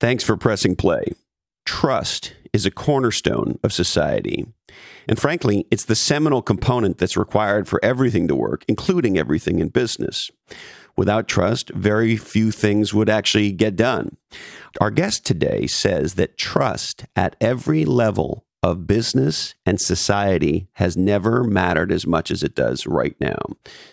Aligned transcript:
Thanks 0.00 0.24
for 0.24 0.38
pressing 0.38 0.76
play. 0.76 1.12
Trust 1.66 2.32
is 2.54 2.64
a 2.64 2.70
cornerstone 2.70 3.58
of 3.62 3.70
society. 3.70 4.46
And 5.06 5.18
frankly, 5.18 5.66
it's 5.70 5.84
the 5.84 5.94
seminal 5.94 6.40
component 6.40 6.96
that's 6.96 7.18
required 7.18 7.68
for 7.68 7.78
everything 7.84 8.26
to 8.28 8.34
work, 8.34 8.64
including 8.66 9.18
everything 9.18 9.58
in 9.58 9.68
business. 9.68 10.30
Without 10.96 11.28
trust, 11.28 11.68
very 11.70 12.16
few 12.16 12.50
things 12.50 12.94
would 12.94 13.10
actually 13.10 13.52
get 13.52 13.76
done. 13.76 14.16
Our 14.80 14.90
guest 14.90 15.26
today 15.26 15.66
says 15.66 16.14
that 16.14 16.38
trust 16.38 17.04
at 17.14 17.36
every 17.38 17.84
level 17.84 18.46
of 18.62 18.86
business 18.86 19.54
and 19.64 19.80
society 19.80 20.68
has 20.74 20.96
never 20.96 21.44
mattered 21.44 21.90
as 21.90 22.06
much 22.06 22.30
as 22.30 22.42
it 22.42 22.54
does 22.54 22.86
right 22.86 23.16
now. 23.18 23.38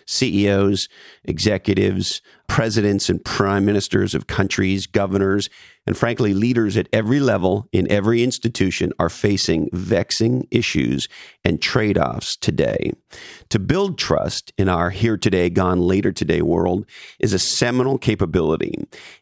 CEOs, 0.06 0.88
executives, 1.24 2.20
presidents 2.48 3.08
and 3.08 3.24
prime 3.24 3.64
ministers 3.64 4.14
of 4.14 4.26
countries, 4.26 4.86
governors, 4.86 5.48
and 5.86 5.96
frankly, 5.96 6.34
leaders 6.34 6.76
at 6.76 6.88
every 6.92 7.18
level 7.18 7.66
in 7.72 7.90
every 7.90 8.22
institution 8.22 8.92
are 8.98 9.08
facing 9.08 9.70
vexing 9.72 10.46
issues 10.50 11.08
and 11.44 11.62
trade 11.62 11.96
offs 11.96 12.36
today. 12.36 12.92
To 13.48 13.58
build 13.58 13.98
trust 13.98 14.52
in 14.58 14.68
our 14.68 14.90
here 14.90 15.16
today, 15.16 15.48
gone 15.48 15.80
later 15.80 16.12
today 16.12 16.42
world 16.42 16.84
is 17.18 17.32
a 17.32 17.38
seminal 17.38 17.96
capability. 17.96 18.74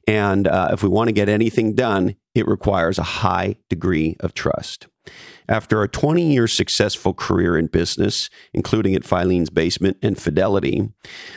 And 0.08 0.48
uh, 0.48 0.70
if 0.72 0.82
we 0.82 0.88
want 0.88 1.06
to 1.08 1.12
get 1.12 1.28
anything 1.28 1.74
done, 1.74 2.16
it 2.34 2.48
requires 2.48 2.98
a 2.98 3.04
high 3.04 3.56
degree 3.68 4.16
of 4.18 4.34
trust. 4.34 4.88
After 5.48 5.82
a 5.82 5.88
20 5.88 6.32
year 6.32 6.48
successful 6.48 7.14
career 7.14 7.56
in 7.56 7.66
business, 7.66 8.28
including 8.52 8.94
at 8.94 9.04
Filene's 9.04 9.50
Basement 9.50 9.96
and 10.02 10.18
Fidelity, 10.18 10.88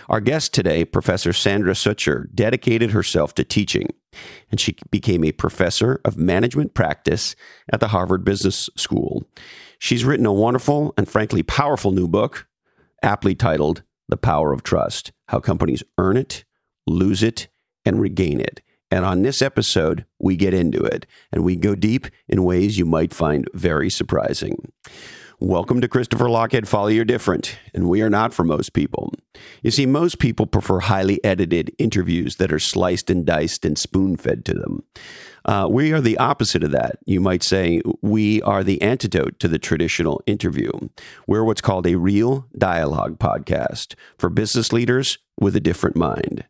our 0.08 0.20
guest 0.20 0.54
today, 0.54 0.84
Professor 0.84 1.32
Sandra 1.32 1.74
Sucher, 1.74 2.26
dedicated 2.34 2.92
herself 2.92 3.36
to 3.36 3.44
teaching, 3.44 3.88
and 4.50 4.60
she 4.60 4.76
became 4.90 5.24
a 5.24 5.32
professor 5.32 6.02
of 6.04 6.18
management 6.18 6.74
practice 6.74 7.36
at 7.72 7.80
the 7.80 7.90
Harvard 7.90 8.26
Business 8.26 8.70
School. 8.76 9.24
She's 9.78 10.06
written 10.06 10.26
a 10.26 10.34
wonderful 10.34 10.94
and 10.98 11.08
frankly 11.08 11.44
powerful 11.44 11.92
new 11.92 12.08
book, 12.08 12.48
aptly 13.04 13.36
titled 13.36 13.84
The 14.08 14.18
Power 14.18 14.52
of 14.54 14.64
Trust 14.64 15.12
How 15.28 15.40
Companies 15.40 15.84
Earn 15.98 16.18
It, 16.18 16.46
Lose 16.88 17.22
It, 17.22 17.48
and 17.86 18.02
Regain 18.02 18.42
It. 18.42 18.62
And 18.92 19.06
on 19.06 19.22
this 19.22 19.42
episode, 19.42 20.06
we 20.18 20.36
get 20.36 20.54
into 20.54 20.84
it 20.84 21.06
and 21.32 21.44
we 21.44 21.56
go 21.56 21.76
deep 21.76 22.08
in 22.28 22.44
ways 22.44 22.80
you 22.80 22.86
might 22.86 23.14
find 23.14 23.48
very 23.54 23.90
surprising. 23.90 24.72
Welcome 25.40 25.80
to 25.82 25.88
Christopher 25.88 26.26
Lochhead 26.26 26.68
Follow 26.68 26.88
Your 26.88 27.06
Different, 27.06 27.58
and 27.74 27.88
we 27.88 28.02
are 28.02 28.10
not 28.10 28.34
for 28.34 28.44
most 28.44 28.74
people. 28.74 29.14
You 29.62 29.72
see, 29.72 29.86
most 29.86 30.20
people 30.20 30.46
prefer 30.46 30.80
highly 30.80 31.24
edited 31.24 31.74
interviews 31.78 32.36
that 32.38 32.52
are 32.52 32.60
sliced 32.60 33.10
and 33.10 33.26
diced 33.26 33.64
and 33.64 33.78
spoon 33.78 34.18
fed 34.18 34.44
to 34.46 34.54
them. 34.54 34.84
Uh, 35.46 35.68
we 35.72 35.94
are 35.94 36.02
the 36.02 36.18
opposite 36.18 36.64
of 36.64 36.72
that. 36.72 36.98
You 37.06 37.22
might 37.22 37.44
say 37.44 37.82
we 38.02 38.42
are 38.42 38.66
the 38.66 38.82
antidote 38.82 39.40
to 39.40 39.48
the 39.48 39.60
traditional 39.60 40.22
interview. 40.26 40.72
We're 41.26 41.46
what's 41.46 41.62
called 41.62 41.88
a 41.88 41.96
real 41.96 42.48
dialogue 42.58 43.18
podcast 43.18 43.96
for 44.18 44.30
business 44.30 44.74
leaders 44.74 45.20
with 45.40 45.56
a 45.56 45.62
different 45.62 45.96
mind. 45.96 46.44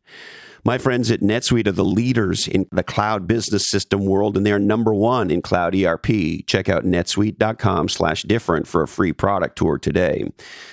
My 0.66 0.78
friends 0.78 1.10
at 1.10 1.22
NetSuite 1.22 1.68
are 1.68 1.72
the 1.72 1.86
leaders 1.86 2.48
in 2.48 2.68
the 2.72 2.84
cloud 2.84 3.28
business 3.28 3.70
system 3.70 4.06
world, 4.06 4.36
and 4.36 4.46
they're 4.46 4.60
number 4.60 4.94
one 4.94 5.32
in 5.32 5.42
cloud 5.42 5.76
ERP. 5.76 6.46
Check 6.48 6.68
out 6.68 6.84
netsuite.com 6.84 7.90
slash 7.90 8.24
different 8.24 8.68
for 8.68 8.84
a 8.84 8.88
free 8.88 9.14
product 9.14 9.58
tour 9.58 9.78
today. 9.78 10.30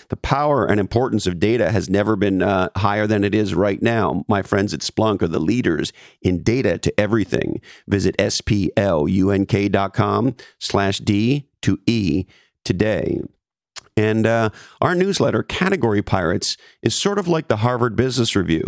The 0.09 0.17
power 0.17 0.67
and 0.67 0.81
importance 0.81 1.27
of 1.27 1.39
data 1.39 1.71
has 1.71 1.89
never 1.89 2.17
been 2.17 2.43
uh, 2.43 2.71
higher 2.77 3.07
than 3.07 3.23
it 3.25 3.35
is 3.35 3.55
right 3.55 3.81
now. 3.81 4.25
My 4.29 4.43
friends 4.43 4.75
at 4.75 4.81
Splunk 4.81 5.23
are 5.23 5.29
the 5.29 5.39
leaders 5.39 5.93
in 6.21 6.43
data 6.43 6.79
to 6.79 7.01
everything. 7.01 7.61
Visit 7.87 8.17
splunk.com 8.19 8.67
slash 10.59 10.99
D 10.99 11.49
to 11.63 11.79
E 11.87 12.27
today. 12.65 13.21
And 13.97 14.27
uh, 14.27 14.51
our 14.81 14.95
newsletter, 14.95 15.43
Category 15.43 16.03
Pirates, 16.03 16.59
is 16.83 17.01
sort 17.01 17.19
of 17.19 17.29
like 17.29 17.49
the 17.49 17.57
Harvard 17.59 17.97
Business 17.97 18.37
Review 18.37 18.65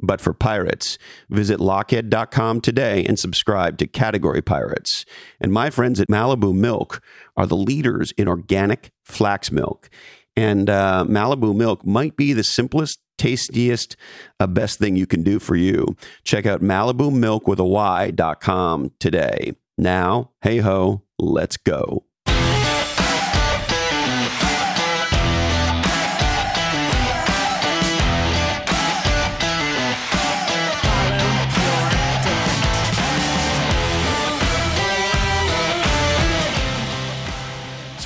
but 0.00 0.20
for 0.20 0.32
pirates. 0.32 0.98
Visit 1.30 1.58
lochhead.com 1.58 2.60
today 2.60 3.04
and 3.04 3.18
subscribe 3.18 3.78
to 3.78 3.86
Category 3.86 4.42
Pirates. 4.42 5.04
And 5.40 5.52
my 5.52 5.70
friends 5.70 6.00
at 6.00 6.08
Malibu 6.08 6.54
Milk 6.54 7.02
are 7.36 7.46
the 7.46 7.56
leaders 7.56 8.12
in 8.12 8.28
organic 8.28 8.90
flax 9.04 9.50
milk. 9.50 9.88
And 10.36 10.68
uh, 10.68 11.04
Malibu 11.08 11.56
Milk 11.56 11.86
might 11.86 12.16
be 12.16 12.32
the 12.32 12.44
simplest, 12.44 13.00
tastiest, 13.16 13.96
uh, 14.38 14.46
best 14.46 14.78
thing 14.78 14.96
you 14.96 15.06
can 15.06 15.22
do 15.22 15.38
for 15.38 15.56
you. 15.56 15.96
Check 16.24 16.44
out 16.44 16.60
Malibu 16.60 17.12
Milk 17.12 17.48
with 17.48 17.58
a 17.58 17.64
Y.com 17.64 18.92
today. 18.98 19.54
Now, 19.78 20.30
hey 20.42 20.58
ho, 20.58 21.02
let's 21.18 21.56
go. 21.56 22.05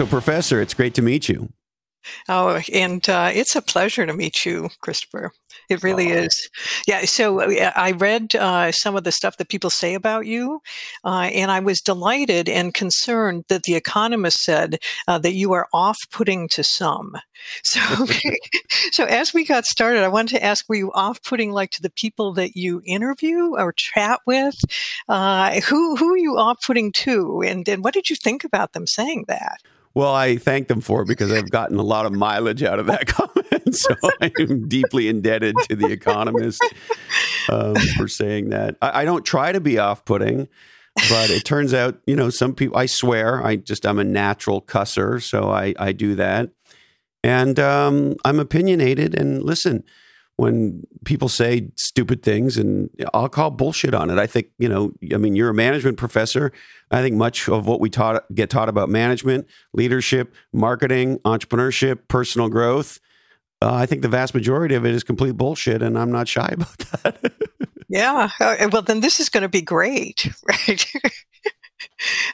So, 0.01 0.07
Professor, 0.07 0.63
it's 0.63 0.73
great 0.73 0.95
to 0.95 1.03
meet 1.03 1.29
you. 1.29 1.53
Oh, 2.27 2.59
and 2.73 3.07
uh, 3.07 3.31
it's 3.35 3.55
a 3.55 3.61
pleasure 3.61 4.07
to 4.07 4.15
meet 4.15 4.47
you, 4.47 4.71
Christopher. 4.81 5.31
It 5.69 5.83
really 5.83 6.11
oh. 6.15 6.23
is. 6.23 6.49
Yeah. 6.87 7.05
So 7.05 7.41
I 7.43 7.93
read 7.93 8.35
uh, 8.35 8.73
some 8.73 8.97
of 8.97 9.05
the 9.05 9.13
stuff 9.13 9.37
that 9.37 9.51
people 9.51 9.69
say 9.69 9.93
about 9.93 10.25
you, 10.25 10.63
uh, 11.05 11.29
and 11.35 11.51
I 11.51 11.61
was 11.61 11.83
delighted 11.83 12.49
and 12.49 12.73
concerned 12.73 13.45
that 13.51 13.65
The 13.65 13.75
Economist 13.75 14.39
said 14.39 14.79
uh, 15.07 15.19
that 15.19 15.35
you 15.35 15.53
are 15.53 15.69
off 15.75 15.99
putting 16.11 16.49
to 16.49 16.65
some. 16.65 17.17
So, 17.63 17.81
okay. 18.03 18.37
so 18.93 19.05
as 19.05 19.33
we 19.33 19.47
got 19.47 19.65
started, 19.65 20.03
I 20.03 20.09
wanted 20.09 20.37
to 20.37 20.45
ask: 20.45 20.69
Were 20.69 20.75
you 20.75 20.93
off 20.93 21.23
putting 21.23 21.53
like 21.53 21.71
to 21.71 21.81
the 21.83 21.89
people 21.89 22.35
that 22.35 22.55
you 22.55 22.83
interview 22.85 23.55
or 23.57 23.73
chat 23.73 24.21
with? 24.27 24.57
Uh, 25.09 25.59
who 25.63 25.97
who 25.97 26.13
are 26.13 26.19
you 26.19 26.37
off 26.37 26.59
putting 26.67 26.93
to, 26.93 27.41
and 27.41 27.67
and 27.67 27.83
what 27.83 27.95
did 27.95 28.11
you 28.11 28.17
think 28.17 28.45
about 28.45 28.75
them 28.75 28.87
saying 28.87 29.25
that? 29.29 29.57
Well, 29.95 30.15
I 30.15 30.37
thank 30.37 30.69
them 30.69 30.81
for 30.81 31.03
it 31.03 31.09
because 31.09 31.33
I've 31.33 31.51
gotten 31.51 31.79
a 31.79 31.83
lot 31.83 32.07
of 32.07 32.13
mileage 32.13 32.63
out 32.63 32.79
of 32.79 32.87
that 32.87 33.07
comment. 33.09 33.75
So 33.75 33.95
I'm 34.21 34.69
deeply 34.69 35.09
indebted 35.09 35.57
to 35.69 35.77
The 35.77 35.91
Economist 35.91 36.63
um, 37.49 37.75
for 37.97 38.07
saying 38.07 38.51
that. 38.51 38.77
I, 38.81 39.03
I, 39.03 39.05
don't 39.05 39.25
try 39.25 39.53
to 39.53 39.61
be 39.61 39.79
off 39.79 40.05
putting, 40.05 40.49
but 41.09 41.31
it 41.31 41.45
turns 41.45 41.75
out, 41.75 42.01
you 42.07 42.15
know, 42.15 42.31
some 42.31 42.55
people, 42.55 42.77
I 42.77 42.87
swear, 42.87 43.45
I 43.45 43.57
just, 43.57 43.85
I'm 43.85 43.99
a 43.99 44.05
natural 44.05 44.63
cusser. 44.63 45.23
So 45.23 45.51
I, 45.51 45.75
I 45.79 45.93
do 45.93 46.15
that. 46.15 46.51
And 47.23 47.59
um, 47.59 48.17
I'm 48.25 48.41
opinionated. 48.41 49.19
And 49.19 49.43
listen, 49.43 49.85
when 50.41 50.83
people 51.05 51.29
say 51.29 51.69
stupid 51.77 52.23
things 52.23 52.57
and 52.57 52.89
I'll 53.13 53.29
call 53.29 53.51
bullshit 53.51 53.93
on 53.93 54.09
it. 54.09 54.19
I 54.19 54.27
think, 54.27 54.47
you 54.59 54.71
know, 54.71 54.91
I 55.13 55.19
mean, 55.19 55.37
you're 55.37 55.51
a 55.51 55.55
management 55.55 55.99
professor. 55.99 56.51
I 56.91 57.03
think 57.03 57.15
much 57.15 57.47
of 57.47 57.67
what 57.67 57.79
we 57.79 57.91
taught 57.91 58.25
get 58.35 58.49
taught 58.49 58.71
about 58.71 58.89
management, 58.89 59.47
leadership, 59.75 60.35
marketing, 60.51 61.19
entrepreneurship, 61.27 62.09
personal 62.09 62.49
growth, 62.49 63.01
uh, 63.61 63.75
I 63.75 63.85
think 63.85 64.01
the 64.01 64.09
vast 64.09 64.33
majority 64.33 64.75
of 64.75 64.87
it 64.87 64.95
is 64.95 65.05
complete 65.05 65.37
bullshit 65.37 65.83
and 65.83 65.99
I'm 65.99 66.11
not 66.11 66.27
shy 66.27 66.49
about 66.55 66.79
that. 66.79 67.33
yeah. 67.91 68.31
Uh, 68.41 68.69
well, 68.73 68.81
then 68.81 69.01
this 69.01 69.21
is 69.21 69.29
going 69.29 69.43
to 69.43 69.49
be 69.51 69.61
great, 69.61 70.27
right? 70.49 70.87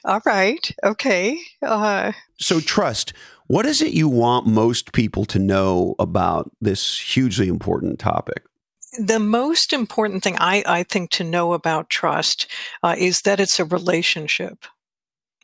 All 0.05 0.21
right. 0.25 0.75
Okay. 0.85 1.41
Uh, 1.61 2.13
so 2.39 2.61
trust. 2.61 3.15
What 3.49 3.65
is 3.65 3.81
it 3.81 3.93
you 3.93 4.09
want 4.09 4.47
most 4.47 4.93
people 4.93 5.25
to 5.27 5.39
know 5.39 5.95
about 6.01 6.51
this 6.61 6.99
hugely 6.99 7.47
important 7.47 8.01
topic? 8.01 8.43
The 8.99 9.21
most 9.21 9.73
important 9.73 10.25
thing 10.25 10.37
I, 10.39 10.65
I 10.67 10.83
think 10.83 11.11
to 11.13 11.25
know 11.25 11.53
about 11.53 11.89
trust 11.89 12.51
uh, 12.83 12.97
is 12.99 13.21
that 13.21 13.39
it's 13.39 13.61
a 13.61 13.65
relationship, 13.65 14.65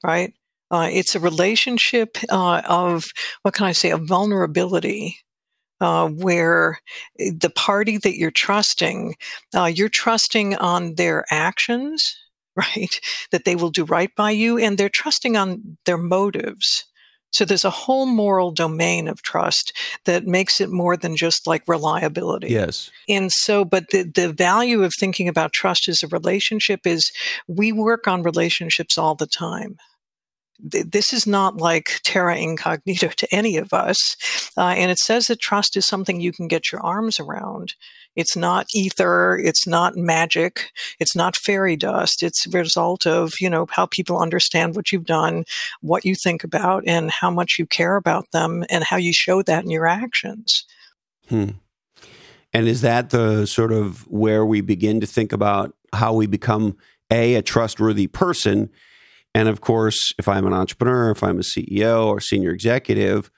right? 0.02 0.32
Uh, 0.70 0.88
it's 0.90 1.14
a 1.14 1.20
relationship 1.20 2.16
uh, 2.30 2.62
of, 2.68 3.12
what 3.42 3.54
can 3.54 3.66
I 3.66 3.72
say, 3.72 3.90
of 3.90 4.06
vulnerability. 4.06 5.18
Uh, 5.80 6.08
where 6.08 6.78
the 7.18 7.50
party 7.56 7.96
that 7.98 8.16
you're 8.16 8.30
trusting, 8.30 9.16
uh, 9.52 9.64
you're 9.64 9.88
trusting 9.88 10.54
on 10.54 10.94
their 10.94 11.24
actions, 11.28 12.16
right? 12.56 13.00
That 13.32 13.44
they 13.44 13.56
will 13.56 13.70
do 13.70 13.82
right 13.84 14.14
by 14.14 14.30
you, 14.30 14.58
and 14.58 14.78
they're 14.78 14.88
trusting 14.88 15.36
on 15.36 15.78
their 15.84 15.98
motives. 15.98 16.84
So 17.32 17.44
there's 17.44 17.64
a 17.64 17.70
whole 17.70 18.06
moral 18.06 18.52
domain 18.52 19.08
of 19.08 19.22
trust 19.22 19.76
that 20.04 20.26
makes 20.26 20.60
it 20.60 20.70
more 20.70 20.96
than 20.96 21.16
just 21.16 21.46
like 21.46 21.66
reliability. 21.66 22.48
Yes. 22.48 22.90
And 23.08 23.32
so, 23.32 23.64
but 23.64 23.88
the, 23.90 24.02
the 24.02 24.32
value 24.32 24.82
of 24.82 24.92
thinking 24.98 25.28
about 25.28 25.52
trust 25.52 25.88
as 25.88 26.02
a 26.02 26.08
relationship 26.08 26.86
is 26.86 27.10
we 27.48 27.72
work 27.72 28.06
on 28.06 28.22
relationships 28.22 28.98
all 28.98 29.14
the 29.14 29.26
time 29.26 29.76
this 30.62 31.12
is 31.12 31.26
not 31.26 31.56
like 31.56 32.00
terra 32.04 32.36
incognita 32.36 33.08
to 33.08 33.34
any 33.34 33.56
of 33.56 33.72
us. 33.72 34.16
Uh, 34.56 34.74
and 34.76 34.90
it 34.90 34.98
says 34.98 35.26
that 35.26 35.40
trust 35.40 35.76
is 35.76 35.86
something 35.86 36.20
you 36.20 36.32
can 36.32 36.48
get 36.48 36.70
your 36.70 36.80
arms 36.82 37.18
around. 37.18 37.74
It's 38.14 38.36
not 38.36 38.66
ether. 38.74 39.38
It's 39.38 39.66
not 39.66 39.96
magic. 39.96 40.70
It's 41.00 41.16
not 41.16 41.36
fairy 41.36 41.76
dust. 41.76 42.22
It's 42.22 42.46
a 42.46 42.50
result 42.50 43.06
of, 43.06 43.40
you 43.40 43.48
know, 43.48 43.66
how 43.70 43.86
people 43.86 44.18
understand 44.18 44.76
what 44.76 44.92
you've 44.92 45.06
done, 45.06 45.44
what 45.80 46.04
you 46.04 46.14
think 46.14 46.44
about, 46.44 46.84
and 46.86 47.10
how 47.10 47.30
much 47.30 47.58
you 47.58 47.66
care 47.66 47.96
about 47.96 48.30
them, 48.32 48.64
and 48.68 48.84
how 48.84 48.96
you 48.96 49.12
show 49.12 49.42
that 49.42 49.64
in 49.64 49.70
your 49.70 49.86
actions. 49.86 50.64
Hmm. 51.28 51.50
And 52.52 52.68
is 52.68 52.82
that 52.82 53.10
the 53.10 53.46
sort 53.46 53.72
of 53.72 54.06
where 54.08 54.44
we 54.44 54.60
begin 54.60 55.00
to 55.00 55.06
think 55.06 55.32
about 55.32 55.74
how 55.94 56.12
we 56.12 56.26
become 56.26 56.76
a 57.10 57.36
a 57.36 57.42
trustworthy 57.42 58.06
person? 58.06 58.70
And 59.34 59.48
of 59.48 59.62
course, 59.62 60.12
if 60.18 60.28
I'm 60.28 60.46
an 60.46 60.52
entrepreneur, 60.52 61.10
if 61.10 61.22
I'm 61.22 61.38
a 61.38 61.42
CEO 61.42 62.06
or 62.06 62.20
senior 62.20 62.50
executive, 62.50 63.30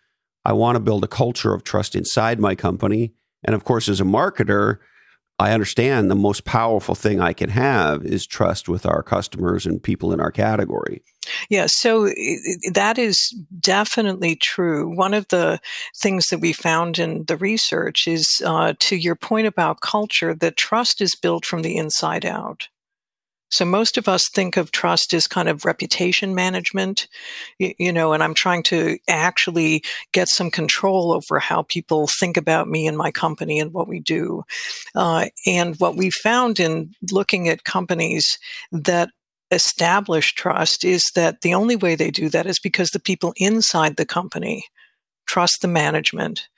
I 0.44 0.52
want 0.52 0.76
to 0.76 0.80
build 0.80 1.04
a 1.04 1.08
culture 1.08 1.54
of 1.54 1.62
trust 1.62 1.94
inside 1.94 2.40
my 2.40 2.54
company. 2.54 3.12
And 3.44 3.54
of 3.54 3.64
course, 3.64 3.88
as 3.88 4.00
a 4.00 4.04
marketer, 4.04 4.78
I 5.38 5.52
understand 5.52 6.10
the 6.10 6.14
most 6.16 6.44
powerful 6.44 6.94
thing 6.94 7.20
I 7.20 7.32
can 7.32 7.50
have 7.50 8.04
is 8.04 8.26
trust 8.26 8.68
with 8.68 8.86
our 8.86 9.02
customers 9.02 9.66
and 9.66 9.82
people 9.82 10.12
in 10.12 10.20
our 10.20 10.30
category. 10.30 11.02
Yeah, 11.48 11.66
so 11.66 12.10
that 12.72 12.98
is 12.98 13.34
definitely 13.58 14.36
true. 14.36 14.94
One 14.94 15.12
of 15.12 15.26
the 15.28 15.58
things 15.96 16.28
that 16.28 16.38
we 16.38 16.52
found 16.52 16.98
in 16.98 17.24
the 17.24 17.36
research 17.36 18.06
is 18.06 18.42
uh, 18.44 18.74
to 18.78 18.96
your 18.96 19.16
point 19.16 19.46
about 19.46 19.80
culture, 19.80 20.34
that 20.34 20.56
trust 20.56 21.00
is 21.00 21.16
built 21.16 21.44
from 21.44 21.62
the 21.62 21.76
inside 21.76 22.24
out. 22.24 22.68
So 23.50 23.64
most 23.64 23.96
of 23.96 24.08
us 24.08 24.28
think 24.28 24.56
of 24.56 24.72
trust 24.72 25.14
as 25.14 25.26
kind 25.26 25.48
of 25.48 25.64
reputation 25.64 26.34
management, 26.34 27.06
you, 27.58 27.72
you, 27.78 27.92
know, 27.92 28.12
and 28.12 28.22
I'm 28.22 28.34
trying 28.34 28.62
to 28.64 28.98
actually 29.08 29.84
get 30.12 30.28
some 30.28 30.50
control 30.50 31.12
over 31.12 31.38
how 31.38 31.62
people 31.62 32.08
think 32.18 32.36
about 32.36 32.68
me 32.68 32.86
and 32.86 32.96
my 32.96 33.10
company 33.10 33.60
and 33.60 33.72
what 33.72 33.86
we 33.86 34.00
do. 34.00 34.42
Uh, 34.94 35.26
and 35.46 35.76
what 35.78 35.96
we 35.96 36.10
found 36.10 36.58
in 36.58 36.94
looking 37.12 37.48
at 37.48 37.64
companies 37.64 38.38
that 38.72 39.10
establish 39.50 40.34
trust 40.34 40.84
is 40.84 41.04
that 41.14 41.42
the 41.42 41.54
only 41.54 41.76
way 41.76 41.94
they 41.94 42.10
do 42.10 42.28
that 42.28 42.46
is 42.46 42.58
because 42.58 42.90
the 42.90 43.00
people 43.00 43.32
inside 43.36 43.96
the 43.96 44.06
company 44.06 44.64
trust 45.26 45.58
the 45.62 45.68
management 45.68 46.48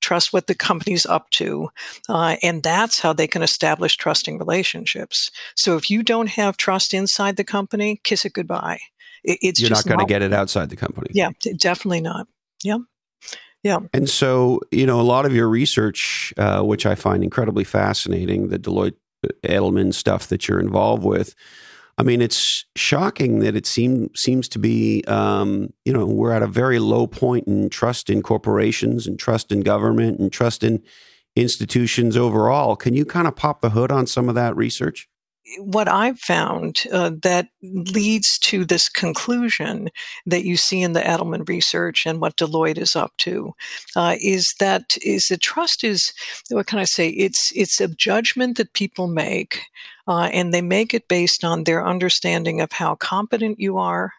trust 0.00 0.32
what 0.32 0.46
the 0.46 0.54
company's 0.54 1.06
up 1.06 1.30
to, 1.30 1.68
uh, 2.08 2.36
and 2.42 2.62
that's 2.62 3.00
how 3.00 3.12
they 3.12 3.26
can 3.26 3.42
establish 3.42 3.96
trusting 3.96 4.38
relationships. 4.38 5.30
So 5.54 5.76
if 5.76 5.90
you 5.90 6.02
don't 6.02 6.28
have 6.30 6.56
trust 6.56 6.94
inside 6.94 7.36
the 7.36 7.44
company, 7.44 8.00
kiss 8.04 8.24
it 8.24 8.32
goodbye. 8.32 8.78
It, 9.24 9.38
it's 9.42 9.60
you're 9.60 9.70
not 9.70 9.86
going 9.86 9.98
to 9.98 10.06
get 10.06 10.22
it 10.22 10.32
outside 10.32 10.70
the 10.70 10.76
company. 10.76 11.10
Yeah, 11.12 11.30
definitely 11.58 12.00
not. 12.00 12.26
Yeah. 12.62 12.78
Yeah. 13.62 13.78
And 13.92 14.08
so, 14.08 14.60
you 14.70 14.86
know, 14.86 15.00
a 15.00 15.02
lot 15.02 15.26
of 15.26 15.34
your 15.34 15.48
research, 15.48 16.32
uh, 16.36 16.62
which 16.62 16.86
I 16.86 16.94
find 16.94 17.24
incredibly 17.24 17.64
fascinating, 17.64 18.48
the 18.48 18.60
Deloitte 18.60 18.94
uh, 19.24 19.32
Edelman 19.42 19.92
stuff 19.92 20.28
that 20.28 20.46
you're 20.46 20.60
involved 20.60 21.02
with, 21.02 21.34
I 21.98 22.02
mean, 22.02 22.20
it's 22.20 22.64
shocking 22.76 23.38
that 23.38 23.56
it 23.56 23.66
seem, 23.66 24.10
seems 24.14 24.48
to 24.50 24.58
be, 24.58 25.02
um, 25.06 25.72
you 25.84 25.92
know, 25.92 26.04
we're 26.04 26.32
at 26.32 26.42
a 26.42 26.46
very 26.46 26.78
low 26.78 27.06
point 27.06 27.46
in 27.46 27.70
trust 27.70 28.10
in 28.10 28.22
corporations 28.22 29.06
and 29.06 29.18
trust 29.18 29.50
in 29.50 29.60
government 29.60 30.18
and 30.18 30.30
trust 30.30 30.62
in 30.62 30.82
institutions 31.36 32.16
overall. 32.16 32.76
Can 32.76 32.94
you 32.94 33.06
kind 33.06 33.26
of 33.26 33.34
pop 33.34 33.62
the 33.62 33.70
hood 33.70 33.90
on 33.90 34.06
some 34.06 34.28
of 34.28 34.34
that 34.34 34.56
research? 34.56 35.08
What 35.58 35.88
I've 35.88 36.18
found 36.18 36.82
uh, 36.92 37.12
that 37.22 37.48
leads 37.62 38.38
to 38.40 38.64
this 38.64 38.88
conclusion 38.88 39.90
that 40.26 40.44
you 40.44 40.56
see 40.56 40.82
in 40.82 40.92
the 40.92 41.00
Edelman 41.00 41.48
research 41.48 42.04
and 42.06 42.20
what 42.20 42.36
Deloitte 42.36 42.78
is 42.78 42.96
up 42.96 43.12
to 43.18 43.54
uh, 43.94 44.16
is 44.20 44.54
that 44.58 44.96
is 45.02 45.28
that 45.28 45.40
trust 45.40 45.84
is 45.84 46.12
what 46.50 46.66
can 46.66 46.78
I 46.78 46.84
say? 46.84 47.08
It's 47.08 47.52
it's 47.54 47.80
a 47.80 47.88
judgment 47.88 48.56
that 48.56 48.72
people 48.72 49.06
make, 49.06 49.60
uh, 50.06 50.30
and 50.32 50.52
they 50.52 50.62
make 50.62 50.94
it 50.94 51.08
based 51.08 51.44
on 51.44 51.64
their 51.64 51.86
understanding 51.86 52.60
of 52.60 52.72
how 52.72 52.96
competent 52.96 53.60
you 53.60 53.78
are, 53.78 54.12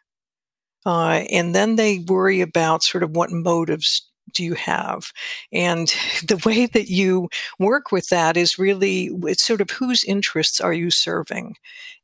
uh, 0.85 1.23
and 1.29 1.53
then 1.53 1.75
they 1.75 1.99
worry 1.99 2.41
about 2.41 2.83
sort 2.83 3.03
of 3.03 3.15
what 3.15 3.31
motives 3.31 4.09
do 4.33 4.43
you 4.43 4.53
have? 4.53 5.11
And 5.51 5.87
the 6.27 6.41
way 6.45 6.65
that 6.65 6.89
you 6.89 7.29
work 7.59 7.91
with 7.91 8.07
that 8.09 8.37
is 8.37 8.59
really, 8.59 9.09
it's 9.23 9.45
sort 9.45 9.61
of 9.61 9.71
whose 9.71 10.03
interests 10.03 10.61
are 10.61 10.73
you 10.73 10.89
serving? 10.91 11.55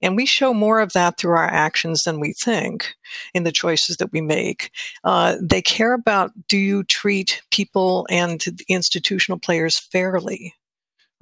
And 0.02 0.16
we 0.16 0.26
show 0.26 0.54
more 0.54 0.80
of 0.80 0.94
that 0.94 1.18
through 1.18 1.36
our 1.38 1.50
actions 1.50 2.04
than 2.04 2.20
we 2.20 2.34
think 2.34 2.94
in 3.34 3.44
the 3.44 3.52
choices 3.52 3.98
that 3.98 4.12
we 4.12 4.22
make. 4.22 4.72
Uh, 5.04 5.36
they 5.42 5.62
care 5.62 5.94
about 5.94 6.32
do 6.48 6.58
you 6.58 6.84
treat 6.84 7.42
people 7.52 8.06
and 8.10 8.44
institutional 8.68 9.40
players 9.40 9.80
fairly? 9.80 10.54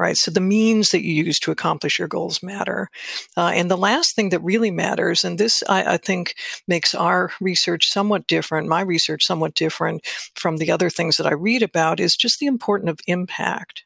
Right? 0.02 0.18
So 0.18 0.32
the 0.32 0.42
means 0.42 0.90
that 0.90 1.06
you 1.06 1.24
use 1.24 1.40
to 1.40 1.52
accomplish 1.52 2.00
your 2.00 2.08
goals 2.08 2.42
matter. 2.42 2.90
Uh, 3.38 3.52
and 3.54 3.70
the 3.70 3.78
last 3.78 4.16
thing 4.16 4.30
that 4.30 4.44
really 4.44 4.72
matters, 4.72 5.24
and 5.24 5.38
this 5.38 5.64
I, 5.70 5.94
I, 5.94 5.98
think 5.98 6.34
makes 6.68 6.96
our 6.96 7.32
research 7.40 7.88
somewhat 7.88 8.26
different, 8.26 8.68
my 8.68 8.82
research 8.82 9.24
somewhat 9.24 9.54
different 9.54 10.04
from 10.36 10.58
the 10.58 10.72
other 10.72 10.90
things 10.90 11.18
that 11.18 11.28
I 11.28 11.34
read 11.34 11.62
about, 11.62 12.00
is 12.00 12.18
just 12.18 12.40
the 12.40 12.48
importance 12.48 12.90
of 12.90 13.00
impact. 13.06 13.84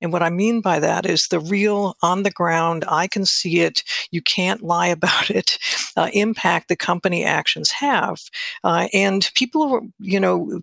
And 0.00 0.12
what 0.12 0.22
I 0.22 0.30
mean 0.30 0.60
by 0.60 0.78
that 0.80 1.06
is 1.06 1.26
the 1.26 1.40
real 1.40 1.96
on 2.02 2.22
the 2.22 2.30
ground, 2.30 2.84
I 2.86 3.08
can 3.08 3.24
see 3.24 3.60
it, 3.60 3.82
you 4.10 4.22
can't 4.22 4.62
lie 4.62 4.86
about 4.98 5.30
it, 5.30 5.58
uh, 5.96 6.10
impact 6.12 6.68
the 6.68 6.76
company 6.76 7.24
actions 7.24 7.72
have. 7.72 8.20
Uh, 8.62 8.88
and 8.92 9.28
people, 9.34 9.88
you 9.98 10.20
know, 10.20 10.60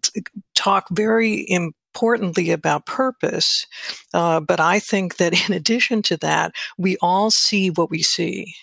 talk 0.55 0.87
very 0.91 1.45
importantly 1.93 2.49
about 2.49 2.87
purpose. 2.87 3.67
Uh, 4.15 4.39
but 4.39 4.59
I 4.59 4.79
think 4.79 5.17
that 5.17 5.47
in 5.47 5.55
addition 5.55 6.01
to 6.03 6.17
that, 6.17 6.53
we 6.75 6.97
all 7.01 7.29
see 7.29 7.69
what 7.69 7.91
we 7.91 8.01
see. 8.01 8.55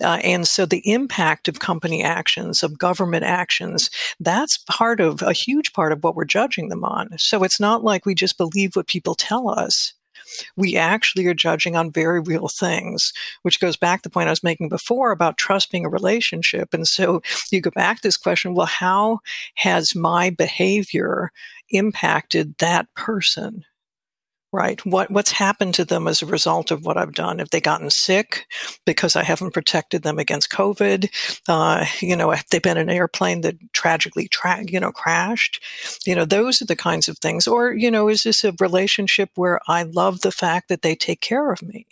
Uh, 0.00 0.20
and 0.22 0.46
so 0.46 0.64
the 0.64 0.82
impact 0.84 1.48
of 1.48 1.58
company 1.58 2.04
actions, 2.04 2.62
of 2.62 2.78
government 2.78 3.24
actions, 3.24 3.90
that's 4.20 4.58
part 4.58 5.00
of 5.00 5.22
a 5.22 5.32
huge 5.32 5.72
part 5.72 5.92
of 5.92 6.04
what 6.04 6.14
we're 6.14 6.24
judging 6.24 6.68
them 6.68 6.84
on. 6.84 7.08
So 7.16 7.42
it's 7.42 7.58
not 7.58 7.82
like 7.82 8.06
we 8.06 8.14
just 8.14 8.38
believe 8.38 8.76
what 8.76 8.86
people 8.86 9.14
tell 9.14 9.48
us 9.48 9.94
we 10.56 10.76
actually 10.76 11.26
are 11.26 11.34
judging 11.34 11.76
on 11.76 11.90
very 11.90 12.20
real 12.20 12.48
things, 12.48 13.12
which 13.42 13.60
goes 13.60 13.76
back 13.76 14.02
to 14.02 14.08
the 14.08 14.12
point 14.12 14.28
I 14.28 14.32
was 14.32 14.42
making 14.42 14.68
before 14.68 15.10
about 15.10 15.36
trust 15.36 15.70
being 15.70 15.84
a 15.84 15.90
relationship. 15.90 16.74
And 16.74 16.86
so 16.86 17.22
you 17.50 17.60
go 17.60 17.70
back 17.70 17.96
to 17.96 18.02
this 18.02 18.16
question 18.16 18.54
well, 18.54 18.66
how 18.66 19.20
has 19.56 19.94
my 19.94 20.30
behavior 20.30 21.30
impacted 21.70 22.56
that 22.58 22.92
person? 22.94 23.64
Right? 24.52 24.84
What 24.84 25.10
what's 25.10 25.32
happened 25.32 25.74
to 25.74 25.84
them 25.84 26.06
as 26.06 26.22
a 26.22 26.26
result 26.26 26.70
of 26.70 26.84
what 26.84 26.96
I've 26.96 27.14
done? 27.14 27.38
Have 27.38 27.50
they 27.50 27.60
gotten 27.60 27.90
sick 27.90 28.46
because 28.84 29.16
I 29.16 29.22
haven't 29.22 29.54
protected 29.54 30.02
them 30.02 30.18
against 30.18 30.50
COVID? 30.50 31.08
Uh, 31.48 31.86
you 32.00 32.14
know, 32.14 32.30
have 32.30 32.44
they 32.50 32.58
been 32.58 32.76
in 32.76 32.88
an 32.88 32.96
airplane 32.96 33.40
that 33.40 33.56
tragically, 33.72 34.28
tra- 34.28 34.64
you 34.66 34.78
know, 34.78 34.92
crashed? 34.92 35.62
You 36.04 36.14
know, 36.14 36.24
those 36.24 36.60
are 36.60 36.66
the 36.66 36.76
kinds 36.76 37.08
of 37.08 37.18
things. 37.18 37.46
Or 37.46 37.72
you 37.72 37.90
know, 37.90 38.08
is 38.08 38.22
this 38.22 38.44
a 38.44 38.54
relationship 38.60 39.30
where 39.34 39.60
I 39.66 39.84
love 39.84 40.20
the 40.20 40.32
fact 40.32 40.68
that 40.68 40.82
they 40.82 40.94
take 40.94 41.20
care 41.20 41.50
of 41.50 41.62
me? 41.62 41.86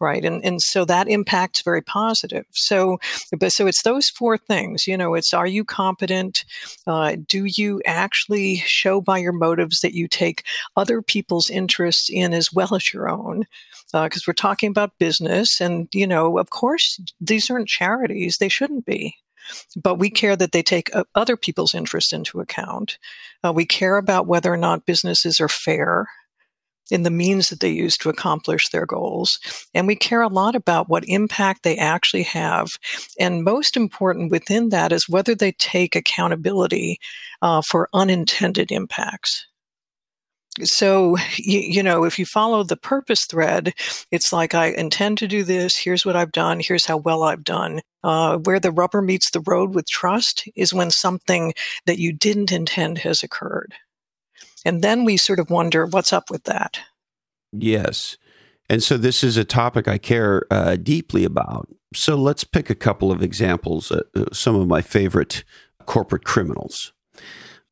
Right? 0.00 0.24
And 0.24 0.44
and 0.44 0.60
so 0.60 0.84
that 0.84 1.08
impact's 1.08 1.62
very 1.62 1.82
positive. 1.82 2.44
So, 2.52 2.98
but 3.38 3.52
so 3.52 3.66
it's 3.66 3.82
those 3.82 4.08
four 4.08 4.38
things. 4.38 4.86
You 4.86 4.96
know, 4.96 5.14
it's 5.14 5.32
are 5.34 5.46
you 5.46 5.64
competent? 5.64 6.44
Uh, 6.86 7.16
do 7.26 7.44
you 7.46 7.80
actually 7.84 8.56
show 8.56 9.00
by 9.00 9.18
your 9.18 9.32
motives 9.32 9.80
that 9.80 9.94
you 9.94 10.08
take 10.08 10.44
other 10.76 11.02
people's 11.02 11.50
interests 11.50 12.08
in 12.10 12.32
as 12.32 12.52
well 12.52 12.74
as 12.74 12.92
your 12.92 13.08
own? 13.08 13.44
Because 13.92 14.22
uh, 14.22 14.26
we're 14.28 14.34
talking 14.34 14.70
about 14.70 14.98
business, 14.98 15.60
and 15.60 15.88
you 15.92 16.06
know, 16.06 16.38
of 16.38 16.50
course, 16.50 17.00
these 17.20 17.50
aren't 17.50 17.68
charities; 17.68 18.38
they 18.38 18.48
shouldn't 18.48 18.84
be 18.84 19.16
but 19.76 19.96
we 19.96 20.10
care 20.10 20.36
that 20.36 20.52
they 20.52 20.62
take 20.62 20.90
other 21.14 21.36
people's 21.36 21.74
interests 21.74 22.12
into 22.12 22.40
account. 22.40 22.98
Uh, 23.44 23.52
we 23.52 23.64
care 23.64 23.96
about 23.96 24.26
whether 24.26 24.52
or 24.52 24.56
not 24.56 24.86
businesses 24.86 25.40
are 25.40 25.48
fair 25.48 26.08
in 26.90 27.02
the 27.02 27.10
means 27.10 27.48
that 27.48 27.60
they 27.60 27.70
use 27.70 27.96
to 27.98 28.08
accomplish 28.08 28.68
their 28.68 28.86
goals. 28.86 29.38
And 29.74 29.86
we 29.86 29.96
care 29.96 30.22
a 30.22 30.28
lot 30.28 30.54
about 30.54 30.88
what 30.88 31.04
impact 31.08 31.62
they 31.62 31.76
actually 31.76 32.24
have. 32.24 32.78
And 33.18 33.44
most 33.44 33.76
important 33.76 34.30
within 34.30 34.70
that 34.70 34.92
is 34.92 35.08
whether 35.08 35.34
they 35.34 35.52
take 35.52 35.96
accountability 35.96 36.98
uh, 37.42 37.62
for 37.62 37.88
unintended 37.92 38.70
impacts. 38.70 39.46
So, 40.62 41.16
you, 41.36 41.60
you, 41.60 41.82
know, 41.82 42.04
if 42.04 42.18
you 42.18 42.24
follow 42.24 42.62
the 42.62 42.76
purpose 42.76 43.26
thread, 43.26 43.74
it's 44.10 44.32
like, 44.32 44.54
I 44.54 44.68
intend 44.68 45.18
to 45.18 45.28
do 45.28 45.44
this. 45.44 45.76
Here's 45.76 46.06
what 46.06 46.16
I've 46.16 46.32
done. 46.32 46.60
Here's 46.60 46.86
how 46.86 46.96
well 46.96 47.22
I've 47.22 47.44
done. 47.44 47.82
Uh, 48.02 48.38
where 48.38 48.60
the 48.60 48.70
rubber 48.70 49.02
meets 49.02 49.30
the 49.30 49.42
road 49.46 49.74
with 49.74 49.88
trust 49.88 50.48
is 50.54 50.72
when 50.72 50.90
something 50.90 51.52
that 51.86 51.98
you 51.98 52.12
didn't 52.12 52.52
intend 52.52 52.98
has 52.98 53.22
occurred. 53.22 53.74
And 54.66 54.82
then 54.82 55.04
we 55.04 55.16
sort 55.16 55.38
of 55.38 55.48
wonder 55.48 55.86
what's 55.86 56.12
up 56.12 56.28
with 56.28 56.42
that. 56.44 56.80
Yes. 57.52 58.16
And 58.68 58.82
so 58.82 58.98
this 58.98 59.22
is 59.22 59.36
a 59.36 59.44
topic 59.44 59.86
I 59.86 59.96
care 59.96 60.44
uh, 60.50 60.74
deeply 60.74 61.24
about. 61.24 61.68
So 61.94 62.16
let's 62.16 62.42
pick 62.42 62.68
a 62.68 62.74
couple 62.74 63.12
of 63.12 63.22
examples, 63.22 63.92
uh, 63.92 64.02
uh 64.16 64.24
some 64.32 64.56
of 64.56 64.66
my 64.66 64.82
favorite 64.82 65.44
corporate 65.86 66.24
criminals 66.24 66.92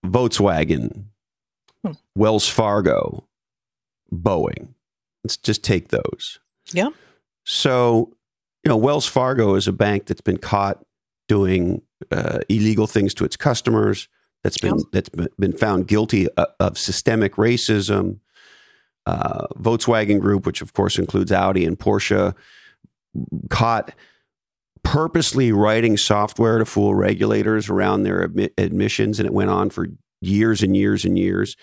Volkswagen, 0.06 1.06
hmm. 1.84 1.92
Wells 2.14 2.48
Fargo, 2.48 3.26
Boeing. 4.12 4.68
Let's 5.24 5.36
just 5.36 5.64
take 5.64 5.88
those. 5.88 6.38
Yeah. 6.72 6.90
So, 7.44 8.12
you 8.62 8.68
know, 8.68 8.76
Wells 8.76 9.06
Fargo 9.06 9.56
is 9.56 9.66
a 9.66 9.72
bank 9.72 10.06
that's 10.06 10.20
been 10.20 10.38
caught 10.38 10.84
doing 11.26 11.82
uh, 12.12 12.38
illegal 12.48 12.86
things 12.86 13.14
to 13.14 13.24
its 13.24 13.36
customers. 13.36 14.08
That's 14.44 14.58
been 14.58 14.76
yep. 14.76 14.86
that's 14.92 15.08
been 15.38 15.54
found 15.54 15.88
guilty 15.88 16.28
of, 16.28 16.46
of 16.60 16.78
systemic 16.78 17.34
racism. 17.34 18.20
Uh, 19.06 19.46
Volkswagen 19.56 20.20
Group, 20.20 20.46
which 20.46 20.62
of 20.62 20.72
course 20.72 20.98
includes 20.98 21.32
Audi 21.32 21.64
and 21.64 21.78
Porsche, 21.78 22.34
caught 23.50 23.94
purposely 24.82 25.50
writing 25.50 25.96
software 25.96 26.58
to 26.58 26.64
fool 26.64 26.94
regulators 26.94 27.68
around 27.68 28.02
their 28.02 28.28
admi- 28.28 28.52
admissions, 28.56 29.18
and 29.18 29.26
it 29.26 29.32
went 29.32 29.50
on 29.50 29.70
for 29.70 29.88
years 30.20 30.62
and 30.62 30.76
years 30.76 31.04
and 31.04 31.18
years. 31.18 31.56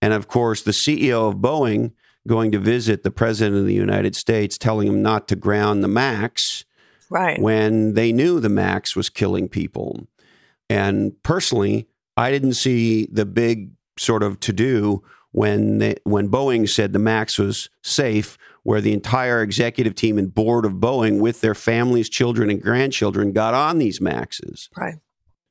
And 0.00 0.12
of 0.12 0.28
course, 0.28 0.62
the 0.62 0.70
CEO 0.70 1.28
of 1.28 1.36
Boeing 1.36 1.92
going 2.26 2.52
to 2.52 2.58
visit 2.58 3.02
the 3.02 3.10
president 3.10 3.56
of 3.56 3.66
the 3.66 3.74
United 3.74 4.16
States, 4.16 4.56
telling 4.56 4.88
him 4.88 5.02
not 5.02 5.28
to 5.28 5.36
ground 5.36 5.82
the 5.82 5.88
Max, 5.88 6.64
right? 7.10 7.40
When 7.40 7.94
they 7.94 8.12
knew 8.12 8.40
the 8.40 8.48
Max 8.48 8.94
was 8.94 9.10
killing 9.10 9.48
people. 9.48 10.06
And 10.70 11.20
personally, 11.22 11.86
I 12.16 12.30
didn't 12.30 12.54
see 12.54 13.06
the 13.10 13.26
big 13.26 13.70
sort 13.98 14.22
of 14.22 14.40
to 14.40 14.52
do 14.52 15.02
when 15.32 15.78
they, 15.78 15.96
when 16.04 16.28
Boeing 16.28 16.68
said 16.68 16.92
the 16.92 16.98
Max 16.98 17.38
was 17.38 17.68
safe, 17.82 18.38
where 18.62 18.80
the 18.80 18.92
entire 18.92 19.42
executive 19.42 19.94
team 19.94 20.16
and 20.16 20.32
board 20.32 20.64
of 20.64 20.74
Boeing, 20.74 21.20
with 21.20 21.40
their 21.40 21.54
families, 21.54 22.08
children, 22.08 22.50
and 22.50 22.62
grandchildren, 22.62 23.32
got 23.32 23.52
on 23.52 23.78
these 23.78 24.00
Maxes. 24.00 24.68
Right. 24.76 24.94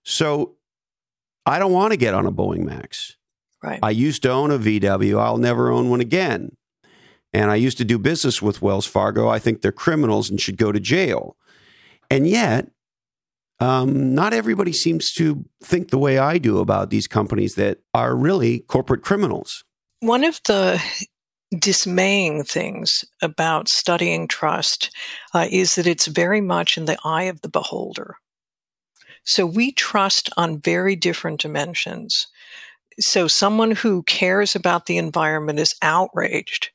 So 0.03 0.55
I 1.45 1.59
don't 1.59 1.73
want 1.73 1.91
to 1.91 1.97
get 1.97 2.13
on 2.13 2.25
a 2.25 2.31
Boeing 2.31 2.63
Max. 2.63 3.17
Right. 3.61 3.79
I 3.83 3.91
used 3.91 4.23
to 4.23 4.31
own 4.31 4.51
a 4.51 4.59
VW. 4.59 5.19
I'll 5.19 5.37
never 5.37 5.69
own 5.69 5.89
one 5.89 6.01
again. 6.01 6.55
And 7.33 7.49
I 7.49 7.55
used 7.55 7.77
to 7.79 7.85
do 7.85 7.97
business 7.97 8.41
with 8.41 8.61
Wells 8.61 8.85
Fargo. 8.85 9.27
I 9.27 9.39
think 9.39 9.61
they're 9.61 9.71
criminals 9.71 10.29
and 10.29 10.39
should 10.39 10.57
go 10.57 10.71
to 10.71 10.79
jail. 10.79 11.35
And 12.09 12.27
yet, 12.27 12.69
um, 13.63 14.13
not 14.13 14.33
everybody 14.33 14.73
seems 14.73 15.13
to 15.13 15.45
think 15.63 15.89
the 15.89 15.97
way 15.97 16.17
I 16.17 16.37
do 16.37 16.59
about 16.59 16.89
these 16.89 17.07
companies 17.07 17.55
that 17.55 17.79
are 17.93 18.15
really 18.15 18.59
corporate 18.59 19.03
criminals. 19.03 19.63
One 20.01 20.25
of 20.25 20.41
the 20.45 20.83
dismaying 21.57 22.43
things 22.43 23.05
about 23.21 23.69
studying 23.69 24.27
trust 24.27 24.91
uh, 25.33 25.47
is 25.49 25.75
that 25.75 25.87
it's 25.87 26.07
very 26.07 26.41
much 26.41 26.77
in 26.77 26.85
the 26.85 26.97
eye 27.05 27.23
of 27.23 27.41
the 27.41 27.49
beholder. 27.49 28.17
So 29.23 29.45
we 29.45 29.71
trust 29.71 30.29
on 30.35 30.59
very 30.59 30.97
different 30.97 31.39
dimensions. 31.39 32.27
So 32.99 33.27
someone 33.27 33.71
who 33.71 34.03
cares 34.03 34.55
about 34.55 34.87
the 34.87 34.97
environment 34.97 35.59
is 35.59 35.73
outraged 35.81 36.69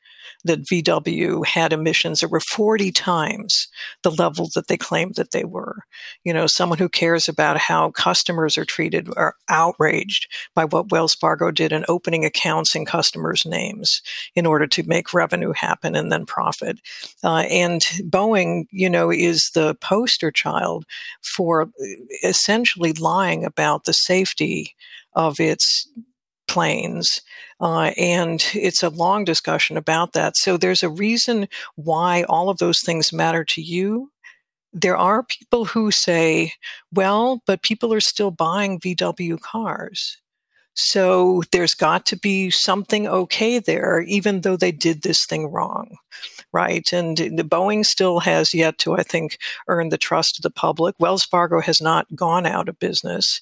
that 0.49 0.65
VW 0.65 1.47
had 1.47 1.73
emissions 1.73 2.21
that 2.21 2.31
were 2.31 2.41
40 2.41 2.91
times 2.91 3.69
the 4.03 4.11
level 4.11 4.49
that 4.55 4.67
they 4.67 4.77
claimed 4.77 5.15
that 5.15 5.31
they 5.31 5.45
were. 5.45 5.85
You 6.25 6.33
know, 6.33 6.47
someone 6.47 6.79
who 6.79 6.89
cares 6.89 7.29
about 7.29 7.57
how 7.57 7.91
customers 7.93 8.59
are 8.59 8.65
treated 8.65 9.09
are 9.17 9.37
outraged 9.49 10.27
by 10.55 10.65
what 10.65 10.91
Wells 10.91 11.15
Fargo 11.15 11.51
did 11.51 11.73
in 11.73 11.85
opening 11.89 12.25
accounts 12.25 12.75
in 12.75 12.85
customers' 12.85 13.47
names 13.47 14.03
in 14.35 14.47
order 14.47 14.67
to 14.67 14.89
make 14.89 15.15
revenue 15.15 15.53
happen 15.53 15.95
and 15.95 16.11
then 16.11 16.27
profit. 16.27 16.81
Uh, 17.23 17.45
and 17.49 17.83
Boeing, 18.03 18.67
you 18.71 18.91
know, 18.91 19.11
is 19.11 19.51
the 19.55 19.75
poster 19.77 20.31
child 20.31 20.85
for 21.23 21.71
essentially 22.25 22.93
lying 22.95 23.45
about 23.45 23.85
the 23.85 23.93
safety 23.93 24.75
of 25.15 25.41
its 25.41 25.89
planes. 26.49 27.21
Uh, 27.61 27.93
and 27.97 28.45
it's 28.55 28.83
a 28.83 28.89
long 28.89 29.25
discussion 29.25 29.77
about 29.77 30.13
that. 30.15 30.37
So 30.37 30.57
there's 30.57 30.83
a 30.83 30.89
reason 30.89 31.49
why 31.77 32.25
all 32.25 32.49
of 32.49 32.59
those 32.59 32.81
things 32.81 33.13
matter 33.13 33.45
to 33.45 33.63
you. 33.63 34.11
There 34.73 34.97
are 34.97 35.23
people 35.23 35.67
who 35.67 35.91
say, 35.91 36.53
well, 36.93 37.43
but 37.47 37.63
people 37.63 37.93
are 37.95 38.01
still 38.01 38.31
buying 38.31 38.81
VW 38.81 39.41
cars. 39.41 40.19
So 40.81 41.43
there's 41.51 41.75
got 41.75 42.07
to 42.07 42.17
be 42.17 42.51
something 42.51 43.09
okay 43.09 43.59
there, 43.59 44.01
even 44.03 44.43
though 44.43 44.57
they 44.57 44.71
did 44.71 45.03
this 45.03 45.27
thing 45.27 45.51
wrong, 45.51 45.97
right? 46.53 46.89
And 46.93 47.17
the 47.17 47.43
Boeing 47.43 47.85
still 47.85 48.21
has 48.21 48.55
yet 48.55 48.79
to, 48.79 48.95
I 48.95 49.03
think, 49.03 49.39
earn 49.67 49.89
the 49.89 49.99
trust 49.99 50.39
of 50.39 50.45
the 50.45 50.51
public. 50.51 50.95
Wells 51.01 51.25
Fargo 51.25 51.61
has 51.61 51.81
not 51.81 52.15
gone 52.15 52.47
out 52.47 52.69
of 52.69 52.79
business. 52.79 53.41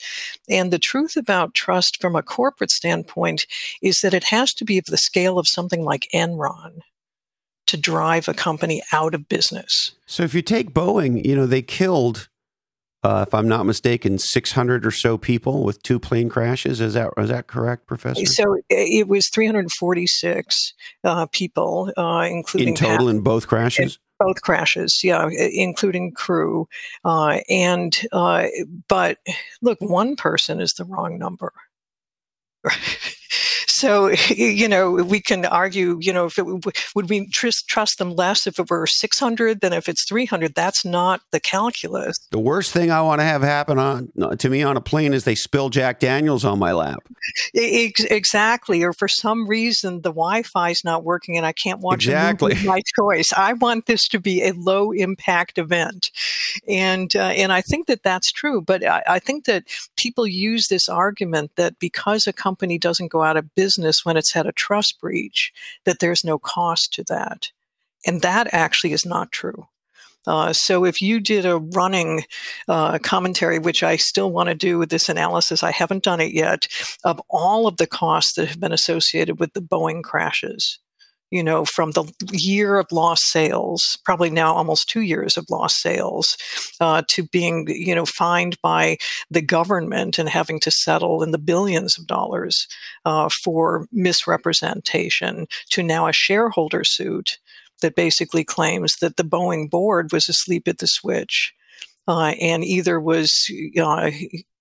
And 0.49 0.73
the 0.73 0.79
truth 0.79 1.15
about 1.15 1.53
trust 1.53 2.01
from 2.01 2.17
a 2.17 2.23
corporate 2.23 2.71
standpoint 2.71 3.47
is 3.83 4.01
that 4.01 4.15
it 4.15 4.25
has 4.25 4.55
to 4.55 4.65
be 4.65 4.79
of 4.79 4.87
the 4.87 4.97
scale 4.97 5.39
of 5.39 5.47
something 5.47 5.85
like 5.85 6.09
Enron 6.15 6.79
to 7.67 7.77
drive 7.77 8.29
a 8.29 8.35
company 8.35 8.83
out 8.93 9.15
of 9.15 9.29
business. 9.29 9.91
So 10.07 10.23
if 10.23 10.35
you 10.35 10.41
take 10.41 10.73
Boeing, 10.73 11.23
you 11.23 11.37
know, 11.37 11.45
they 11.45 11.61
killed 11.61 12.29
uh, 13.07 13.23
if 13.23 13.33
I'm 13.33 13.47
not 13.47 13.67
mistaken, 13.67 14.19
600 14.19 14.85
or 14.85 14.91
so 14.91 15.17
people 15.17 15.63
with 15.63 15.81
two 15.85 16.01
plane 16.01 16.29
crashes. 16.29 16.81
Is 16.81 16.95
that 16.95 17.11
is 17.17 17.29
that 17.29 17.47
correct, 17.47 17.87
Professor? 17.87 18.27
So 18.27 18.57
it 18.69 19.07
was 19.07 19.29
346 19.29 20.75
uh, 21.05 21.27
people, 21.27 21.93
uh, 21.97 22.27
including 22.29 22.71
in 22.71 22.75
total 22.75 23.09
in 23.09 23.21
both 23.21 23.47
crashes. 23.47 23.95
In 23.95 24.27
both 24.27 24.43
crashes, 24.43 25.05
yeah, 25.05 25.29
including 25.31 26.11
crew, 26.11 26.67
uh, 27.05 27.39
and 27.49 27.97
uh, 28.11 28.47
but 28.89 29.19
look, 29.63 29.79
one 29.81 30.17
person 30.17 30.61
is 30.61 30.73
the 30.73 30.85
wrong 30.85 31.17
number. 31.17 31.53
So, 33.77 34.09
you 34.29 34.69
know, 34.69 34.93
we 34.93 35.21
can 35.21 35.45
argue, 35.45 35.99
you 36.01 36.13
know, 36.13 36.27
if 36.27 36.39
it, 36.39 36.45
would 36.95 37.11
we 37.11 37.29
trust, 37.29 37.69
trust 37.69 37.99
them 37.99 38.15
less 38.15 38.47
if 38.47 38.59
it 38.59 38.71
were 38.71 38.87
600 38.87 39.61
than 39.61 39.73
if 39.73 39.89
it's 39.89 40.09
300? 40.09 40.55
That's 40.55 40.85
not 40.85 41.21
the 41.31 41.41
calculus. 41.41 42.17
The 42.31 42.39
worst 42.39 42.73
thing 42.73 42.91
I 42.91 43.03
want 43.03 43.21
to 43.21 43.25
have 43.25 43.43
happen 43.43 43.79
on 43.79 44.11
to 44.39 44.49
me 44.49 44.63
on 44.63 44.77
a 44.77 44.81
plane 44.81 45.13
is 45.13 45.25
they 45.25 45.35
spill 45.35 45.69
Jack 45.69 46.01
Daniels 46.01 46.45
on 46.45 46.59
my 46.59 46.73
lap. 46.73 47.01
Exactly. 47.55 48.83
Or 48.83 48.93
for 48.93 49.09
some 49.09 49.47
reason, 49.47 49.97
the 49.97 50.11
Wi 50.11 50.43
Fi 50.43 50.71
is 50.71 50.83
not 50.83 51.05
working 51.05 51.37
and 51.37 51.45
I 51.45 51.53
can't 51.53 51.81
watch 51.81 52.07
exactly. 52.07 52.55
my 52.65 52.81
choice. 52.99 53.31
I 53.37 53.53
want 53.53 53.87
this 53.87 54.09
to 54.09 54.19
be 54.19 54.43
a 54.43 54.53
low 54.53 54.93
impact 54.93 55.59
event. 55.59 56.11
And, 56.67 57.15
uh, 57.15 57.21
and 57.37 57.53
I 57.53 57.61
think 57.61 57.89
that 57.89 58.03
that's 58.03 58.33
true. 58.33 58.63
But 58.63 58.85
I, 58.87 59.03
I 59.07 59.19
think 59.19 59.45
that 59.45 59.65
people 59.97 60.27
use 60.27 60.69
this 60.69 60.89
argument 60.89 61.51
that 61.57 61.79
because 61.79 62.27
a 62.27 62.33
company 62.33 62.79
doesn't 62.79 63.09
go 63.09 63.23
out 63.23 63.37
of 63.37 63.55
business, 63.55 63.66
business 63.67 64.05
when 64.05 64.17
it's 64.17 64.33
had 64.33 64.47
a 64.47 64.53
trust 64.53 65.01
breach 65.01 65.53
that 65.85 65.99
there's 65.99 66.23
no 66.25 66.39
cost 66.39 66.93
to 66.93 67.03
that. 67.09 67.51
And 68.07 68.23
that 68.23 68.47
actually 68.53 68.93
is 68.93 69.05
not 69.05 69.33
true. 69.33 69.67
Uh, 70.25 70.53
so 70.53 70.85
if 70.85 71.01
you 71.03 71.19
did 71.19 71.45
a 71.45 71.59
running 71.59 72.23
uh, 72.69 72.99
commentary, 72.99 73.59
which 73.59 73.83
I 73.83 73.97
still 73.97 74.31
want 74.31 74.49
to 74.49 74.55
do 74.55 74.79
with 74.79 74.91
this 74.91 75.09
analysis, 75.09 75.65
I 75.65 75.73
haven't 75.73 76.05
done 76.05 76.21
it 76.21 76.33
yet, 76.33 76.69
of 77.03 77.21
all 77.29 77.67
of 77.67 77.77
the 77.77 77.89
costs 77.89 78.35
that 78.35 78.47
have 78.47 78.61
been 78.61 78.73
associated 78.73 79.41
with 79.41 79.53
the 79.53 79.61
Boeing 79.61 80.03
crashes, 80.03 80.79
you 81.31 81.43
know, 81.43 81.65
from 81.65 81.91
the 81.93 82.05
year 82.33 82.77
of 82.77 82.93
lost 82.93 83.25
sales, 83.25 83.99
probably 84.05 84.31
now 84.31 84.55
almost 84.55 84.89
two 84.89 85.01
years 85.01 85.37
of 85.37 85.47
lost 85.51 85.81
sales, 85.81 86.37
uh, 86.81 87.03
to 87.09 87.25
being, 87.25 87.67
you 87.69 87.95
know, 87.95 88.07
fined 88.07 88.57
by 88.63 88.97
the 89.31 89.43
government 89.43 90.19
and 90.19 90.29
having 90.29 90.61
to 90.61 90.71
settle 90.71 91.23
in 91.23 91.33
the 91.33 91.39
billions 91.39 91.99
of 91.99 92.07
dollars 92.07 92.69
uh, 93.05 93.29
for 93.29 93.87
misrepresentation, 93.93 95.47
to 95.71 95.83
now 95.83 96.07
a 96.07 96.13
shareholder 96.13 96.85
suit 96.85 97.39
that 97.83 97.97
basically 97.97 98.45
claims 98.45 98.97
that 98.97 99.17
the 99.17 99.25
Boeing 99.25 99.69
board 99.69 100.13
was 100.13 100.29
asleep 100.29 100.67
at 100.69 100.79
the 100.79 100.87
switch 100.87 101.53
and 102.09 102.65
either 102.65 103.01
was 103.01 103.51
uh, 103.79 104.11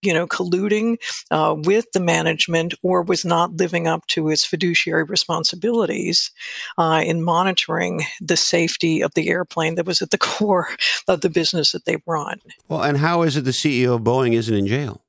you 0.01 0.13
know 0.13 0.27
colluding 0.27 0.97
uh, 1.31 1.55
with 1.57 1.85
the 1.93 1.99
management 1.99 2.73
or 2.83 3.01
was 3.01 3.25
not 3.25 3.55
living 3.57 3.87
up 3.87 4.05
to 4.07 4.29
its 4.29 4.45
fiduciary 4.45 5.03
responsibilities 5.03 6.31
uh, 6.77 7.01
in 7.05 7.23
monitoring 7.23 8.03
the 8.21 8.37
safety 8.37 9.01
of 9.01 9.13
the 9.15 9.29
airplane 9.29 9.75
that 9.75 9.85
was 9.85 10.01
at 10.01 10.11
the 10.11 10.17
core 10.35 10.69
of 11.07 11.21
the 11.21 11.29
business 11.29 11.71
that 11.71 11.85
they 11.85 11.97
run. 12.05 12.39
Well, 12.67 12.83
and 12.83 12.97
how 12.97 13.23
is 13.23 13.35
it 13.35 13.41
the 13.41 13.51
CEO 13.51 13.95
of 13.95 14.01
Boeing 14.01 14.33
isn't 14.33 14.55
in 14.55 14.67
jail? 14.67 15.01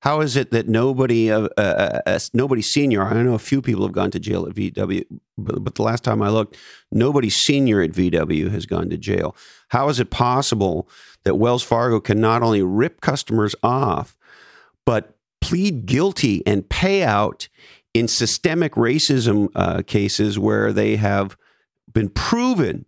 How 0.00 0.22
is 0.22 0.34
it 0.34 0.50
that 0.50 0.66
nobody, 0.66 1.30
uh, 1.30 1.48
uh, 1.58 2.00
uh, 2.06 2.18
nobody 2.32 2.62
senior? 2.62 3.04
I 3.04 3.22
know 3.22 3.34
a 3.34 3.38
few 3.38 3.60
people 3.60 3.82
have 3.84 3.92
gone 3.92 4.10
to 4.12 4.18
jail 4.18 4.46
at 4.46 4.54
VW, 4.54 5.04
but, 5.36 5.62
but 5.62 5.74
the 5.74 5.82
last 5.82 6.04
time 6.04 6.22
I 6.22 6.30
looked, 6.30 6.56
nobody 6.90 7.28
senior 7.28 7.82
at 7.82 7.90
VW 7.90 8.50
has 8.50 8.64
gone 8.64 8.88
to 8.90 8.96
jail. 8.96 9.36
How 9.68 9.90
is 9.90 10.00
it 10.00 10.10
possible 10.10 10.88
that 11.24 11.36
Wells 11.36 11.62
Fargo 11.62 12.00
can 12.00 12.18
not 12.18 12.42
only 12.42 12.62
rip 12.62 13.02
customers 13.02 13.54
off, 13.62 14.16
but 14.86 15.18
plead 15.42 15.84
guilty 15.84 16.42
and 16.46 16.68
pay 16.68 17.02
out 17.02 17.48
in 17.92 18.08
systemic 18.08 18.72
racism 18.74 19.48
uh, 19.54 19.82
cases 19.82 20.38
where 20.38 20.72
they 20.72 20.96
have 20.96 21.36
been 21.92 22.08
proven 22.08 22.86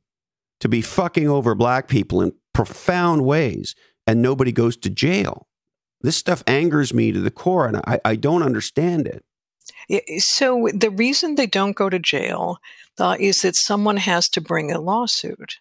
to 0.61 0.69
be 0.69 0.81
fucking 0.81 1.29
over 1.29 1.55
black 1.55 1.89
people 1.89 2.23
in 2.23 2.33
profound 2.55 3.25
ways 3.25 3.75
and 4.07 4.23
nobody 4.23 4.51
goes 4.53 4.79
to 4.79 4.89
jail? 4.89 5.47
This 6.03 6.17
stuff 6.17 6.43
angers 6.47 6.93
me 6.93 7.13
to 7.13 7.21
the 7.21 7.31
core, 7.31 7.67
and 7.67 7.77
I, 7.79 8.01
I 8.05 8.17
don't 8.17 8.43
understand 8.43 9.07
it. 9.07 9.25
So 10.19 10.69
the 10.73 10.91
reason 10.91 11.35
they 11.35 11.47
don't 11.47 11.77
go 11.77 11.89
to 11.89 11.99
jail 11.99 12.59
uh, 12.99 13.17
is 13.19 13.39
that 13.39 13.57
someone 13.57 13.97
has 13.99 14.29
to 14.31 14.41
bring 14.41 14.71
a 14.71 14.81
lawsuit. 14.81 15.59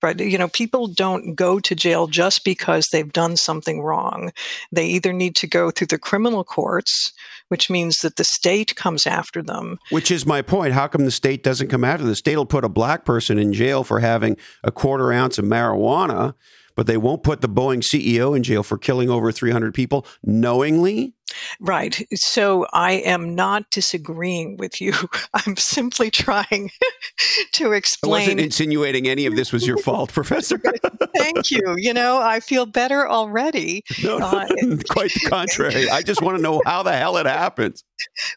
Right. 0.00 0.18
You 0.20 0.38
know, 0.38 0.46
people 0.46 0.86
don't 0.86 1.34
go 1.34 1.58
to 1.58 1.74
jail 1.74 2.06
just 2.06 2.44
because 2.44 2.86
they've 2.86 3.12
done 3.12 3.36
something 3.36 3.80
wrong. 3.82 4.30
They 4.70 4.86
either 4.86 5.12
need 5.12 5.34
to 5.36 5.48
go 5.48 5.72
through 5.72 5.88
the 5.88 5.98
criminal 5.98 6.44
courts, 6.44 7.12
which 7.48 7.68
means 7.68 7.98
that 7.98 8.14
the 8.14 8.22
state 8.22 8.76
comes 8.76 9.08
after 9.08 9.42
them. 9.42 9.80
Which 9.90 10.12
is 10.12 10.24
my 10.24 10.40
point. 10.40 10.72
How 10.72 10.86
come 10.86 11.04
the 11.04 11.10
state 11.10 11.42
doesn't 11.42 11.66
come 11.66 11.82
after 11.82 12.04
the 12.04 12.14
state 12.14 12.36
will 12.36 12.46
put 12.46 12.64
a 12.64 12.68
black 12.68 13.04
person 13.04 13.40
in 13.40 13.52
jail 13.52 13.82
for 13.82 13.98
having 13.98 14.36
a 14.62 14.70
quarter 14.70 15.12
ounce 15.12 15.36
of 15.36 15.46
marijuana, 15.46 16.34
but 16.78 16.86
they 16.86 16.96
won't 16.96 17.24
put 17.24 17.40
the 17.40 17.48
Boeing 17.48 17.82
CEO 17.82 18.36
in 18.36 18.44
jail 18.44 18.62
for 18.62 18.78
killing 18.78 19.10
over 19.10 19.32
300 19.32 19.74
people 19.74 20.06
knowingly? 20.22 21.16
Right. 21.60 22.06
So 22.14 22.66
I 22.72 22.92
am 22.92 23.34
not 23.34 23.70
disagreeing 23.70 24.56
with 24.56 24.80
you. 24.80 24.94
I'm 25.34 25.56
simply 25.56 26.10
trying 26.10 26.70
to 27.52 27.72
explain. 27.72 28.12
I 28.12 28.18
wasn't 28.18 28.40
insinuating 28.40 29.08
any 29.08 29.26
of 29.26 29.36
this 29.36 29.52
was 29.52 29.66
your 29.66 29.78
fault, 29.78 30.12
Professor. 30.12 30.60
Thank 31.16 31.50
you. 31.50 31.74
You 31.76 31.92
know, 31.92 32.20
I 32.20 32.40
feel 32.40 32.66
better 32.66 33.08
already. 33.08 33.84
No, 34.02 34.18
uh, 34.18 34.46
quite 34.90 35.12
the 35.12 35.26
contrary. 35.28 35.88
I 35.90 36.02
just 36.02 36.22
want 36.22 36.36
to 36.36 36.42
know 36.42 36.62
how 36.64 36.82
the 36.82 36.92
hell 36.92 37.16
it 37.16 37.26
happens. 37.26 37.84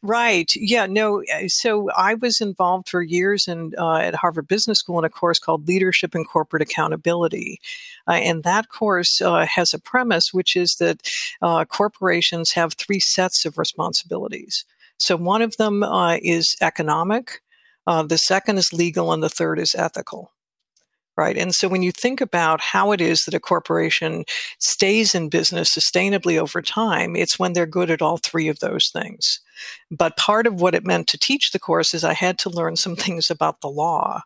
Right. 0.01 0.51
Yeah. 0.55 0.87
No. 0.87 1.23
Uh, 1.23 1.47
so 1.47 1.91
I 1.91 2.15
was 2.15 2.41
involved 2.41 2.89
for 2.89 3.01
years 3.01 3.47
in 3.47 3.73
uh, 3.77 3.97
at 3.97 4.15
Harvard 4.15 4.47
Business 4.47 4.79
School 4.79 4.99
in 4.99 5.05
a 5.05 5.09
course 5.09 5.39
called 5.39 5.67
Leadership 5.67 6.15
and 6.15 6.27
Corporate 6.27 6.63
Accountability, 6.63 7.59
uh, 8.07 8.13
and 8.13 8.43
that 8.43 8.69
course 8.69 9.21
uh, 9.21 9.45
has 9.45 9.73
a 9.73 9.79
premise 9.79 10.33
which 10.33 10.55
is 10.55 10.75
that 10.75 11.07
uh, 11.41 11.65
corporations 11.65 12.51
have 12.53 12.75
three 12.81 12.99
sets 12.99 13.45
of 13.45 13.57
responsibilities. 13.57 14.65
So 14.97 15.15
one 15.15 15.41
of 15.41 15.57
them 15.57 15.83
uh, 15.83 16.17
is 16.21 16.55
economic, 16.61 17.41
uh, 17.87 18.03
the 18.03 18.17
second 18.17 18.57
is 18.57 18.73
legal, 18.73 19.11
and 19.11 19.23
the 19.23 19.29
third 19.29 19.59
is 19.59 19.75
ethical. 19.75 20.31
Right. 21.17 21.37
And 21.37 21.53
so 21.53 21.67
when 21.67 21.83
you 21.83 21.91
think 21.91 22.21
about 22.21 22.61
how 22.61 22.93
it 22.93 23.01
is 23.01 23.25
that 23.25 23.33
a 23.33 23.39
corporation 23.39 24.23
stays 24.59 25.13
in 25.13 25.27
business 25.27 25.75
sustainably 25.75 26.39
over 26.39 26.61
time, 26.61 27.15
it's 27.15 27.37
when 27.37 27.53
they're 27.53 27.65
good 27.65 27.91
at 27.91 28.01
all 28.01 28.17
three 28.17 28.47
of 28.47 28.59
those 28.59 28.89
things. 28.89 29.41
But 29.91 30.17
part 30.17 30.47
of 30.47 30.61
what 30.61 30.73
it 30.73 30.85
meant 30.85 31.07
to 31.07 31.19
teach 31.19 31.51
the 31.51 31.59
course 31.59 31.93
is 31.93 32.03
I 32.03 32.13
had 32.13 32.39
to 32.39 32.49
learn 32.49 32.75
some 32.75 32.95
things 33.05 33.29
about 33.29 33.61
the 33.61 33.67
law. 33.67 34.21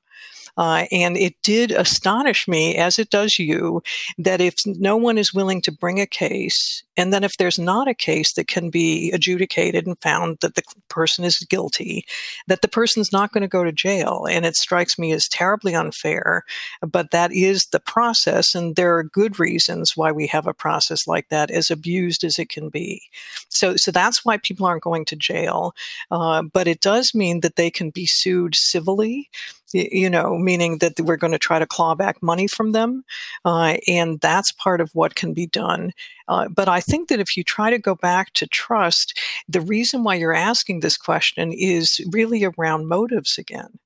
Uh, 0.57 0.85
and 0.91 1.17
it 1.17 1.35
did 1.43 1.71
astonish 1.71 2.47
me, 2.47 2.75
as 2.75 2.97
it 2.97 3.09
does 3.09 3.37
you, 3.37 3.83
that 4.17 4.39
if 4.39 4.55
no 4.65 4.95
one 4.95 5.17
is 5.17 5.33
willing 5.33 5.61
to 5.61 5.71
bring 5.71 5.99
a 5.99 6.07
case, 6.07 6.83
and 6.97 7.11
then 7.11 7.25
if 7.25 7.35
there's 7.35 7.59
not 7.59 7.89
a 7.89 7.93
case 7.93 8.33
that 8.33 8.47
can 8.47 8.69
be 8.69 9.11
adjudicated 9.11 9.85
and 9.85 9.99
found 9.99 10.37
that 10.39 10.55
the 10.55 10.63
person 10.87 11.25
is 11.25 11.39
guilty, 11.39 12.05
that 12.47 12.61
the 12.61 12.69
person's 12.69 13.11
not 13.11 13.33
going 13.33 13.41
to 13.41 13.49
go 13.49 13.65
to 13.65 13.71
jail. 13.73 14.25
And 14.29 14.45
it 14.45 14.55
strikes 14.55 14.97
me 14.97 15.11
as 15.11 15.27
terribly 15.27 15.75
unfair, 15.75 16.43
but 16.81 17.11
that 17.11 17.33
is 17.33 17.65
the 17.67 17.81
process. 17.81 18.55
And 18.55 18.77
there 18.77 18.95
are 18.97 19.03
good 19.03 19.39
reasons 19.39 19.97
why 19.97 20.13
we 20.13 20.27
have 20.27 20.47
a 20.47 20.53
process 20.53 21.05
like 21.05 21.27
that, 21.29 21.51
as 21.51 21.69
abused 21.69 22.23
as 22.23 22.39
it 22.39 22.47
can 22.47 22.69
be. 22.69 23.01
So, 23.49 23.75
so 23.75 23.91
that's 23.91 24.23
why 24.23 24.37
people 24.37 24.65
aren't 24.65 24.83
going 24.83 25.03
to 25.05 25.17
jail. 25.17 25.73
Uh, 26.09 26.43
but 26.43 26.67
it 26.67 26.79
does 26.79 27.13
mean 27.13 27.41
that 27.41 27.57
they 27.57 27.69
can 27.69 27.89
be 27.89 28.05
sued 28.05 28.55
civilly 28.55 29.29
you 29.75 30.09
know, 30.09 30.37
meaning 30.37 30.77
that 30.77 30.99
we're 30.99 31.17
going 31.17 31.33
to 31.33 31.39
try 31.39 31.59
to 31.59 31.67
claw 31.67 31.95
back 31.95 32.21
money 32.23 32.47
from 32.47 32.71
them. 32.71 33.03
Uh, 33.43 33.77
and 33.87 34.19
that's 34.21 34.51
part 34.51 34.79
of 34.79 34.89
what 34.93 35.15
can 35.15 35.33
be 35.33 35.47
done. 35.47 35.91
Uh, 36.27 36.47
but 36.47 36.67
I 36.69 36.79
think 36.79 37.09
that 37.09 37.19
if 37.19 37.35
you 37.35 37.43
try 37.43 37.69
to 37.69 37.77
go 37.77 37.95
back 37.95 38.33
to 38.33 38.47
trust, 38.47 39.19
the 39.47 39.61
reason 39.61 40.03
why 40.03 40.15
you're 40.15 40.33
asking 40.33 40.79
this 40.79 40.97
question 40.97 41.51
is 41.51 41.99
really 42.11 42.43
around 42.45 42.87
motives 42.87 43.37
again. 43.37 43.79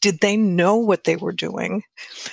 Did 0.00 0.18
they 0.18 0.36
know 0.36 0.76
what 0.76 1.04
they 1.04 1.14
were 1.14 1.32
doing? 1.32 1.84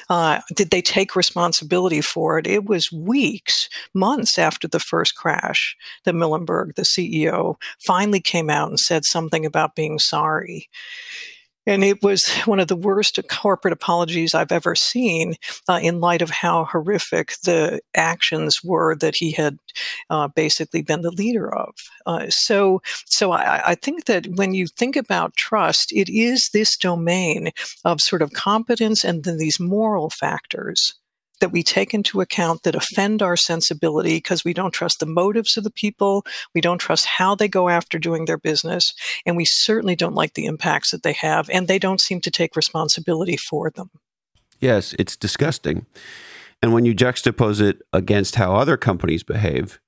Uh, 0.09 0.41
did 0.55 0.71
they 0.71 0.81
take 0.81 1.15
responsibility 1.15 2.01
for 2.01 2.39
it? 2.39 2.47
It 2.47 2.65
was 2.65 2.91
weeks, 2.91 3.69
months 3.93 4.39
after 4.39 4.67
the 4.67 4.79
first 4.79 5.15
crash 5.15 5.77
that 6.03 6.15
Muilenburg, 6.15 6.73
the 6.75 6.81
CEO, 6.81 7.55
finally 7.77 8.21
came 8.21 8.49
out 8.49 8.69
and 8.69 8.79
said 8.79 9.05
something 9.05 9.45
about 9.45 9.75
being 9.75 9.99
sorry. 9.99 10.67
And 11.69 11.83
it 11.83 12.01
was 12.01 12.27
one 12.45 12.59
of 12.59 12.67
the 12.67 12.75
worst 12.75 13.19
corporate 13.29 13.73
apologies 13.73 14.33
I've 14.33 14.51
ever 14.51 14.73
seen 14.73 15.35
uh, 15.69 15.79
in 15.79 15.99
light 15.99 16.23
of 16.23 16.31
how 16.31 16.65
horrific 16.65 17.35
the 17.43 17.79
actions 17.95 18.63
were 18.63 18.95
that 18.95 19.17
he 19.17 19.33
had 19.33 19.59
uh, 20.09 20.29
basically 20.29 20.81
been 20.81 21.03
the 21.03 21.11
leader 21.11 21.53
of. 21.53 21.75
Uh, 22.07 22.25
so, 22.29 22.81
so 23.05 23.31
I, 23.33 23.61
I 23.63 23.75
think 23.75 24.05
that 24.05 24.25
when 24.33 24.55
you 24.55 24.65
think 24.65 24.95
about 24.95 25.35
trust, 25.35 25.91
it 25.91 26.09
is 26.09 26.49
this 26.49 26.75
domain 26.75 27.51
of 27.85 28.01
sort 28.01 28.23
of 28.23 28.31
competence 28.31 29.03
and 29.03 29.23
then 29.23 29.37
these 29.37 29.59
moral 29.59 30.09
factors 30.09 30.95
that 31.39 31.51
we 31.51 31.63
take 31.63 31.93
into 31.93 32.21
account 32.21 32.63
that 32.63 32.75
offend 32.75 33.21
our 33.21 33.35
sensibility 33.35 34.17
because 34.17 34.43
we 34.43 34.53
don't 34.53 34.71
trust 34.71 34.99
the 34.99 35.05
motives 35.05 35.57
of 35.57 35.63
the 35.63 35.71
people, 35.71 36.25
we 36.53 36.61
don't 36.61 36.79
trust 36.79 37.05
how 37.05 37.35
they 37.35 37.47
go 37.47 37.69
after 37.69 37.97
doing 37.97 38.25
their 38.25 38.37
business, 38.37 38.93
and 39.25 39.37
we 39.37 39.45
certainly 39.45 39.95
don't 39.95 40.15
like 40.15 40.33
the 40.33 40.45
impacts 40.45 40.91
that 40.91 41.03
they 41.03 41.13
have, 41.13 41.49
and 41.49 41.67
they 41.67 41.79
don't 41.79 42.01
seem 42.01 42.21
to 42.21 42.31
take 42.31 42.55
responsibility 42.55 43.37
for 43.37 43.69
them. 43.69 43.89
Yes, 44.59 44.93
it's 44.99 45.15
disgusting. 45.15 45.85
And 46.61 46.73
when 46.73 46.85
you 46.85 46.93
juxtapose 46.93 47.61
it 47.61 47.81
against 47.93 48.35
how 48.35 48.55
other 48.55 48.75
companies 48.75 49.23
behave, 49.23 49.79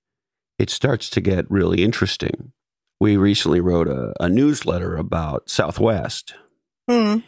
it 0.58 0.70
starts 0.70 1.10
to 1.10 1.22
get 1.22 1.50
really 1.52 1.84
interesting. 1.84 2.54
We 3.00 3.18
recently 3.18 3.60
wrote 3.60 3.88
a, 3.88 4.14
a 4.20 4.30
newsletter 4.30 4.96
about 4.96 5.50
Southwest. 5.50 6.34
Mm. 6.90 7.24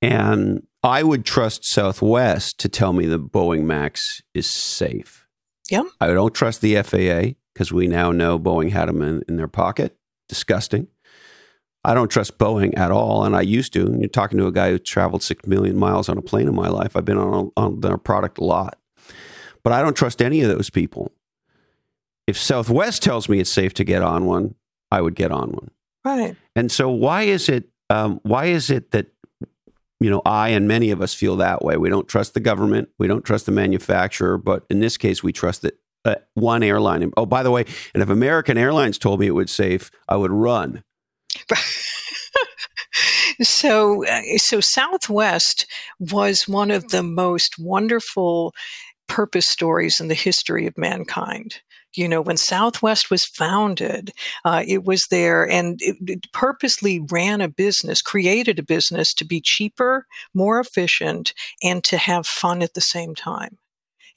And 0.00 0.66
I 0.82 1.02
would 1.02 1.24
trust 1.24 1.64
Southwest 1.64 2.58
to 2.60 2.68
tell 2.68 2.92
me 2.92 3.06
the 3.06 3.18
Boeing 3.18 3.64
Max 3.64 4.22
is 4.34 4.48
safe. 4.48 5.26
Yeah. 5.70 5.82
I 6.00 6.08
don't 6.08 6.34
trust 6.34 6.60
the 6.60 6.80
FAA 6.82 7.34
because 7.52 7.72
we 7.72 7.88
now 7.88 8.12
know 8.12 8.38
Boeing 8.38 8.70
had 8.70 8.88
them 8.88 9.02
in, 9.02 9.22
in, 9.28 9.36
their 9.36 9.48
pocket. 9.48 9.96
Disgusting. 10.28 10.86
I 11.84 11.94
don't 11.94 12.10
trust 12.10 12.38
Boeing 12.38 12.76
at 12.76 12.90
all, 12.90 13.24
and 13.24 13.34
I 13.34 13.40
used 13.40 13.72
to. 13.72 13.86
And 13.86 14.00
you're 14.00 14.08
talking 14.08 14.38
to 14.38 14.46
a 14.46 14.52
guy 14.52 14.70
who 14.70 14.78
traveled 14.78 15.22
six 15.22 15.46
million 15.46 15.76
miles 15.76 16.08
on 16.08 16.18
a 16.18 16.22
plane 16.22 16.46
in 16.46 16.54
my 16.54 16.68
life. 16.68 16.96
I've 16.96 17.04
been 17.04 17.18
on, 17.18 17.50
a, 17.56 17.60
on 17.60 17.80
their 17.80 17.96
product 17.96 18.38
a 18.38 18.44
lot, 18.44 18.78
but 19.62 19.72
I 19.72 19.82
don't 19.82 19.96
trust 19.96 20.22
any 20.22 20.42
of 20.42 20.48
those 20.48 20.70
people. 20.70 21.12
If 22.26 22.36
Southwest 22.36 23.02
tells 23.02 23.28
me 23.28 23.40
it's 23.40 23.50
safe 23.50 23.72
to 23.74 23.84
get 23.84 24.02
on 24.02 24.26
one, 24.26 24.54
I 24.90 25.00
would 25.00 25.14
get 25.14 25.32
on 25.32 25.50
one. 25.50 25.70
Right. 26.04 26.36
And 26.54 26.70
so, 26.70 26.90
why 26.90 27.22
is 27.22 27.48
it? 27.48 27.70
Um, 27.90 28.20
why 28.22 28.46
is 28.46 28.70
it 28.70 28.90
that 28.90 29.06
you 30.00 30.10
know, 30.10 30.22
I 30.24 30.50
and 30.50 30.68
many 30.68 30.90
of 30.90 31.00
us 31.02 31.14
feel 31.14 31.36
that 31.36 31.62
way. 31.62 31.76
We 31.76 31.90
don't 31.90 32.08
trust 32.08 32.34
the 32.34 32.40
government. 32.40 32.88
We 32.98 33.08
don't 33.08 33.24
trust 33.24 33.46
the 33.46 33.52
manufacturer. 33.52 34.38
But 34.38 34.64
in 34.70 34.80
this 34.80 34.96
case, 34.96 35.22
we 35.22 35.32
trust 35.32 35.62
that 35.62 35.78
uh, 36.04 36.16
one 36.34 36.62
airline. 36.62 37.10
Oh, 37.16 37.26
by 37.26 37.42
the 37.42 37.50
way, 37.50 37.64
and 37.94 38.02
if 38.02 38.08
American 38.08 38.56
Airlines 38.56 38.98
told 38.98 39.20
me 39.20 39.26
it 39.26 39.32
was 39.32 39.50
safe, 39.50 39.90
I 40.08 40.16
would 40.16 40.30
run. 40.30 40.84
so, 43.42 44.06
uh, 44.06 44.20
so 44.36 44.60
Southwest 44.60 45.66
was 45.98 46.46
one 46.46 46.70
of 46.70 46.88
the 46.88 47.02
most 47.02 47.56
wonderful 47.58 48.54
purpose 49.08 49.48
stories 49.48 50.00
in 50.00 50.08
the 50.08 50.14
history 50.14 50.66
of 50.66 50.78
mankind 50.78 51.60
you 51.94 52.08
know, 52.08 52.20
when 52.20 52.36
Southwest 52.36 53.10
was 53.10 53.24
founded, 53.24 54.12
uh, 54.44 54.62
it 54.66 54.84
was 54.84 55.06
there 55.06 55.48
and 55.48 55.80
it, 55.82 55.96
it 56.06 56.32
purposely 56.32 57.00
ran 57.10 57.40
a 57.40 57.48
business, 57.48 58.02
created 58.02 58.58
a 58.58 58.62
business 58.62 59.14
to 59.14 59.24
be 59.24 59.40
cheaper, 59.40 60.06
more 60.34 60.60
efficient, 60.60 61.32
and 61.62 61.82
to 61.84 61.96
have 61.96 62.26
fun 62.26 62.62
at 62.62 62.74
the 62.74 62.80
same 62.80 63.14
time. 63.14 63.58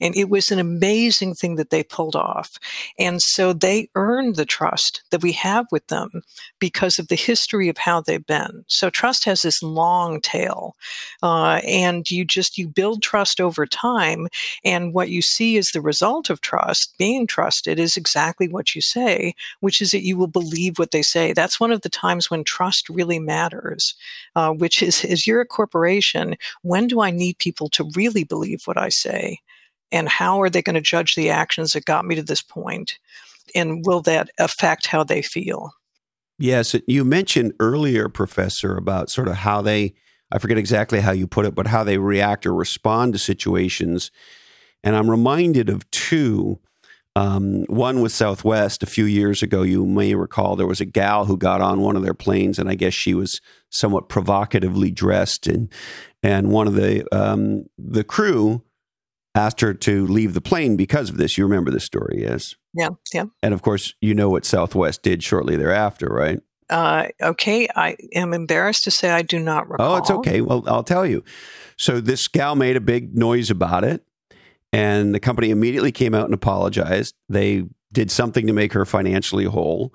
And 0.02 0.16
it 0.16 0.28
was 0.28 0.50
an 0.50 0.58
amazing 0.58 1.34
thing 1.34 1.54
that 1.56 1.70
they 1.70 1.84
pulled 1.84 2.16
off. 2.16 2.58
And 2.98 3.22
so 3.22 3.52
they 3.52 3.88
earned 3.94 4.36
the 4.36 4.44
trust 4.44 5.02
that 5.10 5.22
we 5.22 5.32
have 5.32 5.66
with 5.70 5.86
them 5.86 6.22
because 6.58 6.98
of 6.98 7.06
the 7.06 7.14
history 7.14 7.68
of 7.68 7.78
how 7.78 8.00
they've 8.00 8.26
been. 8.26 8.64
So 8.66 8.90
trust 8.90 9.24
has 9.24 9.42
this 9.42 9.62
long 9.62 10.20
tail. 10.20 10.76
Uh, 11.22 11.60
and 11.66 12.10
you 12.10 12.24
just, 12.24 12.58
you 12.58 12.66
build 12.66 13.00
trust 13.02 13.40
over 13.40 13.64
time. 13.64 14.26
And 14.64 14.92
what 14.92 15.08
you 15.08 15.22
see 15.22 15.56
is 15.56 15.70
the 15.70 15.80
result 15.80 16.30
of 16.30 16.40
trust, 16.40 16.98
being 16.98 17.28
trusted, 17.28 17.78
is 17.78 17.96
exactly 17.96 18.48
what 18.48 18.74
you 18.74 18.82
say, 18.82 19.36
which 19.60 19.80
is 19.80 19.92
that 19.92 20.04
you 20.04 20.16
will 20.16 20.26
believe 20.26 20.78
what 20.78 20.90
they 20.90 21.02
say. 21.02 21.32
That's 21.32 21.60
one 21.60 21.70
of 21.70 21.82
the 21.82 21.88
times 21.88 22.28
when 22.28 22.42
trust 22.42 22.88
really 22.88 23.20
matters, 23.20 23.94
uh, 24.34 24.50
which 24.50 24.82
is, 24.82 25.04
is 25.04 25.28
you're 25.28 25.40
a 25.40 25.46
corporation, 25.46 26.36
when 26.62 26.88
do 26.88 27.00
I 27.00 27.12
need 27.12 27.38
people 27.38 27.68
to 27.70 27.88
really 27.94 28.24
believe 28.24 28.62
what 28.64 28.76
I 28.76 28.88
say? 28.88 29.40
And 29.92 30.08
how 30.08 30.40
are 30.40 30.50
they 30.50 30.62
going 30.62 30.74
to 30.74 30.80
judge 30.80 31.14
the 31.14 31.30
actions 31.30 31.72
that 31.72 31.84
got 31.84 32.04
me 32.04 32.16
to 32.16 32.22
this 32.22 32.42
point? 32.42 32.98
And 33.54 33.84
will 33.86 34.00
that 34.02 34.30
affect 34.38 34.86
how 34.86 35.04
they 35.04 35.22
feel? 35.22 35.72
Yes 36.38 36.74
you 36.88 37.04
mentioned 37.04 37.52
earlier 37.60 38.08
professor 38.08 38.76
about 38.76 39.10
sort 39.10 39.28
of 39.28 39.36
how 39.36 39.62
they 39.62 39.94
i 40.32 40.38
forget 40.38 40.58
exactly 40.58 41.00
how 41.00 41.12
you 41.12 41.26
put 41.28 41.46
it 41.46 41.54
but 41.54 41.68
how 41.68 41.84
they 41.84 41.98
react 41.98 42.46
or 42.46 42.54
respond 42.54 43.12
to 43.12 43.18
situations. 43.18 44.10
And 44.82 44.96
i'm 44.96 45.10
reminded 45.10 45.68
of 45.68 45.88
two 45.90 46.58
Um, 47.14 47.64
one 47.68 48.00
with 48.00 48.12
Southwest 48.12 48.82
a 48.82 48.86
few 48.86 49.04
years 49.04 49.42
ago, 49.42 49.62
you 49.62 49.84
may 49.84 50.14
recall 50.14 50.56
there 50.56 50.66
was 50.66 50.80
a 50.80 50.86
gal 50.86 51.26
who 51.26 51.36
got 51.36 51.60
on 51.60 51.82
one 51.82 51.94
of 51.94 52.02
their 52.02 52.14
planes, 52.14 52.58
and 52.58 52.70
I 52.70 52.74
guess 52.74 52.94
she 52.94 53.12
was 53.12 53.38
somewhat 53.68 54.08
provocatively 54.08 54.90
dressed, 54.90 55.46
and 55.46 55.68
and 56.22 56.50
one 56.50 56.66
of 56.66 56.74
the 56.74 57.04
um, 57.14 57.66
the 57.76 58.02
crew 58.02 58.62
asked 59.34 59.60
her 59.60 59.72
to 59.74 60.06
leave 60.06 60.34
the 60.34 60.40
plane 60.40 60.76
because 60.76 61.10
of 61.10 61.16
this. 61.16 61.38
You 61.38 61.44
remember 61.44 61.70
this 61.70 61.84
story, 61.84 62.22
yes? 62.22 62.54
Yeah, 62.74 62.90
yeah. 63.12 63.24
And 63.42 63.54
of 63.54 63.62
course, 63.62 63.94
you 64.00 64.14
know 64.14 64.28
what 64.28 64.44
Southwest 64.44 65.02
did 65.02 65.22
shortly 65.22 65.56
thereafter, 65.56 66.08
right? 66.08 66.40
Uh, 66.70 67.08
okay, 67.20 67.68
I 67.76 67.96
am 68.14 68.32
embarrassed 68.32 68.84
to 68.84 68.90
say 68.90 69.10
I 69.10 69.22
do 69.22 69.38
not 69.38 69.68
recall. 69.68 69.94
Oh, 69.94 69.96
it's 69.98 70.10
okay. 70.10 70.40
Well, 70.40 70.64
I'll 70.66 70.84
tell 70.84 71.04
you. 71.04 71.22
So 71.76 72.00
this 72.00 72.28
gal 72.28 72.54
made 72.54 72.76
a 72.76 72.80
big 72.80 73.16
noise 73.16 73.50
about 73.50 73.84
it, 73.84 74.02
and 74.72 75.14
the 75.14 75.20
company 75.20 75.50
immediately 75.50 75.92
came 75.92 76.14
out 76.14 76.24
and 76.24 76.34
apologized. 76.34 77.14
They 77.28 77.64
did 77.92 78.10
something 78.10 78.46
to 78.46 78.54
make 78.54 78.72
her 78.72 78.86
financially 78.86 79.44
whole, 79.44 79.92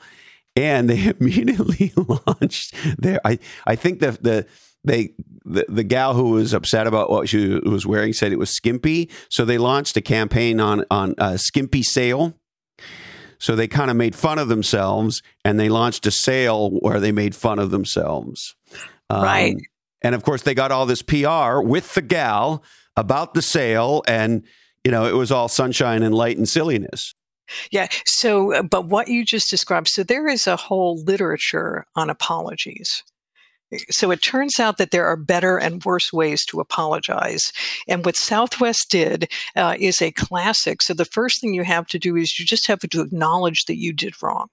and 0.56 0.90
they 0.90 1.14
immediately 1.20 1.94
launched 2.28 2.76
their. 2.98 3.20
I 3.26 3.40
I 3.66 3.76
think 3.76 4.00
the 4.00 4.12
the 4.22 4.46
they 4.84 5.14
the, 5.46 5.66
the 5.70 5.84
gal 5.84 6.14
who 6.14 6.32
was 6.32 6.54
upset 6.54 6.88
about 6.88 7.10
what 7.10 7.30
she 7.30 7.60
was 7.60 7.86
wearing 7.86 8.14
said 8.14 8.32
it 8.32 8.40
was 8.40 8.50
skimpy, 8.50 9.10
so 9.30 9.46
they 9.46 9.58
launched 9.58 9.98
a 9.98 10.02
campaign 10.02 10.60
on 10.60 10.86
on 10.92 11.16
a 11.18 11.38
skimpy 11.38 11.84
sale 11.84 12.34
so 13.40 13.56
they 13.56 13.68
kind 13.68 13.92
of 13.92 13.98
made 13.98 14.16
fun 14.16 14.40
of 14.40 14.48
themselves 14.48 15.22
and 15.46 15.60
they 15.60 15.70
launched 15.70 16.06
a 16.06 16.12
sale 16.12 16.72
where 16.72 17.00
they 17.00 17.12
made 17.12 17.36
fun 17.36 17.60
of 17.60 17.72
themselves. 17.72 18.56
Um, 19.10 19.24
right. 19.24 19.58
And 20.02 20.16
of 20.16 20.24
course, 20.24 20.44
they 20.44 20.54
got 20.54 20.72
all 20.72 20.86
this 20.86 21.02
PR 21.02 21.60
with 21.60 21.94
the 21.94 22.02
gal 22.02 22.64
about 22.96 23.34
the 23.34 23.42
sale. 23.42 24.04
And, 24.08 24.44
you 24.84 24.92
know, 24.92 25.06
it 25.06 25.16
was 25.16 25.32
all 25.32 25.48
sunshine 25.48 26.04
and 26.04 26.14
light 26.14 26.38
and 26.38 26.48
silliness. 26.48 27.14
Yeah. 27.72 27.88
So, 28.06 28.54
uh, 28.54 28.64
but 28.64 28.88
what 28.88 29.08
you 29.08 29.24
just 29.24 29.50
described, 29.50 29.88
so 29.88 30.04
there 30.04 30.28
is 30.28 30.48
a 30.48 30.56
whole 30.56 31.02
literature 31.04 31.86
on 31.96 32.10
apologies. 32.10 33.04
So 33.90 34.12
it 34.12 34.22
turns 34.22 34.60
out 34.60 34.78
that 34.78 34.92
there 34.92 35.06
are 35.06 35.18
better 35.18 35.58
and 35.58 35.84
worse 35.84 36.14
ways 36.14 36.46
to 36.46 36.60
apologize. 36.60 37.52
And 37.88 38.06
what 38.06 38.16
Southwest 38.16 38.90
did 38.90 39.30
uh, 39.56 39.76
is 39.78 40.02
a 40.02 40.12
classic. 40.12 40.82
So 40.82 40.94
the 40.94 41.06
first 41.06 41.42
thing 41.42 41.54
you 41.54 41.64
have 41.64 41.88
to 41.88 42.00
do 42.00 42.16
is 42.16 42.40
you 42.40 42.46
just 42.46 42.68
have 42.68 42.80
to 42.80 43.02
acknowledge 43.02 43.66
that 43.66 43.78
you 43.78 43.92
did 43.92 44.22
wrong. 44.24 44.48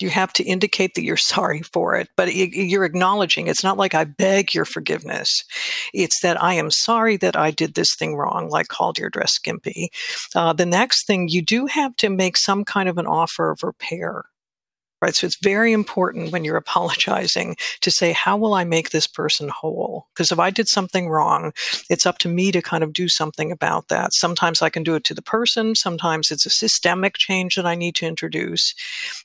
You 0.00 0.08
have 0.08 0.32
to 0.34 0.44
indicate 0.44 0.94
that 0.94 1.04
you're 1.04 1.16
sorry 1.18 1.60
for 1.60 1.96
it, 1.96 2.08
but 2.16 2.34
you're 2.34 2.84
acknowledging. 2.84 3.46
It's 3.46 3.64
not 3.64 3.76
like 3.76 3.94
I 3.94 4.04
beg 4.04 4.54
your 4.54 4.64
forgiveness. 4.64 5.44
It's 5.92 6.20
that 6.22 6.42
I 6.42 6.54
am 6.54 6.70
sorry 6.70 7.18
that 7.18 7.36
I 7.36 7.50
did 7.50 7.74
this 7.74 7.94
thing 7.94 8.16
wrong, 8.16 8.48
like 8.48 8.68
called 8.68 8.98
your 8.98 9.10
dress 9.10 9.32
skimpy. 9.32 9.90
Uh, 10.34 10.54
the 10.54 10.66
next 10.66 11.06
thing, 11.06 11.28
you 11.28 11.42
do 11.42 11.66
have 11.66 11.94
to 11.96 12.08
make 12.08 12.38
some 12.38 12.64
kind 12.64 12.88
of 12.88 12.96
an 12.96 13.06
offer 13.06 13.50
of 13.50 13.62
repair 13.62 14.24
right? 15.00 15.14
So 15.14 15.26
it's 15.26 15.38
very 15.42 15.72
important 15.72 16.32
when 16.32 16.44
you're 16.44 16.56
apologizing 16.70 17.56
to 17.80 17.90
say, 17.90 18.12
how 18.12 18.36
will 18.36 18.54
I 18.54 18.64
make 18.64 18.90
this 18.90 19.06
person 19.06 19.48
whole? 19.48 20.06
Because 20.14 20.32
if 20.32 20.38
I 20.38 20.50
did 20.50 20.68
something 20.68 21.08
wrong, 21.08 21.52
it's 21.88 22.06
up 22.06 22.18
to 22.18 22.28
me 22.28 22.52
to 22.52 22.62
kind 22.62 22.84
of 22.84 22.92
do 22.92 23.08
something 23.08 23.50
about 23.50 23.88
that. 23.88 24.12
Sometimes 24.12 24.62
I 24.62 24.70
can 24.70 24.82
do 24.82 24.94
it 24.94 25.04
to 25.04 25.14
the 25.14 25.22
person. 25.22 25.74
Sometimes 25.74 26.30
it's 26.30 26.46
a 26.46 26.50
systemic 26.50 27.18
change 27.18 27.56
that 27.56 27.66
I 27.66 27.74
need 27.74 27.94
to 27.96 28.06
introduce. 28.06 28.74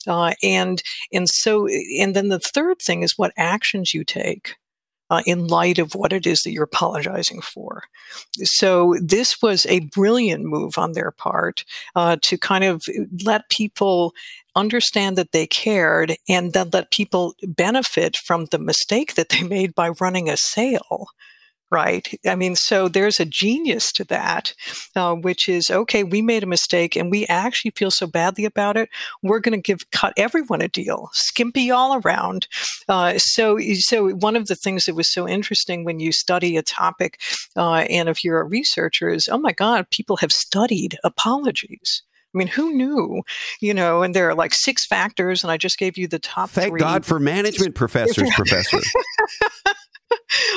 Uh, 0.07 0.33
and, 0.41 0.81
and 1.11 1.29
so, 1.29 1.67
and 1.67 2.15
then 2.15 2.29
the 2.29 2.39
third 2.39 2.79
thing 2.79 3.03
is 3.03 3.17
what 3.17 3.33
actions 3.37 3.93
you 3.93 4.03
take. 4.03 4.55
Uh, 5.11 5.21
in 5.27 5.45
light 5.45 5.77
of 5.77 5.93
what 5.93 6.11
it 6.11 6.25
is 6.25 6.41
that 6.41 6.51
you're 6.51 6.63
apologizing 6.63 7.39
for. 7.39 7.83
So 8.41 8.95
this 8.99 9.39
was 9.39 9.67
a 9.67 9.81
brilliant 9.81 10.45
move 10.45 10.79
on 10.79 10.93
their 10.93 11.11
part 11.11 11.63
uh, 11.95 12.17
to 12.23 12.39
kind 12.39 12.63
of 12.63 12.87
let 13.23 13.47
people 13.49 14.15
understand 14.55 15.17
that 15.17 15.31
they 15.31 15.47
cared 15.47 16.15
and 16.29 16.53
then 16.53 16.69
let 16.71 16.91
people 16.91 17.35
benefit 17.43 18.17
from 18.17 18.45
the 18.45 18.59
mistake 18.59 19.15
that 19.15 19.29
they 19.29 19.43
made 19.55 19.75
by 19.75 19.89
running 19.89 20.29
a 20.29 20.37
sale 20.37 21.07
right? 21.71 22.07
I 22.25 22.35
mean, 22.35 22.55
so 22.55 22.87
there's 22.87 23.19
a 23.19 23.25
genius 23.25 23.91
to 23.93 24.03
that, 24.05 24.53
uh, 24.95 25.13
which 25.15 25.49
is 25.49 25.69
okay. 25.69 26.03
We 26.03 26.21
made 26.21 26.43
a 26.43 26.47
mistake, 26.47 26.95
and 26.95 27.11
we 27.11 27.25
actually 27.25 27.71
feel 27.71 27.91
so 27.91 28.07
badly 28.07 28.45
about 28.45 28.77
it. 28.77 28.89
We're 29.23 29.39
going 29.39 29.61
to 29.61 29.61
give 29.61 29.89
cut 29.91 30.13
everyone 30.15 30.61
a 30.61 30.67
deal, 30.67 31.09
skimpy 31.13 31.71
all 31.71 31.99
around. 32.01 32.47
Uh, 32.87 33.17
so, 33.17 33.59
so 33.59 34.09
one 34.11 34.35
of 34.35 34.47
the 34.47 34.55
things 34.55 34.85
that 34.85 34.95
was 34.95 35.11
so 35.11 35.27
interesting 35.27 35.83
when 35.83 35.99
you 35.99 36.11
study 36.11 36.55
a 36.55 36.63
topic, 36.63 37.19
uh, 37.55 37.85
and 37.89 38.09
if 38.09 38.23
you're 38.23 38.39
a 38.39 38.45
researcher, 38.45 39.09
is 39.09 39.27
oh 39.29 39.37
my 39.37 39.51
god, 39.51 39.89
people 39.89 40.17
have 40.17 40.31
studied 40.31 40.97
apologies. 41.03 42.03
I 42.35 42.37
mean, 42.37 42.47
who 42.47 42.73
knew? 42.73 43.23
You 43.61 43.73
know, 43.73 44.03
and 44.03 44.13
there 44.13 44.29
are 44.29 44.35
like 44.35 44.53
six 44.53 44.85
factors, 44.85 45.43
and 45.43 45.51
I 45.51 45.57
just 45.57 45.77
gave 45.77 45.97
you 45.97 46.07
the 46.07 46.19
top. 46.19 46.49
Thank 46.49 46.71
three. 46.71 46.79
God 46.79 47.05
for 47.05 47.19
management 47.19 47.75
professors, 47.75 48.29
professor. 48.35 48.79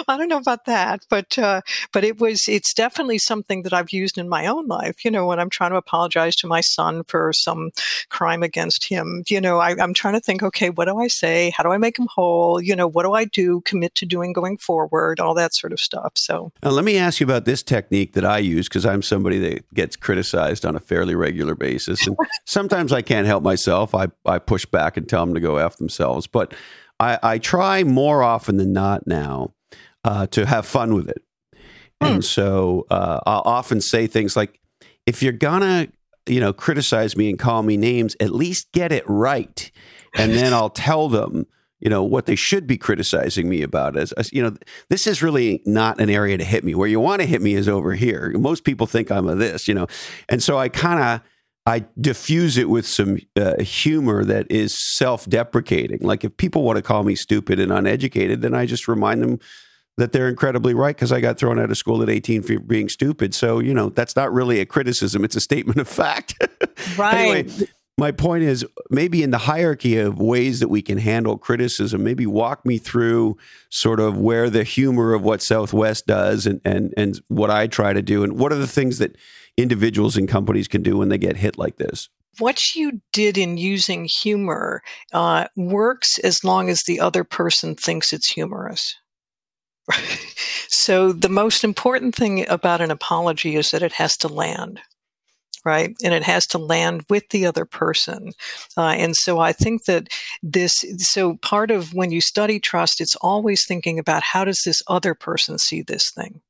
I 0.11 0.17
don't 0.17 0.29
know 0.29 0.39
about 0.39 0.65
that, 0.65 1.05
but 1.11 1.39
uh, 1.39 1.61
but 1.93 2.03
it 2.03 2.19
was 2.19 2.49
it's 2.49 2.73
definitely 2.73 3.19
something 3.19 3.63
that 3.63 3.75
I've 3.75 3.93
used 3.93 4.17
in 4.17 4.29
my 4.29 4.47
own 4.47 4.67
life. 4.67 5.05
You 5.05 5.11
know, 5.11 5.27
when 5.27 5.39
I'm 5.39 5.51
trying 5.51 5.71
to 5.71 5.77
apologize 5.77 6.35
to 6.37 6.47
my 6.47 6.63
son 6.63 7.05
for 7.05 7.31
some 7.35 7.71
crime 8.09 8.43
against 8.43 8.89
him, 8.89 9.23
you 9.29 9.39
know, 9.39 9.59
I, 9.59 9.77
I'm 9.79 9.93
trying 9.93 10.15
to 10.15 10.21
think, 10.21 10.43
okay, 10.43 10.71
what 10.71 10.87
do 10.87 10.99
I 10.99 11.09
say? 11.09 11.53
How 11.55 11.63
do 11.63 11.71
I 11.71 11.77
make 11.77 11.99
him 11.99 12.09
whole? 12.11 12.59
You 12.61 12.75
know, 12.75 12.87
what 12.87 13.03
do 13.03 13.13
I 13.13 13.27
do? 13.27 13.61
Commit 13.67 13.95
to 13.97 14.07
doing 14.07 14.33
going 14.33 14.57
forward? 14.57 15.21
All 15.21 15.35
that 15.35 15.55
sort 15.55 15.75
of 15.75 15.81
stuff. 15.81 16.13
So 16.15 16.53
now 16.63 16.71
let 16.71 16.87
me 16.87 16.97
ask 16.97 17.21
you 17.21 17.27
about 17.27 17.45
this 17.45 17.63
technique 17.63 18.15
that 18.15 18.25
I 18.25 18.39
use 18.39 18.67
because 18.67 18.87
I'm 18.87 19.03
somebody 19.03 19.39
that 19.41 19.75
gets 19.75 19.95
criticized 19.95 20.65
on 20.65 20.75
a 20.75 20.81
fairly 20.81 21.15
regular 21.15 21.55
basis, 21.55 22.07
and 22.07 22.17
sometimes 22.47 22.93
I 22.95 23.03
can't 23.03 23.27
help 23.27 23.43
myself. 23.43 23.95
I 23.95 24.09
I 24.25 24.39
push 24.39 24.65
back 24.65 24.97
and 24.97 25.07
tell 25.07 25.27
them 25.27 25.35
to 25.35 25.41
go 25.41 25.57
f 25.59 25.77
themselves, 25.77 26.27
but. 26.27 26.55
I, 27.01 27.17
I 27.23 27.39
try 27.39 27.85
more 27.85 28.25
often 28.25 28.57
than 28.57 28.73
not 28.73 29.07
now 29.07 29.53
uh, 30.05 30.27
to 30.29 30.47
have 30.47 30.67
fun 30.67 30.95
with 30.95 31.09
it. 31.09 31.23
And 32.01 32.17
hmm. 32.17 32.21
so 32.21 32.87
uh, 32.91 33.21
I'll 33.27 33.43
often 33.45 33.81
say 33.81 34.07
things 34.07 34.37
like, 34.37 34.61
if 35.07 35.23
you're 35.23 35.33
gonna, 35.33 35.89
you 36.27 36.41
know, 36.41 36.53
criticize 36.53 37.17
me 37.17 37.31
and 37.31 37.39
call 37.39 37.63
me 37.63 37.77
names, 37.77 38.15
at 38.21 38.31
least 38.31 38.71
get 38.73 38.93
it 38.93 39.05
right. 39.07 39.71
And 40.15 40.33
then 40.33 40.53
I'll 40.53 40.71
tell 40.89 41.09
them, 41.09 41.47
you 41.81 41.89
know, 41.89 42.03
what 42.03 42.27
they 42.27 42.35
should 42.35 42.67
be 42.67 42.77
criticizing 42.77 43.49
me 43.49 43.63
about. 43.63 43.97
As, 43.97 44.13
as 44.13 44.33
you 44.33 44.43
know, 44.43 44.55
this 44.91 45.07
is 45.07 45.23
really 45.23 45.63
not 45.65 46.01
an 46.01 46.11
area 46.11 46.37
to 46.37 46.45
hit 46.45 46.65
me. 46.65 46.75
Where 46.75 46.89
you 46.89 47.01
want 47.01 47.21
to 47.21 47.27
hit 47.27 47.41
me 47.41 47.55
is 47.55 47.69
over 47.69 47.95
here. 47.95 48.33
Most 48.37 48.65
people 48.65 48.87
think 48.87 49.11
I'm 49.11 49.29
a 49.29 49.35
this, 49.35 49.67
you 49.67 49.75
know. 49.75 49.87
And 50.29 50.43
so 50.43 50.59
I 50.59 50.69
kind 50.69 51.01
of, 51.01 51.21
I 51.67 51.85
diffuse 52.01 52.57
it 52.57 52.69
with 52.71 52.87
some 52.87 53.19
uh, 53.37 53.63
humor 53.63 54.25
that 54.25 54.51
is 54.51 54.75
self-deprecating. 54.75 56.01
Like 56.01 56.25
if 56.25 56.37
people 56.37 56.63
want 56.63 56.77
to 56.77 56.83
call 56.83 57.03
me 57.03 57.15
stupid 57.15 57.61
and 57.61 57.71
uneducated, 57.71 58.41
then 58.41 58.55
I 58.55 58.67
just 58.67 58.89
remind 58.89 59.23
them 59.23 59.39
that 59.99 60.13
they're 60.13 60.29
incredibly 60.29 60.75
right 60.75 60.97
because 60.97 61.13
I 61.13 61.21
got 61.21 61.39
thrown 61.39 61.59
out 61.59 61.71
of 61.71 61.77
school 61.77 62.03
at 62.03 62.09
18 62.09 62.43
for 62.43 62.59
being 62.61 62.89
stupid. 62.89 63.35
So, 63.35 63.59
you 63.59 63.75
know, 63.75 63.91
that's 63.91 64.17
not 64.17 64.33
really 64.33 64.61
a 64.61 64.67
criticism, 64.67 65.25
it's 65.25 65.37
a 65.37 65.41
statement 65.41 65.79
of 65.79 65.89
fact. 65.89 66.35
Right. 66.97 67.17
anyway, 67.17 67.67
my 67.99 68.13
point 68.13 68.45
is 68.45 68.65
maybe 68.89 69.25
in 69.25 69.33
the 69.33 69.39
hierarchy 69.39 69.99
of 69.99 70.21
ways 70.21 70.61
that 70.61 70.69
we 70.69 70.81
can 70.81 70.99
handle 70.99 71.37
criticism, 71.37 72.05
maybe 72.05 72.25
walk 72.25 72.65
me 72.65 72.79
through 72.79 73.37
sort 73.69 73.99
of 73.99 74.17
where 74.17 74.49
the 74.49 74.63
humor 74.63 75.13
of 75.13 75.23
what 75.23 75.43
Southwest 75.43 76.07
does 76.07 76.47
and, 76.47 76.61
and, 76.65 76.95
and 76.97 77.21
what 77.27 77.51
I 77.51 77.67
try 77.67 77.93
to 77.93 78.01
do, 78.01 78.23
and 78.23 78.39
what 78.39 78.53
are 78.53 78.59
the 78.59 78.69
things 78.69 78.99
that 78.99 79.17
individuals 79.57 80.17
and 80.17 80.29
companies 80.29 80.69
can 80.69 80.83
do 80.83 80.97
when 80.97 81.09
they 81.09 81.19
get 81.19 81.37
hit 81.37 81.59
like 81.59 81.77
this 81.77 82.09
what 82.39 82.75
you 82.75 83.01
did 83.13 83.37
in 83.37 83.57
using 83.57 84.09
humor 84.21 84.83
uh, 85.13 85.47
works 85.57 86.19
as 86.21 86.45
long 86.45 86.71
as 86.71 86.83
the 86.87 87.01
other 87.01 87.25
person 87.25 87.75
thinks 87.75 88.13
it's 88.13 88.31
humorous. 88.31 88.95
so 90.69 91.13
the 91.13 91.29
most 91.29 91.65
important 91.65 92.15
thing 92.15 92.49
about 92.49 92.81
an 92.81 92.91
apology 92.91 93.57
is 93.57 93.71
that 93.71 93.83
it 93.83 93.93
has 93.93 94.17
to 94.19 94.29
land 94.29 94.81
right? 95.65 95.95
And 96.03 96.15
it 96.15 96.23
has 96.23 96.47
to 96.49 96.59
land 96.59 97.05
with 97.11 97.29
the 97.29 97.45
other 97.45 97.67
person. 97.67 98.33
Uh, 98.77 98.95
and 98.97 99.15
so 99.15 99.39
i 99.39 99.53
think 99.53 99.85
that 99.85 100.09
this 100.43 100.85
so 100.99 101.37
part 101.37 101.71
of 101.71 101.93
when 101.95 102.11
you 102.11 102.21
study 102.21 102.59
trust 102.59 103.01
it's 103.01 103.17
always 103.17 103.67
thinking 103.67 103.99
about 103.99 104.23
how 104.23 104.45
does 104.45 104.63
this 104.65 104.83
other 104.89 105.15
person 105.15 105.59
see 105.59 105.83
this 105.83 106.11
thing 106.11 106.41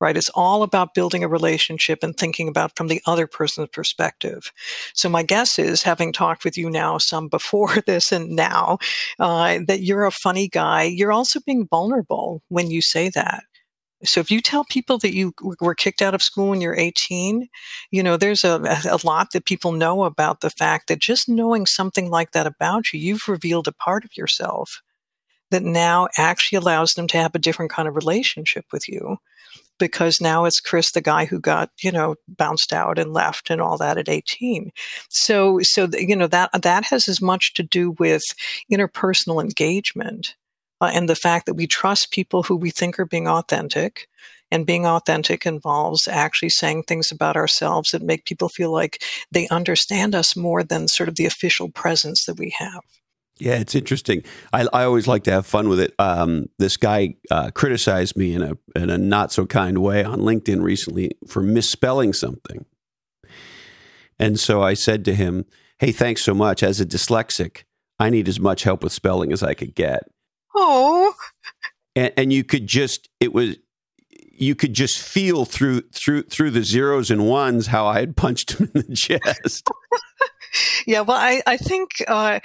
right? 0.00 0.16
It's 0.16 0.30
all 0.30 0.62
about 0.62 0.94
building 0.94 1.24
a 1.24 1.28
relationship 1.28 2.00
and 2.02 2.16
thinking 2.16 2.48
about 2.48 2.76
from 2.76 2.88
the 2.88 3.00
other 3.06 3.26
person's 3.26 3.68
perspective. 3.72 4.52
So 4.94 5.08
my 5.08 5.22
guess 5.22 5.58
is, 5.58 5.82
having 5.82 6.12
talked 6.12 6.44
with 6.44 6.58
you 6.58 6.68
now 6.70 6.98
some 6.98 7.28
before 7.28 7.76
this 7.86 8.12
and 8.12 8.30
now, 8.30 8.78
uh, 9.18 9.60
that 9.66 9.82
you're 9.82 10.04
a 10.04 10.10
funny 10.10 10.48
guy. 10.48 10.84
You're 10.84 11.12
also 11.12 11.40
being 11.44 11.66
vulnerable 11.68 12.42
when 12.48 12.70
you 12.70 12.82
say 12.82 13.10
that. 13.10 13.44
So 14.04 14.20
if 14.20 14.30
you 14.30 14.40
tell 14.40 14.64
people 14.64 14.98
that 14.98 15.14
you 15.14 15.32
were 15.60 15.74
kicked 15.74 16.02
out 16.02 16.14
of 16.14 16.22
school 16.22 16.50
when 16.50 16.60
you're 16.60 16.76
18, 16.76 17.48
you 17.90 18.02
know, 18.02 18.16
there's 18.16 18.44
a, 18.44 18.60
a 18.90 18.98
lot 19.04 19.28
that 19.32 19.46
people 19.46 19.72
know 19.72 20.04
about 20.04 20.40
the 20.40 20.50
fact 20.50 20.88
that 20.88 20.98
just 21.00 21.28
knowing 21.28 21.66
something 21.66 22.10
like 22.10 22.32
that 22.32 22.46
about 22.46 22.92
you, 22.92 23.00
you've 23.00 23.28
revealed 23.28 23.68
a 23.68 23.72
part 23.72 24.04
of 24.04 24.16
yourself 24.16 24.82
that 25.50 25.62
now 25.62 26.08
actually 26.18 26.56
allows 26.56 26.94
them 26.94 27.06
to 27.06 27.16
have 27.18 27.34
a 27.34 27.38
different 27.38 27.70
kind 27.70 27.88
of 27.88 27.94
relationship 27.94 28.66
with 28.72 28.88
you. 28.88 29.18
Because 29.78 30.20
now 30.20 30.44
it's 30.44 30.60
Chris, 30.60 30.92
the 30.92 31.00
guy 31.00 31.24
who 31.24 31.38
got, 31.40 31.70
you 31.82 31.90
know, 31.90 32.16
bounced 32.28 32.72
out 32.72 32.98
and 32.98 33.12
left 33.12 33.50
and 33.50 33.60
all 33.60 33.76
that 33.78 33.98
at 33.98 34.08
18. 34.08 34.70
So, 35.08 35.60
so, 35.62 35.88
you 35.92 36.16
know, 36.16 36.26
that, 36.28 36.50
that 36.62 36.84
has 36.86 37.08
as 37.08 37.20
much 37.20 37.54
to 37.54 37.62
do 37.62 37.92
with 37.92 38.22
interpersonal 38.72 39.42
engagement 39.42 40.34
uh, 40.80 40.90
and 40.92 41.08
the 41.08 41.16
fact 41.16 41.46
that 41.46 41.54
we 41.54 41.66
trust 41.66 42.10
people 42.10 42.44
who 42.44 42.56
we 42.56 42.70
think 42.70 42.98
are 42.98 43.06
being 43.06 43.28
authentic. 43.28 44.08
And 44.50 44.66
being 44.66 44.86
authentic 44.86 45.46
involves 45.46 46.06
actually 46.06 46.50
saying 46.50 46.84
things 46.84 47.10
about 47.10 47.34
ourselves 47.34 47.90
that 47.90 48.02
make 48.02 48.24
people 48.24 48.48
feel 48.48 48.70
like 48.70 49.02
they 49.32 49.48
understand 49.48 50.14
us 50.14 50.36
more 50.36 50.62
than 50.62 50.86
sort 50.86 51.08
of 51.08 51.16
the 51.16 51.26
official 51.26 51.70
presence 51.70 52.24
that 52.26 52.38
we 52.38 52.54
have. 52.58 52.82
Yeah, 53.38 53.56
it's 53.56 53.74
interesting. 53.74 54.22
I, 54.52 54.66
I 54.72 54.84
always 54.84 55.08
like 55.08 55.24
to 55.24 55.32
have 55.32 55.44
fun 55.44 55.68
with 55.68 55.80
it. 55.80 55.92
Um, 55.98 56.46
this 56.58 56.76
guy 56.76 57.16
uh, 57.30 57.50
criticized 57.50 58.16
me 58.16 58.32
in 58.32 58.42
a 58.42 58.52
in 58.76 58.90
a 58.90 58.98
not 58.98 59.32
so 59.32 59.44
kind 59.44 59.78
way 59.78 60.04
on 60.04 60.20
LinkedIn 60.20 60.62
recently 60.62 61.12
for 61.26 61.42
misspelling 61.42 62.12
something, 62.12 62.64
and 64.20 64.38
so 64.38 64.62
I 64.62 64.74
said 64.74 65.04
to 65.06 65.14
him, 65.14 65.46
"Hey, 65.80 65.90
thanks 65.90 66.22
so 66.22 66.32
much. 66.32 66.62
As 66.62 66.80
a 66.80 66.86
dyslexic, 66.86 67.64
I 67.98 68.08
need 68.08 68.28
as 68.28 68.38
much 68.38 68.62
help 68.62 68.84
with 68.84 68.92
spelling 68.92 69.32
as 69.32 69.42
I 69.42 69.54
could 69.54 69.74
get." 69.74 70.04
Oh, 70.54 71.12
and, 71.96 72.12
and 72.16 72.32
you 72.32 72.44
could 72.44 72.68
just 72.68 73.08
it 73.18 73.34
was 73.34 73.56
you 74.36 74.54
could 74.54 74.74
just 74.74 75.00
feel 75.00 75.44
through 75.44 75.82
through 75.92 76.22
through 76.24 76.50
the 76.50 76.62
zeros 76.62 77.10
and 77.10 77.26
ones 77.26 77.66
how 77.68 77.86
I 77.86 78.00
had 78.00 78.16
punched 78.16 78.52
him 78.52 78.70
in 78.74 78.84
the 78.88 78.94
chest. 78.96 79.68
Yeah, 80.86 81.00
well, 81.00 81.16
I, 81.16 81.42
I 81.46 81.56
think 81.56 82.02
uh, 82.08 82.40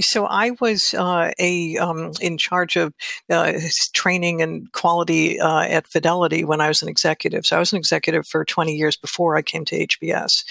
so. 0.00 0.26
I 0.26 0.52
was 0.60 0.94
uh, 0.94 1.32
a 1.38 1.76
um, 1.78 2.12
in 2.20 2.38
charge 2.38 2.76
of 2.76 2.94
uh, 3.28 3.52
training 3.92 4.42
and 4.42 4.70
quality 4.72 5.40
uh, 5.40 5.62
at 5.62 5.86
Fidelity 5.86 6.44
when 6.44 6.60
I 6.60 6.68
was 6.68 6.82
an 6.82 6.88
executive. 6.88 7.46
So 7.46 7.56
I 7.56 7.58
was 7.58 7.72
an 7.72 7.78
executive 7.78 8.26
for 8.26 8.44
20 8.44 8.74
years 8.74 8.96
before 8.96 9.36
I 9.36 9.42
came 9.42 9.64
to 9.66 9.86
HBS, 9.86 10.44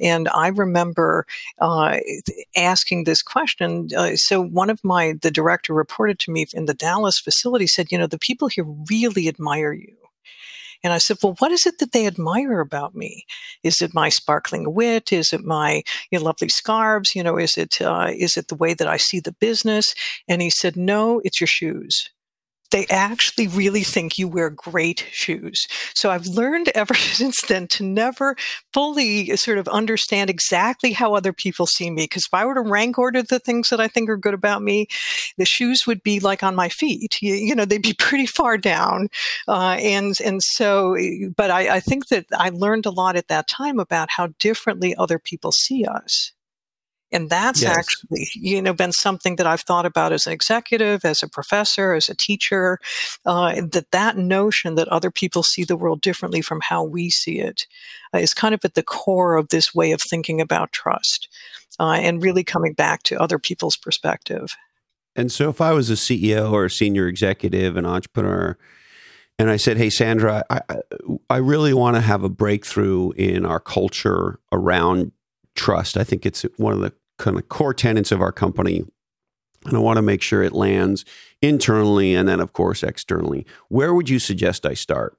and 0.00 0.28
I 0.28 0.48
remember 0.48 1.26
uh, 1.60 1.98
asking 2.56 3.04
this 3.04 3.22
question. 3.22 3.88
Uh, 3.96 4.16
so 4.16 4.40
one 4.40 4.70
of 4.70 4.82
my 4.84 5.14
the 5.20 5.30
director 5.30 5.74
reported 5.74 6.18
to 6.20 6.30
me 6.30 6.46
in 6.52 6.66
the 6.66 6.74
Dallas 6.74 7.18
facility 7.18 7.66
said, 7.66 7.92
"You 7.92 7.98
know, 7.98 8.06
the 8.06 8.18
people 8.18 8.48
here 8.48 8.64
really 8.88 9.28
admire 9.28 9.72
you." 9.72 9.94
And 10.84 10.92
I 10.92 10.98
said, 10.98 11.16
well, 11.22 11.34
what 11.38 11.50
is 11.50 11.66
it 11.66 11.78
that 11.80 11.92
they 11.92 12.06
admire 12.06 12.60
about 12.60 12.94
me? 12.94 13.24
Is 13.64 13.82
it 13.82 13.94
my 13.94 14.10
sparkling 14.10 14.72
wit? 14.74 15.12
Is 15.12 15.32
it 15.32 15.42
my 15.42 15.82
you 16.12 16.18
know, 16.18 16.24
lovely 16.26 16.48
scarves? 16.48 17.16
You 17.16 17.24
know, 17.24 17.38
is 17.38 17.56
it, 17.56 17.80
uh, 17.80 18.10
is 18.14 18.36
it 18.36 18.48
the 18.48 18.54
way 18.54 18.74
that 18.74 18.86
I 18.86 18.98
see 18.98 19.18
the 19.18 19.32
business? 19.32 19.94
And 20.28 20.42
he 20.42 20.50
said, 20.50 20.76
no, 20.76 21.20
it's 21.24 21.40
your 21.40 21.48
shoes 21.48 22.10
they 22.70 22.86
actually 22.90 23.46
really 23.46 23.82
think 23.82 24.18
you 24.18 24.26
wear 24.26 24.50
great 24.50 25.06
shoes. 25.10 25.66
So 25.94 26.10
I've 26.10 26.26
learned 26.26 26.68
ever 26.74 26.94
since 26.94 27.40
then 27.42 27.68
to 27.68 27.84
never 27.84 28.36
fully 28.72 29.36
sort 29.36 29.58
of 29.58 29.68
understand 29.68 30.30
exactly 30.30 30.92
how 30.92 31.14
other 31.14 31.32
people 31.32 31.66
see 31.66 31.90
me. 31.90 32.04
Because 32.04 32.24
if 32.26 32.34
I 32.34 32.44
were 32.44 32.54
to 32.54 32.60
rank 32.60 32.98
order 32.98 33.22
the 33.22 33.38
things 33.38 33.68
that 33.68 33.80
I 33.80 33.88
think 33.88 34.08
are 34.08 34.16
good 34.16 34.34
about 34.34 34.62
me, 34.62 34.86
the 35.38 35.44
shoes 35.44 35.86
would 35.86 36.02
be 36.02 36.20
like 36.20 36.42
on 36.42 36.54
my 36.54 36.68
feet. 36.68 37.18
You, 37.20 37.34
you 37.34 37.54
know, 37.54 37.64
they'd 37.64 37.82
be 37.82 37.94
pretty 37.98 38.26
far 38.26 38.58
down. 38.58 39.08
Uh, 39.46 39.76
and 39.80 40.16
and 40.24 40.42
so, 40.42 40.96
but 41.36 41.50
I, 41.50 41.76
I 41.76 41.80
think 41.80 42.08
that 42.08 42.26
I 42.36 42.50
learned 42.50 42.86
a 42.86 42.90
lot 42.90 43.16
at 43.16 43.28
that 43.28 43.48
time 43.48 43.78
about 43.78 44.10
how 44.10 44.28
differently 44.38 44.94
other 44.96 45.18
people 45.18 45.52
see 45.52 45.84
us. 45.84 46.32
And 47.14 47.30
that's 47.30 47.62
yes. 47.62 47.76
actually, 47.76 48.26
you 48.34 48.60
know, 48.60 48.72
been 48.72 48.90
something 48.90 49.36
that 49.36 49.46
I've 49.46 49.60
thought 49.60 49.86
about 49.86 50.12
as 50.12 50.26
an 50.26 50.32
executive, 50.32 51.04
as 51.04 51.22
a 51.22 51.28
professor, 51.28 51.94
as 51.94 52.08
a 52.08 52.14
teacher, 52.14 52.80
uh, 53.24 53.54
that 53.70 53.92
that 53.92 54.16
notion 54.16 54.74
that 54.74 54.88
other 54.88 55.12
people 55.12 55.44
see 55.44 55.62
the 55.62 55.76
world 55.76 56.00
differently 56.00 56.42
from 56.42 56.60
how 56.60 56.82
we 56.82 57.10
see 57.10 57.38
it 57.38 57.68
uh, 58.12 58.18
is 58.18 58.34
kind 58.34 58.52
of 58.52 58.64
at 58.64 58.74
the 58.74 58.82
core 58.82 59.36
of 59.36 59.50
this 59.50 59.72
way 59.72 59.92
of 59.92 60.00
thinking 60.02 60.40
about 60.40 60.72
trust 60.72 61.28
uh, 61.78 61.92
and 61.92 62.20
really 62.20 62.42
coming 62.42 62.72
back 62.72 63.04
to 63.04 63.20
other 63.20 63.38
people's 63.38 63.76
perspective. 63.76 64.56
And 65.14 65.30
so 65.30 65.48
if 65.48 65.60
I 65.60 65.72
was 65.72 65.90
a 65.90 65.94
CEO 65.94 66.50
or 66.50 66.64
a 66.64 66.70
senior 66.70 67.06
executive, 67.06 67.76
an 67.76 67.86
entrepreneur, 67.86 68.58
and 69.38 69.50
I 69.50 69.56
said, 69.56 69.76
"Hey, 69.76 69.90
Sandra, 69.90 70.42
I, 70.50 70.60
I 71.30 71.36
really 71.36 71.74
want 71.74 71.94
to 71.94 72.00
have 72.00 72.24
a 72.24 72.28
breakthrough 72.28 73.12
in 73.12 73.46
our 73.46 73.60
culture 73.60 74.40
around 74.50 75.12
trust. 75.54 75.96
I 75.96 76.04
think 76.04 76.26
it's 76.26 76.42
one 76.56 76.72
of 76.72 76.80
the 76.80 76.92
kind 77.18 77.36
of 77.36 77.48
core 77.48 77.74
tenets 77.74 78.12
of 78.12 78.20
our 78.20 78.32
company. 78.32 78.84
And 79.64 79.76
I 79.76 79.80
want 79.80 79.96
to 79.96 80.02
make 80.02 80.22
sure 80.22 80.42
it 80.42 80.52
lands 80.52 81.04
internally 81.40 82.14
and 82.14 82.28
then, 82.28 82.40
of 82.40 82.52
course, 82.52 82.82
externally. 82.82 83.46
Where 83.68 83.94
would 83.94 84.08
you 84.08 84.18
suggest 84.18 84.66
I 84.66 84.74
start? 84.74 85.16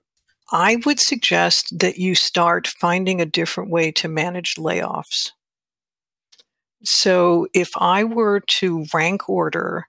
I 0.52 0.78
would 0.86 1.00
suggest 1.00 1.80
that 1.80 1.98
you 1.98 2.14
start 2.14 2.68
finding 2.68 3.20
a 3.20 3.26
different 3.26 3.72
way 3.72 3.92
to 3.94 4.08
manage 4.08 4.56
layoffs. 4.56 5.32
So, 6.84 7.48
if 7.56 7.72
I 7.78 8.04
were 8.04 8.42
to 8.60 8.86
rank 8.94 9.28
order 9.28 9.88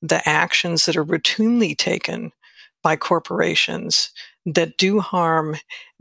the 0.00 0.28
actions 0.28 0.84
that 0.84 0.96
are 0.96 1.04
routinely 1.04 1.76
taken 1.78 2.32
by 2.82 2.96
corporations 2.96 4.10
that 4.46 4.76
do 4.76 5.00
harm 5.00 5.56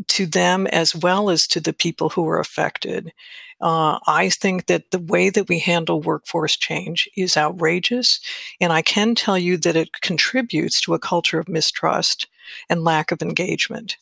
to 0.08 0.26
them 0.26 0.68
as 0.68 0.96
well 0.96 1.30
as 1.30 1.46
to 1.48 1.60
the 1.60 1.74
people 1.74 2.10
who 2.10 2.28
are 2.28 2.40
affected. 2.40 3.14
Uh, 3.62 4.00
I 4.08 4.30
think 4.30 4.66
that 4.66 4.90
the 4.90 5.00
way 5.00 5.30
that 5.30 5.48
we 5.48 5.60
handle 5.60 6.02
workforce 6.02 6.58
change 6.58 7.08
is 7.16 7.38
outrageous. 7.38 8.20
And 8.60 8.74
I 8.74 8.82
can 8.82 9.14
tell 9.14 9.38
you 9.38 9.58
that 9.58 9.76
it 9.76 10.02
contributes 10.02 10.82
to 10.82 10.96
a 10.96 11.00
culture 11.00 11.40
of 11.40 11.48
mistrust 11.48 12.28
and 12.70 12.84
lack 12.84 13.12
of 13.12 13.22
engagement. 13.22 13.98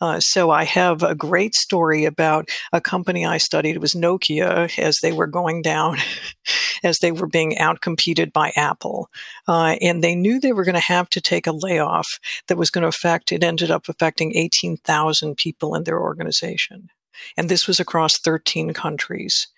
Uh, 0.00 0.18
so 0.20 0.50
I 0.50 0.64
have 0.64 1.02
a 1.02 1.14
great 1.14 1.54
story 1.54 2.04
about 2.04 2.48
a 2.72 2.80
company 2.80 3.26
I 3.26 3.38
studied. 3.38 3.76
It 3.76 3.80
was 3.80 3.94
Nokia 3.94 4.78
as 4.78 4.98
they 5.02 5.12
were 5.12 5.26
going 5.26 5.62
down, 5.62 5.98
as 6.82 6.98
they 6.98 7.12
were 7.12 7.26
being 7.26 7.56
outcompeted 7.56 8.32
by 8.32 8.52
Apple. 8.56 9.10
Uh, 9.46 9.76
and 9.80 10.02
they 10.02 10.14
knew 10.14 10.40
they 10.40 10.52
were 10.52 10.64
going 10.64 10.74
to 10.74 10.80
have 10.80 11.10
to 11.10 11.20
take 11.20 11.46
a 11.46 11.52
layoff 11.52 12.08
that 12.48 12.56
was 12.56 12.70
going 12.70 12.82
to 12.82 12.88
affect, 12.88 13.32
it 13.32 13.44
ended 13.44 13.70
up 13.70 13.88
affecting 13.88 14.36
18,000 14.36 15.36
people 15.36 15.74
in 15.74 15.84
their 15.84 16.00
organization. 16.00 16.88
And 17.36 17.48
this 17.48 17.66
was 17.66 17.78
across 17.78 18.18
13 18.18 18.72
countries. 18.72 19.48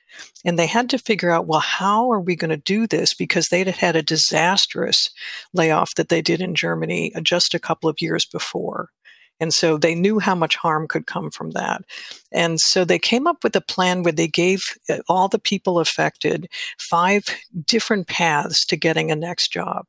And 0.45 0.59
they 0.59 0.67
had 0.67 0.91
to 0.91 0.99
figure 0.99 1.31
out, 1.31 1.47
well, 1.47 1.61
how 1.61 2.11
are 2.13 2.21
we 2.21 2.37
going 2.37 2.51
to 2.51 2.57
do 2.57 2.87
this? 2.87 3.15
Because 3.15 3.49
they'd 3.49 3.69
had 3.69 3.97
a 3.97 4.03
disastrous 4.03 5.09
layoff 5.55 5.95
that 5.95 6.09
they 6.09 6.21
did 6.21 6.41
in 6.41 6.55
Germany 6.55 7.13
just 7.23 7.55
a 7.55 7.59
couple 7.61 7.89
of 7.89 7.97
years 8.01 8.27
before. 8.27 8.91
And 9.41 9.53
so 9.53 9.77
they 9.77 9.95
knew 9.95 10.21
how 10.21 10.35
much 10.35 10.57
harm 10.57 10.87
could 10.87 11.07
come 11.07 11.31
from 11.31 11.51
that. 11.51 11.83
And 12.31 12.61
so 12.61 12.85
they 12.85 12.99
came 12.99 13.27
up 13.27 13.43
with 13.43 13.57
a 13.57 13.61
plan 13.61 14.03
where 14.03 14.13
they 14.13 14.29
gave 14.29 14.63
uh, 14.89 14.99
all 15.09 15.29
the 15.29 15.39
people 15.39 15.81
affected 15.81 16.49
five 16.79 17.25
different 17.67 18.07
paths 18.07 18.65
to 18.67 18.77
getting 18.77 19.11
a 19.11 19.17
next 19.17 19.53
job. 19.53 19.87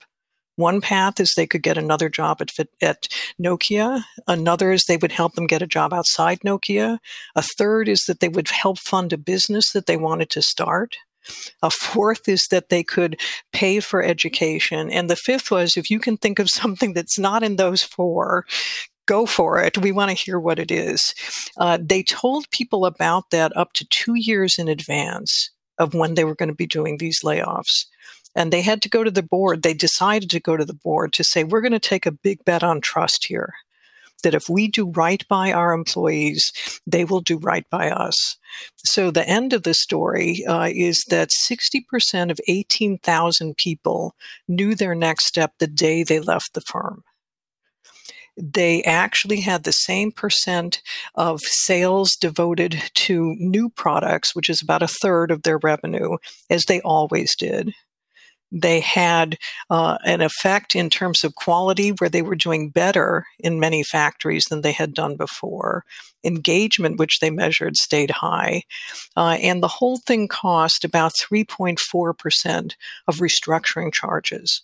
One 0.55 0.81
path 0.81 1.19
is 1.19 1.33
they 1.33 1.47
could 1.47 1.63
get 1.63 1.77
another 1.77 2.09
job 2.09 2.41
at, 2.41 2.51
at 2.81 3.07
Nokia. 3.41 4.03
Another 4.27 4.71
is 4.71 4.83
they 4.83 4.97
would 4.97 5.11
help 5.11 5.33
them 5.33 5.47
get 5.47 5.63
a 5.63 5.67
job 5.67 5.93
outside 5.93 6.41
Nokia. 6.41 6.99
A 7.35 7.41
third 7.41 7.89
is 7.89 8.03
that 8.05 8.19
they 8.19 8.29
would 8.29 8.49
help 8.49 8.77
fund 8.77 9.13
a 9.13 9.17
business 9.17 9.71
that 9.71 9.87
they 9.87 9.97
wanted 9.97 10.29
to 10.31 10.41
start. 10.41 10.97
A 11.61 11.69
fourth 11.69 12.27
is 12.27 12.47
that 12.51 12.69
they 12.69 12.83
could 12.83 13.19
pay 13.51 13.79
for 13.79 14.03
education. 14.03 14.91
And 14.91 15.09
the 15.09 15.15
fifth 15.15 15.49
was 15.49 15.77
if 15.77 15.89
you 15.89 15.99
can 15.99 16.17
think 16.17 16.37
of 16.37 16.49
something 16.49 16.93
that's 16.93 17.17
not 17.17 17.43
in 17.43 17.55
those 17.55 17.81
four, 17.81 18.45
go 19.05 19.25
for 19.25 19.59
it. 19.61 19.77
We 19.77 19.91
want 19.91 20.09
to 20.09 20.23
hear 20.23 20.39
what 20.39 20.59
it 20.59 20.71
is. 20.71 21.13
Uh, 21.57 21.77
they 21.81 22.03
told 22.03 22.49
people 22.51 22.85
about 22.85 23.29
that 23.31 23.55
up 23.55 23.73
to 23.73 23.87
two 23.89 24.15
years 24.15 24.57
in 24.57 24.67
advance 24.67 25.51
of 25.77 25.93
when 25.93 26.13
they 26.13 26.23
were 26.23 26.35
going 26.35 26.49
to 26.49 26.55
be 26.55 26.67
doing 26.67 26.97
these 26.97 27.21
layoffs. 27.21 27.85
And 28.35 28.51
they 28.51 28.61
had 28.61 28.81
to 28.83 28.89
go 28.89 29.03
to 29.03 29.11
the 29.11 29.23
board. 29.23 29.61
They 29.61 29.73
decided 29.73 30.29
to 30.31 30.39
go 30.39 30.57
to 30.57 30.65
the 30.65 30.73
board 30.73 31.13
to 31.13 31.23
say, 31.23 31.43
we're 31.43 31.61
going 31.61 31.71
to 31.73 31.79
take 31.79 32.05
a 32.05 32.11
big 32.11 32.43
bet 32.45 32.63
on 32.63 32.81
trust 32.81 33.25
here. 33.27 33.53
That 34.23 34.33
if 34.33 34.47
we 34.47 34.69
do 34.69 34.89
right 34.89 35.27
by 35.27 35.51
our 35.51 35.73
employees, 35.73 36.53
they 36.87 37.03
will 37.03 37.19
do 37.19 37.37
right 37.37 37.69
by 37.69 37.91
us. 37.91 38.37
So 38.77 39.11
the 39.11 39.27
end 39.27 39.51
of 39.51 39.63
the 39.63 39.73
story 39.73 40.45
uh, 40.45 40.69
is 40.73 41.03
that 41.09 41.29
60% 41.29 42.31
of 42.31 42.39
18,000 42.47 43.57
people 43.57 44.15
knew 44.47 44.75
their 44.75 44.95
next 44.95 45.25
step 45.25 45.53
the 45.59 45.67
day 45.67 46.03
they 46.03 46.21
left 46.21 46.53
the 46.53 46.61
firm 46.61 47.03
they 48.37 48.83
actually 48.83 49.41
had 49.41 49.63
the 49.63 49.71
same 49.71 50.11
percent 50.11 50.81
of 51.15 51.41
sales 51.41 52.15
devoted 52.15 52.81
to 52.95 53.35
new 53.37 53.69
products, 53.69 54.35
which 54.35 54.49
is 54.49 54.61
about 54.61 54.83
a 54.83 54.87
third 54.87 55.31
of 55.31 55.43
their 55.43 55.57
revenue, 55.59 56.17
as 56.49 56.65
they 56.65 56.81
always 56.81 57.35
did. 57.35 57.73
They 58.55 58.81
had 58.81 59.37
uh, 59.71 59.97
an 60.05 60.21
effect 60.21 60.75
in 60.75 60.91
terms 60.91 61.23
of 61.23 61.33
quality 61.33 61.89
where 61.89 62.09
they 62.09 62.21
were 62.21 62.35
doing 62.35 62.69
better 62.69 63.25
in 63.39 63.59
many 63.59 63.83
factories 63.83 64.45
than 64.45 64.61
they 64.61 64.71
had 64.71 64.93
done 64.93 65.15
before. 65.15 65.83
Engagement, 66.23 66.99
which 66.99 67.19
they 67.19 67.31
measured, 67.31 67.75
stayed 67.75 68.11
high. 68.11 68.61
Uh, 69.17 69.37
and 69.41 69.63
the 69.63 69.67
whole 69.67 69.97
thing 69.97 70.27
cost 70.27 70.85
about 70.85 71.13
3.4% 71.13 72.75
of 73.07 73.17
restructuring 73.17 73.91
charges. 73.91 74.61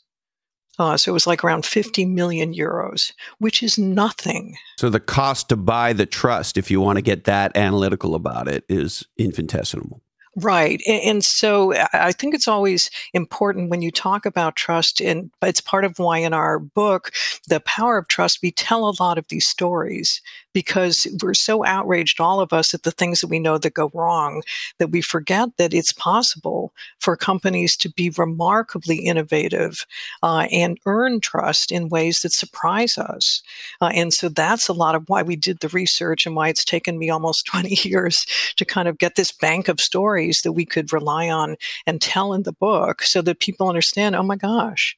Uh, 0.80 0.96
so 0.96 1.12
it 1.12 1.14
was 1.14 1.28
like 1.28 1.44
around 1.44 1.66
50 1.66 2.06
million 2.06 2.54
euros, 2.54 3.12
which 3.38 3.62
is 3.62 3.78
nothing. 3.78 4.56
So 4.78 4.90
the 4.90 5.02
cost 5.02 5.50
to 5.50 5.58
buy 5.58 5.92
the 5.92 6.06
trust, 6.06 6.58
if 6.58 6.72
you 6.72 6.80
want 6.80 6.96
to 6.96 7.02
get 7.02 7.26
that 7.26 7.56
analytical 7.56 8.16
about 8.16 8.48
it, 8.48 8.64
is 8.70 9.06
infinitesimal. 9.18 10.02
Right. 10.42 10.82
And 10.88 11.24
so 11.24 11.74
I 11.94 12.12
think 12.12 12.34
it's 12.36 12.48
always 12.48 12.90
important 13.14 13.70
when 13.70 13.82
you 13.82 13.92
talk 13.92 14.26
about 14.26 14.56
trust, 14.56 15.02
and 15.02 15.32
it's 15.42 15.60
part 15.60 15.86
of 15.86 15.98
why 15.98 16.20
in 16.20 16.34
our 16.34 16.60
book, 16.60 17.12
The 17.48 17.60
Power 17.62 17.98
of 17.98 18.08
Trust, 18.08 18.40
we 18.44 18.52
tell 18.52 18.88
a 18.88 18.94
lot 19.00 19.18
of 19.18 19.28
these 19.30 19.50
stories 19.50 20.22
because 20.54 21.08
we're 21.22 21.34
so 21.34 21.66
outraged, 21.66 22.20
all 22.20 22.40
of 22.42 22.54
us, 22.54 22.74
at 22.74 22.84
the 22.84 22.92
things 22.92 23.22
that 23.22 23.28
we 23.28 23.40
know 23.40 23.58
that 23.58 23.74
go 23.74 23.90
wrong, 23.94 24.44
that 24.78 24.92
we 24.92 25.02
forget 25.02 25.50
that 25.58 25.74
it's 25.74 25.94
possible 25.94 26.74
for 27.00 27.16
companies 27.16 27.76
to 27.78 27.90
be 27.90 28.12
remarkably 28.18 28.98
innovative 28.98 29.86
uh, 30.22 30.48
and 30.52 30.80
earn 30.86 31.20
trust 31.20 31.72
in 31.72 31.90
ways 31.90 32.20
that 32.22 32.34
surprise 32.34 32.98
us. 32.98 33.42
Uh, 33.82 33.92
and 33.94 34.14
so 34.14 34.30
that's 34.30 34.68
a 34.68 34.74
lot 34.74 34.96
of 34.96 35.04
why 35.08 35.22
we 35.22 35.36
did 35.36 35.60
the 35.60 35.70
research 35.70 36.26
and 36.26 36.36
why 36.36 36.50
it's 36.50 36.66
taken 36.66 37.00
me 37.00 37.10
almost 37.10 37.46
20 37.50 37.88
years 37.88 38.26
to 38.58 38.66
kind 38.66 38.88
of 38.88 38.98
get 38.98 39.16
this 39.16 39.32
bank 39.32 39.68
of 39.68 39.80
stories 39.80 40.29
that 40.44 40.54
we 40.54 40.66
could 40.66 40.94
rely 40.94 41.30
on 41.30 41.56
and 41.86 42.02
tell 42.02 42.34
in 42.34 42.44
the 42.44 42.54
book 42.54 43.02
so 43.04 43.22
that 43.22 43.40
people 43.40 43.70
understand, 43.70 44.16
oh 44.16 44.24
my 44.24 44.36
gosh, 44.36 44.98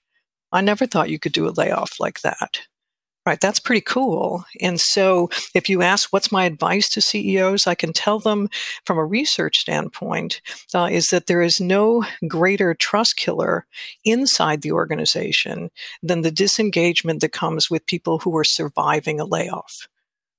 I 0.51 0.61
never 0.61 0.85
thought 0.85 1.09
you 1.09 1.19
could 1.19 1.33
do 1.33 1.47
a 1.47 1.51
layoff 1.51 1.99
like 1.99 2.21
that. 2.21 2.61
Right, 3.23 3.39
that's 3.39 3.59
pretty 3.59 3.81
cool. 3.81 4.45
And 4.61 4.79
so, 4.79 5.29
if 5.53 5.69
you 5.69 5.83
ask 5.83 6.11
what's 6.11 6.31
my 6.31 6.45
advice 6.45 6.89
to 6.89 7.01
CEOs, 7.01 7.67
I 7.67 7.75
can 7.75 7.93
tell 7.93 8.17
them 8.17 8.49
from 8.83 8.97
a 8.97 9.05
research 9.05 9.57
standpoint 9.57 10.41
uh, 10.73 10.89
is 10.91 11.05
that 11.09 11.27
there 11.27 11.43
is 11.43 11.61
no 11.61 12.03
greater 12.27 12.73
trust 12.73 13.17
killer 13.17 13.67
inside 14.03 14.63
the 14.63 14.71
organization 14.71 15.69
than 16.01 16.21
the 16.21 16.31
disengagement 16.31 17.21
that 17.21 17.31
comes 17.31 17.69
with 17.69 17.85
people 17.85 18.17
who 18.17 18.35
are 18.35 18.43
surviving 18.43 19.19
a 19.19 19.25
layoff. 19.25 19.87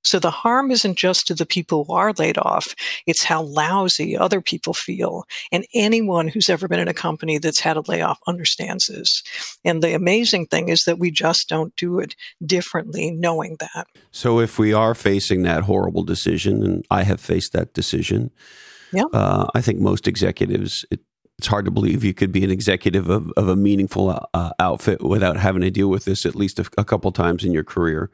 So 0.04 0.18
the 0.18 0.30
harm 0.30 0.70
isn't 0.70 0.98
just 0.98 1.26
to 1.26 1.34
the 1.34 1.46
people 1.46 1.84
who 1.84 1.94
are 1.94 2.12
laid 2.12 2.38
off, 2.38 2.74
it's 3.06 3.24
how 3.24 3.42
lousy 3.42 4.16
other 4.16 4.40
people 4.40 4.74
feel. 4.74 5.24
And 5.50 5.66
anyone 5.74 6.28
who's 6.28 6.50
ever 6.50 6.68
been 6.68 6.80
in 6.80 6.88
a 6.88 6.94
company 6.94 7.38
that's 7.38 7.60
had 7.60 7.76
a 7.76 7.82
layoff 7.86 8.18
understands 8.26 8.86
this. 8.86 9.22
And 9.64 9.82
the 9.82 9.94
amazing 9.94 10.46
thing 10.46 10.68
is 10.68 10.84
that 10.84 10.98
we 10.98 11.10
just 11.10 11.48
don't 11.48 11.74
do 11.76 11.98
it 11.98 12.14
differently, 12.44 13.10
knowing 13.10 13.56
that. 13.60 13.86
So 14.10 14.40
if 14.40 14.58
we 14.58 14.72
are 14.72 14.94
facing 14.94 15.42
that 15.42 15.64
horrible 15.64 16.02
decision, 16.02 16.62
and 16.62 16.84
I 16.90 17.04
have 17.04 17.20
faced 17.20 17.52
that 17.52 17.74
decision, 17.74 18.30
yeah. 18.92 19.04
Uh, 19.12 19.46
I 19.54 19.62
think 19.62 19.80
most 19.80 20.06
executives, 20.06 20.84
it, 20.90 21.00
it's 21.38 21.46
hard 21.46 21.64
to 21.64 21.70
believe 21.70 22.04
you 22.04 22.12
could 22.12 22.30
be 22.30 22.44
an 22.44 22.50
executive 22.50 23.08
of, 23.08 23.32
of 23.36 23.48
a 23.48 23.56
meaningful 23.56 24.28
uh, 24.34 24.50
outfit 24.58 25.02
without 25.02 25.36
having 25.38 25.62
to 25.62 25.70
deal 25.70 25.88
with 25.88 26.04
this 26.04 26.26
at 26.26 26.36
least 26.36 26.58
a, 26.58 26.66
a 26.76 26.84
couple 26.84 27.10
times 27.10 27.42
in 27.42 27.52
your 27.52 27.64
career 27.64 28.10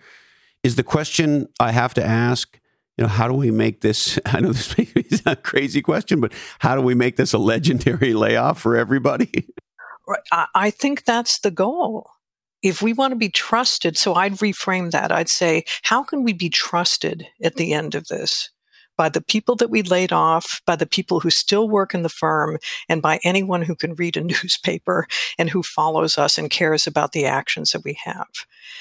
is 0.62 0.76
the 0.76 0.82
question 0.82 1.48
I 1.60 1.72
have 1.72 1.94
to 1.94 2.04
ask. 2.04 2.58
You 2.96 3.04
know, 3.04 3.08
how 3.08 3.28
do 3.28 3.34
we 3.34 3.50
make 3.50 3.80
this? 3.80 4.18
I 4.26 4.40
know 4.40 4.52
this 4.52 4.78
is 4.78 5.22
a 5.26 5.36
crazy 5.36 5.82
question, 5.82 6.20
but 6.20 6.32
how 6.58 6.74
do 6.74 6.82
we 6.82 6.94
make 6.94 7.16
this 7.16 7.32
a 7.32 7.38
legendary 7.38 8.12
layoff 8.14 8.60
for 8.60 8.76
everybody? 8.76 9.48
I 10.54 10.70
think 10.70 11.04
that's 11.04 11.40
the 11.40 11.50
goal. 11.50 12.10
If 12.62 12.82
we 12.82 12.92
want 12.92 13.12
to 13.12 13.16
be 13.16 13.28
trusted, 13.28 13.96
so 13.96 14.14
I'd 14.14 14.32
reframe 14.34 14.90
that. 14.90 15.12
I'd 15.12 15.28
say, 15.28 15.64
how 15.82 16.02
can 16.02 16.24
we 16.24 16.32
be 16.32 16.48
trusted 16.48 17.26
at 17.42 17.56
the 17.56 17.72
end 17.72 17.94
of 17.94 18.08
this? 18.08 18.50
By 18.98 19.08
the 19.08 19.22
people 19.22 19.56
that 19.56 19.70
we 19.70 19.80
laid 19.82 20.12
off, 20.12 20.60
by 20.66 20.76
the 20.76 20.84
people 20.86 21.20
who 21.20 21.30
still 21.30 21.68
work 21.68 21.94
in 21.94 22.02
the 22.02 22.10
firm, 22.10 22.58
and 22.88 23.00
by 23.00 23.20
anyone 23.24 23.62
who 23.62 23.74
can 23.74 23.94
read 23.94 24.18
a 24.18 24.20
newspaper 24.24 25.06
and 25.38 25.48
who 25.48 25.62
follows 25.62 26.18
us 26.18 26.36
and 26.36 26.50
cares 26.50 26.86
about 26.86 27.12
the 27.12 27.24
actions 27.24 27.70
that 27.70 27.84
we 27.84 27.96
have. 28.04 28.28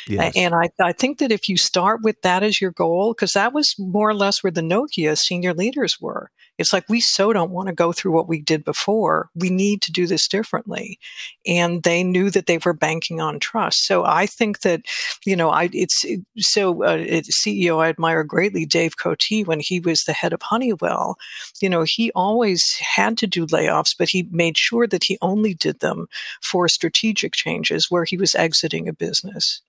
Yes. 0.08 0.34
And 0.36 0.54
I, 0.54 0.70
I 0.82 0.92
think 0.92 1.20
that 1.20 1.32
if 1.32 1.48
you 1.48 1.56
start 1.56 2.02
with 2.02 2.22
that 2.24 2.44
as 2.44 2.60
your 2.60 2.72
goal, 2.72 3.14
because 3.14 3.34
that 3.34 3.54
was 3.54 3.76
more 3.78 4.10
or 4.10 4.16
less 4.16 4.44
where 4.44 4.52
the 4.52 4.62
Nokia 4.62 5.18
senior 5.18 5.54
leaders 5.54 6.02
were. 6.02 6.32
It's 6.58 6.74
like 6.74 6.90
we 6.90 7.00
so 7.02 7.34
don't 7.34 7.52
want 7.52 7.68
to 7.68 7.74
go 7.74 7.92
through 7.92 8.14
what 8.14 8.28
we 8.28 8.42
did 8.42 8.64
before. 8.64 9.30
We 9.36 9.50
need 9.50 9.82
to 9.84 9.92
do 9.92 10.08
this 10.08 10.28
differently. 10.28 11.00
And 11.46 11.84
they 11.84 12.04
knew 12.04 12.30
that 12.32 12.48
they 12.48 12.58
were 12.58 12.74
banking 12.74 13.22
on 13.22 13.40
trust. 13.40 13.86
So 13.86 14.04
I 14.06 14.26
think 14.26 14.62
that, 14.62 14.82
you 15.26 15.36
know, 15.36 15.50
I, 15.50 15.70
it's 15.74 16.04
it, 16.04 16.22
so 16.38 16.84
uh, 16.84 16.98
it, 16.98 17.26
CEO 17.26 17.84
I 17.84 17.90
admire 17.90 18.24
greatly, 18.24 18.66
Dave 18.66 18.98
Cote, 18.98 19.18
when 19.46 19.60
he 19.60 19.80
was 19.80 20.04
the 20.04 20.14
head 20.14 20.34
of 20.34 20.42
Honeywell, 20.42 21.18
you 21.62 21.70
know, 21.70 21.84
he 21.84 22.12
always 22.14 22.78
had 22.78 23.18
to 23.20 23.28
do 23.28 23.46
layoffs, 23.46 23.96
but 23.98 24.10
he 24.10 24.28
made 24.32 24.58
sure 24.58 24.88
that 24.88 25.04
he 25.04 25.18
only 25.22 25.54
did 25.54 25.80
them 25.80 26.08
for 26.42 26.68
strategic 26.68 27.34
changes 27.34 27.90
where 27.90 28.06
he 28.06 28.18
was 28.18 28.36
exiting 28.36 28.88
a 28.88 28.94
business. 28.94 29.62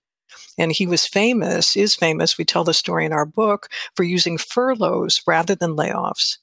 And 0.57 0.71
he 0.71 0.85
was 0.85 1.05
famous, 1.05 1.75
is 1.75 1.95
famous, 1.95 2.37
we 2.37 2.45
tell 2.45 2.63
the 2.63 2.73
story 2.73 3.05
in 3.05 3.13
our 3.13 3.25
book, 3.25 3.69
for 3.95 4.03
using 4.03 4.37
furloughs 4.37 5.21
rather 5.25 5.55
than 5.55 5.75
layoffs 5.75 6.37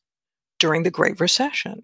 during 0.58 0.82
the 0.82 0.90
Great 0.90 1.20
Recession. 1.20 1.82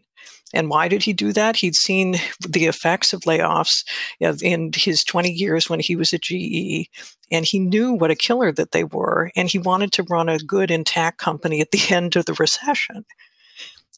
And 0.55 0.69
why 0.69 0.89
did 0.89 1.03
he 1.03 1.13
do 1.13 1.33
that? 1.33 1.57
He'd 1.57 1.75
seen 1.75 2.17
the 2.47 2.67
effects 2.67 3.13
of 3.13 3.23
layoffs 3.23 3.85
in 4.21 4.71
his 4.75 5.03
20 5.03 5.31
years 5.31 5.71
when 5.71 5.81
he 5.81 5.97
was 5.97 6.13
at 6.13 6.23
GE, 6.23 6.89
and 7.31 7.47
he 7.47 7.59
knew 7.59 7.93
what 7.93 8.11
a 8.11 8.17
killer 8.17 8.53
that 8.53 8.73
they 8.73 8.85
were. 8.85 9.31
And 9.35 9.49
he 9.49 9.59
wanted 9.59 9.93
to 9.93 10.03
run 10.05 10.29
a 10.29 10.39
good, 10.39 10.71
intact 10.71 11.19
company 11.19 11.61
at 11.61 11.71
the 11.71 11.83
end 11.95 12.17
of 12.17 12.27
the 12.27 12.35
recession. 12.35 13.05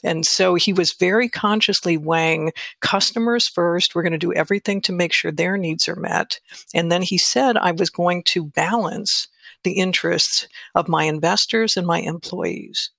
And 0.05 0.27
so 0.27 0.55
he 0.55 0.75
was 0.75 0.93
very 0.93 1.31
consciously 1.31 1.97
weighing 1.97 2.53
customers 2.81 3.49
first. 3.49 3.95
We're 3.95 4.03
going 4.03 4.13
to 4.13 4.19
do 4.19 4.35
everything 4.35 4.83
to 4.83 4.93
make 4.93 5.15
sure 5.15 5.33
their 5.33 5.57
needs 5.57 5.89
are 5.89 5.97
met. 5.97 6.41
And 6.75 6.93
then 6.93 7.01
he 7.01 7.17
said, 7.17 7.57
I 7.57 7.73
was 7.73 7.89
going 7.89 8.23
to 8.25 8.45
balance 8.45 9.29
the 9.65 9.73
interests 9.73 10.47
of 10.75 10.89
my 10.89 11.05
investors 11.05 11.77
and 11.77 11.87
my 11.87 12.01
employees. 12.01 12.91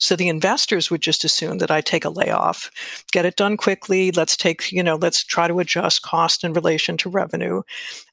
So 0.00 0.16
the 0.16 0.28
investors 0.28 0.90
would 0.90 1.02
just 1.02 1.24
assume 1.24 1.58
that 1.58 1.70
I 1.70 1.82
take 1.82 2.04
a 2.04 2.10
layoff, 2.10 2.70
get 3.12 3.26
it 3.26 3.36
done 3.36 3.56
quickly. 3.56 4.10
Let's 4.10 4.36
take, 4.36 4.72
you 4.72 4.82
know, 4.82 4.96
let's 4.96 5.22
try 5.22 5.46
to 5.46 5.60
adjust 5.60 6.02
cost 6.02 6.42
in 6.42 6.54
relation 6.54 6.96
to 6.98 7.10
revenue. 7.10 7.62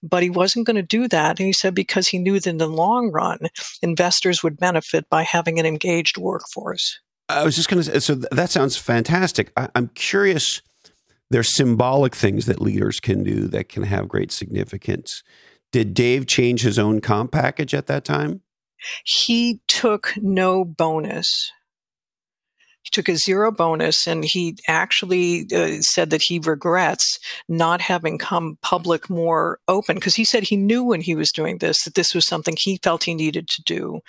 But 0.04 0.22
he 0.22 0.30
wasn't 0.30 0.68
going 0.68 0.76
to 0.76 0.84
do 0.84 1.08
that. 1.08 1.40
And 1.40 1.48
he 1.48 1.54
said 1.54 1.74
because 1.74 2.10
he 2.10 2.20
knew 2.20 2.40
that 2.40 2.50
in 2.50 2.58
the 2.58 2.68
long 2.68 3.10
run, 3.12 3.40
investors 3.82 4.44
would 4.44 4.58
benefit 4.58 5.10
by 5.10 5.24
having 5.24 5.60
an 5.60 5.66
engaged 5.66 6.18
workforce. 6.18 7.00
I 7.30 7.44
was 7.44 7.56
just 7.56 7.70
going 7.70 7.82
to 7.84 7.92
say, 7.92 8.00
so 8.00 8.16
that 8.16 8.50
sounds 8.50 8.78
fantastic. 8.78 9.52
I, 9.56 9.70
I'm 9.74 9.88
curious. 9.90 10.62
There's 11.30 11.56
symbolic 11.56 12.16
things 12.16 12.46
that 12.46 12.62
leaders 12.62 13.00
can 13.00 13.24
do 13.24 13.48
that 13.48 13.70
can 13.70 13.84
have 13.84 14.08
great 14.08 14.32
significance. 14.32 15.24
Did 15.72 15.94
Dave 15.94 16.28
change 16.28 16.62
his 16.62 16.80
own 16.80 17.02
comp 17.02 17.32
package 17.32 17.74
at 17.74 17.88
that 17.88 18.06
time? 18.06 18.42
He 19.04 19.60
took 19.68 20.14
no 20.18 20.64
bonus 20.64 21.52
took 22.92 23.10
a 23.10 23.16
zero 23.16 23.52
bonus 23.52 24.08
and 24.08 24.24
he 24.24 24.58
actually 24.68 25.48
uh, 25.54 25.82
said 25.82 26.10
that 26.10 26.22
he 26.22 26.40
regrets 26.40 27.20
not 27.48 27.82
having 27.82 28.18
come 28.18 28.58
public 28.62 29.10
more 29.10 29.60
open 29.68 29.96
because 29.96 30.16
he 30.16 30.26
said 30.26 30.44
he 30.44 30.58
knew 30.58 30.84
when 30.84 31.02
he 31.02 31.16
was 31.16 31.32
doing 31.32 31.58
this 31.58 31.84
that 31.84 31.96
this 31.96 32.14
was 32.14 32.26
something 32.26 32.56
he 32.58 32.80
felt 32.84 33.04
he 33.04 33.14
needed 33.14 33.48
to 33.48 33.62
do. 33.64 34.00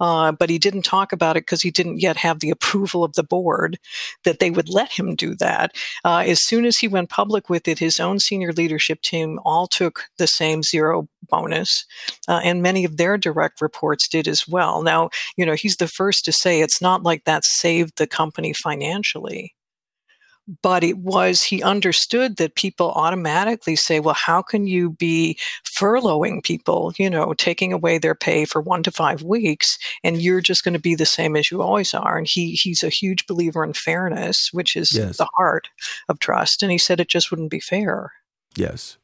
Uh, 0.00 0.32
but 0.32 0.50
he 0.50 0.58
didn't 0.58 0.82
talk 0.82 1.12
about 1.12 1.36
it 1.36 1.42
because 1.42 1.62
he 1.62 1.70
didn't 1.70 2.00
yet 2.00 2.16
have 2.16 2.40
the 2.40 2.50
approval 2.50 3.04
of 3.04 3.14
the 3.14 3.22
board 3.22 3.78
that 4.24 4.38
they 4.38 4.50
would 4.50 4.68
let 4.68 4.90
him 4.90 5.14
do 5.14 5.34
that. 5.36 5.72
Uh, 6.04 6.24
as 6.26 6.42
soon 6.42 6.64
as 6.64 6.78
he 6.78 6.88
went 6.88 7.10
public 7.10 7.48
with 7.48 7.68
it, 7.68 7.78
his 7.78 8.00
own 8.00 8.18
senior 8.18 8.52
leadership 8.52 9.00
team 9.02 9.38
all 9.44 9.66
took 9.66 10.04
the 10.18 10.26
same 10.26 10.62
zero 10.62 11.08
bonus, 11.30 11.86
uh, 12.28 12.40
and 12.44 12.62
many 12.62 12.84
of 12.84 12.96
their 12.96 13.16
direct 13.16 13.60
reports 13.60 14.08
did 14.08 14.28
as 14.28 14.46
well. 14.46 14.82
Now, 14.82 15.10
you 15.36 15.46
know, 15.46 15.54
he's 15.54 15.76
the 15.76 15.88
first 15.88 16.24
to 16.26 16.32
say 16.32 16.60
it's 16.60 16.82
not 16.82 17.02
like 17.02 17.24
that 17.24 17.44
saved 17.44 17.96
the 17.96 18.06
company 18.06 18.23
financially. 18.30 19.54
But 20.62 20.84
it 20.84 20.98
was, 20.98 21.42
he 21.42 21.62
understood 21.62 22.36
that 22.36 22.54
people 22.54 22.90
automatically 22.90 23.76
say, 23.76 23.98
well, 23.98 24.14
how 24.14 24.42
can 24.42 24.66
you 24.66 24.90
be 24.90 25.38
furloughing 25.64 26.44
people, 26.44 26.92
you 26.98 27.08
know, 27.08 27.32
taking 27.32 27.72
away 27.72 27.96
their 27.96 28.14
pay 28.14 28.44
for 28.44 28.60
one 28.60 28.82
to 28.82 28.90
five 28.90 29.22
weeks, 29.22 29.78
and 30.02 30.20
you're 30.20 30.42
just 30.42 30.62
going 30.62 30.74
to 30.74 30.78
be 30.78 30.94
the 30.94 31.06
same 31.06 31.34
as 31.34 31.50
you 31.50 31.62
always 31.62 31.94
are? 31.94 32.18
And 32.18 32.26
he, 32.28 32.52
he's 32.52 32.82
a 32.82 32.90
huge 32.90 33.26
believer 33.26 33.64
in 33.64 33.72
fairness, 33.72 34.50
which 34.52 34.76
is 34.76 34.92
yes. 34.92 35.16
the 35.16 35.28
heart 35.34 35.70
of 36.10 36.18
trust. 36.18 36.62
And 36.62 36.70
he 36.70 36.76
said 36.76 37.00
it 37.00 37.08
just 37.08 37.30
wouldn't 37.30 37.50
be 37.50 37.58
fair. 37.58 38.12
Yes. 38.54 38.98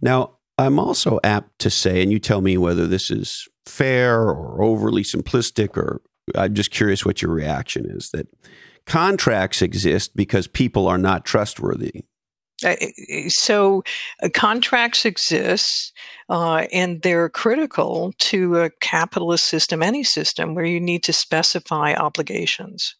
Now, 0.00 0.34
I'm 0.58 0.78
also 0.78 1.18
apt 1.24 1.58
to 1.58 1.70
say, 1.70 2.02
and 2.02 2.12
you 2.12 2.20
tell 2.20 2.40
me 2.40 2.56
whether 2.56 2.86
this 2.86 3.10
is 3.10 3.48
fair 3.66 4.22
or 4.22 4.62
overly 4.62 5.02
simplistic, 5.02 5.76
or 5.76 6.02
I'm 6.34 6.54
just 6.54 6.70
curious 6.70 7.04
what 7.04 7.22
your 7.22 7.32
reaction 7.32 7.86
is 7.88 8.10
that 8.10 8.26
contracts 8.86 9.62
exist 9.62 10.16
because 10.16 10.46
people 10.46 10.88
are 10.88 10.98
not 10.98 11.24
trustworthy. 11.24 12.04
Uh, 12.64 12.74
so 13.28 13.84
uh, 14.22 14.28
contracts 14.34 15.04
exist 15.04 15.92
uh, 16.28 16.66
and 16.72 17.02
they're 17.02 17.28
critical 17.28 18.12
to 18.18 18.56
a 18.56 18.70
capitalist 18.80 19.44
system, 19.44 19.82
any 19.82 20.02
system 20.02 20.54
where 20.54 20.64
you 20.64 20.80
need 20.80 21.04
to 21.04 21.12
specify 21.12 21.94
obligations. 21.94 22.96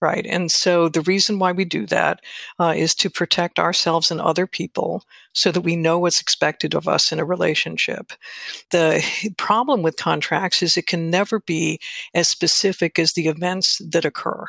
Right. 0.00 0.24
And 0.26 0.50
so 0.50 0.88
the 0.88 1.02
reason 1.02 1.38
why 1.38 1.52
we 1.52 1.66
do 1.66 1.84
that 1.86 2.22
uh, 2.58 2.72
is 2.74 2.94
to 2.96 3.10
protect 3.10 3.58
ourselves 3.58 4.10
and 4.10 4.18
other 4.18 4.46
people 4.46 5.04
so 5.34 5.52
that 5.52 5.60
we 5.60 5.76
know 5.76 5.98
what's 5.98 6.22
expected 6.22 6.74
of 6.74 6.88
us 6.88 7.12
in 7.12 7.20
a 7.20 7.24
relationship. 7.24 8.12
The 8.70 9.04
problem 9.36 9.82
with 9.82 9.96
contracts 9.96 10.62
is 10.62 10.76
it 10.76 10.86
can 10.86 11.10
never 11.10 11.40
be 11.40 11.80
as 12.14 12.30
specific 12.30 12.98
as 12.98 13.12
the 13.12 13.28
events 13.28 13.78
that 13.90 14.06
occur. 14.06 14.46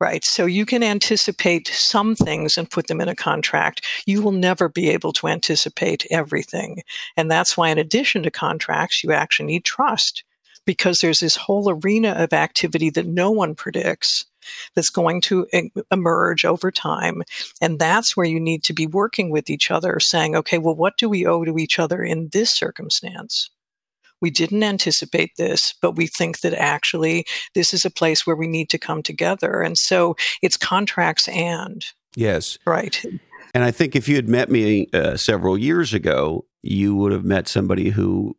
Right. 0.00 0.24
So 0.24 0.46
you 0.46 0.64
can 0.64 0.82
anticipate 0.82 1.68
some 1.68 2.16
things 2.16 2.56
and 2.56 2.70
put 2.70 2.86
them 2.86 3.02
in 3.02 3.08
a 3.08 3.14
contract. 3.14 3.84
You 4.06 4.22
will 4.22 4.32
never 4.32 4.68
be 4.68 4.88
able 4.88 5.12
to 5.12 5.28
anticipate 5.28 6.06
everything. 6.10 6.82
And 7.18 7.30
that's 7.30 7.54
why, 7.54 7.68
in 7.68 7.76
addition 7.76 8.22
to 8.22 8.30
contracts, 8.30 9.04
you 9.04 9.12
actually 9.12 9.46
need 9.46 9.64
trust 9.64 10.24
because 10.64 11.00
there's 11.00 11.20
this 11.20 11.36
whole 11.36 11.68
arena 11.68 12.12
of 12.12 12.32
activity 12.32 12.88
that 12.90 13.06
no 13.06 13.30
one 13.30 13.54
predicts 13.54 14.24
that's 14.74 14.90
going 14.90 15.20
to 15.22 15.46
emerge 15.90 16.44
over 16.44 16.70
time. 16.70 17.22
And 17.60 17.78
that's 17.78 18.16
where 18.16 18.26
you 18.26 18.40
need 18.40 18.64
to 18.64 18.72
be 18.72 18.86
working 18.86 19.30
with 19.30 19.50
each 19.50 19.70
other, 19.70 19.98
saying, 20.00 20.36
okay, 20.36 20.58
well, 20.58 20.74
what 20.74 20.96
do 20.98 21.08
we 21.08 21.26
owe 21.26 21.44
to 21.44 21.58
each 21.58 21.78
other 21.78 22.02
in 22.02 22.28
this 22.32 22.52
circumstance? 22.52 23.50
we 24.20 24.30
didn't 24.30 24.62
anticipate 24.62 25.36
this, 25.36 25.74
but 25.80 25.96
we 25.96 26.06
think 26.06 26.40
that 26.40 26.54
actually 26.54 27.26
this 27.54 27.72
is 27.72 27.84
a 27.84 27.90
place 27.90 28.26
where 28.26 28.36
we 28.36 28.46
need 28.46 28.68
to 28.70 28.78
come 28.78 29.02
together. 29.02 29.62
And 29.62 29.76
so 29.78 30.16
it's 30.42 30.56
contracts 30.56 31.28
and. 31.28 31.84
Yes. 32.16 32.58
Right. 32.66 33.02
And 33.54 33.64
I 33.64 33.70
think 33.70 33.96
if 33.96 34.08
you 34.08 34.16
had 34.16 34.28
met 34.28 34.50
me 34.50 34.88
uh, 34.92 35.16
several 35.16 35.56
years 35.56 35.94
ago, 35.94 36.44
you 36.62 36.94
would 36.96 37.12
have 37.12 37.24
met 37.24 37.48
somebody 37.48 37.90
who 37.90 38.36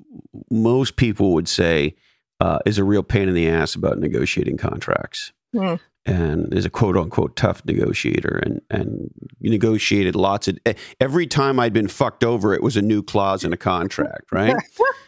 most 0.49 0.95
people 0.95 1.33
would 1.33 1.47
say 1.47 1.95
uh, 2.39 2.59
is 2.65 2.77
a 2.77 2.83
real 2.83 3.03
pain 3.03 3.27
in 3.27 3.35
the 3.35 3.49
ass 3.49 3.75
about 3.75 3.99
negotiating 3.99 4.57
contracts. 4.57 5.33
Mm. 5.55 5.79
And 6.03 6.51
is 6.51 6.65
a 6.65 6.69
quote 6.71 6.97
unquote 6.97 7.35
tough 7.35 7.63
negotiator, 7.63 8.41
and 8.43 8.61
and 8.71 9.11
negotiated 9.39 10.15
lots 10.15 10.47
of. 10.47 10.57
Every 10.99 11.27
time 11.27 11.59
I'd 11.59 11.73
been 11.73 11.87
fucked 11.87 12.23
over, 12.23 12.55
it 12.55 12.63
was 12.63 12.75
a 12.75 12.81
new 12.81 13.03
clause 13.03 13.43
in 13.43 13.53
a 13.53 13.57
contract, 13.57 14.25
right? 14.31 14.55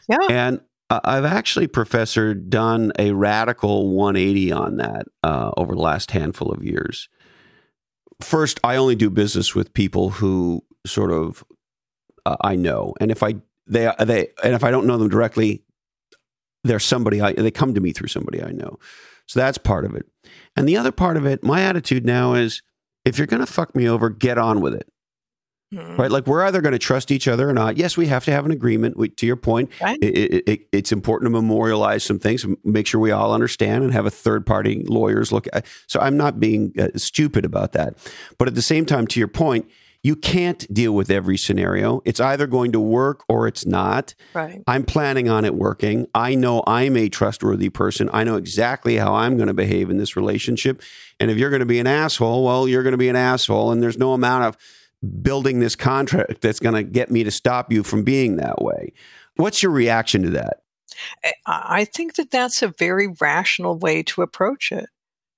Yeah. 0.08 0.18
And 0.30 0.62
I've 0.90 1.26
actually, 1.26 1.68
Professor, 1.68 2.36
done 2.36 2.92
a 3.00 3.12
radical 3.12 3.90
180 3.90 4.52
on 4.52 4.78
that 4.78 5.08
uh, 5.24 5.52
over 5.58 5.74
the 5.74 5.82
last 5.82 6.12
handful 6.12 6.52
of 6.52 6.64
years. 6.64 7.10
First, 8.22 8.60
I 8.64 8.76
only 8.76 8.96
do 8.96 9.10
business 9.10 9.56
with 9.56 9.74
people 9.74 10.12
who 10.12 10.64
sort 10.86 11.12
of 11.12 11.44
uh, 12.26 12.38
I 12.42 12.56
know, 12.56 12.94
and 13.00 13.12
if 13.12 13.24
I 13.24 13.36
they 13.68 13.92
they 14.00 14.28
and 14.44 14.54
if 14.54 14.64
I 14.64 14.72
don't 14.72 14.86
know 14.86 14.98
them 14.98 15.10
directly, 15.10 15.64
they're 16.64 16.80
somebody 16.80 17.22
I 17.22 17.34
they 17.34 17.52
come 17.52 17.74
to 17.74 17.82
me 17.82 17.92
through 17.92 18.08
somebody 18.08 18.42
I 18.44 18.52
know. 18.52 18.80
So 19.28 19.40
that's 19.40 19.58
part 19.58 19.86
of 19.86 19.96
it. 19.96 20.06
And 20.56 20.68
the 20.68 20.78
other 20.78 20.92
part 20.92 21.18
of 21.18 21.26
it, 21.26 21.44
my 21.44 21.62
attitude 21.62 22.06
now 22.06 22.34
is, 22.34 22.62
if 23.06 23.18
you're 23.18 23.28
going 23.28 23.46
to 23.46 23.52
fuck 23.52 23.76
me 23.76 23.88
over, 23.88 24.10
get 24.10 24.38
on 24.38 24.62
with 24.62 24.74
it. 24.74 24.88
Mm-hmm. 25.74 25.96
Right, 26.00 26.12
like 26.12 26.28
we're 26.28 26.44
either 26.44 26.62
going 26.62 26.74
to 26.74 26.80
trust 26.80 27.10
each 27.10 27.28
other 27.28 27.50
or 27.50 27.54
not. 27.54 27.78
Yes, 27.78 27.98
we 27.98 28.06
have 28.06 28.24
to 28.26 28.32
have 28.32 28.46
an 28.46 28.52
agreement. 28.52 28.96
We, 28.96 29.10
to 29.10 29.26
your 29.26 29.36
point, 29.36 29.72
right. 29.82 29.98
it, 30.04 30.18
it, 30.18 30.44
it, 30.48 30.68
it's 30.72 30.92
important 30.92 31.26
to 31.26 31.32
memorialize 31.32 32.04
some 32.04 32.20
things, 32.20 32.46
make 32.64 32.86
sure 32.86 33.02
we 33.02 33.10
all 33.10 33.34
understand, 33.34 33.84
and 33.84 33.92
have 33.92 34.06
a 34.06 34.12
third 34.12 34.46
party 34.46 34.84
lawyers 34.88 35.32
look. 35.32 35.48
At. 35.52 35.66
So 35.88 36.00
I'm 36.00 36.16
not 36.16 36.40
being 36.40 36.74
uh, 36.78 36.90
stupid 36.96 37.44
about 37.44 37.72
that, 37.72 37.98
but 38.38 38.48
at 38.48 38.54
the 38.54 38.62
same 38.62 38.86
time, 38.86 39.08
to 39.08 39.20
your 39.20 39.28
point, 39.28 39.68
you 40.04 40.18
can't 40.18 40.72
deal 40.72 40.92
with 40.92 41.10
every 41.10 41.38
scenario. 41.38 42.02
It's 42.04 42.20
either 42.20 42.46
going 42.46 42.74
to 42.74 42.80
work 42.80 43.24
or 43.30 43.48
it's 43.48 43.66
not. 43.66 44.14
Right. 44.34 44.62
I'm 44.68 44.84
planning 44.84 45.30
on 45.30 45.46
it 45.46 45.56
working. 45.56 46.08
I 46.14 46.36
know 46.36 46.62
I'm 46.68 46.98
a 46.98 47.08
trustworthy 47.08 47.70
person. 47.70 48.10
I 48.12 48.26
know 48.26 48.36
exactly 48.36 48.98
how 48.98 49.14
I'm 49.14 49.38
going 49.38 49.48
to 49.48 49.54
behave 49.54 49.90
in 49.90 49.98
this 49.98 50.18
relationship. 50.18 50.82
And 51.22 51.32
if 51.32 51.38
you're 51.38 51.50
going 51.50 51.62
to 51.62 51.66
be 51.66 51.80
an 51.80 51.88
asshole, 51.88 52.44
well, 52.44 52.68
you're 52.68 52.84
going 52.84 52.92
to 52.92 52.98
be 52.98 53.10
an 53.10 53.16
asshole, 53.16 53.72
and 53.72 53.82
there's 53.82 53.98
no 53.98 54.14
amount 54.14 54.44
of 54.44 54.58
building 55.22 55.60
this 55.60 55.76
contract 55.76 56.42
that's 56.42 56.60
going 56.60 56.76
to 56.76 56.84
get 56.84 57.10
me 57.10 57.24
to 57.24 57.32
stop 57.32 57.72
you 57.72 57.82
from 57.82 58.04
being 58.04 58.36
that 58.38 58.62
way. 58.62 58.94
What's 59.38 59.64
your 59.64 59.72
reaction 59.72 60.24
to 60.24 60.30
that? 60.32 60.60
I 61.46 61.86
think 61.86 62.16
that 62.16 62.30
that's 62.30 62.62
a 62.62 62.68
very 62.68 63.08
rational 63.20 63.78
way 63.78 64.04
to 64.04 64.22
approach 64.22 64.72
it. 64.72 64.90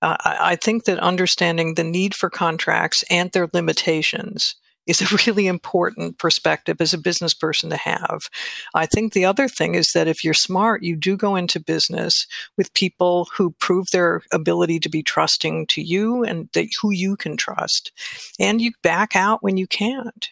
Uh, 0.05 0.17
I 0.23 0.55
think 0.55 0.83
that 0.83 0.99
understanding 0.99 1.73
the 1.73 1.83
need 1.83 2.13
for 2.13 2.29
contracts 2.29 3.03
and 3.09 3.31
their 3.31 3.49
limitations 3.53 4.53
is 4.85 5.01
a 5.01 5.17
really 5.25 5.47
important 5.47 6.19
perspective 6.19 6.77
as 6.79 6.93
a 6.93 6.99
business 6.99 7.33
person 7.33 7.71
to 7.71 7.77
have. 7.77 8.29
I 8.75 8.85
think 8.85 9.13
the 9.13 9.25
other 9.25 9.47
thing 9.47 9.73
is 9.73 9.93
that 9.93 10.07
if 10.07 10.23
you're 10.23 10.35
smart, 10.35 10.83
you 10.83 10.95
do 10.95 11.17
go 11.17 11.35
into 11.35 11.59
business 11.59 12.27
with 12.55 12.71
people 12.75 13.27
who 13.35 13.55
prove 13.59 13.87
their 13.91 14.21
ability 14.31 14.79
to 14.81 14.89
be 14.89 15.01
trusting 15.01 15.65
to 15.67 15.81
you 15.81 16.23
and 16.23 16.49
that 16.53 16.67
who 16.79 16.91
you 16.91 17.15
can 17.17 17.35
trust. 17.35 17.91
And 18.39 18.61
you 18.61 18.73
back 18.83 19.15
out 19.15 19.41
when 19.41 19.57
you 19.57 19.65
can't. 19.65 20.29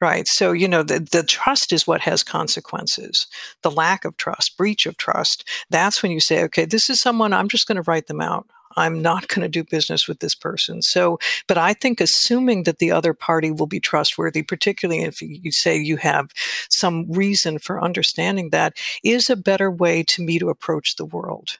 Right. 0.00 0.28
So, 0.28 0.52
you 0.52 0.68
know, 0.68 0.84
the, 0.84 1.00
the 1.00 1.24
trust 1.24 1.72
is 1.72 1.88
what 1.88 2.02
has 2.02 2.22
consequences. 2.22 3.26
The 3.64 3.70
lack 3.72 4.04
of 4.04 4.16
trust, 4.16 4.56
breach 4.56 4.86
of 4.86 4.96
trust, 4.96 5.42
that's 5.70 6.04
when 6.04 6.12
you 6.12 6.20
say, 6.20 6.44
okay, 6.44 6.66
this 6.66 6.88
is 6.88 7.00
someone, 7.00 7.32
I'm 7.32 7.48
just 7.48 7.66
going 7.66 7.82
to 7.82 7.90
write 7.90 8.06
them 8.06 8.20
out. 8.20 8.46
I'm 8.78 9.02
not 9.02 9.28
going 9.28 9.42
to 9.42 9.48
do 9.48 9.64
business 9.64 10.08
with 10.08 10.20
this 10.20 10.34
person. 10.34 10.82
So, 10.82 11.18
but 11.46 11.58
I 11.58 11.74
think 11.74 12.00
assuming 12.00 12.62
that 12.64 12.78
the 12.78 12.90
other 12.90 13.14
party 13.14 13.50
will 13.50 13.66
be 13.66 13.80
trustworthy, 13.80 14.42
particularly 14.42 15.02
if 15.02 15.20
you 15.20 15.52
say 15.52 15.76
you 15.76 15.96
have 15.96 16.30
some 16.70 17.10
reason 17.10 17.58
for 17.58 17.82
understanding 17.82 18.50
that, 18.50 18.76
is 19.04 19.28
a 19.28 19.36
better 19.36 19.70
way 19.70 20.02
to 20.04 20.22
me 20.22 20.38
to 20.38 20.48
approach 20.48 20.96
the 20.96 21.04
world 21.04 21.58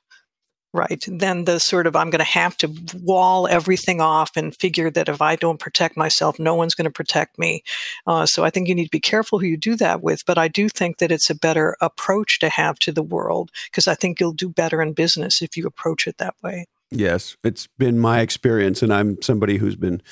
right 0.75 1.05
then 1.09 1.45
the 1.45 1.59
sort 1.59 1.87
of 1.87 1.97
i'm 1.97 2.11
going 2.11 2.19
to 2.19 2.25
have 2.25 2.57
to 2.57 2.71
wall 3.03 3.49
everything 3.49 4.01
off 4.01 4.37
and 4.37 4.55
figure 4.55 4.91
that 4.91 5.09
if 5.09 5.23
i 5.23 5.35
don't 5.35 5.61
protect 5.61 5.97
myself 5.97 6.39
no 6.39 6.55
one's 6.55 6.75
going 6.75 6.85
to 6.85 6.91
protect 6.91 7.39
me 7.39 7.62
uh, 8.07 8.27
so 8.27 8.45
i 8.45 8.51
think 8.51 8.69
you 8.69 8.75
need 8.75 8.85
to 8.85 8.91
be 8.91 9.01
careful 9.01 9.39
who 9.39 9.47
you 9.47 9.57
do 9.57 9.77
that 9.77 10.03
with 10.03 10.25
but 10.27 10.37
i 10.37 10.47
do 10.47 10.69
think 10.69 10.99
that 10.99 11.11
it's 11.11 11.31
a 11.31 11.35
better 11.35 11.77
approach 11.81 12.39
to 12.39 12.49
have 12.49 12.79
to 12.79 12.93
the 12.93 13.03
world 13.03 13.51
because 13.71 13.89
i 13.89 13.95
think 13.95 14.21
you'll 14.21 14.33
do 14.33 14.49
better 14.49 14.83
in 14.83 14.93
business 14.93 15.41
if 15.41 15.57
you 15.57 15.66
approach 15.66 16.07
it 16.07 16.19
that 16.19 16.35
way 16.43 16.66
Yes, 16.91 17.36
it's 17.45 17.66
been 17.66 17.99
my 17.99 18.20
experience, 18.20 18.82
and 18.82 18.93
I'm 18.93 19.20
somebody 19.20 19.59
who's 19.59 19.76
been 19.76 20.03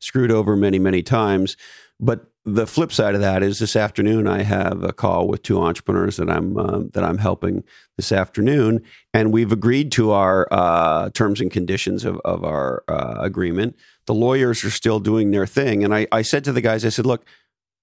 screwed 0.00 0.32
over 0.32 0.56
many, 0.56 0.78
many 0.78 1.02
times. 1.02 1.56
But 2.00 2.26
the 2.44 2.66
flip 2.66 2.92
side 2.92 3.14
of 3.14 3.20
that 3.20 3.42
is 3.42 3.58
this 3.58 3.76
afternoon 3.76 4.26
I 4.26 4.42
have 4.42 4.82
a 4.82 4.92
call 4.92 5.28
with 5.28 5.42
two 5.42 5.62
entrepreneurs 5.62 6.16
that 6.18 6.28
I'm 6.28 6.58
uh, 6.58 6.80
that 6.92 7.04
I'm 7.04 7.18
helping 7.18 7.62
this 7.96 8.10
afternoon, 8.10 8.82
and 9.14 9.32
we've 9.32 9.52
agreed 9.52 9.92
to 9.92 10.10
our 10.10 10.48
uh, 10.50 11.10
terms 11.10 11.40
and 11.40 11.50
conditions 11.50 12.04
of, 12.04 12.20
of 12.24 12.44
our 12.44 12.82
uh, 12.88 13.16
agreement. 13.20 13.76
The 14.06 14.14
lawyers 14.14 14.64
are 14.64 14.70
still 14.70 15.00
doing 15.00 15.30
their 15.30 15.46
thing, 15.46 15.84
and 15.84 15.94
I, 15.94 16.06
I 16.12 16.22
said 16.22 16.44
to 16.44 16.52
the 16.52 16.60
guys, 16.60 16.84
I 16.84 16.90
said, 16.90 17.06
"Look, 17.06 17.24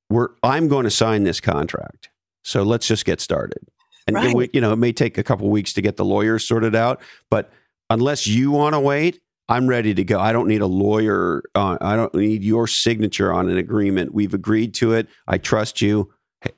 we're 0.10 0.30
I'm 0.44 0.68
going 0.68 0.84
to 0.84 0.92
sign 0.92 1.24
this 1.24 1.40
contract, 1.40 2.10
so 2.44 2.64
let's 2.64 2.86
just 2.86 3.06
get 3.06 3.22
started." 3.22 3.66
And 4.08 4.16
right. 4.16 4.36
it, 4.36 4.50
you 4.54 4.62
know, 4.62 4.74
it 4.74 4.78
may 4.78 4.92
take 4.92 5.18
a 5.18 5.24
couple 5.24 5.50
weeks 5.50 5.74
to 5.74 5.82
get 5.82 5.96
the 5.96 6.06
lawyers 6.06 6.46
sorted 6.48 6.76
out, 6.76 7.02
but 7.30 7.52
unless 7.92 8.26
you 8.26 8.52
want 8.52 8.74
to 8.74 8.80
wait, 8.80 9.20
I'm 9.50 9.68
ready 9.68 9.94
to 9.94 10.04
go. 10.04 10.20
I 10.20 10.32
don't 10.32 10.48
need 10.48 10.62
a 10.62 10.68
lawyer. 10.68 11.44
Uh, 11.54 11.78
I 11.82 11.96
don't 11.96 12.14
need 12.16 12.44
your 12.44 12.68
signature 12.68 13.34
on 13.34 13.50
an 13.50 13.58
agreement. 13.58 14.14
We've 14.14 14.34
agreed 14.34 14.74
to 14.76 14.94
it. 14.94 15.10
I 15.28 15.38
trust 15.38 15.82
you. 15.82 16.12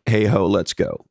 Hey 0.05 0.25
ho, 0.25 0.45
let's 0.45 0.73
go. 0.73 1.05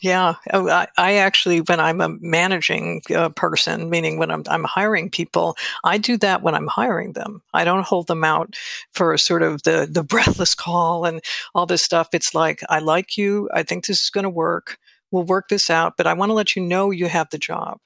Yeah, 0.00 0.34
oh, 0.52 0.68
I, 0.68 0.88
I, 0.98 1.14
actually, 1.14 1.60
when 1.60 1.78
I'm 1.78 2.00
a 2.00 2.08
managing 2.20 3.02
uh, 3.14 3.28
person, 3.28 3.88
meaning 3.88 4.18
when 4.18 4.32
I'm, 4.32 4.42
I'm 4.48 4.64
hiring 4.64 5.10
people, 5.10 5.56
I 5.84 5.96
do 5.96 6.16
that 6.16 6.42
when 6.42 6.56
I'm 6.56 6.66
hiring 6.66 7.12
them. 7.12 7.40
I 7.54 7.62
don't 7.64 7.86
hold 7.86 8.08
them 8.08 8.24
out 8.24 8.56
for 8.90 9.16
sort 9.16 9.42
of 9.42 9.62
the 9.62 9.88
the 9.88 10.02
breathless 10.02 10.56
call 10.56 11.04
and 11.04 11.22
all 11.54 11.66
this 11.66 11.84
stuff. 11.84 12.08
It's 12.12 12.34
like 12.34 12.62
I 12.68 12.80
like 12.80 13.16
you. 13.16 13.48
I 13.54 13.62
think 13.62 13.86
this 13.86 14.02
is 14.02 14.10
going 14.10 14.24
to 14.24 14.30
work. 14.30 14.76
We'll 15.12 15.22
work 15.22 15.48
this 15.48 15.70
out, 15.70 15.94
but 15.96 16.08
I 16.08 16.14
want 16.14 16.30
to 16.30 16.34
let 16.34 16.56
you 16.56 16.62
know 16.62 16.90
you 16.90 17.06
have 17.06 17.28
the 17.30 17.38
job. 17.38 17.78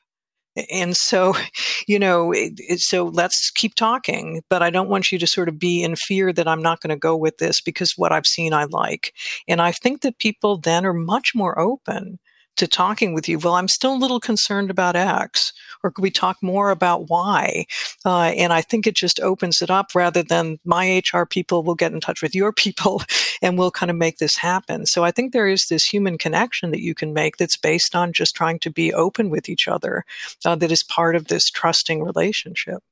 And 0.71 0.97
so, 0.97 1.35
you 1.87 1.99
know, 1.99 2.35
so 2.77 3.05
let's 3.05 3.51
keep 3.51 3.75
talking, 3.75 4.43
but 4.49 4.63
I 4.63 4.71
don't 4.71 4.89
want 4.89 5.13
you 5.13 5.19
to 5.19 5.27
sort 5.27 5.49
of 5.49 5.59
be 5.59 5.83
in 5.83 5.97
fear 5.97 6.33
that 6.33 6.49
I'm 6.49 6.63
not 6.63 6.81
going 6.81 6.91
to 6.91 6.97
go 6.97 7.17
with 7.17 7.39
this 7.39 7.61
because 7.61 7.95
what 7.97 8.13
I've 8.13 8.27
seen 8.27 8.53
I 8.53 8.65
like. 8.65 9.13
And 9.49 9.61
I 9.61 9.73
think 9.73 10.03
that 10.03 10.19
people 10.19 10.59
then 10.59 10.87
are 10.87 10.93
much 10.93 11.33
more 11.35 11.59
open 11.59 12.19
to 12.57 12.67
talking 12.67 13.15
with 13.15 13.29
you. 13.29 13.39
Well, 13.39 13.55
I'm 13.55 13.69
still 13.69 13.95
a 13.95 13.97
little 13.97 14.21
concerned 14.21 14.71
about 14.71 14.97
X, 14.97 15.53
or 15.87 15.93
could 15.93 16.03
we 16.03 16.11
talk 16.11 16.43
more 16.43 16.71
about 16.71 17.09
why? 17.09 17.65
Uh, 18.05 18.33
and 18.37 18.53
I 18.53 18.61
think 18.61 18.87
it 18.87 18.97
just 18.97 19.21
opens 19.21 19.63
it 19.63 19.71
up 19.71 19.95
rather 19.95 20.23
than 20.23 20.59
my 20.65 21.01
HR 21.13 21.25
people 21.25 21.63
will 21.63 21.77
get 21.77 21.93
in 21.93 22.01
touch 22.01 22.23
with 22.23 22.35
your 22.35 22.53
people 22.65 23.03
and 23.41 23.57
we'll 23.57 23.71
kind 23.71 23.91
of 23.91 23.97
make 23.97 24.19
this 24.19 24.37
happen. 24.37 24.85
So 24.85 25.05
I 25.05 25.13
think 25.13 25.33
there 25.33 25.47
is 25.47 25.69
this 25.69 25.87
human 25.87 26.19
connection 26.19 26.73
that 26.73 26.83
you 26.83 26.95
can 26.95 27.13
make 27.13 27.37
that's 27.37 27.57
based 27.57 27.95
on 27.95 28.13
just 28.13 28.35
trying 28.35 28.59
to 28.61 28.71
be 28.71 28.93
open 28.93 29.31
with 29.31 29.49
each 29.49 29.69
other, 29.69 30.05
uh, 30.45 30.57
that 30.57 30.73
is 30.73 30.83
part 30.83 31.15
of 31.15 31.29
this 31.29 31.49
trusting 31.49 32.03
relationship. 32.03 32.83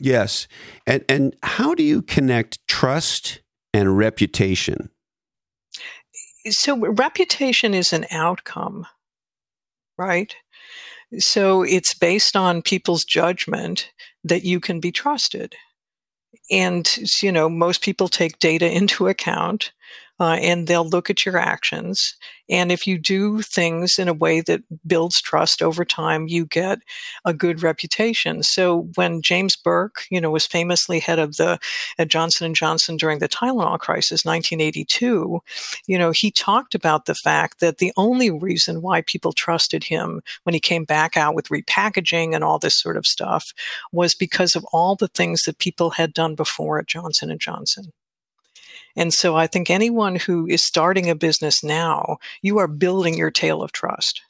Yes. 0.00 0.48
And, 0.86 1.04
and 1.08 1.36
how 1.42 1.74
do 1.74 1.84
you 1.84 2.02
connect 2.02 2.66
trust 2.66 3.40
and 3.72 3.96
reputation? 3.96 4.90
So, 6.48 6.74
reputation 6.74 7.74
is 7.74 7.92
an 7.92 8.06
outcome 8.10 8.86
right? 10.00 10.34
So 11.18 11.62
it's 11.62 11.94
based 11.94 12.36
on 12.36 12.62
people's 12.62 13.04
judgment 13.04 13.90
that 14.24 14.44
you 14.44 14.60
can 14.60 14.80
be 14.80 14.92
trusted. 14.92 15.54
And, 16.50 16.88
you 17.22 17.32
know, 17.32 17.48
most 17.48 17.82
people 17.82 18.08
take 18.08 18.38
data 18.38 18.70
into 18.70 19.08
account 19.08 19.72
uh, 20.20 20.36
and 20.40 20.66
they'll 20.66 20.88
look 20.88 21.08
at 21.08 21.24
your 21.24 21.38
actions. 21.38 22.14
And 22.50 22.70
if 22.70 22.86
you 22.86 22.98
do 22.98 23.40
things 23.40 23.98
in 23.98 24.06
a 24.06 24.12
way 24.12 24.42
that 24.42 24.62
builds 24.86 25.20
trust 25.20 25.62
over 25.62 25.84
time, 25.84 26.28
you 26.28 26.44
get 26.44 26.80
a 27.24 27.32
good 27.32 27.62
reputation. 27.62 28.42
So 28.42 28.88
when 28.96 29.22
James 29.22 29.56
Burke, 29.56 30.04
you 30.10 30.20
know, 30.20 30.30
was 30.30 30.46
famously 30.46 30.98
head 31.00 31.18
of 31.18 31.36
the 31.36 31.58
at 31.96 32.08
Johnson 32.08 32.44
and 32.44 32.54
Johnson 32.54 32.96
during 32.96 33.20
the 33.20 33.28
Tylenol 33.28 33.78
crisis, 33.78 34.24
1982, 34.24 35.40
you 35.86 35.98
know, 35.98 36.10
he 36.10 36.30
talked 36.30 36.74
about 36.74 37.06
the 37.06 37.14
fact 37.14 37.60
that 37.60 37.78
the 37.78 37.92
only 37.96 38.30
reason 38.30 38.82
why 38.82 39.00
people 39.00 39.32
trusted 39.32 39.84
him 39.84 40.20
when 40.42 40.54
he 40.54 40.60
came 40.60 40.84
back 40.84 41.16
out 41.16 41.34
with 41.34 41.48
repackaging 41.48 42.34
and 42.34 42.44
all 42.44 42.58
this 42.58 42.76
sort 42.76 42.98
of 42.98 43.06
stuff 43.06 43.54
was 43.92 44.14
because 44.14 44.54
of 44.54 44.66
all 44.72 44.96
the 44.96 45.08
things 45.08 45.44
that 45.44 45.58
people 45.58 45.90
had 45.90 46.12
done 46.12 46.34
before 46.34 46.78
at 46.78 46.86
Johnson 46.86 47.30
and 47.30 47.40
Johnson. 47.40 47.92
And 48.96 49.12
so 49.12 49.36
I 49.36 49.46
think 49.46 49.70
anyone 49.70 50.16
who 50.16 50.46
is 50.46 50.64
starting 50.64 51.08
a 51.08 51.14
business 51.14 51.62
now, 51.62 52.18
you 52.42 52.58
are 52.58 52.68
building 52.68 53.16
your 53.16 53.30
tale 53.30 53.62
of 53.62 53.72
trust 53.72 54.22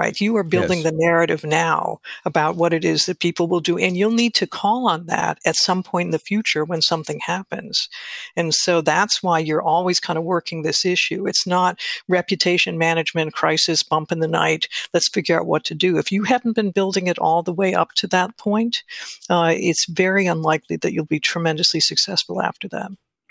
right? 0.00 0.20
You 0.20 0.36
are 0.36 0.44
building 0.44 0.78
yes. 0.78 0.90
the 0.90 0.96
narrative 0.96 1.44
now 1.44 1.98
about 2.24 2.56
what 2.56 2.72
it 2.72 2.84
is 2.84 3.06
that 3.06 3.18
people 3.18 3.48
will 3.48 3.60
do. 3.60 3.76
And 3.76 3.96
you'll 3.96 4.12
need 4.12 4.34
to 4.34 4.46
call 4.46 4.88
on 4.88 5.06
that 5.06 5.38
at 5.44 5.56
some 5.56 5.82
point 5.82 6.06
in 6.06 6.10
the 6.10 6.18
future 6.18 6.64
when 6.64 6.80
something 6.80 7.20
happens. 7.20 7.88
And 8.36 8.54
so 8.54 8.80
that's 8.80 9.22
why 9.22 9.40
you're 9.40 9.62
always 9.62 10.00
kind 10.00 10.18
of 10.18 10.24
working 10.24 10.62
this 10.62 10.84
issue. 10.84 11.26
It's 11.26 11.46
not 11.46 11.80
reputation 12.08 12.78
management, 12.78 13.34
crisis, 13.34 13.82
bump 13.82 14.12
in 14.12 14.20
the 14.20 14.28
night. 14.28 14.68
Let's 14.94 15.08
figure 15.08 15.38
out 15.38 15.46
what 15.46 15.64
to 15.64 15.74
do. 15.74 15.98
If 15.98 16.12
you 16.12 16.24
haven't 16.24 16.56
been 16.56 16.70
building 16.70 17.06
it 17.06 17.18
all 17.18 17.42
the 17.42 17.52
way 17.52 17.74
up 17.74 17.92
to 17.96 18.06
that 18.06 18.36
point, 18.38 18.82
uh, 19.28 19.52
it's 19.54 19.86
very 19.86 20.26
unlikely 20.26 20.76
that 20.76 20.92
you'll 20.92 21.04
be 21.04 21.20
tremendously 21.20 21.80
successful 21.80 22.40
after 22.40 22.68
that. 22.68 22.90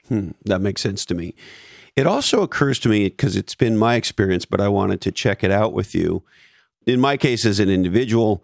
Hmm, 0.10 0.32
that 0.46 0.62
makes 0.62 0.82
sense 0.82 1.06
to 1.06 1.16
me. 1.16 1.36
It 1.96 2.08
also 2.08 2.42
occurs 2.42 2.80
to 2.80 2.90
me 2.90 3.10
because 3.10 3.36
it's 3.36 3.56
been 3.56 3.78
my 3.78 3.96
experience, 3.96 4.46
but 4.46 4.62
I 4.62 4.68
wanted 4.68 5.02
to 5.02 5.12
check 5.12 5.44
it 5.44 5.52
out 5.52 5.74
with 5.74 5.96
you. 5.96 6.24
In 6.86 7.00
my 7.00 7.18
case, 7.18 7.46
as 7.46 7.60
an 7.60 7.70
individual, 7.70 8.44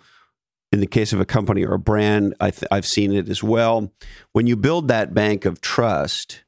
in 0.72 0.80
the 0.80 0.88
case 0.88 1.14
of 1.14 1.20
a 1.20 1.26
company 1.26 1.64
or 1.64 1.74
a 1.74 1.80
brand, 1.80 2.36
I 2.40 2.52
have 2.72 2.86
seen 2.86 3.14
it 3.14 3.30
as 3.30 3.42
well. 3.42 3.92
When 4.34 4.46
you 4.46 4.56
build 4.56 4.88
that 4.88 5.14
bank 5.14 5.46
of 5.46 5.62
trust, 5.62 6.44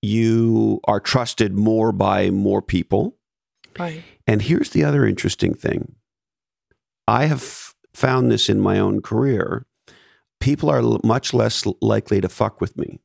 you 0.00 0.80
are 0.84 1.00
trusted 1.00 1.54
more 1.54 1.92
by 1.92 2.30
more 2.30 2.62
people. 2.62 3.16
Right. 3.78 4.02
And 4.26 4.42
here's 4.42 4.70
the 4.70 4.84
other 4.84 5.06
interesting 5.06 5.54
thing 5.54 5.94
I 7.08 7.26
have 7.26 7.74
found 7.94 8.30
this 8.30 8.48
in 8.48 8.60
my 8.60 8.78
own 8.78 9.02
career. 9.02 9.66
People 10.40 10.70
are 10.70 10.98
much 11.04 11.34
less 11.34 11.64
likely 11.80 12.20
to 12.20 12.28
fuck 12.28 12.60
with 12.60 12.76
me. 12.76 13.00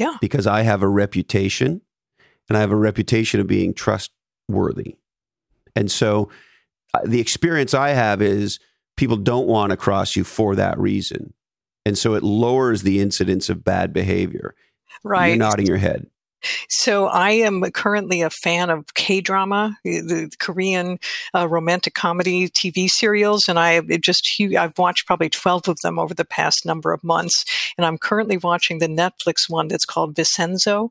Yeah. 0.00 0.16
Because 0.20 0.46
I 0.46 0.62
have 0.62 0.82
a 0.82 0.88
reputation 0.88 1.82
and 2.48 2.56
I 2.56 2.60
have 2.60 2.72
a 2.72 2.76
reputation 2.76 3.38
of 3.38 3.46
being 3.46 3.74
trustworthy. 3.74 4.96
And 5.76 5.90
so 5.90 6.30
uh, 6.94 7.00
the 7.04 7.20
experience 7.20 7.74
I 7.74 7.90
have 7.90 8.22
is 8.22 8.58
people 8.96 9.18
don't 9.18 9.46
want 9.46 9.70
to 9.70 9.76
cross 9.76 10.16
you 10.16 10.24
for 10.24 10.56
that 10.56 10.78
reason. 10.78 11.34
And 11.84 11.98
so 11.98 12.14
it 12.14 12.22
lowers 12.22 12.82
the 12.82 12.98
incidence 13.00 13.50
of 13.50 13.62
bad 13.62 13.92
behavior. 13.92 14.54
Right. 15.04 15.28
You're 15.28 15.36
nodding 15.36 15.66
your 15.66 15.76
head. 15.76 16.06
So 16.68 17.06
I 17.06 17.30
am 17.30 17.62
currently 17.72 18.22
a 18.22 18.30
fan 18.30 18.70
of 18.70 18.94
K 18.94 19.20
drama, 19.20 19.76
the 19.84 20.30
Korean 20.38 20.98
uh, 21.34 21.48
romantic 21.48 21.94
comedy 21.94 22.48
TV 22.48 22.88
serials, 22.88 23.48
and 23.48 23.58
I 23.58 23.80
just 23.98 24.26
I've 24.58 24.78
watched 24.78 25.06
probably 25.06 25.28
twelve 25.28 25.68
of 25.68 25.80
them 25.80 25.98
over 25.98 26.14
the 26.14 26.24
past 26.24 26.64
number 26.64 26.92
of 26.92 27.04
months, 27.04 27.44
and 27.76 27.84
I'm 27.84 27.98
currently 27.98 28.36
watching 28.36 28.78
the 28.78 28.88
Netflix 28.88 29.48
one 29.48 29.68
that's 29.68 29.84
called 29.84 30.16
Vincenzo, 30.16 30.90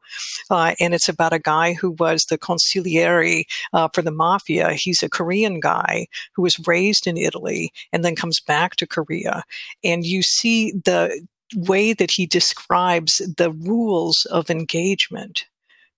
uh, 0.49 0.75
and 0.79 0.93
it's 0.93 1.09
about 1.09 1.33
a 1.33 1.39
guy 1.39 1.73
who 1.73 1.91
was 1.91 2.25
the 2.25 2.37
consigliere 2.37 3.43
uh, 3.73 3.87
for 3.93 4.01
the 4.01 4.11
mafia. 4.11 4.73
He's 4.73 5.03
a 5.03 5.09
Korean 5.09 5.59
guy 5.59 6.07
who 6.33 6.41
was 6.41 6.67
raised 6.67 7.07
in 7.07 7.17
Italy 7.17 7.71
and 7.91 8.03
then 8.03 8.15
comes 8.15 8.39
back 8.39 8.75
to 8.77 8.87
Korea, 8.87 9.43
and 9.83 10.05
you 10.05 10.21
see 10.21 10.71
the 10.71 11.27
way 11.55 11.93
that 11.93 12.11
he 12.11 12.25
describes 12.25 13.17
the 13.37 13.51
rules 13.51 14.25
of 14.25 14.49
engagement 14.49 15.45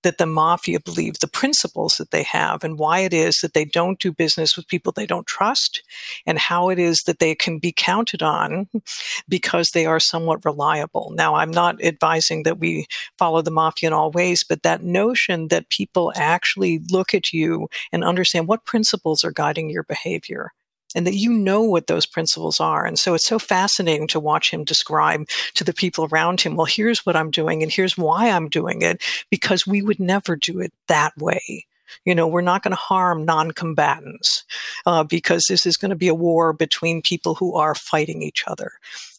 that 0.04 0.18
the 0.18 0.26
mafia 0.26 0.80
believe, 0.80 1.20
the 1.20 1.28
principles 1.28 1.96
that 1.98 2.12
they 2.12 2.24
have, 2.24 2.64
and 2.64 2.80
why 2.80 3.00
it 3.00 3.14
is 3.14 3.42
that 3.42 3.54
they 3.54 3.66
don't 3.66 4.00
do 4.00 4.12
business 4.12 4.56
with 4.56 4.68
people 4.68 4.92
they 4.92 5.06
don't 5.06 5.28
trust, 5.28 5.84
and 6.26 6.40
how 6.40 6.70
it 6.70 6.80
is 6.80 7.04
that 7.04 7.20
they 7.20 7.36
can 7.36 7.60
be 7.60 7.72
counted 7.72 8.24
on 8.24 8.68
because 9.30 9.72
they 9.72 9.86
are 9.86 10.00
somewhat 10.00 10.44
reliable. 10.46 11.12
Now, 11.16 11.36
I'm 11.36 11.52
not 11.52 11.84
advising 11.84 12.44
that 12.44 12.60
we 12.60 12.88
follow 13.18 13.42
the 13.42 13.52
mafia 13.52 13.88
in 13.88 13.94
all 13.94 14.12
ways, 14.12 14.44
but 14.48 14.64
that 14.64 14.84
notion 14.84 15.50
that 15.50 15.70
people 15.70 16.12
actually 16.16 16.80
look 16.90 17.14
at 17.14 17.32
you 17.32 17.68
and 17.92 18.04
understand 18.04 18.48
what 18.48 18.66
principles 18.66 19.24
are 19.24 19.32
guiding 19.32 19.70
your 19.70 19.84
behavior 19.84 20.52
and 20.96 21.08
that 21.08 21.16
you 21.16 21.32
know 21.32 21.62
what 21.62 21.88
those 21.88 22.06
principles 22.06 22.60
are. 22.60 22.86
And 22.86 22.98
so 22.98 23.14
it's 23.14 23.28
so 23.28 23.40
fascinating 23.40 24.08
to 24.08 24.20
watch 24.20 24.52
him 24.52 24.64
describe 24.64 25.28
to 25.56 25.64
the 25.64 25.74
people 25.74 26.08
around 26.12 26.42
him, 26.42 26.56
well, 26.56 26.66
here's 26.66 27.06
what 27.06 27.16
I'm 27.16 27.32
doing 27.32 27.64
and 27.64 27.72
here's 27.72 27.98
why 27.98 28.30
I'm 28.30 28.50
doing 28.50 28.82
it, 28.82 29.02
because 29.30 29.68
we 29.68 29.82
would 29.82 30.00
never 30.00 30.36
do 30.36 30.60
it 30.60 30.74
that 30.88 31.18
way. 31.18 31.66
You 32.06 32.16
know, 32.16 32.26
we're 32.26 32.42
not 32.42 32.64
going 32.64 32.72
to 32.72 32.78
harm 32.78 33.26
non-combatants 33.26 34.46
uh, 34.86 35.04
because 35.04 35.46
this 35.46 35.66
is 35.66 35.76
going 35.76 35.90
to 35.90 35.96
be 35.96 36.08
a 36.08 36.16
war 36.16 36.54
between 36.54 37.02
people 37.02 37.36
who 37.36 37.56
are 37.56 37.76
fighting 37.76 38.22
each 38.22 38.46
other. 38.48 38.72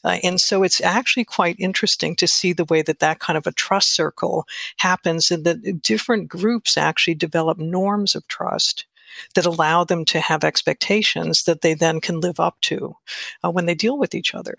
Uh, 0.05 0.19
and 0.23 0.41
so 0.41 0.63
it's 0.63 0.81
actually 0.81 1.25
quite 1.25 1.57
interesting 1.59 2.17
to 2.17 2.27
see 2.27 2.53
the 2.53 2.65
way 2.65 2.83
that 2.83 2.99
that 3.01 3.19
kind 3.19 3.37
of 3.37 3.47
a 3.47 3.53
trust 3.53 3.95
circle 3.95 4.47
happens 4.79 5.31
and 5.31 5.45
that 5.45 5.83
different 5.83 6.29
groups 6.29 6.77
actually 6.77 7.15
develop 7.15 7.59
norms 7.59 8.15
of 8.15 8.27
trust 8.27 8.87
that 9.35 9.47
allow 9.47 9.85
them 9.85 10.05
to 10.07 10.21
have 10.21 10.45
expectations 10.45 11.43
that 11.45 11.61
they 11.61 11.75
then 11.75 12.01
can 12.01 12.21
live 12.21 12.41
up 12.41 12.61
to 12.63 12.97
uh, 13.45 13.51
when 13.51 13.67
they 13.67 13.75
deal 13.75 13.99
with 13.99 14.15
each 14.15 14.35
other. 14.35 14.57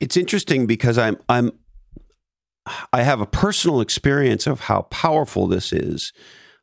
It's 0.00 0.16
interesting 0.16 0.66
because 0.66 0.98
I'm 0.98 1.16
I'm 1.28 1.52
I 2.92 3.02
have 3.02 3.20
a 3.20 3.26
personal 3.26 3.80
experience 3.80 4.46
of 4.46 4.60
how 4.60 4.82
powerful 4.82 5.46
this 5.46 5.72
is. 5.72 6.12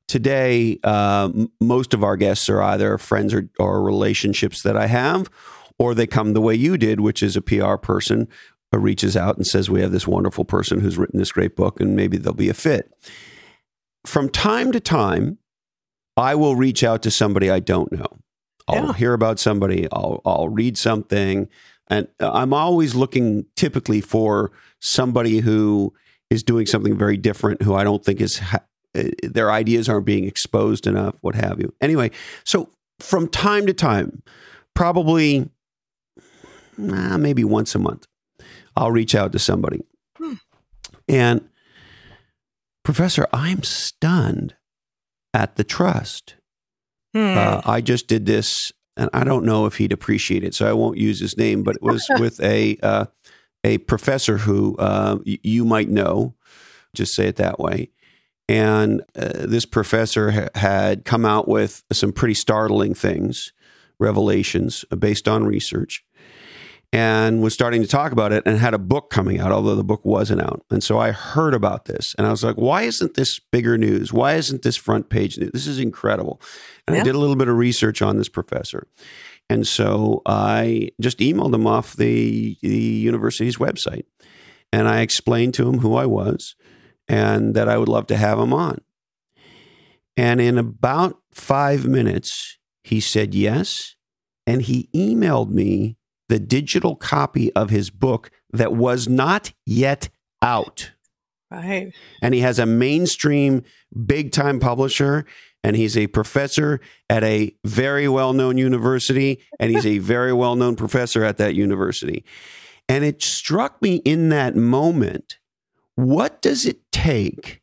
Today, 0.07 0.79
uh, 0.83 1.29
most 1.59 1.93
of 1.93 2.03
our 2.03 2.17
guests 2.17 2.49
are 2.49 2.61
either 2.61 2.97
friends 2.97 3.33
or, 3.33 3.49
or 3.59 3.83
relationships 3.83 4.63
that 4.63 4.75
I 4.75 4.87
have, 4.87 5.29
or 5.77 5.93
they 5.93 6.07
come 6.07 6.33
the 6.33 6.41
way 6.41 6.55
you 6.55 6.77
did, 6.77 6.99
which 6.99 7.21
is 7.21 7.35
a 7.35 7.41
PR 7.41 7.75
person 7.75 8.27
who 8.71 8.79
reaches 8.79 9.15
out 9.15 9.37
and 9.37 9.45
says, 9.45 9.69
We 9.69 9.81
have 9.81 9.91
this 9.91 10.07
wonderful 10.07 10.45
person 10.45 10.79
who's 10.79 10.97
written 10.97 11.19
this 11.19 11.31
great 11.31 11.55
book, 11.55 11.79
and 11.79 11.95
maybe 11.95 12.17
they'll 12.17 12.33
be 12.33 12.49
a 12.49 12.53
fit. 12.53 12.91
From 14.05 14.29
time 14.29 14.71
to 14.71 14.79
time, 14.79 15.37
I 16.19 16.35
will 16.35 16.55
reach 16.55 16.83
out 16.83 17.01
to 17.03 17.11
somebody 17.11 17.49
I 17.49 17.59
don't 17.59 17.91
know. 17.91 18.19
I'll 18.67 18.87
yeah. 18.87 18.93
hear 18.93 19.13
about 19.13 19.39
somebody. 19.39 19.87
I'll 19.91 20.21
I'll 20.25 20.49
read 20.49 20.77
something, 20.77 21.47
and 21.87 22.07
I'm 22.19 22.53
always 22.53 22.93
looking 22.93 23.45
typically 23.55 24.01
for 24.01 24.51
somebody 24.79 25.39
who 25.39 25.93
is 26.29 26.43
doing 26.43 26.67
something 26.67 26.97
very 26.97 27.17
different. 27.17 27.63
Who 27.63 27.73
I 27.73 27.83
don't 27.83 28.03
think 28.03 28.21
is 28.21 28.37
ha- 28.37 28.65
eh, 28.93 29.09
their 29.23 29.51
ideas 29.51 29.89
aren't 29.89 30.05
being 30.05 30.25
exposed 30.25 30.85
enough. 30.85 31.15
What 31.21 31.35
have 31.35 31.59
you? 31.59 31.73
Anyway, 31.81 32.11
so 32.43 32.69
from 32.99 33.27
time 33.27 33.65
to 33.65 33.73
time, 33.73 34.21
probably 34.75 35.49
nah, 36.77 37.17
maybe 37.17 37.43
once 37.43 37.73
a 37.73 37.79
month, 37.79 38.05
I'll 38.75 38.91
reach 38.91 39.15
out 39.15 39.31
to 39.31 39.39
somebody, 39.39 39.83
hmm. 40.17 40.33
and 41.07 41.49
Professor, 42.83 43.25
I'm 43.33 43.63
stunned 43.63 44.55
at 45.33 45.55
the 45.55 45.63
trust. 45.63 46.35
Hmm. 47.13 47.37
Uh, 47.37 47.61
I 47.65 47.81
just 47.81 48.07
did 48.07 48.25
this, 48.25 48.71
and 48.97 49.09
I 49.13 49.23
don't 49.23 49.45
know 49.45 49.65
if 49.65 49.77
he'd 49.77 49.91
appreciate 49.93 50.43
it, 50.43 50.53
so 50.53 50.67
I 50.69 50.73
won't 50.73 50.97
use 50.97 51.19
his 51.19 51.37
name. 51.37 51.63
But 51.63 51.75
it 51.77 51.81
was 51.81 52.05
with 52.19 52.39
a 52.41 52.77
uh, 52.83 53.05
a 53.63 53.79
professor 53.79 54.37
who 54.37 54.75
uh, 54.77 55.17
y- 55.25 55.39
you 55.43 55.65
might 55.65 55.89
know, 55.89 56.35
just 56.93 57.13
say 57.15 57.27
it 57.27 57.37
that 57.37 57.59
way. 57.59 57.89
And 58.47 59.01
uh, 59.15 59.45
this 59.45 59.65
professor 59.65 60.31
ha- 60.31 60.47
had 60.55 61.05
come 61.05 61.23
out 61.25 61.47
with 61.47 61.83
some 61.91 62.11
pretty 62.11 62.33
startling 62.33 62.93
things, 62.95 63.53
revelations 63.99 64.85
based 64.97 65.27
on 65.27 65.45
research 65.45 66.03
and 66.91 67.41
was 67.41 67.53
starting 67.53 67.81
to 67.81 67.87
talk 67.87 68.11
about 68.11 68.31
it 68.31 68.43
and 68.45 68.57
had 68.57 68.73
a 68.73 68.79
book 68.79 69.09
coming 69.09 69.39
out, 69.39 69.51
although 69.51 69.75
the 69.75 69.83
book 69.83 70.03
wasn't 70.03 70.41
out. 70.41 70.63
And 70.71 70.83
so 70.83 70.97
I 70.97 71.11
heard 71.11 71.53
about 71.53 71.85
this 71.85 72.15
and 72.17 72.25
I 72.25 72.31
was 72.31 72.43
like, 72.43 72.55
why 72.55 72.83
isn't 72.83 73.13
this 73.13 73.39
bigger 73.51 73.77
news? 73.77 74.11
Why 74.11 74.35
isn't 74.35 74.63
this 74.63 74.75
front 74.75 75.09
page 75.09 75.37
news? 75.37 75.51
This 75.51 75.67
is 75.67 75.79
incredible. 75.79 76.41
And 76.87 76.95
yeah. 76.95 77.01
I 77.01 77.05
did 77.05 77.15
a 77.15 77.19
little 77.19 77.35
bit 77.35 77.47
of 77.47 77.57
research 77.57 78.01
on 78.01 78.17
this 78.17 78.29
professor. 78.29 78.87
And 79.51 79.67
so 79.67 80.21
I 80.25 80.89
just 80.99 81.19
emailed 81.19 81.53
him 81.53 81.67
off 81.67 81.95
the, 81.95 82.57
the 82.61 82.77
university's 82.77 83.57
website. 83.57 84.05
And 84.71 84.87
I 84.87 85.01
explained 85.01 85.55
to 85.55 85.67
him 85.67 85.79
who 85.79 85.95
I 85.95 86.05
was 86.05 86.55
and 87.07 87.55
that 87.55 87.67
I 87.67 87.77
would 87.77 87.89
love 87.89 88.07
to 88.07 88.17
have 88.17 88.39
him 88.39 88.53
on. 88.53 88.81
And 90.17 90.41
in 90.41 90.57
about 90.57 91.19
five 91.31 91.85
minutes, 91.85 92.57
he 92.83 92.99
said 92.99 93.33
yes. 93.33 93.95
And 94.45 94.63
he 94.63 94.89
emailed 94.93 95.49
me 95.49 95.97
the 96.29 96.39
digital 96.39 96.95
copy 96.95 97.53
of 97.53 97.69
his 97.69 97.89
book 97.89 98.31
that 98.51 98.73
was 98.73 99.07
not 99.07 99.51
yet 99.65 100.09
out. 100.41 100.91
Right. 101.51 101.93
And 102.21 102.33
he 102.33 102.41
has 102.41 102.59
a 102.59 102.65
mainstream 102.65 103.63
big 104.05 104.31
time 104.31 104.59
publisher 104.59 105.25
and 105.63 105.75
he's 105.75 105.97
a 105.97 106.07
professor 106.07 106.79
at 107.09 107.23
a 107.23 107.53
very 107.65 108.07
well 108.07 108.33
known 108.33 108.57
university, 108.57 109.41
and 109.59 109.71
he's 109.71 109.85
a 109.85 109.97
very 109.99 110.31
well 110.31 110.55
known 110.55 110.75
professor 110.75 111.23
at 111.23 111.37
that 111.37 111.55
university. 111.55 112.23
And 112.87 113.03
it 113.03 113.21
struck 113.21 113.81
me 113.81 113.97
in 113.97 114.29
that 114.29 114.55
moment 114.55 115.37
what 115.95 116.41
does 116.41 116.65
it 116.65 116.89
take 116.93 117.61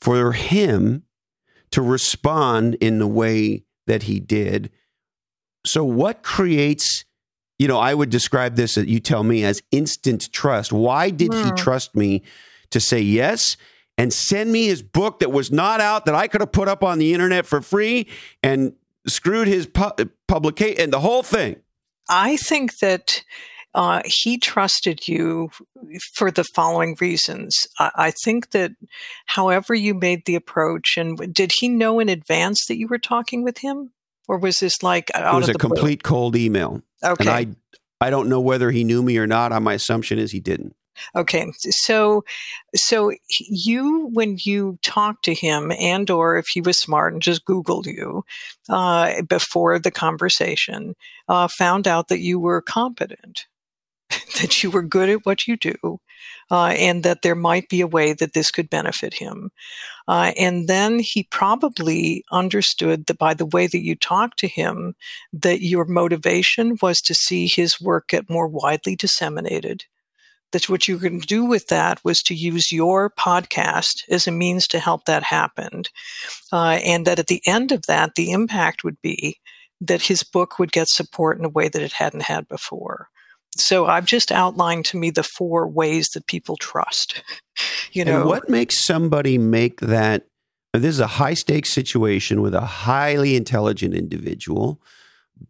for 0.00 0.32
him 0.32 1.04
to 1.70 1.80
respond 1.80 2.74
in 2.74 2.98
the 2.98 3.06
way 3.06 3.64
that 3.86 4.02
he 4.02 4.20
did? 4.20 4.70
So, 5.64 5.82
what 5.82 6.22
creates, 6.22 7.06
you 7.60 7.68
know, 7.68 7.78
I 7.78 7.92
would 7.92 8.08
describe 8.08 8.56
this, 8.56 8.76
that 8.76 8.88
you 8.88 9.00
tell 9.00 9.22
me, 9.22 9.44
as 9.44 9.62
instant 9.70 10.32
trust. 10.32 10.72
Why 10.72 11.10
did 11.10 11.34
he 11.34 11.42
hmm. 11.42 11.54
trust 11.56 11.94
me 11.94 12.22
to 12.70 12.80
say 12.80 13.00
yes? 13.00 13.56
and 13.98 14.14
send 14.14 14.50
me 14.50 14.64
his 14.64 14.80
book 14.80 15.18
that 15.18 15.30
was 15.30 15.52
not 15.52 15.78
out 15.78 16.06
that 16.06 16.14
I 16.14 16.26
could 16.26 16.40
have 16.40 16.52
put 16.52 16.68
up 16.68 16.82
on 16.82 16.98
the 16.98 17.12
internet 17.12 17.44
for 17.44 17.60
free 17.60 18.06
and 18.42 18.72
screwed 19.06 19.46
his 19.46 19.66
pu- 19.66 19.92
publication 20.26 20.84
and 20.84 20.90
the 20.90 21.00
whole 21.00 21.22
thing. 21.22 21.56
I 22.08 22.38
think 22.38 22.78
that 22.78 23.22
uh, 23.74 24.00
he 24.06 24.38
trusted 24.38 25.06
you 25.06 25.50
for 26.14 26.30
the 26.30 26.44
following 26.44 26.96
reasons. 26.98 27.66
I, 27.78 27.90
I, 27.94 28.10
think 28.10 28.52
that 28.52 28.72
however 29.26 29.74
you 29.74 29.92
made 29.92 30.24
the 30.24 30.34
approach, 30.34 30.96
and 30.96 31.18
did 31.34 31.52
he 31.60 31.68
know 31.68 32.00
in 32.00 32.08
advance 32.08 32.64
that 32.68 32.78
you 32.78 32.88
were 32.88 32.98
talking 32.98 33.44
with 33.44 33.58
him? 33.58 33.90
Or 34.28 34.38
was 34.38 34.60
this 34.60 34.82
like 34.82 35.10
it 35.14 35.34
was 35.34 35.50
a 35.50 35.54
complete 35.54 36.02
blue? 36.02 36.08
cold 36.08 36.36
email? 36.36 36.82
Okay. 37.04 37.28
And 37.28 37.56
I, 38.00 38.06
I 38.06 38.10
don't 38.10 38.28
know 38.28 38.40
whether 38.40 38.70
he 38.70 38.84
knew 38.84 39.02
me 39.02 39.18
or 39.18 39.26
not. 39.26 39.60
My 39.62 39.74
assumption 39.74 40.18
is 40.18 40.32
he 40.32 40.40
didn't. 40.40 40.74
Okay, 41.14 41.50
so 41.70 42.24
so 42.74 43.12
you 43.38 44.10
when 44.12 44.36
you 44.40 44.78
talked 44.82 45.24
to 45.24 45.34
him, 45.34 45.72
and 45.72 46.10
or 46.10 46.36
if 46.36 46.48
he 46.48 46.60
was 46.60 46.78
smart 46.78 47.12
and 47.12 47.22
just 47.22 47.44
Googled 47.44 47.86
you 47.86 48.24
uh, 48.68 49.22
before 49.22 49.78
the 49.78 49.90
conversation, 49.90 50.94
uh, 51.28 51.48
found 51.48 51.88
out 51.88 52.08
that 52.08 52.20
you 52.20 52.38
were 52.38 52.60
competent, 52.60 53.46
that 54.40 54.62
you 54.62 54.70
were 54.70 54.82
good 54.82 55.08
at 55.08 55.24
what 55.24 55.46
you 55.46 55.56
do, 55.56 56.00
uh, 56.50 56.74
and 56.78 57.02
that 57.02 57.22
there 57.22 57.34
might 57.34 57.68
be 57.68 57.80
a 57.80 57.86
way 57.86 58.12
that 58.12 58.32
this 58.32 58.50
could 58.50 58.68
benefit 58.68 59.14
him. 59.14 59.50
Uh, 60.08 60.32
and 60.38 60.68
then 60.68 60.98
he 60.98 61.22
probably 61.24 62.24
understood 62.32 63.06
that 63.06 63.18
by 63.18 63.34
the 63.34 63.46
way 63.46 63.66
that 63.66 63.84
you 63.84 63.94
talked 63.94 64.38
to 64.38 64.48
him, 64.48 64.94
that 65.32 65.62
your 65.62 65.84
motivation 65.84 66.76
was 66.82 67.00
to 67.00 67.14
see 67.14 67.46
his 67.46 67.80
work 67.80 68.08
get 68.08 68.30
more 68.30 68.48
widely 68.48 68.96
disseminated 68.96 69.84
that 70.52 70.68
what 70.68 70.88
you 70.88 70.98
can 70.98 71.18
do 71.18 71.44
with 71.44 71.68
that 71.68 72.04
was 72.04 72.22
to 72.22 72.34
use 72.34 72.72
your 72.72 73.10
podcast 73.10 74.02
as 74.10 74.26
a 74.26 74.32
means 74.32 74.66
to 74.68 74.78
help 74.78 75.04
that 75.04 75.22
happen. 75.22 75.84
Uh, 76.52 76.78
and 76.84 77.06
that 77.06 77.18
at 77.18 77.28
the 77.28 77.42
end 77.46 77.72
of 77.72 77.82
that, 77.82 78.14
the 78.14 78.32
impact 78.32 78.84
would 78.84 79.00
be 79.02 79.38
that 79.80 80.02
his 80.02 80.22
book 80.22 80.58
would 80.58 80.72
get 80.72 80.88
support 80.88 81.38
in 81.38 81.44
a 81.44 81.50
way 81.50 81.68
that 81.68 81.82
it 81.82 81.92
hadn't 81.92 82.22
had 82.22 82.48
before. 82.48 83.08
So 83.56 83.86
I've 83.86 84.06
just 84.06 84.30
outlined 84.30 84.84
to 84.86 84.96
me 84.96 85.10
the 85.10 85.22
four 85.22 85.68
ways 85.68 86.08
that 86.14 86.26
people 86.26 86.56
trust. 86.56 87.22
You 87.92 88.04
know, 88.04 88.20
and 88.20 88.28
what 88.28 88.48
makes 88.48 88.86
somebody 88.86 89.36
make 89.36 89.80
that? 89.80 90.24
This 90.72 90.94
is 90.94 91.00
a 91.00 91.08
high 91.08 91.34
stakes 91.34 91.70
situation 91.70 92.40
with 92.40 92.54
a 92.54 92.60
highly 92.60 93.34
intelligent 93.34 93.94
individual 93.94 94.80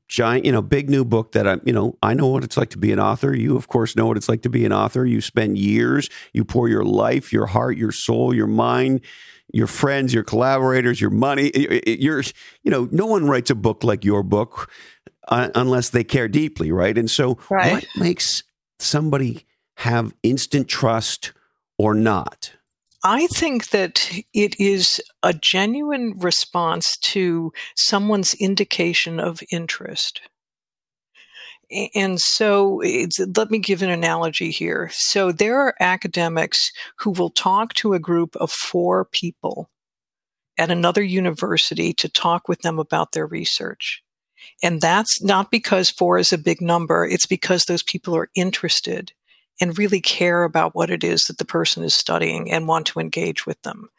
giant, 0.09 0.45
you 0.45 0.53
know, 0.53 0.63
big 0.63 0.91
new 0.91 1.05
book 1.05 1.33
that 1.33 1.47
I'm, 1.47 1.61
you 1.65 1.73
know, 1.73 1.97
I 2.03 2.15
know 2.15 2.27
what 2.27 2.45
it's 2.45 2.57
like 2.57 2.71
to 2.71 2.79
be 2.79 2.93
an 2.93 3.01
author. 3.01 3.35
You, 3.35 3.57
of 3.57 3.69
course, 3.69 3.97
know 3.97 4.07
what 4.07 4.17
it's 4.17 4.29
like 4.29 4.43
to 4.43 4.51
be 4.51 4.65
an 4.65 4.73
author. 4.73 5.05
You 5.05 5.21
spend 5.21 5.59
years, 5.59 6.09
you 6.33 6.45
pour 6.45 6.69
your 6.69 6.85
life, 6.85 7.33
your 7.33 7.47
heart, 7.47 7.77
your 7.77 7.93
soul, 7.93 8.35
your 8.35 8.47
mind, 8.47 9.03
your 9.53 9.67
friends, 9.67 10.15
your 10.15 10.23
collaborators, 10.23 11.01
your 11.01 11.11
money. 11.11 11.53
You're, 11.87 12.23
you 12.63 12.71
know, 12.71 12.89
no 12.91 13.07
one 13.07 13.27
writes 13.27 13.51
a 13.51 13.55
book 13.55 13.85
like 13.85 14.05
your 14.05 14.23
book 14.23 14.71
uh, 15.29 15.49
unless 15.55 15.91
they 15.91 16.05
care 16.05 16.29
deeply, 16.29 16.73
right? 16.73 16.97
And 16.97 17.11
so, 17.11 17.39
right. 17.51 17.73
what 17.73 17.87
makes 17.97 18.43
somebody 18.79 19.47
have 19.79 20.15
instant 20.23 20.69
trust 20.69 21.33
or 21.79 21.95
not? 21.95 22.53
I 23.03 23.29
think 23.29 23.71
that 23.71 24.11
it 24.35 24.61
is 24.61 25.01
a 25.23 25.33
genuine 25.33 26.15
response 26.19 26.99
to 26.99 27.53
someone's 27.75 28.35
indication 28.35 29.19
of 29.19 29.41
interest. 29.51 30.21
And 31.95 32.21
so 32.21 32.83
let 33.37 33.51
me 33.51 33.59
give 33.59 33.83
an 33.83 33.91
analogy 33.91 34.51
here. 34.51 34.91
So 34.93 35.31
there 35.31 35.61
are 35.61 35.75
academics 35.79 36.73
who 36.99 37.11
will 37.11 37.31
talk 37.31 37.75
to 37.75 37.93
a 37.93 38.01
group 38.01 38.35
of 38.37 38.51
four 38.51 39.05
people 39.05 39.71
at 40.59 40.71
another 40.71 41.03
university 41.03 41.93
to 41.95 42.09
talk 42.09 42.49
with 42.49 42.63
them 42.63 42.79
about 42.79 43.13
their 43.13 43.27
research. 43.27 44.03
And 44.63 44.81
that's 44.81 45.23
not 45.23 45.51
because 45.51 45.91
four 45.91 46.19
is 46.19 46.33
a 46.33 46.39
big 46.39 46.61
number. 46.61 47.07
It's 47.07 47.27
because 47.27 47.65
those 47.65 47.83
people 47.83 48.17
are 48.17 48.31
interested 48.35 49.13
and 49.61 49.79
really 49.79 50.01
care 50.01 50.45
about 50.45 50.75
what 50.75 50.91
it 50.91 51.05
is 51.05 51.27
that 51.27 51.39
the 51.39 51.45
person 51.45 51.85
is 51.85 51.95
studying 51.95 52.51
and 52.51 52.67
want 52.67 52.87
to 52.87 53.01
engage 53.01 53.47
with 53.47 53.61
them. 53.63 53.91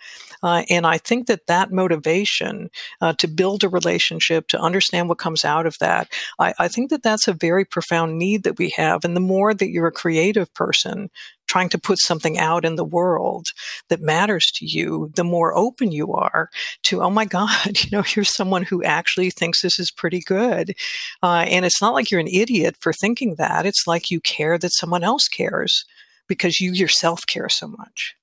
Uh, 0.43 0.63
and 0.69 0.87
I 0.87 0.97
think 0.97 1.27
that 1.27 1.45
that 1.47 1.71
motivation 1.71 2.69
uh, 2.99 3.13
to 3.13 3.27
build 3.27 3.63
a 3.63 3.69
relationship, 3.69 4.47
to 4.47 4.59
understand 4.59 5.07
what 5.07 5.19
comes 5.19 5.45
out 5.45 5.65
of 5.65 5.77
that, 5.79 6.11
I, 6.39 6.53
I 6.57 6.67
think 6.67 6.89
that 6.89 7.03
that's 7.03 7.27
a 7.27 7.33
very 7.33 7.63
profound 7.63 8.17
need 8.17 8.43
that 8.43 8.57
we 8.57 8.69
have. 8.69 9.05
And 9.05 9.15
the 9.15 9.21
more 9.21 9.53
that 9.53 9.69
you're 9.69 9.87
a 9.87 9.91
creative 9.91 10.51
person, 10.53 11.09
trying 11.51 11.67
to 11.67 11.77
put 11.77 11.99
something 11.99 12.39
out 12.39 12.63
in 12.63 12.77
the 12.77 12.85
world 12.85 13.47
that 13.89 13.99
matters 13.99 14.49
to 14.51 14.65
you, 14.65 15.11
the 15.15 15.23
more 15.23 15.53
open 15.53 15.91
you 15.91 16.13
are 16.13 16.49
to, 16.83 17.01
oh 17.01 17.09
my 17.09 17.25
God, 17.25 17.49
you 17.83 17.89
know, 17.91 18.03
you're 18.15 18.23
someone 18.23 18.63
who 18.63 18.81
actually 18.83 19.29
thinks 19.29 19.61
this 19.61 19.77
is 19.77 19.91
pretty 19.91 20.21
good. 20.21 20.73
Uh, 21.21 21.43
and 21.49 21.65
it's 21.65 21.81
not 21.81 21.93
like 21.93 22.09
you're 22.09 22.21
an 22.21 22.27
idiot 22.27 22.77
for 22.79 22.93
thinking 22.93 23.35
that. 23.35 23.65
It's 23.65 23.85
like 23.85 24.09
you 24.09 24.21
care 24.21 24.57
that 24.57 24.71
someone 24.71 25.03
else 25.03 25.27
cares 25.27 25.83
because 26.29 26.61
you 26.61 26.71
yourself 26.71 27.27
care 27.27 27.49
so 27.49 27.67
much. 27.67 28.15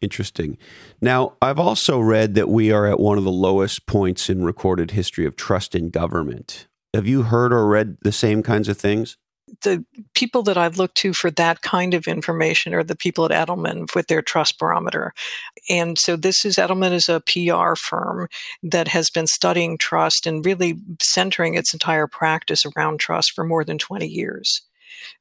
Interesting. 0.00 0.56
Now, 1.00 1.32
I've 1.42 1.58
also 1.58 1.98
read 1.98 2.36
that 2.36 2.48
we 2.48 2.70
are 2.70 2.86
at 2.86 3.00
one 3.00 3.18
of 3.18 3.24
the 3.24 3.32
lowest 3.32 3.86
points 3.86 4.30
in 4.30 4.44
recorded 4.44 4.92
history 4.92 5.26
of 5.26 5.34
trust 5.34 5.74
in 5.74 5.90
government. 5.90 6.68
Have 6.94 7.08
you 7.08 7.24
heard 7.24 7.52
or 7.52 7.66
read 7.66 7.96
the 8.02 8.12
same 8.12 8.44
kinds 8.44 8.68
of 8.68 8.78
things? 8.78 9.16
The 9.62 9.84
people 10.14 10.42
that 10.44 10.56
I've 10.56 10.78
looked 10.78 10.96
to 10.98 11.12
for 11.12 11.30
that 11.32 11.62
kind 11.62 11.94
of 11.94 12.06
information 12.06 12.74
are 12.74 12.84
the 12.84 12.96
people 12.96 13.24
at 13.24 13.30
Edelman 13.30 13.94
with 13.94 14.06
their 14.08 14.22
trust 14.22 14.58
barometer. 14.58 15.12
And 15.68 15.98
so 15.98 16.16
this 16.16 16.44
is 16.44 16.56
Edelman 16.56 16.92
is 16.92 17.08
a 17.08 17.20
PR 17.20 17.74
firm 17.74 18.28
that 18.62 18.88
has 18.88 19.10
been 19.10 19.26
studying 19.26 19.78
trust 19.78 20.26
and 20.26 20.44
really 20.44 20.76
centering 21.00 21.54
its 21.54 21.72
entire 21.72 22.06
practice 22.06 22.64
around 22.66 23.00
trust 23.00 23.32
for 23.32 23.44
more 23.44 23.64
than 23.64 23.78
20 23.78 24.06
years. 24.06 24.62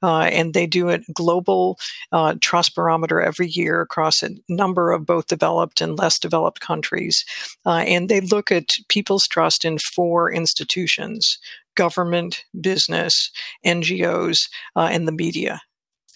Uh, 0.01 0.21
and 0.31 0.53
they 0.53 0.67
do 0.67 0.89
a 0.89 0.99
global 1.13 1.77
uh, 2.11 2.35
trust 2.41 2.75
barometer 2.75 3.21
every 3.21 3.47
year 3.47 3.81
across 3.81 4.23
a 4.23 4.29
number 4.49 4.91
of 4.91 5.05
both 5.05 5.27
developed 5.27 5.81
and 5.81 5.97
less 5.97 6.19
developed 6.19 6.61
countries. 6.61 7.25
Uh, 7.65 7.83
and 7.87 8.09
they 8.09 8.21
look 8.21 8.51
at 8.51 8.75
people's 8.89 9.27
trust 9.27 9.65
in 9.65 9.77
four 9.77 10.31
institutions 10.31 11.39
government, 11.77 12.43
business, 12.59 13.31
NGOs, 13.65 14.49
uh, 14.75 14.89
and 14.91 15.07
the 15.07 15.13
media. 15.13 15.61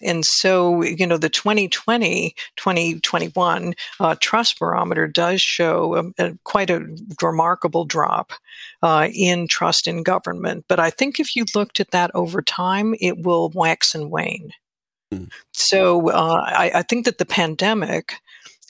And 0.02 0.24
so, 0.24 0.82
you 0.82 1.06
know, 1.06 1.16
the 1.16 1.28
2020 1.28 2.34
2021 2.56 3.74
uh, 4.00 4.16
trust 4.20 4.58
barometer 4.58 5.06
does 5.06 5.40
show 5.40 6.12
a, 6.18 6.24
a, 6.24 6.38
quite 6.44 6.70
a 6.70 6.84
remarkable 7.22 7.84
drop 7.84 8.32
uh, 8.82 9.08
in 9.14 9.46
trust 9.46 9.86
in 9.86 10.02
government. 10.02 10.64
But 10.68 10.80
I 10.80 10.90
think 10.90 11.20
if 11.20 11.36
you 11.36 11.44
looked 11.54 11.80
at 11.80 11.92
that 11.92 12.10
over 12.14 12.42
time, 12.42 12.94
it 13.00 13.18
will 13.18 13.50
wax 13.54 13.94
and 13.94 14.10
wane. 14.10 14.50
Mm. 15.12 15.30
So 15.52 16.10
uh, 16.10 16.42
I, 16.46 16.72
I, 16.76 16.82
think 16.82 17.04
that 17.04 17.18
the 17.18 17.26
pandemic 17.26 18.14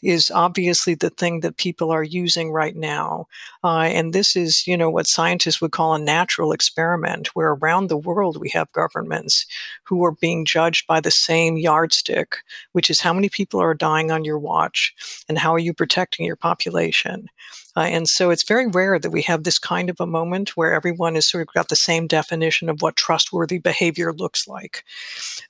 is 0.03 0.31
obviously 0.31 0.95
the 0.95 1.11
thing 1.11 1.41
that 1.41 1.57
people 1.57 1.91
are 1.91 2.03
using 2.03 2.51
right 2.51 2.77
now. 2.77 3.27
Uh, 3.63 3.89
and 3.93 4.13
this 4.13 4.35
is, 4.35 4.67
you 4.67 4.77
know, 4.77 4.91
what 4.91 5.07
scientists 5.07 5.61
would 5.61 5.73
call 5.73 5.95
a 5.95 5.99
natural 5.99 6.53
experiment, 6.53 7.29
where 7.35 7.53
around 7.53 7.87
the 7.87 7.97
world 7.97 8.37
we 8.39 8.51
have 8.51 8.71
governments 8.73 9.47
who 9.85 10.05
are 10.05 10.13
being 10.13 10.45
judged 10.45 10.87
by 10.87 11.01
the 11.01 11.11
same 11.11 11.57
yardstick, 11.57 12.37
which 12.73 12.91
is 12.91 13.01
how 13.01 13.13
many 13.13 13.29
people 13.29 13.61
are 13.61 13.75
dying 13.75 14.11
on 14.11 14.25
your 14.25 14.39
watch 14.39 14.95
and 15.29 15.39
how 15.39 15.55
are 15.55 15.59
you 15.59 15.73
protecting 15.73 16.27
your 16.27 16.37
population. 16.37 17.29
Uh, 17.77 17.81
and 17.81 18.09
so 18.09 18.31
it's 18.31 18.43
very 18.43 18.67
rare 18.67 18.99
that 18.99 19.11
we 19.11 19.23
have 19.23 19.45
this 19.45 19.59
kind 19.59 19.89
of 19.89 20.01
a 20.01 20.07
moment 20.07 20.57
where 20.57 20.73
everyone 20.73 21.15
has 21.15 21.29
sort 21.29 21.49
of 21.49 21.55
got 21.55 21.69
the 21.69 21.77
same 21.77 22.07
definition 22.07 22.69
of 22.69 22.83
what 22.83 22.97
trustworthy 22.97 23.59
behavior 23.59 24.13
looks 24.13 24.47
like. 24.47 24.85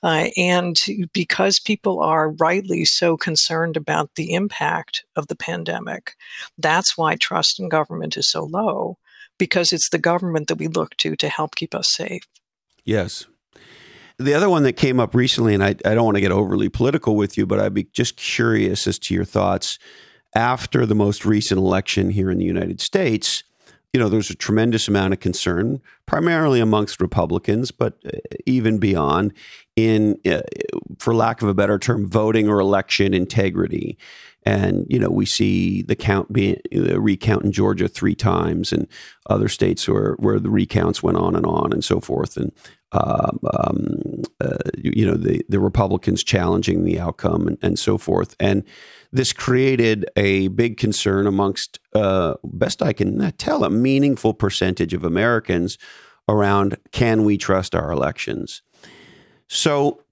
Uh, 0.02 0.28
and 0.36 0.76
because 1.12 1.58
people 1.58 2.00
are 2.00 2.30
rightly 2.30 2.84
so 2.84 3.16
concerned 3.16 3.76
about 3.76 4.14
the 4.14 4.34
impact 4.34 5.04
of 5.16 5.26
the 5.26 5.36
pandemic, 5.36 6.14
that's 6.58 6.96
why 6.96 7.16
trust 7.16 7.58
in 7.58 7.68
government 7.68 8.16
is 8.16 8.28
so 8.28 8.44
low, 8.44 8.98
because 9.38 9.72
it's 9.72 9.90
the 9.90 9.98
government 9.98 10.48
that 10.48 10.58
we 10.58 10.68
look 10.68 10.96
to 10.96 11.16
to 11.16 11.28
help 11.28 11.54
keep 11.54 11.74
us 11.74 11.90
safe. 11.90 12.22
Yes. 12.84 13.26
The 14.18 14.34
other 14.34 14.48
one 14.48 14.62
that 14.64 14.74
came 14.74 15.00
up 15.00 15.14
recently, 15.14 15.54
and 15.54 15.64
I, 15.64 15.70
I 15.84 15.94
don't 15.94 16.04
want 16.04 16.16
to 16.16 16.20
get 16.20 16.30
overly 16.30 16.68
political 16.68 17.16
with 17.16 17.36
you, 17.36 17.46
but 17.46 17.58
I'd 17.58 17.74
be 17.74 17.88
just 17.92 18.16
curious 18.16 18.86
as 18.86 18.98
to 19.00 19.14
your 19.14 19.24
thoughts 19.24 19.78
after 20.34 20.86
the 20.86 20.94
most 20.94 21.24
recent 21.24 21.58
election 21.58 22.10
here 22.10 22.30
in 22.30 22.38
the 22.38 22.44
United 22.44 22.80
States. 22.80 23.42
You 23.92 24.00
know, 24.00 24.08
there's 24.08 24.30
a 24.30 24.34
tremendous 24.34 24.88
amount 24.88 25.12
of 25.12 25.20
concern, 25.20 25.82
primarily 26.06 26.60
amongst 26.60 27.00
Republicans, 27.00 27.70
but 27.70 27.98
uh, 28.06 28.16
even 28.46 28.78
beyond, 28.78 29.34
in, 29.76 30.18
uh, 30.24 30.40
for 30.98 31.14
lack 31.14 31.42
of 31.42 31.48
a 31.48 31.54
better 31.54 31.78
term, 31.78 32.08
voting 32.08 32.48
or 32.48 32.58
election 32.58 33.12
integrity. 33.12 33.98
And 34.44 34.86
you 34.88 34.98
know, 34.98 35.10
we 35.10 35.26
see 35.26 35.82
the 35.82 35.94
count 35.94 36.32
being 36.32 36.60
the 36.70 37.00
recount 37.00 37.44
in 37.44 37.52
Georgia 37.52 37.86
three 37.86 38.14
times, 38.14 38.72
and 38.72 38.88
other 39.26 39.48
states 39.48 39.88
where 39.88 40.14
where 40.14 40.40
the 40.40 40.50
recounts 40.50 41.02
went 41.02 41.16
on 41.16 41.36
and 41.36 41.46
on 41.46 41.72
and 41.72 41.84
so 41.84 42.00
forth. 42.00 42.36
And 42.36 42.50
um, 42.92 43.38
um, 43.54 44.22
uh, 44.40 44.58
you 44.76 45.06
know, 45.06 45.14
the 45.14 45.44
the 45.48 45.60
Republicans 45.60 46.24
challenging 46.24 46.84
the 46.84 46.98
outcome 46.98 47.46
and, 47.46 47.58
and, 47.62 47.78
so 47.78 47.98
forth. 47.98 48.34
And 48.40 48.64
this 49.12 49.32
created 49.32 50.06
a 50.16 50.48
big 50.48 50.78
concern 50.78 51.26
amongst, 51.26 51.78
uh, 51.94 52.34
best 52.42 52.82
I 52.82 52.92
can 52.92 53.32
tell, 53.32 53.64
a 53.64 53.70
meaningful 53.70 54.32
percentage 54.34 54.94
of 54.94 55.04
Americans 55.04 55.76
around 56.28 56.76
can 56.92 57.24
we 57.24 57.36
trust 57.36 57.74
our 57.74 57.90
elections. 57.90 58.62
So 59.48 60.02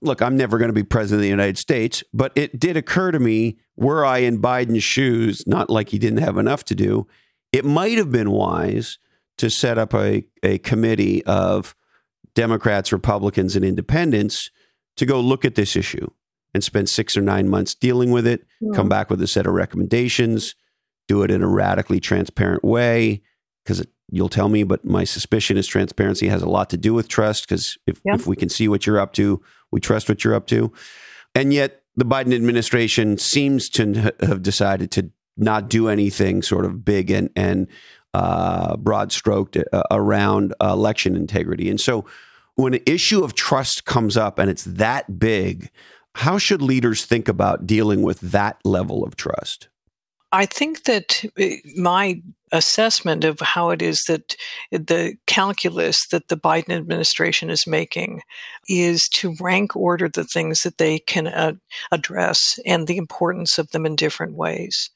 look, 0.00 0.20
I'm 0.20 0.36
never 0.36 0.58
going 0.58 0.68
to 0.68 0.74
be 0.74 0.82
president 0.82 1.20
of 1.20 1.22
the 1.22 1.28
United 1.28 1.58
States, 1.58 2.04
but 2.12 2.32
it 2.34 2.58
did 2.58 2.76
occur 2.76 3.10
to 3.10 3.18
me 3.18 3.58
were 3.76 4.04
I 4.04 4.18
in 4.18 4.40
Biden's 4.40 4.84
shoes, 4.84 5.46
not 5.46 5.70
like 5.70 5.88
he 5.88 5.98
didn't 5.98 6.18
have 6.18 6.36
enough 6.36 6.64
to 6.66 6.74
do, 6.74 7.06
it 7.52 7.64
might 7.64 7.98
have 7.98 8.10
been 8.10 8.30
wise 8.30 8.98
to 9.38 9.50
set 9.50 9.78
up 9.78 9.94
a, 9.94 10.24
a 10.42 10.58
committee 10.58 11.24
of 11.24 11.74
Democrats, 12.34 12.92
Republicans, 12.92 13.56
and 13.56 13.64
independents 13.64 14.50
to 14.96 15.06
go 15.06 15.20
look 15.20 15.44
at 15.44 15.54
this 15.54 15.74
issue 15.74 16.08
and 16.54 16.62
spend 16.62 16.88
six 16.88 17.16
or 17.16 17.22
nine 17.22 17.48
months 17.48 17.74
dealing 17.74 18.10
with 18.10 18.26
it, 18.26 18.44
yeah. 18.60 18.72
come 18.74 18.88
back 18.88 19.10
with 19.10 19.20
a 19.22 19.26
set 19.26 19.46
of 19.46 19.54
recommendations, 19.54 20.54
do 21.08 21.22
it 21.22 21.30
in 21.30 21.42
a 21.42 21.48
radically 21.48 22.00
transparent 22.00 22.62
way, 22.62 23.22
because 23.64 23.84
you'll 24.10 24.28
tell 24.28 24.48
me, 24.48 24.62
but 24.62 24.84
my 24.84 25.04
suspicion 25.04 25.56
is 25.56 25.66
transparency 25.66 26.28
has 26.28 26.42
a 26.42 26.48
lot 26.48 26.68
to 26.70 26.76
do 26.76 26.92
with 26.92 27.08
trust, 27.08 27.48
because 27.48 27.78
if, 27.86 28.00
yeah. 28.04 28.14
if 28.14 28.26
we 28.26 28.36
can 28.36 28.48
see 28.48 28.68
what 28.68 28.86
you're 28.86 29.00
up 29.00 29.12
to, 29.14 29.40
we 29.70 29.80
trust 29.80 30.08
what 30.08 30.22
you're 30.22 30.34
up 30.34 30.46
to. 30.46 30.72
And 31.34 31.52
yet, 31.52 31.82
the 31.96 32.04
Biden 32.04 32.34
administration 32.34 33.18
seems 33.18 33.68
to 33.70 34.12
have 34.20 34.42
decided 34.42 34.90
to 34.92 35.10
not 35.36 35.68
do 35.68 35.88
anything 35.88 36.42
sort 36.42 36.64
of 36.64 36.84
big 36.84 37.10
and 37.10 37.30
and 37.34 37.68
uh, 38.14 38.76
broad 38.76 39.12
stroked 39.12 39.56
uh, 39.56 39.82
around 39.90 40.54
uh, 40.62 40.72
election 40.72 41.16
integrity. 41.16 41.70
And 41.70 41.80
so, 41.80 42.04
when 42.54 42.74
an 42.74 42.82
issue 42.86 43.24
of 43.24 43.34
trust 43.34 43.86
comes 43.86 44.16
up 44.16 44.38
and 44.38 44.50
it's 44.50 44.64
that 44.64 45.18
big, 45.18 45.70
how 46.14 46.38
should 46.38 46.62
leaders 46.62 47.04
think 47.04 47.28
about 47.28 47.66
dealing 47.66 48.02
with 48.02 48.20
that 48.20 48.58
level 48.64 49.04
of 49.04 49.16
trust? 49.16 49.68
I 50.32 50.46
think 50.46 50.84
that 50.84 51.24
uh, 51.38 51.56
my 51.76 52.22
assessment 52.52 53.24
of 53.24 53.40
how 53.40 53.70
it 53.70 53.82
is 53.82 54.02
that 54.08 54.36
the 54.70 55.14
calculus 55.26 56.06
that 56.08 56.28
the 56.28 56.36
Biden 56.36 56.70
administration 56.70 57.50
is 57.50 57.66
making 57.66 58.22
is 58.68 59.08
to 59.10 59.34
rank 59.40 59.76
order 59.76 60.08
the 60.08 60.24
things 60.24 60.60
that 60.60 60.78
they 60.78 60.98
can 60.98 61.26
uh, 61.26 61.52
address 61.90 62.58
and 62.66 62.86
the 62.86 62.96
importance 62.96 63.58
of 63.58 63.70
them 63.70 63.86
in 63.86 63.96
different 63.96 64.34
ways. 64.34 64.90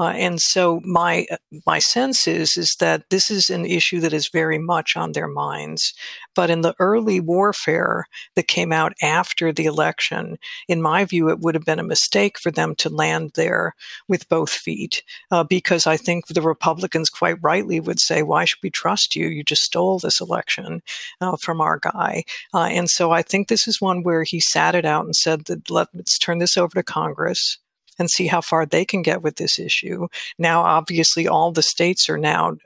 Uh, 0.00 0.12
and 0.16 0.40
so 0.40 0.80
my 0.82 1.26
my 1.66 1.78
sense 1.78 2.26
is 2.26 2.56
is 2.56 2.76
that 2.80 3.10
this 3.10 3.30
is 3.30 3.50
an 3.50 3.66
issue 3.66 4.00
that 4.00 4.14
is 4.14 4.30
very 4.30 4.58
much 4.58 4.96
on 4.96 5.12
their 5.12 5.28
minds. 5.28 5.92
But 6.34 6.48
in 6.48 6.62
the 6.62 6.74
early 6.78 7.20
warfare 7.20 8.06
that 8.34 8.48
came 8.48 8.72
out 8.72 8.94
after 9.02 9.52
the 9.52 9.66
election, 9.66 10.38
in 10.68 10.80
my 10.80 11.04
view, 11.04 11.28
it 11.28 11.40
would 11.40 11.54
have 11.54 11.66
been 11.66 11.78
a 11.78 11.84
mistake 11.84 12.38
for 12.38 12.50
them 12.50 12.74
to 12.76 12.88
land 12.88 13.32
there 13.34 13.74
with 14.08 14.28
both 14.30 14.50
feet, 14.50 15.02
uh, 15.30 15.44
because 15.44 15.86
I 15.86 15.98
think 15.98 16.28
the 16.28 16.40
Republicans 16.40 17.10
quite 17.10 17.36
rightly 17.42 17.78
would 17.78 18.00
say, 18.00 18.22
"Why 18.22 18.46
should 18.46 18.62
we 18.62 18.70
trust 18.70 19.14
you? 19.14 19.28
You 19.28 19.44
just 19.44 19.64
stole 19.64 19.98
this 19.98 20.20
election 20.20 20.82
uh, 21.20 21.36
from 21.36 21.60
our 21.60 21.78
guy." 21.78 22.24
Uh, 22.54 22.68
and 22.70 22.88
so 22.88 23.10
I 23.10 23.20
think 23.22 23.48
this 23.48 23.68
is 23.68 23.82
one 23.82 24.02
where 24.02 24.22
he 24.22 24.40
sat 24.40 24.74
it 24.74 24.86
out 24.86 25.04
and 25.04 25.14
said 25.14 25.44
that 25.46 25.70
let's 25.70 26.18
turn 26.18 26.38
this 26.38 26.56
over 26.56 26.74
to 26.74 26.82
Congress 26.82 27.58
and 28.00 28.10
see 28.10 28.26
how 28.26 28.40
far 28.40 28.66
they 28.66 28.84
can 28.84 29.02
get 29.02 29.22
with 29.22 29.36
this 29.36 29.58
issue. 29.58 30.08
Now, 30.38 30.62
obviously, 30.62 31.28
all 31.28 31.52
the 31.52 31.62
states 31.62 32.08
are 32.08 32.18
now 32.18 32.56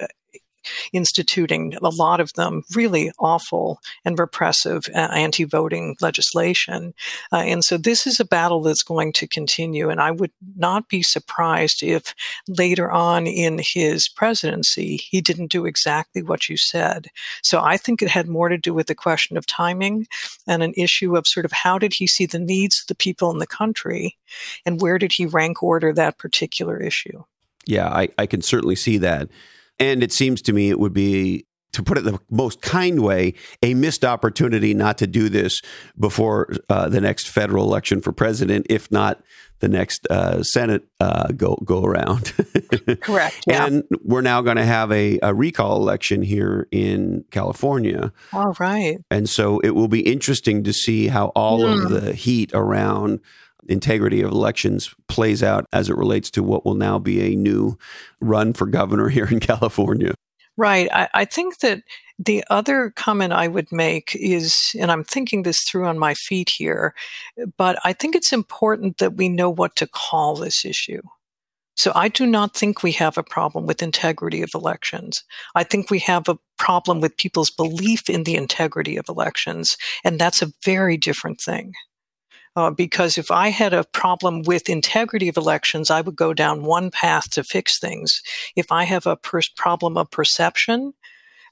instituting 0.92 1.74
a 1.82 1.88
lot 1.88 2.20
of 2.20 2.32
them 2.34 2.62
really 2.74 3.10
awful 3.18 3.80
and 4.04 4.18
repressive 4.18 4.88
uh, 4.94 4.98
anti 4.98 5.44
voting 5.44 5.96
legislation. 6.00 6.94
Uh, 7.32 7.36
and 7.36 7.64
so 7.64 7.76
this 7.76 8.06
is 8.06 8.20
a 8.20 8.24
battle 8.24 8.62
that's 8.62 8.82
going 8.82 9.12
to 9.12 9.26
continue. 9.26 9.90
And 9.90 10.00
I 10.00 10.10
would 10.10 10.32
not 10.56 10.88
be 10.88 11.02
surprised 11.02 11.82
if 11.82 12.14
later 12.48 12.90
on 12.90 13.26
in 13.26 13.60
his 13.62 14.08
presidency, 14.08 14.96
he 14.96 15.20
didn't 15.20 15.50
do 15.50 15.66
exactly 15.66 16.22
what 16.22 16.48
you 16.48 16.56
said. 16.56 17.08
So 17.42 17.60
I 17.62 17.76
think 17.76 18.02
it 18.02 18.08
had 18.08 18.28
more 18.28 18.48
to 18.48 18.58
do 18.58 18.74
with 18.74 18.86
the 18.86 18.94
question 18.94 19.36
of 19.36 19.46
timing 19.46 20.06
and 20.46 20.62
an 20.62 20.74
issue 20.76 21.16
of 21.16 21.26
sort 21.26 21.46
of 21.46 21.52
how 21.52 21.78
did 21.78 21.94
he 21.94 22.06
see 22.06 22.26
the 22.26 22.38
needs 22.38 22.80
of 22.80 22.86
the 22.86 22.94
people 22.94 23.30
in 23.30 23.38
the 23.38 23.46
country 23.46 24.16
and 24.66 24.80
where 24.80 24.98
did 24.98 25.12
he 25.12 25.26
rank 25.26 25.62
order 25.62 25.92
that 25.92 26.18
particular 26.18 26.80
issue? 26.80 27.22
Yeah, 27.66 27.88
I, 27.88 28.08
I 28.18 28.26
can 28.26 28.42
certainly 28.42 28.76
see 28.76 28.98
that. 28.98 29.28
And 29.78 30.02
it 30.02 30.12
seems 30.12 30.42
to 30.42 30.52
me 30.52 30.70
it 30.70 30.78
would 30.78 30.92
be 30.92 31.46
to 31.74 31.82
put 31.82 31.98
it 31.98 32.04
the 32.04 32.18
most 32.30 32.62
kind 32.62 33.02
way, 33.02 33.34
a 33.62 33.74
missed 33.74 34.04
opportunity 34.04 34.74
not 34.74 34.96
to 34.98 35.06
do 35.06 35.28
this 35.28 35.60
before 35.98 36.52
uh, 36.70 36.88
the 36.88 37.00
next 37.00 37.28
federal 37.28 37.64
election 37.64 38.00
for 38.00 38.12
president, 38.12 38.66
if 38.70 38.90
not 38.92 39.20
the 39.58 39.68
next 39.68 40.06
uh, 40.08 40.42
Senate 40.42 40.84
uh, 41.00 41.28
go 41.32 41.56
go 41.64 41.84
around. 41.84 42.32
Correct. 43.00 43.44
Yeah. 43.46 43.66
And 43.66 43.84
we're 44.02 44.20
now 44.20 44.40
going 44.42 44.56
to 44.56 44.64
have 44.64 44.92
a, 44.92 45.18
a, 45.22 45.34
recall 45.34 45.76
election 45.76 46.22
here 46.22 46.68
in 46.70 47.24
California. 47.30 48.12
All 48.32 48.54
right. 48.60 48.98
And 49.10 49.28
so 49.28 49.60
it 49.60 49.70
will 49.70 49.88
be 49.88 50.00
interesting 50.00 50.64
to 50.64 50.72
see 50.72 51.08
how 51.08 51.28
all 51.28 51.60
mm. 51.60 51.72
of 51.72 51.88
hmm. 51.88 51.94
the 51.94 52.12
heat 52.12 52.50
around 52.52 53.20
integrity 53.68 54.22
of 54.22 54.30
elections 54.30 54.94
plays 55.08 55.42
out 55.42 55.66
as 55.72 55.88
it 55.88 55.96
relates 55.96 56.30
to 56.32 56.42
what 56.42 56.64
will 56.64 56.74
now 56.74 56.98
be 56.98 57.20
a 57.32 57.36
new 57.36 57.78
run 58.20 58.52
for 58.52 58.66
governor 58.66 59.08
here 59.10 59.26
in 59.26 59.40
California. 59.40 60.14
Right. 60.56 60.88
I, 60.92 61.08
I, 61.14 61.24
think 61.24 61.58
that 61.58 61.82
the 62.16 62.44
other 62.48 62.92
comment 62.94 63.32
I 63.32 63.48
would 63.48 63.72
make 63.72 64.14
is, 64.14 64.70
and 64.78 64.92
I'm 64.92 65.02
thinking 65.02 65.42
this 65.42 65.62
through 65.62 65.86
on 65.86 65.98
my 65.98 66.14
feet 66.14 66.48
here, 66.48 66.94
but 67.58 67.76
I 67.84 67.92
think 67.92 68.14
it's 68.14 68.32
important 68.32 68.98
that 68.98 69.16
we 69.16 69.28
know 69.28 69.50
what 69.50 69.74
to 69.76 69.88
call 69.88 70.36
this 70.36 70.64
issue. 70.64 71.02
So 71.76 71.90
I 71.94 72.08
do 72.08 72.24
not 72.24 72.54
think 72.54 72.82
we 72.82 72.92
have 72.92 73.18
a 73.18 73.24
problem 73.24 73.66
with 73.66 73.82
integrity 73.82 74.42
of 74.42 74.54
elections. 74.54 75.24
I 75.56 75.64
think 75.64 75.90
we 75.90 75.98
have 76.00 76.28
a 76.28 76.38
problem 76.56 77.00
with 77.00 77.16
people's 77.16 77.50
belief 77.50 78.08
in 78.08 78.22
the 78.22 78.36
integrity 78.36 78.96
of 78.96 79.08
elections, 79.08 79.76
and 80.04 80.20
that's 80.20 80.40
a 80.40 80.52
very 80.64 80.96
different 80.96 81.40
thing. 81.40 81.72
Uh, 82.56 82.70
because 82.70 83.18
if 83.18 83.30
I 83.30 83.48
had 83.48 83.72
a 83.72 83.84
problem 83.84 84.42
with 84.42 84.68
integrity 84.68 85.28
of 85.28 85.36
elections, 85.36 85.90
I 85.90 86.00
would 86.00 86.14
go 86.14 86.32
down 86.32 86.62
one 86.62 86.90
path 86.90 87.30
to 87.30 87.42
fix 87.42 87.78
things. 87.78 88.22
If 88.54 88.70
I 88.70 88.84
have 88.84 89.06
a 89.06 89.18
problem 89.56 89.96
of 89.96 90.10
perception, 90.10 90.94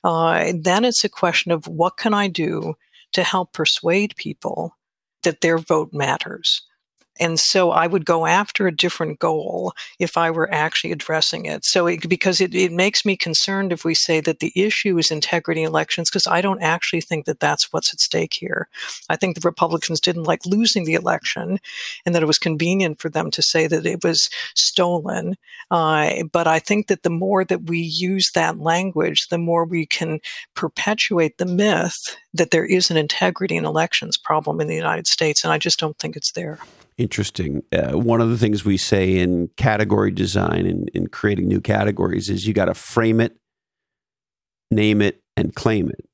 uh, 0.04 0.52
then 0.54 0.84
it's 0.84 1.04
a 1.04 1.08
question 1.08 1.50
of 1.52 1.66
what 1.66 1.96
can 1.96 2.14
I 2.14 2.28
do 2.28 2.74
to 3.12 3.22
help 3.22 3.52
persuade 3.52 4.14
people 4.16 4.76
that 5.22 5.40
their 5.40 5.58
vote 5.58 5.92
matters. 5.92 6.62
And 7.22 7.38
so 7.38 7.70
I 7.70 7.86
would 7.86 8.04
go 8.04 8.26
after 8.26 8.66
a 8.66 8.74
different 8.74 9.20
goal 9.20 9.74
if 10.00 10.16
I 10.16 10.32
were 10.32 10.52
actually 10.52 10.90
addressing 10.90 11.46
it. 11.46 11.64
So 11.64 11.86
it, 11.86 12.08
because 12.08 12.40
it, 12.40 12.52
it 12.52 12.72
makes 12.72 13.04
me 13.04 13.16
concerned 13.16 13.72
if 13.72 13.84
we 13.84 13.94
say 13.94 14.20
that 14.20 14.40
the 14.40 14.52
issue 14.56 14.98
is 14.98 15.12
integrity 15.12 15.62
in 15.62 15.68
elections, 15.68 16.10
because 16.10 16.26
I 16.26 16.40
don't 16.40 16.60
actually 16.60 17.00
think 17.00 17.26
that 17.26 17.38
that's 17.38 17.72
what's 17.72 17.92
at 17.92 18.00
stake 18.00 18.34
here. 18.34 18.66
I 19.08 19.14
think 19.14 19.36
the 19.36 19.48
Republicans 19.48 20.00
didn't 20.00 20.24
like 20.24 20.44
losing 20.46 20.84
the 20.84 20.94
election 20.94 21.60
and 22.04 22.12
that 22.12 22.24
it 22.24 22.26
was 22.26 22.40
convenient 22.40 22.98
for 22.98 23.08
them 23.08 23.30
to 23.30 23.40
say 23.40 23.68
that 23.68 23.86
it 23.86 24.02
was 24.02 24.28
stolen. 24.56 25.36
Uh, 25.70 26.24
but 26.32 26.48
I 26.48 26.58
think 26.58 26.88
that 26.88 27.04
the 27.04 27.10
more 27.10 27.44
that 27.44 27.68
we 27.68 27.78
use 27.78 28.32
that 28.32 28.58
language, 28.58 29.28
the 29.28 29.38
more 29.38 29.64
we 29.64 29.86
can 29.86 30.18
perpetuate 30.54 31.38
the 31.38 31.46
myth 31.46 32.16
that 32.34 32.50
there 32.50 32.66
is 32.66 32.90
an 32.90 32.96
integrity 32.96 33.56
in 33.56 33.64
elections 33.64 34.18
problem 34.18 34.60
in 34.60 34.66
the 34.66 34.74
United 34.74 35.06
States. 35.06 35.44
And 35.44 35.52
I 35.52 35.58
just 35.58 35.78
don't 35.78 35.96
think 36.00 36.16
it's 36.16 36.32
there 36.32 36.58
interesting. 36.98 37.62
Uh, 37.72 37.98
one 37.98 38.20
of 38.20 38.30
the 38.30 38.38
things 38.38 38.64
we 38.64 38.76
say 38.76 39.18
in 39.18 39.48
category 39.56 40.10
design 40.10 40.66
and 40.66 40.88
in 40.90 41.08
creating 41.08 41.48
new 41.48 41.60
categories 41.60 42.28
is 42.28 42.46
you 42.46 42.54
got 42.54 42.66
to 42.66 42.74
frame 42.74 43.20
it, 43.20 43.36
name 44.70 45.02
it, 45.02 45.22
and 45.36 45.54
claim 45.54 45.88
it. 45.88 46.06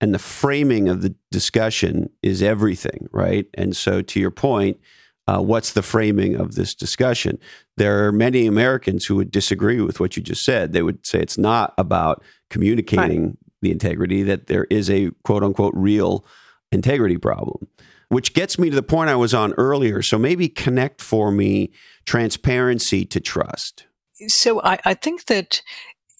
And 0.00 0.12
the 0.12 0.18
framing 0.18 0.88
of 0.88 1.02
the 1.02 1.14
discussion 1.30 2.10
is 2.22 2.42
everything, 2.42 3.08
right? 3.12 3.46
And 3.54 3.76
so, 3.76 4.02
to 4.02 4.20
your 4.20 4.30
point, 4.30 4.78
uh, 5.26 5.40
what's 5.40 5.72
the 5.72 5.82
framing 5.82 6.34
of 6.34 6.54
this 6.54 6.74
discussion? 6.74 7.38
There 7.76 8.06
are 8.06 8.12
many 8.12 8.46
Americans 8.46 9.06
who 9.06 9.16
would 9.16 9.30
disagree 9.30 9.80
with 9.80 10.00
what 10.00 10.16
you 10.16 10.22
just 10.22 10.44
said. 10.44 10.72
They 10.72 10.82
would 10.82 11.06
say 11.06 11.20
it's 11.20 11.38
not 11.38 11.72
about 11.78 12.22
communicating 12.50 13.26
right. 13.26 13.38
the 13.62 13.70
integrity, 13.70 14.22
that 14.24 14.48
there 14.48 14.64
is 14.64 14.90
a 14.90 15.10
quote 15.22 15.42
unquote 15.42 15.74
real 15.74 16.26
integrity 16.70 17.16
problem, 17.16 17.66
which 18.14 18.32
gets 18.32 18.60
me 18.60 18.70
to 18.70 18.76
the 18.76 18.82
point 18.82 19.10
I 19.10 19.16
was 19.16 19.34
on 19.34 19.54
earlier. 19.54 20.00
So 20.00 20.20
maybe 20.20 20.48
connect 20.48 21.02
for 21.02 21.32
me 21.32 21.72
transparency 22.06 23.04
to 23.06 23.18
trust. 23.18 23.86
So 24.28 24.62
I, 24.62 24.78
I 24.84 24.94
think 24.94 25.24
that 25.24 25.62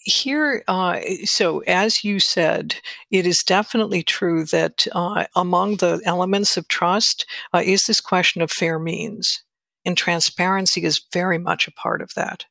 here, 0.00 0.64
uh, 0.66 0.98
so 1.22 1.60
as 1.60 2.02
you 2.02 2.18
said, 2.18 2.74
it 3.12 3.28
is 3.28 3.44
definitely 3.46 4.02
true 4.02 4.44
that 4.46 4.88
uh, 4.90 5.26
among 5.36 5.76
the 5.76 6.00
elements 6.04 6.56
of 6.56 6.66
trust 6.66 7.26
uh, 7.54 7.62
is 7.64 7.84
this 7.86 8.00
question 8.00 8.42
of 8.42 8.50
fair 8.50 8.80
means. 8.80 9.44
And 9.84 9.96
transparency 9.96 10.82
is 10.82 11.00
very 11.12 11.38
much 11.38 11.68
a 11.68 11.72
part 11.72 12.02
of 12.02 12.10
that. 12.16 12.44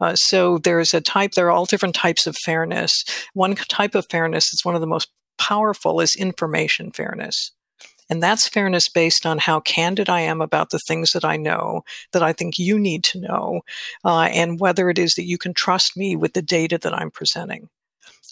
Uh, 0.00 0.14
so 0.14 0.58
there's 0.58 0.94
a 0.94 1.00
type, 1.00 1.32
there 1.32 1.48
are 1.48 1.50
all 1.50 1.66
different 1.66 1.96
types 1.96 2.28
of 2.28 2.36
fairness. 2.44 3.04
One 3.32 3.56
type 3.56 3.96
of 3.96 4.06
fairness 4.08 4.54
is 4.54 4.64
one 4.64 4.76
of 4.76 4.80
the 4.80 4.86
most 4.86 5.08
powerful 5.36 6.00
is 6.00 6.14
information 6.14 6.92
fairness. 6.92 7.50
And 8.10 8.22
that's 8.22 8.48
fairness 8.48 8.88
based 8.88 9.24
on 9.24 9.38
how 9.38 9.60
candid 9.60 10.08
I 10.08 10.20
am 10.20 10.40
about 10.40 10.70
the 10.70 10.80
things 10.86 11.12
that 11.12 11.24
I 11.24 11.36
know 11.36 11.82
that 12.12 12.22
I 12.22 12.32
think 12.32 12.58
you 12.58 12.78
need 12.78 13.02
to 13.04 13.20
know, 13.20 13.62
uh, 14.04 14.28
and 14.32 14.60
whether 14.60 14.90
it 14.90 14.98
is 14.98 15.14
that 15.14 15.26
you 15.26 15.38
can 15.38 15.54
trust 15.54 15.96
me 15.96 16.14
with 16.16 16.34
the 16.34 16.42
data 16.42 16.78
that 16.78 16.94
I'm 16.94 17.10
presenting. 17.10 17.68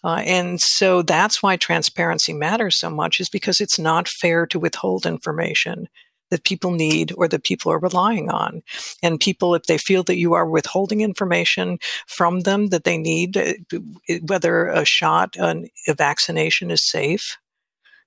Uh, 0.04 0.22
and 0.26 0.60
so 0.60 1.00
that's 1.00 1.42
why 1.42 1.56
transparency 1.56 2.32
matters 2.32 2.78
so 2.78 2.90
much, 2.90 3.20
is 3.20 3.28
because 3.28 3.60
it's 3.60 3.78
not 3.78 4.08
fair 4.08 4.46
to 4.46 4.58
withhold 4.58 5.06
information 5.06 5.88
that 6.30 6.44
people 6.44 6.70
need 6.70 7.12
or 7.16 7.28
that 7.28 7.44
people 7.44 7.70
are 7.70 7.78
relying 7.78 8.30
on. 8.30 8.62
And 9.02 9.20
people, 9.20 9.54
if 9.54 9.64
they 9.64 9.78
feel 9.78 10.02
that 10.04 10.16
you 10.16 10.32
are 10.32 10.48
withholding 10.48 11.02
information 11.02 11.78
from 12.06 12.40
them 12.40 12.68
that 12.68 12.84
they 12.84 12.96
need, 12.96 13.36
uh, 13.36 13.52
whether 14.26 14.66
a 14.66 14.84
shot, 14.84 15.36
a 15.38 15.68
vaccination 15.94 16.70
is 16.70 16.88
safe, 16.88 17.36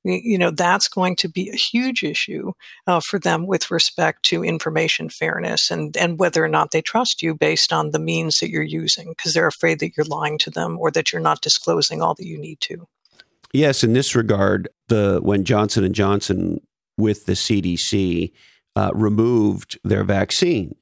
you 0.05 0.37
know 0.37 0.51
that's 0.51 0.87
going 0.87 1.15
to 1.15 1.27
be 1.27 1.49
a 1.49 1.55
huge 1.55 2.03
issue 2.03 2.53
uh, 2.87 2.99
for 2.99 3.19
them 3.19 3.47
with 3.47 3.71
respect 3.71 4.23
to 4.23 4.43
information 4.43 5.09
fairness 5.09 5.71
and 5.71 5.97
and 5.97 6.19
whether 6.19 6.43
or 6.43 6.47
not 6.47 6.71
they 6.71 6.81
trust 6.81 7.21
you 7.21 7.33
based 7.33 7.73
on 7.73 7.91
the 7.91 7.99
means 7.99 8.37
that 8.37 8.49
you're 8.49 8.61
using 8.61 9.09
because 9.09 9.33
they're 9.33 9.47
afraid 9.47 9.79
that 9.79 9.97
you're 9.97 10.05
lying 10.05 10.37
to 10.37 10.49
them 10.49 10.77
or 10.79 10.91
that 10.91 11.11
you're 11.11 11.21
not 11.21 11.41
disclosing 11.41 12.01
all 12.01 12.13
that 12.13 12.27
you 12.27 12.37
need 12.37 12.59
to. 12.61 12.87
Yes 13.51 13.83
in 13.83 13.93
this 13.93 14.15
regard 14.15 14.69
the 14.87 15.19
when 15.21 15.43
johnson 15.43 15.83
and 15.83 15.95
johnson 15.95 16.61
with 16.97 17.25
the 17.25 17.33
cdc 17.33 18.31
uh, 18.75 18.91
removed 18.93 19.79
their 19.83 20.03
vaccine 20.03 20.75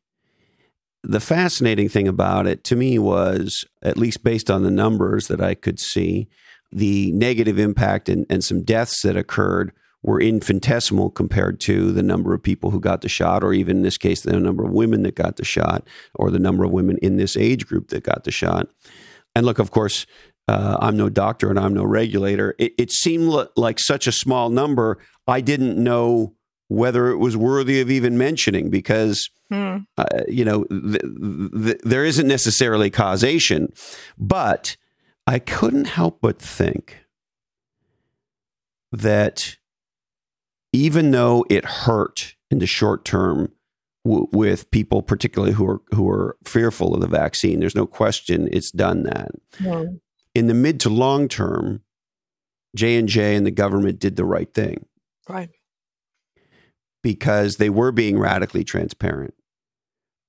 the 1.04 1.20
fascinating 1.20 1.90
thing 1.90 2.08
about 2.08 2.48
it 2.48 2.64
to 2.64 2.76
me 2.76 2.98
was 2.98 3.66
at 3.82 3.98
least 3.98 4.24
based 4.24 4.50
on 4.50 4.64
the 4.64 4.72
numbers 4.72 5.28
that 5.28 5.42
i 5.42 5.54
could 5.54 5.80
see 5.80 6.28
the 6.74 7.12
negative 7.12 7.60
impact 7.60 8.10
and, 8.10 8.26
and 8.30 8.44
some 8.44 8.64
deaths 8.64 9.02
that 9.04 9.16
occurred 9.16 9.72
were 10.02 10.20
infinitesimal 10.20 11.10
compared 11.12 11.60
to 11.62 11.92
the 11.92 12.04
number 12.04 12.34
of 12.34 12.44
people 12.44 12.72
who 12.72 12.80
got 12.80 13.02
the 13.02 13.10
shot, 13.10 13.44
or 13.44 13.54
even 13.54 13.78
in 13.78 13.84
this 13.84 13.98
case, 13.98 14.22
the 14.22 14.38
number 14.38 14.66
of 14.66 14.72
women 14.72 15.04
that 15.04 15.16
got 15.16 15.38
the 15.38 15.46
shot, 15.46 15.88
or 16.16 16.30
the 16.30 16.40
number 16.40 16.66
of 16.66 16.72
women 16.72 16.98
in 17.02 17.16
this 17.16 17.38
age 17.38 17.66
group 17.66 17.88
that 17.88 18.04
got 18.04 18.26
the 18.26 18.32
shot. 18.32 18.68
And 19.34 19.46
look, 19.46 19.60
of 19.60 19.72
course, 19.72 20.06
uh, 20.48 20.78
I'm 20.82 20.98
no 20.98 21.10
doctor 21.10 21.50
and 21.50 21.58
I'm 21.58 21.74
no 21.74 21.86
regulator. 21.86 22.54
It, 22.60 22.74
it 22.78 22.92
seemed 22.92 23.34
like 23.56 23.80
such 23.80 24.08
a 24.08 24.12
small 24.12 24.50
number. 24.50 25.00
I 25.26 25.40
didn't 25.40 25.82
know 25.82 26.36
whether 26.68 27.08
it 27.10 27.18
was 27.18 27.38
worthy 27.38 27.80
of 27.80 27.90
even 27.90 28.18
mentioning 28.18 28.70
because, 28.70 29.30
hmm. 29.50 29.78
uh, 29.98 30.06
you 30.28 30.44
know, 30.44 30.66
th- 30.66 31.02
th- 31.02 31.82
there 31.84 32.04
isn't 32.04 32.28
necessarily 32.28 32.90
causation. 32.90 33.72
But 34.18 34.76
I 35.26 35.40
couldn't 35.40 35.86
help 35.86 36.20
but 36.22 36.40
think 36.40 37.06
that 38.92 39.58
even 40.72 41.12
though 41.12 41.46
it 41.50 41.66
hurt 41.66 42.36
in 42.52 42.60
the 42.60 42.68
short 42.68 43.06
term 43.06 43.52
w- 44.04 44.28
with 44.32 44.70
people, 44.72 45.02
particularly 45.02 45.54
who 45.54 45.68
are 45.68 45.82
who 45.94 46.10
are 46.10 46.38
fearful 46.44 46.94
of 46.94 47.02
the 47.02 47.08
vaccine, 47.08 47.60
there's 47.60 47.76
no 47.76 47.88
question 47.88 48.50
it's 48.52 48.72
done 48.72 49.04
that. 49.04 49.32
Yeah. 49.60 49.86
In 50.36 50.48
the 50.48 50.54
mid 50.54 50.80
to 50.82 50.90
long 50.90 51.28
term, 51.28 51.82
J 52.76 52.98
and 52.98 53.08
J 53.08 53.36
and 53.36 53.46
the 53.46 53.52
government 53.52 54.00
did 54.00 54.16
the 54.16 54.26
right 54.26 54.52
thing, 54.54 54.86
right? 55.30 55.50
Because 57.02 57.58
they 57.58 57.70
were 57.70 57.92
being 57.92 58.20
radically 58.20 58.64
transparent. 58.64 59.36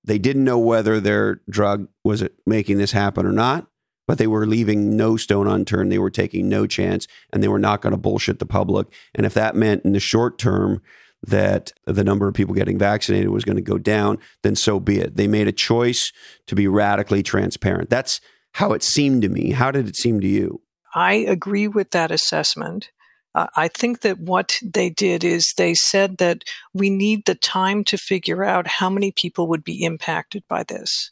They 0.05 0.18
didn't 0.18 0.45
know 0.45 0.59
whether 0.59 1.01
their 1.01 1.40
drug 1.49 1.88
was 2.05 2.22
making 2.47 2.76
this 2.76 2.92
happen 2.92 3.24
or 3.24 3.32
not 3.32 3.66
but 4.07 4.19
they 4.19 4.27
were 4.27 4.47
leaving 4.47 4.97
no 4.97 5.17
stone 5.17 5.47
unturned. 5.47 5.91
They 5.91 5.99
were 5.99 6.11
taking 6.11 6.49
no 6.49 6.67
chance 6.67 7.07
and 7.33 7.43
they 7.43 7.49
were 7.49 7.59
not 7.59 7.81
going 7.81 7.93
to 7.93 7.97
bullshit 7.97 8.39
the 8.39 8.47
public. 8.47 8.87
And 9.15 9.27
if 9.27 9.35
that 9.35 9.57
meant 9.57 9.85
in 9.85 9.93
the 9.93 10.01
short 10.01 10.39
term 10.39 10.83
that 11.27 11.73
the 11.87 12.05
number 12.05 12.29
of 12.29 12.35
people 12.35 12.55
getting 12.55 12.79
vaccinated 12.79 13.31
was 13.31 13.45
going 13.45 13.57
to 13.57 13.63
go 13.63 13.79
down, 13.79 14.19
then 14.43 14.55
so 14.55 14.79
be 14.79 14.99
it. 14.99 15.17
They 15.17 15.27
made 15.27 15.49
a 15.49 15.53
choice 15.53 16.13
to 16.47 16.55
be 16.55 16.69
radically 16.69 17.23
transparent. 17.23 17.89
That's 17.89 18.21
how 18.53 18.73
it 18.73 18.83
seemed 18.83 19.23
to 19.23 19.29
me. 19.29 19.53
How 19.53 19.71
did 19.71 19.89
it 19.89 19.97
seem 19.97 20.21
to 20.21 20.29
you? 20.29 20.61
I 20.95 21.15
agree 21.15 21.67
with 21.67 21.91
that 21.91 22.11
assessment. 22.11 22.91
I 23.35 23.67
think 23.67 24.03
that 24.03 24.21
what 24.21 24.61
they 24.63 24.91
did 24.91 25.25
is 25.25 25.55
they 25.57 25.75
said 25.75 26.19
that 26.19 26.45
we 26.73 26.89
need 26.89 27.25
the 27.25 27.35
time 27.35 27.83
to 27.85 27.99
figure 27.99 28.45
out 28.45 28.69
how 28.69 28.89
many 28.89 29.11
people 29.11 29.49
would 29.49 29.65
be 29.65 29.83
impacted 29.83 30.45
by 30.49 30.63
this. 30.63 31.11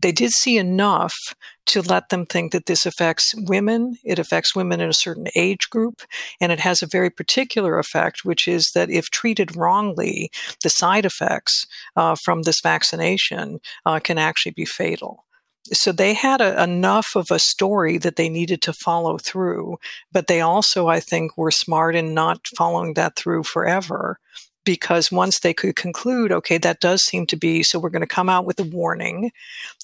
They 0.00 0.12
did 0.12 0.30
see 0.32 0.58
enough 0.58 1.14
to 1.66 1.82
let 1.82 2.08
them 2.08 2.26
think 2.26 2.52
that 2.52 2.66
this 2.66 2.86
affects 2.86 3.34
women. 3.36 3.96
It 4.04 4.18
affects 4.18 4.54
women 4.54 4.80
in 4.80 4.88
a 4.88 4.94
certain 4.94 5.28
age 5.36 5.70
group, 5.70 6.02
and 6.40 6.50
it 6.50 6.60
has 6.60 6.82
a 6.82 6.86
very 6.86 7.10
particular 7.10 7.78
effect, 7.78 8.24
which 8.24 8.48
is 8.48 8.72
that 8.74 8.90
if 8.90 9.10
treated 9.10 9.56
wrongly, 9.56 10.30
the 10.62 10.70
side 10.70 11.06
effects 11.06 11.66
uh, 11.96 12.16
from 12.16 12.42
this 12.42 12.60
vaccination 12.60 13.60
uh, 13.86 14.00
can 14.00 14.18
actually 14.18 14.52
be 14.52 14.64
fatal. 14.64 15.24
So 15.72 15.92
they 15.92 16.14
had 16.14 16.40
a, 16.40 16.60
enough 16.62 17.14
of 17.14 17.30
a 17.30 17.38
story 17.38 17.96
that 17.98 18.16
they 18.16 18.28
needed 18.28 18.62
to 18.62 18.72
follow 18.72 19.16
through, 19.16 19.78
but 20.10 20.26
they 20.26 20.40
also, 20.40 20.88
I 20.88 20.98
think, 20.98 21.36
were 21.36 21.52
smart 21.52 21.94
in 21.94 22.14
not 22.14 22.48
following 22.56 22.94
that 22.94 23.14
through 23.14 23.44
forever 23.44 24.18
because 24.64 25.10
once 25.10 25.40
they 25.40 25.52
could 25.52 25.76
conclude, 25.76 26.32
okay, 26.32 26.58
that 26.58 26.80
does 26.80 27.02
seem 27.02 27.26
to 27.26 27.36
be, 27.36 27.62
so 27.62 27.78
we're 27.78 27.90
going 27.90 28.00
to 28.00 28.06
come 28.06 28.28
out 28.28 28.44
with 28.44 28.60
a 28.60 28.64
warning. 28.64 29.32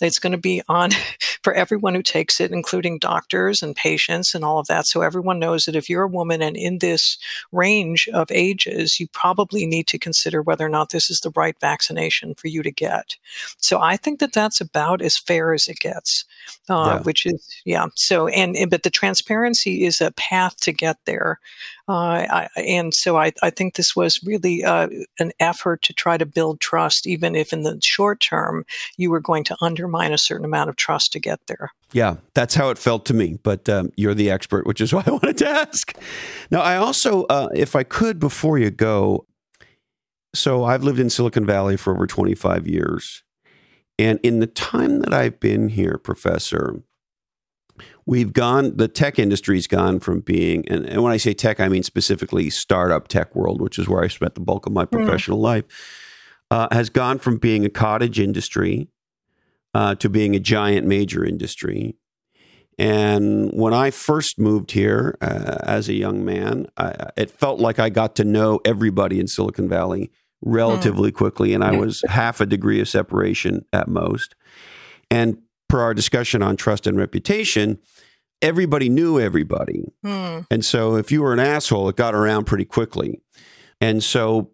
It's 0.01 0.19
going 0.19 0.33
to 0.33 0.39
be 0.39 0.63
on 0.69 0.91
for 1.43 1.53
everyone 1.53 1.95
who 1.95 2.03
takes 2.03 2.41
it, 2.41 2.53
including 2.53 2.99
doctors 2.99 3.63
and 3.63 3.75
patients 3.75 4.35
and 4.35 4.45
all 4.45 4.59
of 4.59 4.67
that. 4.69 4.87
So 4.87 5.03
everyone 5.03 5.39
knows 5.39 5.65
that 5.65 5.77
if 5.77 5.89
you're 5.89 6.05
a 6.05 6.09
woman 6.09 6.43
and 6.43 6.57
in 6.57 6.79
this 6.79 7.19
range 7.53 8.09
of 8.13 8.31
ages, 8.31 9.01
you 9.01 9.09
probably 9.09 9.67
need 9.67 9.87
to 9.89 9.99
consider 9.99 10.43
whether 10.43 10.65
or 10.65 10.71
not 10.71 10.91
this 10.91 11.11
is 11.11 11.21
the 11.21 11.33
right 11.35 11.57
vaccination 11.61 12.35
for 12.35 12.49
you 12.49 12.63
to 12.63 12.71
get. 12.71 13.17
So 13.59 13.81
I 13.81 13.97
think 13.97 14.21
that 14.21 14.33
that's 14.33 14.61
about 14.61 15.03
as 15.03 15.19
fair 15.19 15.53
as 15.53 15.69
it 15.69 15.79
gets, 15.79 16.25
uh, 16.69 16.99
yeah. 16.99 17.03
which 17.03 17.27
is, 17.27 17.63
yeah. 17.65 17.87
So, 17.95 18.29
and, 18.29 18.57
but 18.71 18.83
the 18.83 18.91
transparency 18.91 19.85
is 19.85 20.01
a 20.01 20.13
path 20.13 20.57
to 20.61 20.73
get 20.73 20.99
there. 21.05 21.41
Uh, 21.89 22.27
I, 22.29 22.49
and 22.57 22.93
so 22.93 23.17
I, 23.17 23.33
I, 23.43 23.49
think 23.49 23.75
this 23.75 23.97
was 23.97 24.23
really 24.23 24.63
uh, 24.69 24.89
an 25.19 25.33
effort 25.41 25.83
to 25.83 25.93
try 25.95 26.19
to 26.19 26.27
build 26.27 26.61
trust, 26.61 27.07
even 27.07 27.35
if 27.35 27.53
in 27.53 27.63
the 27.63 27.79
short 27.83 28.21
term 28.21 28.65
you 28.97 29.11
were 29.11 29.21
going 29.21 29.45
to 29.45 29.57
undermine 29.63 30.13
a 30.13 30.19
certain 30.19 30.45
amount 30.45 30.69
of 30.69 30.77
trust 30.77 31.13
to 31.13 31.19
get 31.19 31.41
there. 31.47 31.71
Yeah, 31.93 32.17
that's 32.35 32.55
how 32.55 32.69
it 32.69 32.77
felt 32.77 33.07
to 33.07 33.15
me. 33.15 33.39
But 33.43 33.69
um, 33.69 33.91
you're 33.97 34.15
the 34.15 34.31
expert, 34.31 34.67
which 34.67 34.81
is 34.81 34.93
why 34.95 35.03
I 35.07 35.11
wanted 35.11 35.39
to 35.39 35.49
ask. 35.49 35.97
Now, 36.51 36.61
I 36.61 36.77
also, 36.77 37.25
uh, 37.25 37.49
if 37.55 37.75
I 37.75 37.83
could, 37.83 38.19
before 38.19 38.59
you 38.59 38.71
go, 38.71 39.27
so 40.35 40.65
I've 40.65 40.85
lived 40.85 41.01
in 41.01 41.09
Silicon 41.09 41.47
Valley 41.47 41.79
for 41.79 41.95
over 41.95 42.07
25 42.07 42.67
years. 42.67 43.25
And 43.99 44.21
in 44.23 44.39
the 44.39 44.47
time 44.47 45.01
that 45.01 45.13
I've 45.13 45.41
been 45.41 45.71
here, 45.71 45.99
Professor, 45.99 46.83
we've 48.09 48.33
gone 48.33 48.75
the 48.75 48.89
tech 48.89 49.19
industry's 49.19 49.67
gone 49.67 50.01
from 50.01 50.21
being 50.21 50.67
and, 50.69 50.87
and, 50.87 51.03
when 51.03 51.13
i 51.13 51.19
say 51.19 51.35
tech 51.35 51.61
i 51.61 51.69
mean 51.69 51.83
specifically 51.83 52.49
startup 52.49 53.07
tech 53.07 53.37
world 53.37 53.61
which 53.61 53.79
is 53.79 53.87
where 53.87 54.03
i 54.03 54.09
spent 54.09 54.35
the 54.35 54.41
bulk 54.41 54.67
of 54.67 54.73
my 54.73 54.85
hmm. 54.85 54.97
professional 54.97 55.39
mm. 55.39 55.43
life 55.43 55.65
uh, 56.51 56.67
has 56.73 56.89
gone 56.89 57.19
from 57.19 57.37
being 57.37 57.67
a 57.67 57.69
cottage 57.69 58.19
industry 58.19 58.89
uh, 59.75 59.95
to 59.95 60.09
being 60.09 60.35
a 60.35 60.41
giant 60.41 60.87
major 60.87 61.23
industry 61.23 61.95
and 62.79 63.51
when 63.53 63.75
i 63.75 63.91
first 63.91 64.39
moved 64.39 64.71
here 64.71 65.19
uh, 65.21 65.59
as 65.63 65.89
a 65.89 65.95
young 65.95 66.25
man 66.25 66.67
I, 66.79 67.11
it 67.17 67.31
felt 67.31 67.61
like 67.61 67.79
i 67.79 67.91
got 67.91 68.17
to 68.17 68.25
know 68.25 68.61
everybody 68.65 69.21
in 69.21 69.29
silicon 69.29 69.69
valley 69.69 70.11
relatively 70.41 71.13
mm. 71.13 71.15
quickly 71.15 71.53
and 71.53 71.63
i 71.63 71.77
was 71.77 72.03
half 72.09 72.41
a 72.41 72.47
degree 72.47 72.81
of 72.81 72.89
separation 72.89 73.67
at 73.71 73.87
most 73.87 74.35
and 75.11 75.39
per 75.69 75.81
our 75.81 75.95
discussion 75.95 76.43
on 76.43 76.57
trust 76.57 76.87
and 76.87 76.97
reputation, 76.97 77.79
everybody 78.43 78.89
knew 78.89 79.19
everybody. 79.19 79.93
Hmm. 80.05 80.41
And 80.51 80.65
so 80.65 80.97
if 80.97 81.11
you 81.11 81.23
were 81.23 81.33
an 81.33 81.41
asshole, 81.41 81.89
it 81.89 81.97
got 81.97 82.15
around 82.15 82.45
pretty 82.45 82.65
quickly. 82.65 83.21
And 83.81 84.03
so 84.03 84.51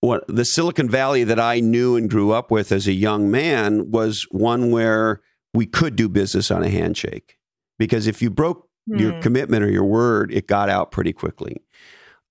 what 0.00 0.24
the 0.28 0.44
Silicon 0.44 0.88
Valley 0.88 1.24
that 1.24 1.40
I 1.40 1.60
knew 1.60 1.96
and 1.96 2.10
grew 2.10 2.32
up 2.32 2.50
with 2.50 2.70
as 2.72 2.86
a 2.86 2.92
young 2.92 3.30
man 3.30 3.90
was 3.90 4.26
one 4.30 4.70
where 4.70 5.20
we 5.54 5.66
could 5.66 5.96
do 5.96 6.08
business 6.08 6.50
on 6.50 6.62
a 6.62 6.68
handshake. 6.68 7.38
Because 7.78 8.06
if 8.06 8.22
you 8.22 8.30
broke 8.30 8.68
hmm. 8.88 8.98
your 8.98 9.20
commitment 9.20 9.64
or 9.64 9.70
your 9.70 9.84
word, 9.84 10.32
it 10.32 10.46
got 10.46 10.68
out 10.68 10.90
pretty 10.90 11.12
quickly. 11.12 11.62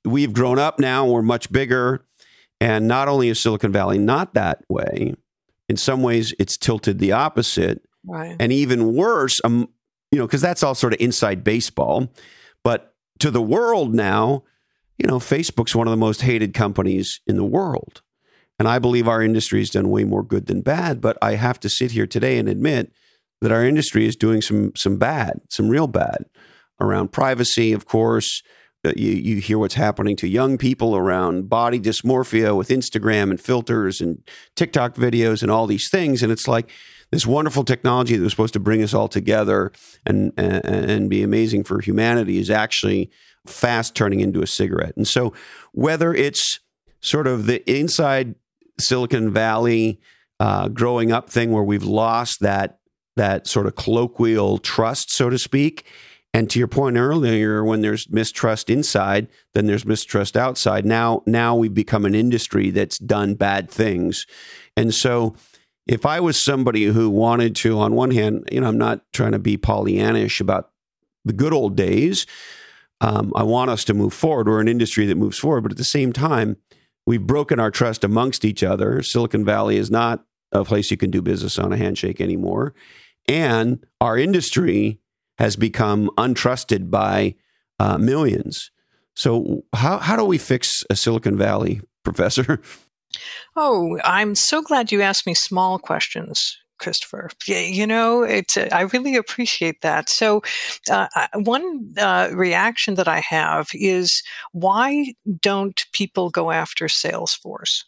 we've 0.06 0.34
grown 0.34 0.60
up 0.60 0.80
now, 0.80 1.06
we're 1.06 1.22
much 1.22 1.52
bigger. 1.52 2.06
And 2.62 2.88
not 2.88 3.08
only 3.08 3.30
is 3.30 3.42
Silicon 3.42 3.72
Valley 3.72 3.98
not 3.98 4.34
that 4.34 4.64
way, 4.70 5.16
in 5.68 5.78
some 5.78 6.02
ways 6.04 6.34
it's 6.40 6.58
tilted 6.58 7.00
the 7.00 7.12
opposite. 7.12 7.82
Right. 8.06 8.36
And 8.40 8.52
even 8.52 8.94
worse, 8.94 9.42
um, 9.44 9.68
you 10.16 10.22
know, 10.22 10.28
because 10.28 10.42
that's 10.42 10.64
all 10.64 10.74
sort 10.74 10.94
of 10.94 11.02
inside 11.02 11.44
baseball. 11.44 12.08
But 12.64 12.96
to 13.20 13.30
the 13.30 13.42
world 13.42 13.94
now, 13.94 14.46
you 14.98 15.06
know, 15.06 15.20
Facebook's 15.20 15.76
one 15.76 15.88
of 15.88 15.92
the 15.92 15.98
most 15.98 16.22
hated 16.22 16.54
companies 16.54 17.20
in 17.28 17.36
the 17.36 17.44
world. 17.44 18.02
And 18.58 18.66
I 18.66 18.80
believe 18.80 19.10
our 19.10 19.22
industry 19.22 19.60
has 19.60 19.70
done 19.70 19.90
way 19.90 20.06
more 20.06 20.24
good 20.24 20.46
than 20.46 20.62
bad. 20.62 21.02
But 21.02 21.18
I 21.22 21.36
have 21.36 21.60
to 21.60 21.70
sit 21.70 21.92
here 21.92 22.08
today 22.08 22.38
and 22.38 22.48
admit 22.48 22.94
that 23.42 23.52
our 23.52 23.66
industry 23.66 24.06
is 24.06 24.16
doing 24.16 24.42
some 24.42 24.74
some 24.74 24.98
bad, 24.98 25.42
some 25.50 25.68
real 25.68 25.88
bad 25.88 26.24
around 26.80 27.12
privacy, 27.12 27.74
of 27.74 27.86
course. 27.86 28.42
Uh, 28.86 28.94
you, 28.96 29.12
you 29.12 29.42
hear 29.42 29.60
what's 29.60 29.74
happening 29.74 30.16
to 30.16 30.30
young 30.30 30.58
people 30.58 30.96
around 30.96 31.50
body 31.50 31.80
dysmorphia 31.80 32.56
with 32.56 32.70
Instagram 32.70 33.32
and 33.32 33.42
filters 33.42 34.00
and 34.00 34.24
TikTok 34.56 34.96
videos 34.96 35.42
and 35.42 35.52
all 35.52 35.68
these 35.68 35.90
things. 35.90 36.24
And 36.24 36.32
it's 36.32 36.48
like 36.48 36.72
this 37.12 37.26
wonderful 37.26 37.64
technology 37.64 38.16
that 38.18 38.24
was 38.24 38.32
supposed 38.32 38.54
to 38.54 38.60
bring 38.60 38.84
us 38.84 38.94
all 38.94 39.08
together 39.08 39.72
and, 40.06 40.34
and, 40.38 40.66
and 40.66 41.10
be 41.10 41.24
amazing 41.24 41.64
for 41.64 41.80
humanity 41.80 42.38
is 42.38 42.50
actually 42.50 43.10
fast 43.46 43.96
turning 43.96 44.20
into 44.20 44.42
a 44.42 44.48
cigarette. 44.48 44.96
And 44.98 45.08
so, 45.08 45.34
whether 45.72 46.14
it's 46.14 46.60
sort 47.02 47.28
of 47.28 47.46
the 47.46 47.70
inside 47.72 48.36
Silicon 48.80 49.32
Valley 49.32 50.00
uh, 50.40 50.68
growing 50.68 51.12
up 51.12 51.30
thing 51.30 51.52
where 51.52 51.64
we've 51.64 51.84
lost 51.84 52.40
that 52.42 52.80
that 53.16 53.48
sort 53.48 53.66
of 53.66 53.76
colloquial 53.76 54.58
trust, 54.58 55.10
so 55.12 55.30
to 55.30 55.38
speak. 55.38 55.86
And 56.34 56.50
to 56.50 56.60
your 56.60 56.68
point 56.68 56.98
earlier, 56.98 57.64
when 57.64 57.80
there's 57.80 58.10
mistrust 58.10 58.70
inside, 58.70 59.30
then 59.54 59.68
there's 59.68 59.86
mistrust 59.86 60.36
outside. 60.36 60.86
Now, 60.86 61.24
now 61.26 61.56
we've 61.56 61.74
become 61.74 62.04
an 62.04 62.14
industry 62.14 62.72
that's 62.72 63.00
done 63.00 63.36
bad 63.36 63.72
things, 63.72 64.26
and 64.76 64.94
so 64.94 65.36
if 65.88 66.06
I 66.06 66.20
was 66.20 66.42
somebody 66.42 66.86
who 66.86 67.10
wanted 67.10 67.56
to, 67.58 67.78
on 67.80 67.94
one 67.94 68.12
hand, 68.12 68.48
you 68.52 68.62
know, 68.62 68.68
I'm 68.68 68.78
not 68.78 69.02
trying 69.14 69.34
to 69.34 69.40
be 69.40 69.58
Pollyannish 69.58 70.40
about 70.40 70.72
the 71.24 71.34
good 71.34 71.54
old 71.54 71.76
days. 71.76 72.26
Um, 73.02 73.32
I 73.36 73.44
want 73.44 73.70
us 73.70 73.84
to 73.86 73.94
move 73.94 74.14
forward. 74.14 74.48
We're 74.48 74.62
an 74.62 74.68
industry 74.68 75.06
that 75.06 75.16
moves 75.16 75.38
forward, 75.38 75.62
but 75.62 75.72
at 75.72 75.78
the 75.78 75.84
same 75.84 76.14
time, 76.14 76.58
we've 77.06 77.26
broken 77.26 77.60
our 77.60 77.72
trust 77.72 78.04
amongst 78.04 78.46
each 78.46 78.64
other. 78.64 79.04
Silicon 79.04 79.46
Valley 79.46 79.78
is 79.78 79.92
not 79.92 80.26
a 80.52 80.64
place 80.64 80.90
you 80.90 80.98
can 80.98 81.12
do 81.12 81.22
business 81.22 81.60
on 81.60 81.74
a 81.74 81.78
handshake 81.78 82.22
anymore. 82.22 82.74
And 83.28 83.86
our 84.00 84.18
industry 84.18 85.00
has 85.38 85.56
become 85.56 86.10
untrusted 86.18 86.90
by 86.90 87.36
uh, 87.80 87.98
millions. 87.98 88.72
So, 89.14 89.66
how, 89.74 89.98
how 90.00 90.16
do 90.16 90.26
we 90.26 90.38
fix 90.38 90.84
a 90.90 90.96
Silicon 90.96 91.38
Valley, 91.38 91.82
Professor? 92.04 92.62
Oh, 93.56 94.00
I'm 94.04 94.36
so 94.36 94.62
glad 94.62 94.92
you 94.92 95.02
asked 95.02 95.26
me 95.26 95.34
small 95.34 95.80
questions. 95.80 96.58
Christopher. 96.78 97.30
You 97.48 97.88
know, 97.88 98.24
it's, 98.24 98.58
I 98.58 98.82
really 98.82 99.16
appreciate 99.16 99.82
that. 99.82 100.10
So, 100.10 100.42
uh, 100.90 101.08
one 101.34 101.94
uh, 101.98 102.32
reaction 102.34 102.96
that 102.96 103.08
I 103.08 103.22
have 103.22 103.70
is 103.74 104.22
why 104.52 105.14
don't 105.42 105.86
people 105.94 106.30
go 106.30 106.52
after 106.52 106.88
Salesforce? 106.88 107.84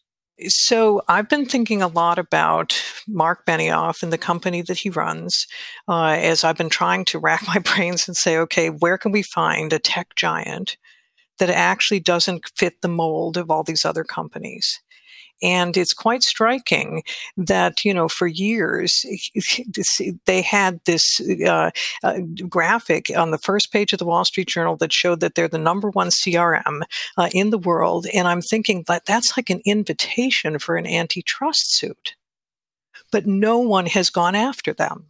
So 0.48 1.02
I've 1.08 1.30
been 1.30 1.48
thinking 1.48 1.82
a 1.82 1.88
lot 1.88 2.20
about 2.20 2.80
Mark 3.08 3.46
Benioff 3.46 4.04
and 4.04 4.14
the 4.14 4.20
company 4.20 4.62
that 4.62 4.78
he 4.78 4.90
runs, 4.90 5.48
uh, 5.88 6.16
as 6.20 6.44
I've 6.44 6.58
been 6.58 6.70
trying 6.70 7.06
to 7.06 7.20
rack 7.20 7.48
my 7.48 7.58
brains 7.76 8.08
and 8.08 8.16
say, 8.16 8.38
okay, 8.38 8.70
where 8.70 8.98
can 8.98 9.12
we 9.12 9.24
find 9.24 9.74
a 9.74 9.80
tech 9.80 10.16
giant 10.16 10.78
that 11.40 11.50
actually 11.50 12.00
doesn't 12.00 12.46
fit 12.56 12.82
the 12.82 12.88
mold 12.88 13.36
of 13.36 13.50
all 13.50 13.64
these 13.64 13.84
other 13.84 14.04
companies? 14.04 14.80
And 15.42 15.78
it's 15.78 15.94
quite 15.94 16.24
striking 16.24 17.04
that, 17.36 17.86
you 17.86 17.94
know, 17.94 18.08
for 18.08 18.28
years, 18.28 19.06
they 20.26 20.42
had 20.42 20.80
this 20.86 21.22
uh, 21.46 21.72
uh, 22.04 22.20
graphic 22.50 23.12
on 23.16 23.32
the 23.32 23.38
first 23.38 23.72
page 23.72 23.94
of 23.94 24.00
the 24.00 24.06
Wall 24.06 24.26
Street 24.26 24.48
Journal 24.48 24.78
that 24.78 24.94
showed 24.94 25.20
that 25.20 25.36
they're 25.36 25.48
the 25.48 25.58
number 25.58 25.90
one 25.90 26.10
CRM 26.10 26.82
uh, 27.18 27.30
in 27.34 27.52
the 27.52 27.58
world. 27.58 28.08
And 28.14 28.28
I'm 28.28 28.42
thinking 28.42 28.84
that 28.88 29.06
that's 29.06 29.38
like 29.38 29.50
an 29.50 29.62
invitation 29.66 30.60
for 30.60 30.76
an 30.76 30.88
antitrust 30.88 31.78
suit. 31.78 32.16
But 33.12 33.26
no 33.26 33.60
one 33.60 33.86
has 33.86 34.10
gone 34.10 34.36
after 34.36 34.74
them. 34.74 35.10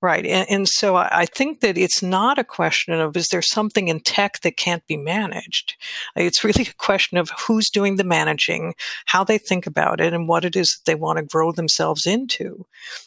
Right. 0.00 0.26
And, 0.26 0.46
and, 0.50 0.68
so 0.68 0.96
I 0.96 1.24
think 1.24 1.60
that 1.60 1.78
it's 1.78 2.02
not 2.02 2.38
a 2.38 2.44
question 2.44 2.92
of 2.92 3.16
is 3.16 3.28
there 3.28 3.40
something 3.40 3.88
in 3.88 4.00
tech 4.00 4.40
that 4.40 4.56
can't 4.56 4.86
be 4.86 4.96
managed? 4.96 5.76
It's 6.14 6.44
really 6.44 6.64
a 6.64 6.74
question 6.74 7.16
of 7.16 7.30
who's 7.46 7.70
doing 7.70 7.96
the 7.96 8.04
managing, 8.04 8.74
how 9.06 9.24
they 9.24 9.38
think 9.38 9.66
about 9.66 10.00
it, 10.00 10.12
and 10.12 10.28
what 10.28 10.44
it 10.44 10.56
is 10.56 10.74
that 10.76 10.90
they 10.90 10.94
want 10.94 11.18
to 11.18 11.24
grow 11.24 11.52
themselves 11.52 12.06
into. 12.06 12.66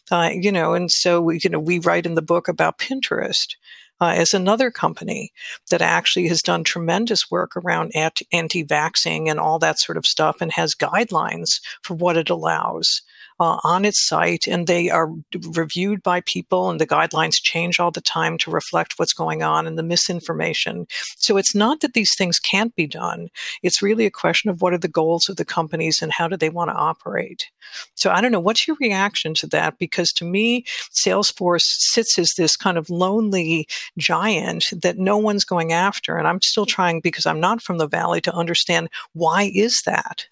Uh, 0.09 0.31
you 0.33 0.51
know, 0.51 0.73
and 0.73 0.89
so, 0.91 1.21
we, 1.21 1.39
you 1.43 1.49
know, 1.49 1.59
we 1.59 1.79
write 1.79 2.05
in 2.05 2.15
the 2.15 2.21
book 2.21 2.47
about 2.47 2.79
Pinterest. 2.79 3.55
Uh, 3.99 4.13
as 4.15 4.31
another 4.31 4.69
company 4.69 5.33
that 5.71 5.81
actually 5.81 6.27
has 6.27 6.43
done 6.43 6.63
tremendous 6.63 7.31
work 7.31 7.57
around 7.57 7.91
anti 7.95 8.63
vaxxing 8.63 9.27
and 9.27 9.39
all 9.39 9.57
that 9.57 9.79
sort 9.79 9.97
of 9.97 10.05
stuff 10.05 10.37
and 10.39 10.51
has 10.51 10.75
guidelines 10.75 11.59
for 11.81 11.95
what 11.95 12.15
it 12.15 12.29
allows 12.29 13.01
uh, 13.39 13.59
on 13.63 13.85
its 13.85 14.05
site, 14.07 14.47
and 14.47 14.67
they 14.67 14.89
are 14.89 15.11
reviewed 15.49 16.01
by 16.03 16.21
people, 16.21 16.69
and 16.69 16.79
the 16.79 16.87
guidelines 16.87 17.35
change 17.41 17.79
all 17.79 17.91
the 17.91 18.01
time 18.01 18.37
to 18.39 18.51
reflect 18.51 18.93
what's 18.97 19.13
going 19.13 19.43
on 19.43 19.67
and 19.67 19.77
the 19.77 19.83
misinformation. 19.83 20.87
So 21.17 21.37
it's 21.37 21.55
not 21.55 21.81
that 21.81 21.93
these 21.93 22.15
things 22.17 22.39
can't 22.39 22.75
be 22.75 22.87
done. 22.87 23.29
It's 23.63 23.81
really 23.81 24.05
a 24.05 24.11
question 24.11 24.49
of 24.49 24.61
what 24.61 24.73
are 24.73 24.77
the 24.77 24.87
goals 24.87 25.29
of 25.29 25.35
the 25.35 25.45
companies 25.45 26.01
and 26.01 26.11
how 26.11 26.27
do 26.27 26.37
they 26.37 26.49
want 26.49 26.69
to 26.69 26.75
operate. 26.75 27.49
So 27.95 28.11
I 28.11 28.21
don't 28.21 28.31
know. 28.31 28.39
What's 28.39 28.67
your 28.67 28.77
reaction 28.79 29.33
to 29.35 29.47
that? 29.47 29.77
Because 29.77 30.11
to 30.13 30.25
me, 30.25 30.63
Salesforce 30.93 31.65
sits 31.65 32.17
as 32.17 32.33
this 32.37 32.55
kind 32.55 32.77
of 32.77 32.89
lonely 32.89 33.67
giant 33.97 34.65
that 34.71 34.97
no 34.97 35.17
one's 35.17 35.45
going 35.45 35.73
after. 35.73 36.17
And 36.17 36.27
I'm 36.27 36.41
still 36.41 36.65
trying 36.65 37.01
because 37.01 37.25
I'm 37.25 37.39
not 37.39 37.61
from 37.61 37.77
the 37.77 37.87
Valley 37.87 38.21
to 38.21 38.33
understand 38.33 38.89
why 39.13 39.51
is 39.53 39.81
that? 39.85 40.27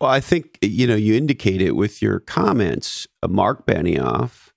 Well, 0.00 0.10
I 0.10 0.20
think 0.20 0.58
you 0.62 0.86
know 0.86 0.94
you 0.94 1.14
indicate 1.14 1.60
it 1.60 1.74
with 1.74 2.00
your 2.00 2.20
comments. 2.20 3.06
Uh, 3.22 3.28
Mark 3.28 3.66
Benioff, 3.66 4.50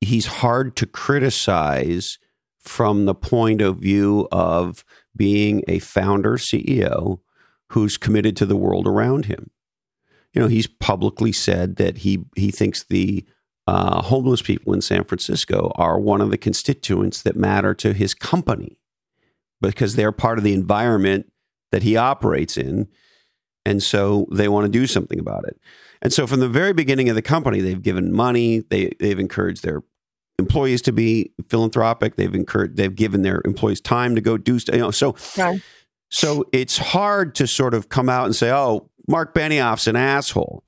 he's 0.00 0.26
hard 0.26 0.76
to 0.76 0.86
criticize 0.86 2.18
from 2.58 3.04
the 3.04 3.14
point 3.14 3.60
of 3.60 3.78
view 3.78 4.28
of 4.30 4.84
being 5.16 5.62
a 5.68 5.78
founder 5.78 6.36
CEO 6.36 7.20
who's 7.70 7.96
committed 7.96 8.36
to 8.36 8.46
the 8.46 8.56
world 8.56 8.86
around 8.86 9.26
him. 9.26 9.50
You 10.32 10.42
know, 10.42 10.48
he's 10.48 10.66
publicly 10.66 11.32
said 11.32 11.76
that 11.76 11.98
he 11.98 12.24
he 12.36 12.50
thinks 12.50 12.84
the 12.84 13.24
uh, 13.66 14.02
homeless 14.02 14.42
people 14.42 14.74
in 14.74 14.82
San 14.82 15.04
Francisco 15.04 15.72
are 15.76 15.98
one 15.98 16.20
of 16.20 16.30
the 16.30 16.36
constituents 16.36 17.22
that 17.22 17.36
matter 17.36 17.72
to 17.74 17.94
his 17.94 18.12
company 18.12 18.78
because 19.62 19.96
they're 19.96 20.12
part 20.12 20.36
of 20.36 20.44
the 20.44 20.52
environment 20.52 21.32
that 21.72 21.82
he 21.82 21.96
operates 21.96 22.58
in 22.58 22.88
and 23.64 23.82
so 23.82 24.26
they 24.30 24.48
want 24.48 24.66
to 24.66 24.70
do 24.70 24.86
something 24.86 25.18
about 25.18 25.44
it. 25.46 25.58
And 26.02 26.12
so 26.12 26.26
from 26.26 26.40
the 26.40 26.48
very 26.48 26.72
beginning 26.72 27.08
of 27.08 27.14
the 27.14 27.22
company, 27.22 27.60
they've 27.60 27.80
given 27.80 28.12
money, 28.12 28.60
they, 28.60 28.92
they've 29.00 29.18
encouraged 29.18 29.62
their 29.62 29.82
employees 30.38 30.82
to 30.82 30.92
be 30.92 31.32
philanthropic, 31.48 32.16
they've 32.16 32.34
encouraged, 32.34 32.76
they've 32.76 32.94
given 32.94 33.22
their 33.22 33.40
employees 33.44 33.80
time 33.80 34.14
to 34.14 34.20
go 34.20 34.36
do 34.36 34.58
stuff. 34.58 34.74
You 34.74 34.82
know, 34.82 34.90
so, 34.90 35.16
right. 35.38 35.62
so 36.10 36.44
it's 36.52 36.76
hard 36.76 37.34
to 37.36 37.46
sort 37.46 37.72
of 37.72 37.88
come 37.88 38.08
out 38.08 38.26
and 38.26 38.36
say, 38.36 38.50
oh, 38.50 38.90
Mark 39.08 39.34
Benioff's 39.34 39.86
an 39.86 39.96
asshole. 39.96 40.64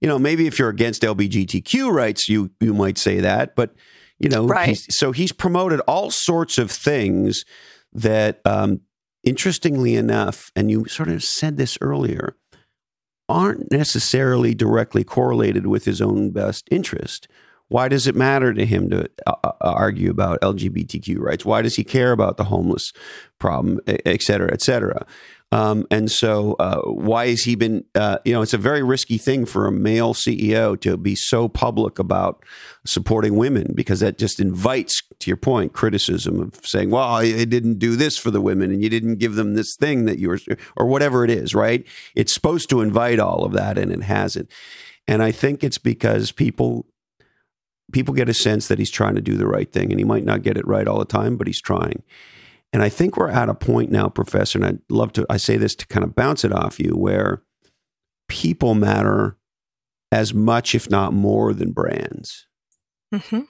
You 0.00 0.08
know, 0.08 0.18
maybe 0.18 0.46
if 0.46 0.58
you're 0.58 0.68
against 0.68 1.02
LGBTQ 1.02 1.90
rights, 1.92 2.28
you 2.28 2.50
you 2.60 2.72
might 2.72 2.98
say 2.98 3.18
that, 3.18 3.56
but 3.56 3.74
you 4.20 4.28
know, 4.28 4.46
right. 4.46 4.68
he's, 4.68 4.86
so 4.90 5.10
he's 5.10 5.32
promoted 5.32 5.80
all 5.80 6.10
sorts 6.10 6.56
of 6.56 6.70
things 6.70 7.44
that 7.92 8.40
um, 8.44 8.80
interestingly 9.24 9.94
enough, 9.94 10.50
and 10.54 10.70
you 10.70 10.86
sort 10.86 11.08
of 11.08 11.22
said 11.22 11.56
this 11.56 11.78
earlier, 11.80 12.36
aren't 13.28 13.70
necessarily 13.70 14.54
directly 14.54 15.04
correlated 15.04 15.66
with 15.66 15.84
his 15.84 16.00
own 16.00 16.30
best 16.30 16.66
interest. 16.70 17.28
Why 17.68 17.88
does 17.88 18.06
it 18.06 18.16
matter 18.16 18.54
to 18.54 18.64
him 18.64 18.88
to 18.90 19.10
uh, 19.26 19.34
uh 19.44 19.52
argue 19.60 20.10
about 20.10 20.40
LGBTQ 20.40 21.18
rights? 21.18 21.44
Why 21.44 21.60
does 21.60 21.76
he 21.76 21.84
care 21.84 22.12
about 22.12 22.38
the 22.38 22.44
homeless 22.44 22.92
problem, 23.38 23.80
et 23.86 24.22
cetera, 24.22 24.50
et 24.52 24.62
cetera? 24.62 25.06
Um, 25.50 25.86
and 25.90 26.10
so, 26.10 26.56
uh, 26.58 26.82
why 26.82 27.28
has 27.28 27.44
he 27.44 27.54
been? 27.54 27.84
Uh, 27.94 28.18
you 28.24 28.34
know, 28.34 28.42
it's 28.42 28.52
a 28.52 28.58
very 28.58 28.82
risky 28.82 29.16
thing 29.16 29.46
for 29.46 29.66
a 29.66 29.72
male 29.72 30.12
CEO 30.12 30.78
to 30.82 30.98
be 30.98 31.14
so 31.14 31.48
public 31.48 31.98
about 31.98 32.44
supporting 32.84 33.36
women 33.36 33.72
because 33.74 34.00
that 34.00 34.18
just 34.18 34.40
invites, 34.40 35.02
to 35.20 35.30
your 35.30 35.38
point, 35.38 35.72
criticism 35.72 36.38
of 36.40 36.60
saying, 36.66 36.90
"Well, 36.90 37.02
I 37.02 37.44
didn't 37.44 37.78
do 37.78 37.96
this 37.96 38.18
for 38.18 38.30
the 38.30 38.42
women, 38.42 38.70
and 38.70 38.82
you 38.82 38.90
didn't 38.90 39.16
give 39.16 39.36
them 39.36 39.54
this 39.54 39.74
thing 39.74 40.04
that 40.04 40.18
you 40.18 40.28
were," 40.28 40.38
or 40.76 40.86
whatever 40.86 41.24
it 41.24 41.30
is. 41.30 41.54
Right? 41.54 41.86
It's 42.14 42.34
supposed 42.34 42.68
to 42.68 42.82
invite 42.82 43.18
all 43.18 43.42
of 43.42 43.52
that, 43.54 43.78
and 43.78 43.90
it 43.90 44.02
hasn't. 44.02 44.50
And 45.06 45.22
I 45.22 45.32
think 45.32 45.64
it's 45.64 45.78
because 45.78 46.30
people 46.30 46.86
people 47.90 48.12
get 48.12 48.28
a 48.28 48.34
sense 48.34 48.68
that 48.68 48.78
he's 48.78 48.90
trying 48.90 49.14
to 49.14 49.22
do 49.22 49.38
the 49.38 49.48
right 49.48 49.72
thing, 49.72 49.90
and 49.90 49.98
he 49.98 50.04
might 50.04 50.24
not 50.24 50.42
get 50.42 50.58
it 50.58 50.66
right 50.66 50.86
all 50.86 50.98
the 50.98 51.06
time, 51.06 51.38
but 51.38 51.46
he's 51.46 51.62
trying. 51.62 52.02
And 52.72 52.82
I 52.82 52.88
think 52.88 53.16
we're 53.16 53.30
at 53.30 53.48
a 53.48 53.54
point 53.54 53.90
now, 53.90 54.08
Professor, 54.08 54.58
and 54.58 54.66
I'd 54.66 54.78
love 54.90 55.12
to, 55.14 55.26
I 55.30 55.38
say 55.38 55.56
this 55.56 55.74
to 55.76 55.86
kind 55.86 56.04
of 56.04 56.14
bounce 56.14 56.44
it 56.44 56.52
off 56.52 56.78
you, 56.78 56.90
where 56.96 57.42
people 58.28 58.74
matter 58.74 59.36
as 60.12 60.34
much, 60.34 60.74
if 60.74 60.90
not 60.90 61.12
more, 61.12 61.52
than 61.54 61.72
brands. 61.72 62.46
Mm-hmm. 63.14 63.42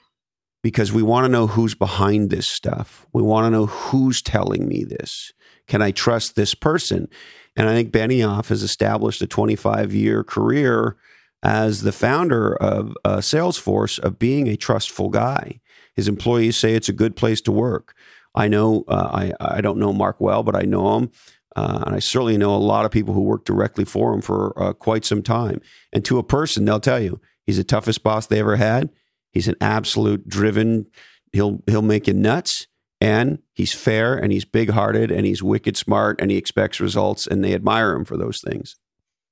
Because 0.61 0.91
we 0.91 1.03
want 1.03 1.25
to 1.25 1.31
know 1.31 1.47
who's 1.47 1.75
behind 1.75 2.29
this 2.29 2.47
stuff. 2.47 3.05
We 3.13 3.21
want 3.21 3.45
to 3.45 3.49
know 3.49 3.65
who's 3.65 4.21
telling 4.21 4.67
me 4.67 4.83
this. 4.83 5.31
Can 5.67 5.81
I 5.81 5.91
trust 5.91 6.35
this 6.35 6.53
person? 6.53 7.07
And 7.55 7.67
I 7.67 7.73
think 7.73 7.91
Benioff 7.91 8.49
has 8.49 8.63
established 8.63 9.21
a 9.21 9.27
25 9.27 9.93
year 9.93 10.23
career 10.23 10.97
as 11.43 11.83
the 11.83 11.91
founder 11.91 12.55
of 12.55 12.95
uh, 13.05 13.17
Salesforce 13.17 13.99
of 13.99 14.19
being 14.19 14.47
a 14.47 14.57
trustful 14.57 15.09
guy. 15.09 15.59
His 15.95 16.07
employees 16.07 16.57
say 16.57 16.73
it's 16.73 16.89
a 16.89 16.93
good 16.93 17.15
place 17.15 17.41
to 17.41 17.51
work. 17.51 17.95
I 18.39 18.47
know 18.47 18.85
uh, 18.87 19.09
I 19.11 19.33
I 19.57 19.61
don't 19.61 19.79
know 19.79 19.91
Mark 19.91 20.21
well, 20.21 20.43
but 20.43 20.55
I 20.55 20.61
know 20.61 20.97
him, 20.97 21.11
uh, 21.55 21.83
and 21.85 21.95
I 21.95 21.99
certainly 21.99 22.37
know 22.37 22.55
a 22.55 22.57
lot 22.57 22.85
of 22.85 22.91
people 22.91 23.13
who 23.13 23.21
work 23.21 23.43
directly 23.43 23.85
for 23.85 24.13
him 24.13 24.21
for 24.21 24.53
uh, 24.61 24.73
quite 24.73 25.03
some 25.03 25.21
time. 25.21 25.61
And 25.91 26.05
to 26.05 26.17
a 26.17 26.23
person, 26.23 26.63
they'll 26.63 26.79
tell 26.79 27.01
you 27.01 27.19
he's 27.45 27.57
the 27.57 27.63
toughest 27.65 28.01
boss 28.01 28.27
they 28.27 28.39
ever 28.39 28.55
had. 28.55 28.89
He's 29.31 29.49
an 29.49 29.55
absolute 29.59 30.27
driven. 30.27 30.87
He'll 31.33 31.61
he'll 31.67 31.81
make 31.81 32.07
you 32.07 32.13
nuts, 32.13 32.67
and 33.01 33.39
he's 33.53 33.73
fair, 33.73 34.17
and 34.17 34.31
he's 34.31 34.45
big 34.45 34.69
hearted, 34.69 35.11
and 35.11 35.25
he's 35.25 35.43
wicked 35.43 35.75
smart, 35.75 36.21
and 36.21 36.31
he 36.31 36.37
expects 36.37 36.79
results, 36.79 37.27
and 37.27 37.43
they 37.43 37.53
admire 37.53 37.93
him 37.93 38.05
for 38.05 38.17
those 38.17 38.39
things. 38.41 38.77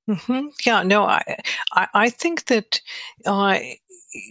Mm-hmm. 0.08 0.48
Yeah, 0.64 0.82
no, 0.82 1.04
I, 1.04 1.22
I, 1.72 1.86
I 1.94 2.10
think 2.10 2.46
that 2.46 2.80
uh, 3.26 3.58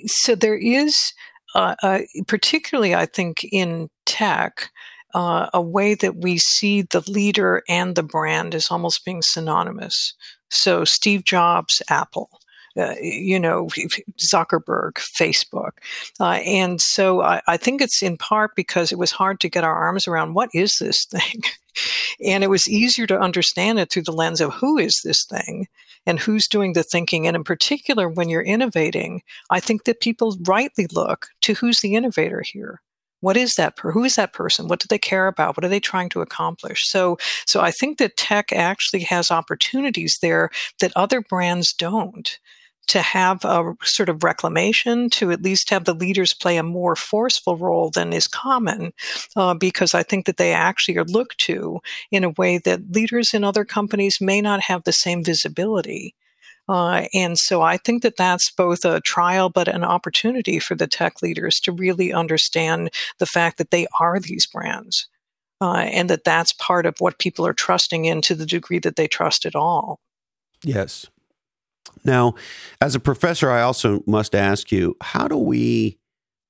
so 0.06 0.36
there 0.36 0.58
is, 0.58 1.14
uh, 1.56 1.76
uh, 1.84 2.00
particularly 2.28 2.96
I 2.96 3.06
think 3.06 3.44
in 3.44 3.90
tech, 4.08 4.72
uh, 5.14 5.50
a 5.54 5.62
way 5.62 5.94
that 5.94 6.18
we 6.18 6.38
see 6.38 6.82
the 6.82 7.04
leader 7.10 7.62
and 7.70 7.96
the 7.96 8.04
brand 8.04 8.56
as 8.56 8.72
almost 8.72 9.06
being 9.06 9.22
synonymous. 9.22 10.14
So 10.50 10.84
Steve 10.86 11.24
Jobs, 11.24 11.82
Apple. 11.90 12.30
Uh, 12.76 12.94
you 13.02 13.40
know, 13.40 13.68
Zuckerberg, 14.20 14.94
Facebook. 15.20 15.72
Uh, 16.20 16.40
and 16.46 16.80
so 16.80 17.22
I, 17.22 17.42
I, 17.48 17.58
think 17.58 17.82
it's 17.82 18.04
in 18.04 18.18
part 18.18 18.52
because 18.56 18.92
it 18.92 19.00
was 19.00 19.10
hard 19.10 19.40
to 19.40 19.50
get 19.50 19.64
our 19.64 19.74
arms 19.74 20.08
around 20.08 20.36
what 20.36 20.52
is 20.54 20.76
this 20.80 21.04
thing? 21.06 21.42
and 22.24 22.44
it 22.44 22.52
was 22.52 22.70
easier 22.70 23.08
to 23.08 23.20
understand 23.20 23.80
it 23.80 23.90
through 23.90 24.04
the 24.04 24.12
lens 24.12 24.42
of 24.42 24.54
who 24.54 24.78
is 24.78 25.02
this 25.04 25.26
thing 25.26 25.66
and 26.06 26.20
who's 26.20 26.48
doing 26.48 26.74
the 26.74 26.84
thinking. 26.84 27.26
And 27.26 27.36
in 27.36 27.44
particular, 27.44 28.08
when 28.08 28.30
you're 28.30 28.44
innovating, 28.44 29.24
I 29.50 29.60
think 29.60 29.86
that 29.86 30.00
people 30.00 30.38
rightly 30.46 30.86
look 30.92 31.30
to 31.42 31.56
who's 31.56 31.82
the 31.82 31.96
innovator 31.96 32.44
here 32.46 32.82
what 33.22 33.38
is 33.38 33.56
that 33.56 33.76
per- 33.76 33.92
who 33.92 34.04
is 34.04 34.16
that 34.16 34.34
person 34.34 34.68
what 34.68 34.80
do 34.80 34.86
they 34.90 35.00
care 35.00 35.28
about 35.28 35.56
what 35.58 35.64
are 35.64 35.70
they 35.70 35.80
trying 35.80 36.10
to 36.10 36.22
accomplish 36.22 36.88
so 36.88 37.18
so 37.46 37.62
i 37.62 37.72
think 37.72 37.98
that 37.98 38.18
tech 38.18 38.52
actually 38.54 39.02
has 39.02 39.32
opportunities 39.32 40.20
there 40.22 40.50
that 40.80 40.92
other 40.96 41.22
brands 41.22 41.74
don't 41.74 42.40
to 42.88 43.02
have 43.02 43.44
a 43.44 43.76
sort 43.84 44.10
of 44.10 44.24
reclamation, 44.24 45.10
to 45.10 45.32
at 45.32 45.42
least 45.42 45.70
have 45.70 45.84
the 45.86 45.94
leaders 45.94 46.34
play 46.34 46.58
a 46.58 46.64
more 46.64 46.96
forceful 46.96 47.58
role 47.58 47.90
than 47.90 48.14
is 48.14 48.28
common, 48.28 48.94
uh, 49.36 49.54
because 49.54 49.94
I 49.94 50.04
think 50.04 50.26
that 50.26 50.38
they 50.38 50.54
actually 50.54 50.98
are 50.98 51.06
looked 51.06 51.38
to 51.40 51.80
in 52.12 52.24
a 52.24 52.30
way 52.32 52.58
that 52.60 52.92
leaders 52.94 53.34
in 53.34 53.44
other 53.44 53.66
companies 53.66 54.20
may 54.22 54.42
not 54.42 54.62
have 54.62 54.84
the 54.84 54.94
same 54.94 55.24
visibility. 55.24 56.16
Uh, 56.70 57.06
and 57.14 57.38
so 57.38 57.62
I 57.62 57.78
think 57.78 58.04
that 58.04 58.18
that's 58.18 58.52
both 58.52 58.84
a 58.84 59.00
trial 59.02 59.50
but 59.50 59.68
an 59.68 59.84
opportunity 59.84 60.60
for 60.60 60.76
the 60.76 60.88
tech 60.88 61.22
leaders 61.22 61.60
to 61.62 61.72
really 61.72 62.12
understand 62.12 62.90
the 63.20 63.26
fact 63.26 63.58
that 63.58 63.72
they 63.72 63.88
are 64.00 64.20
these 64.20 64.46
brands. 64.46 65.08
Uh, 65.60 65.88
and 65.92 66.08
that 66.08 66.24
that's 66.24 66.54
part 66.54 66.86
of 66.86 66.96
what 67.00 67.18
people 67.18 67.46
are 67.48 67.54
trusting 67.54 68.06
in 68.06 68.22
to 68.22 68.36
the 68.36 68.46
degree 68.46 68.78
that 68.78 68.96
they 68.96 69.08
trust 69.08 69.44
at 69.44 69.56
all. 69.56 70.00
Yes. 70.64 71.08
Now, 72.04 72.36
as 72.80 72.94
a 72.94 73.00
professor, 73.00 73.50
I 73.50 73.62
also 73.62 74.04
must 74.06 74.36
ask 74.36 74.72
you 74.72 74.96
how 75.02 75.28
do 75.28 75.38
we 75.38 75.98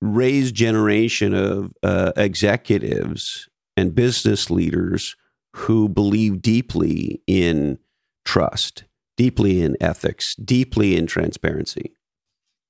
raise 0.01 0.51
generation 0.51 1.33
of 1.33 1.73
uh, 1.83 2.11
executives 2.17 3.47
and 3.75 3.95
business 3.95 4.49
leaders 4.49 5.15
who 5.55 5.87
believe 5.89 6.41
deeply 6.41 7.21
in 7.27 7.79
trust, 8.25 8.83
deeply 9.17 9.61
in 9.61 9.75
ethics, 9.81 10.35
deeply 10.35 10.95
in 10.95 11.07
transparency? 11.07 11.91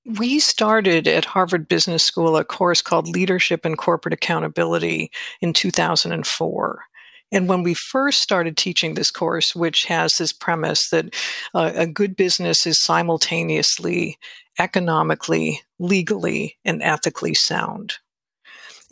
We 0.06 0.40
started 0.40 1.06
at 1.08 1.26
Harvard 1.26 1.68
Business 1.68 2.04
School 2.04 2.38
a 2.38 2.46
course 2.46 2.82
called 2.82 3.10
Leadership 3.10 3.66
and 3.66 3.78
Corporate 3.78 4.14
Accountability 4.14 5.12
in 5.42 5.52
2004. 5.52 6.84
And 7.30 7.50
when 7.50 7.62
we 7.62 7.74
first 7.74 8.22
started 8.22 8.56
teaching 8.56 8.94
this 8.94 9.12
course, 9.12 9.54
which 9.54 9.84
has 9.86 10.14
this 10.14 10.32
premise 10.32 10.90
that 10.92 11.14
uh, 11.54 11.74
a 11.76 11.86
good 11.86 12.16
business 12.16 12.66
is 12.66 12.82
simultaneously 12.82 14.18
economically, 14.60 15.62
legally, 15.78 16.58
and 16.64 16.82
ethically 16.82 17.34
sound. 17.34 17.96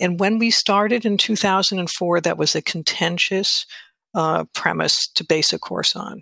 And 0.02 0.20
when 0.20 0.38
we 0.38 0.52
started 0.52 1.06
in 1.06 1.18
2004, 1.18 2.22
that 2.22 2.38
was 2.38 2.56
a 2.56 2.62
contentious 2.62 3.66
uh, 4.14 4.44
premise 4.54 5.08
to 5.16 5.24
base 5.24 5.54
a 5.54 5.60
course 5.60 5.96
on 5.96 6.22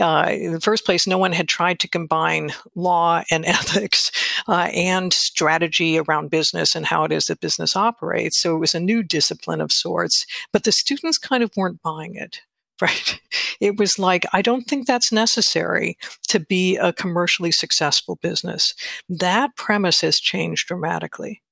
uh, 0.00 0.28
in 0.30 0.52
the 0.52 0.60
first 0.60 0.84
place, 0.84 1.06
no 1.06 1.18
one 1.18 1.32
had 1.32 1.48
tried 1.48 1.78
to 1.80 1.88
combine 1.88 2.52
law 2.74 3.22
and 3.30 3.44
ethics 3.46 4.10
uh, 4.48 4.68
and 4.72 5.12
strategy 5.12 5.98
around 5.98 6.30
business 6.30 6.74
and 6.74 6.86
how 6.86 7.04
it 7.04 7.12
is 7.12 7.26
that 7.26 7.40
business 7.40 7.76
operates. 7.76 8.40
So 8.40 8.56
it 8.56 8.60
was 8.60 8.74
a 8.74 8.80
new 8.80 9.02
discipline 9.02 9.60
of 9.60 9.72
sorts, 9.72 10.26
but 10.52 10.64
the 10.64 10.72
students 10.72 11.18
kind 11.18 11.42
of 11.42 11.50
weren't 11.56 11.82
buying 11.82 12.14
it. 12.16 12.40
Right. 12.82 13.20
It 13.60 13.78
was 13.78 13.98
like, 13.98 14.24
I 14.32 14.40
don't 14.40 14.62
think 14.62 14.86
that's 14.86 15.12
necessary 15.12 15.98
to 16.28 16.40
be 16.40 16.78
a 16.78 16.94
commercially 16.94 17.52
successful 17.52 18.18
business. 18.22 18.72
That 19.06 19.54
premise 19.54 20.00
has 20.00 20.18
changed 20.18 20.66
dramatically. 20.66 21.42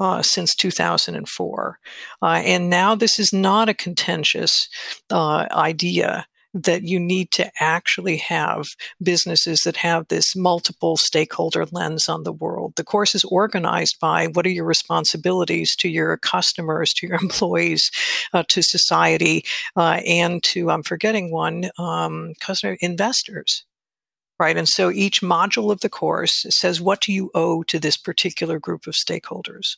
Uh, 0.00 0.20
since 0.20 0.56
2004. 0.56 1.78
Uh, 2.20 2.26
and 2.26 2.68
now 2.68 2.96
this 2.96 3.20
is 3.20 3.32
not 3.32 3.68
a 3.68 3.74
contentious 3.74 4.68
uh, 5.12 5.46
idea 5.52 6.26
that 6.54 6.82
you 6.82 7.00
need 7.00 7.30
to 7.32 7.50
actually 7.60 8.16
have 8.18 8.76
businesses 9.02 9.62
that 9.62 9.76
have 9.76 10.08
this 10.08 10.36
multiple 10.36 10.96
stakeholder 10.96 11.66
lens 11.70 12.08
on 12.08 12.24
the 12.24 12.32
world. 12.32 12.74
The 12.76 12.84
course 12.84 13.14
is 13.14 13.24
organized 13.24 13.98
by 14.00 14.26
what 14.26 14.46
are 14.46 14.50
your 14.50 14.64
responsibilities 14.64 15.74
to 15.76 15.88
your 15.88 16.16
customers, 16.18 16.92
to 16.94 17.06
your 17.06 17.18
employees, 17.22 17.90
uh, 18.32 18.44
to 18.48 18.62
society, 18.62 19.44
uh, 19.76 20.00
and 20.06 20.42
to, 20.44 20.70
I'm 20.70 20.82
forgetting 20.82 21.32
one, 21.32 21.70
um, 21.78 22.34
customer 22.40 22.76
investors 22.80 23.64
right? 24.38 24.56
And 24.56 24.68
so 24.68 24.90
each 24.90 25.20
module 25.20 25.70
of 25.70 25.80
the 25.80 25.88
course 25.88 26.46
says, 26.48 26.80
what 26.80 27.00
do 27.00 27.12
you 27.12 27.30
owe 27.34 27.62
to 27.64 27.78
this 27.78 27.96
particular 27.96 28.58
group 28.58 28.86
of 28.86 28.94
stakeholders? 28.94 29.76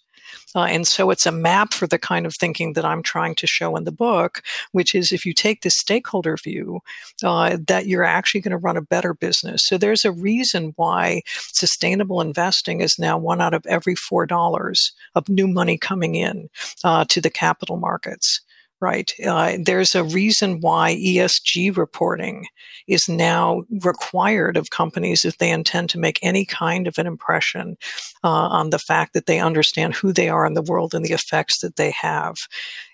Uh, 0.54 0.64
and 0.64 0.86
so 0.86 1.10
it's 1.10 1.26
a 1.26 1.32
map 1.32 1.72
for 1.72 1.86
the 1.86 1.98
kind 1.98 2.26
of 2.26 2.34
thinking 2.34 2.72
that 2.72 2.84
I'm 2.84 3.02
trying 3.02 3.34
to 3.36 3.46
show 3.46 3.76
in 3.76 3.84
the 3.84 3.92
book, 3.92 4.42
which 4.72 4.94
is 4.94 5.12
if 5.12 5.26
you 5.26 5.32
take 5.32 5.62
this 5.62 5.76
stakeholder 5.76 6.36
view, 6.36 6.80
uh, 7.22 7.58
that 7.66 7.86
you're 7.86 8.04
actually 8.04 8.40
going 8.40 8.52
to 8.52 8.56
run 8.56 8.76
a 8.76 8.82
better 8.82 9.14
business. 9.14 9.66
So 9.66 9.76
there's 9.76 10.04
a 10.04 10.12
reason 10.12 10.72
why 10.76 11.22
sustainable 11.26 12.20
investing 12.20 12.80
is 12.80 12.98
now 12.98 13.18
one 13.18 13.40
out 13.40 13.54
of 13.54 13.66
every 13.66 13.94
four 13.94 14.26
dollars 14.26 14.92
of 15.14 15.28
new 15.28 15.46
money 15.46 15.76
coming 15.76 16.14
in 16.14 16.48
uh, 16.82 17.04
to 17.08 17.20
the 17.20 17.30
capital 17.30 17.76
markets 17.76 18.40
right? 18.84 19.14
Uh, 19.26 19.56
there's 19.58 19.94
a 19.94 20.04
reason 20.04 20.60
why 20.60 20.94
ESG 20.94 21.74
reporting 21.74 22.44
is 22.86 23.08
now 23.08 23.62
required 23.80 24.58
of 24.58 24.68
companies 24.68 25.24
if 25.24 25.38
they 25.38 25.50
intend 25.50 25.88
to 25.88 25.98
make 25.98 26.18
any 26.20 26.44
kind 26.44 26.86
of 26.86 26.98
an 26.98 27.06
impression 27.06 27.78
uh, 28.22 28.28
on 28.28 28.68
the 28.68 28.78
fact 28.78 29.14
that 29.14 29.24
they 29.24 29.40
understand 29.40 29.94
who 29.94 30.12
they 30.12 30.28
are 30.28 30.44
in 30.44 30.52
the 30.52 30.60
world 30.60 30.94
and 30.94 31.02
the 31.02 31.14
effects 31.14 31.60
that 31.60 31.76
they 31.76 31.90
have. 31.92 32.36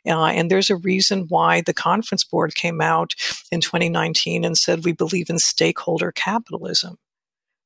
Uh, 0.06 0.26
and 0.26 0.48
there's 0.48 0.70
a 0.70 0.76
reason 0.76 1.26
why 1.28 1.60
the 1.60 1.74
conference 1.74 2.22
board 2.22 2.54
came 2.54 2.80
out 2.80 3.14
in 3.50 3.60
2019 3.60 4.44
and 4.44 4.56
said 4.56 4.84
we 4.84 4.92
believe 4.92 5.28
in 5.28 5.40
stakeholder 5.40 6.12
capitalism. 6.12 6.98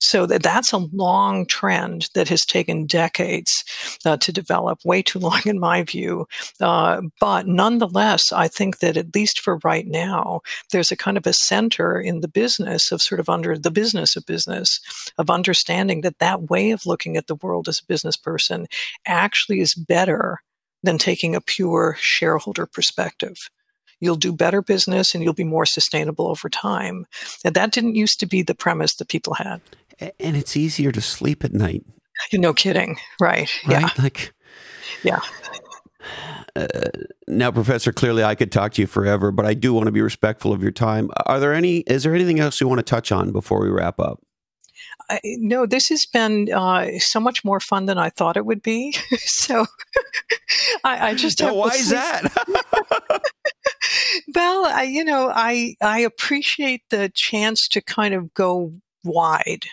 So 0.05 0.27
that, 0.27 0.43
that's 0.43 0.73
a 0.73 0.79
long 0.79 1.47
trend 1.47 2.09
that 2.15 2.29
has 2.29 2.45
taken 2.45 2.87
decades 2.87 3.65
uh, 4.05 4.19
to 4.19 4.33
develop, 4.33 4.81
way 4.85 5.03
too 5.03 5.19
long 5.19 5.41
in 5.47 5.59
my 5.59 5.83
view. 5.83 6.27
Uh, 6.61 7.01
but 7.21 7.47
nonetheless, 7.47 8.31
I 8.33 8.49
think 8.49 8.79
that 8.79 8.99
at 8.99 9.15
least 9.15 9.41
for 9.41 9.59
right 9.65 9.87
now, 9.87 10.41
there's 10.71 10.93
a 10.93 10.97
kind 10.97 11.17
of 11.17 11.27
a 11.27 11.33
center 11.33 11.99
in 11.99 12.21
the 12.21 12.29
business 12.29 12.93
of 12.93 13.01
sort 13.01 13.19
of 13.21 13.29
under 13.31 13.57
the 13.57 13.71
business 13.71 14.15
of 14.15 14.27
business 14.27 14.79
of 15.17 15.31
understanding 15.31 16.03
that 16.03 16.19
that 16.19 16.51
way 16.51 16.71
of 16.71 16.87
looking 16.87 17.17
at 17.17 17.27
the 17.27 17.37
world 17.37 17.69
as 17.69 17.81
a 17.81 17.87
business 17.87 18.17
person 18.17 18.67
actually 19.07 19.61
is 19.61 19.75
better 19.75 20.41
than 20.83 20.99
taking 20.99 21.35
a 21.35 21.41
pure 21.41 21.97
shareholder 21.99 22.67
perspective 22.67 23.49
you'll 24.05 24.17
do 24.17 24.33
better 24.33 24.63
business 24.63 25.15
and 25.15 25.25
you'll 25.25 25.33
be 25.33 25.45
more 25.45 25.67
sustainable 25.67 26.29
over 26.29 26.49
time. 26.49 27.07
And 27.45 27.55
that 27.55 27.73
didn't 27.73 27.95
used 27.95 28.21
to 28.21 28.27
be 28.27 28.43
the 28.43 28.55
premise 28.55 28.95
that 28.97 29.09
people 29.09 29.35
had 29.35 29.61
and 30.01 30.37
it's 30.37 30.57
easier 30.57 30.93
to 30.93 31.01
sleep 31.01 31.45
at 31.45 31.53
night. 31.53 31.85
No 32.33 32.55
kidding. 32.55 32.97
Right. 33.21 33.51
Right. 33.67 33.83
Yeah. 33.83 33.91
Like, 34.03 34.33
yeah. 35.03 35.21
Uh, 36.55 36.69
now, 37.27 37.51
Professor, 37.51 37.93
clearly 37.93 38.23
I 38.23 38.37
could 38.37 38.53
talk 38.53 38.73
to 38.75 38.81
you 38.81 38.87
forever, 38.87 39.33
but 39.33 39.45
I 39.45 39.53
do 39.53 39.75
want 39.75 39.87
to 39.87 39.93
be 39.93 40.01
respectful 40.01 40.53
of 40.53 40.63
your 40.63 40.71
time. 40.71 41.11
Are 41.27 41.41
there 41.41 41.53
any? 41.53 41.79
Is 41.81 42.05
there 42.05 42.15
anything 42.15 42.39
else 42.39 42.61
you 42.61 42.69
want 42.69 42.79
to 42.79 42.85
touch 42.85 43.11
on 43.11 43.33
before 43.33 43.61
we 43.61 43.69
wrap 43.69 43.99
up? 43.99 44.24
I, 45.11 45.21
no, 45.25 45.67
this 45.67 45.89
has 45.89 46.07
been 46.07 46.53
uh, 46.53 46.99
so 46.99 47.21
much 47.21 47.45
more 47.45 47.61
fun 47.61 47.87
than 47.87 47.99
I 47.99 48.11
thought 48.11 48.37
it 48.37 48.47
would 48.47 48.63
be. 48.63 48.93
so 49.17 49.67
I, 50.85 51.11
I, 51.11 51.15
just 51.15 51.41
now, 51.41 51.55
why 51.55 51.69
is 51.69 51.91
that? 51.91 52.23
well, 54.35 54.65
I, 54.67 54.83
you 54.85 55.05
know, 55.05 55.31
I 55.35 55.77
I 55.83 56.01
appreciate 56.01 56.83
the 56.91 57.11
chance 57.15 57.69
to 57.69 57.83
kind 57.83 58.15
of 58.15 58.33
go 58.35 58.73
wide 59.05 59.67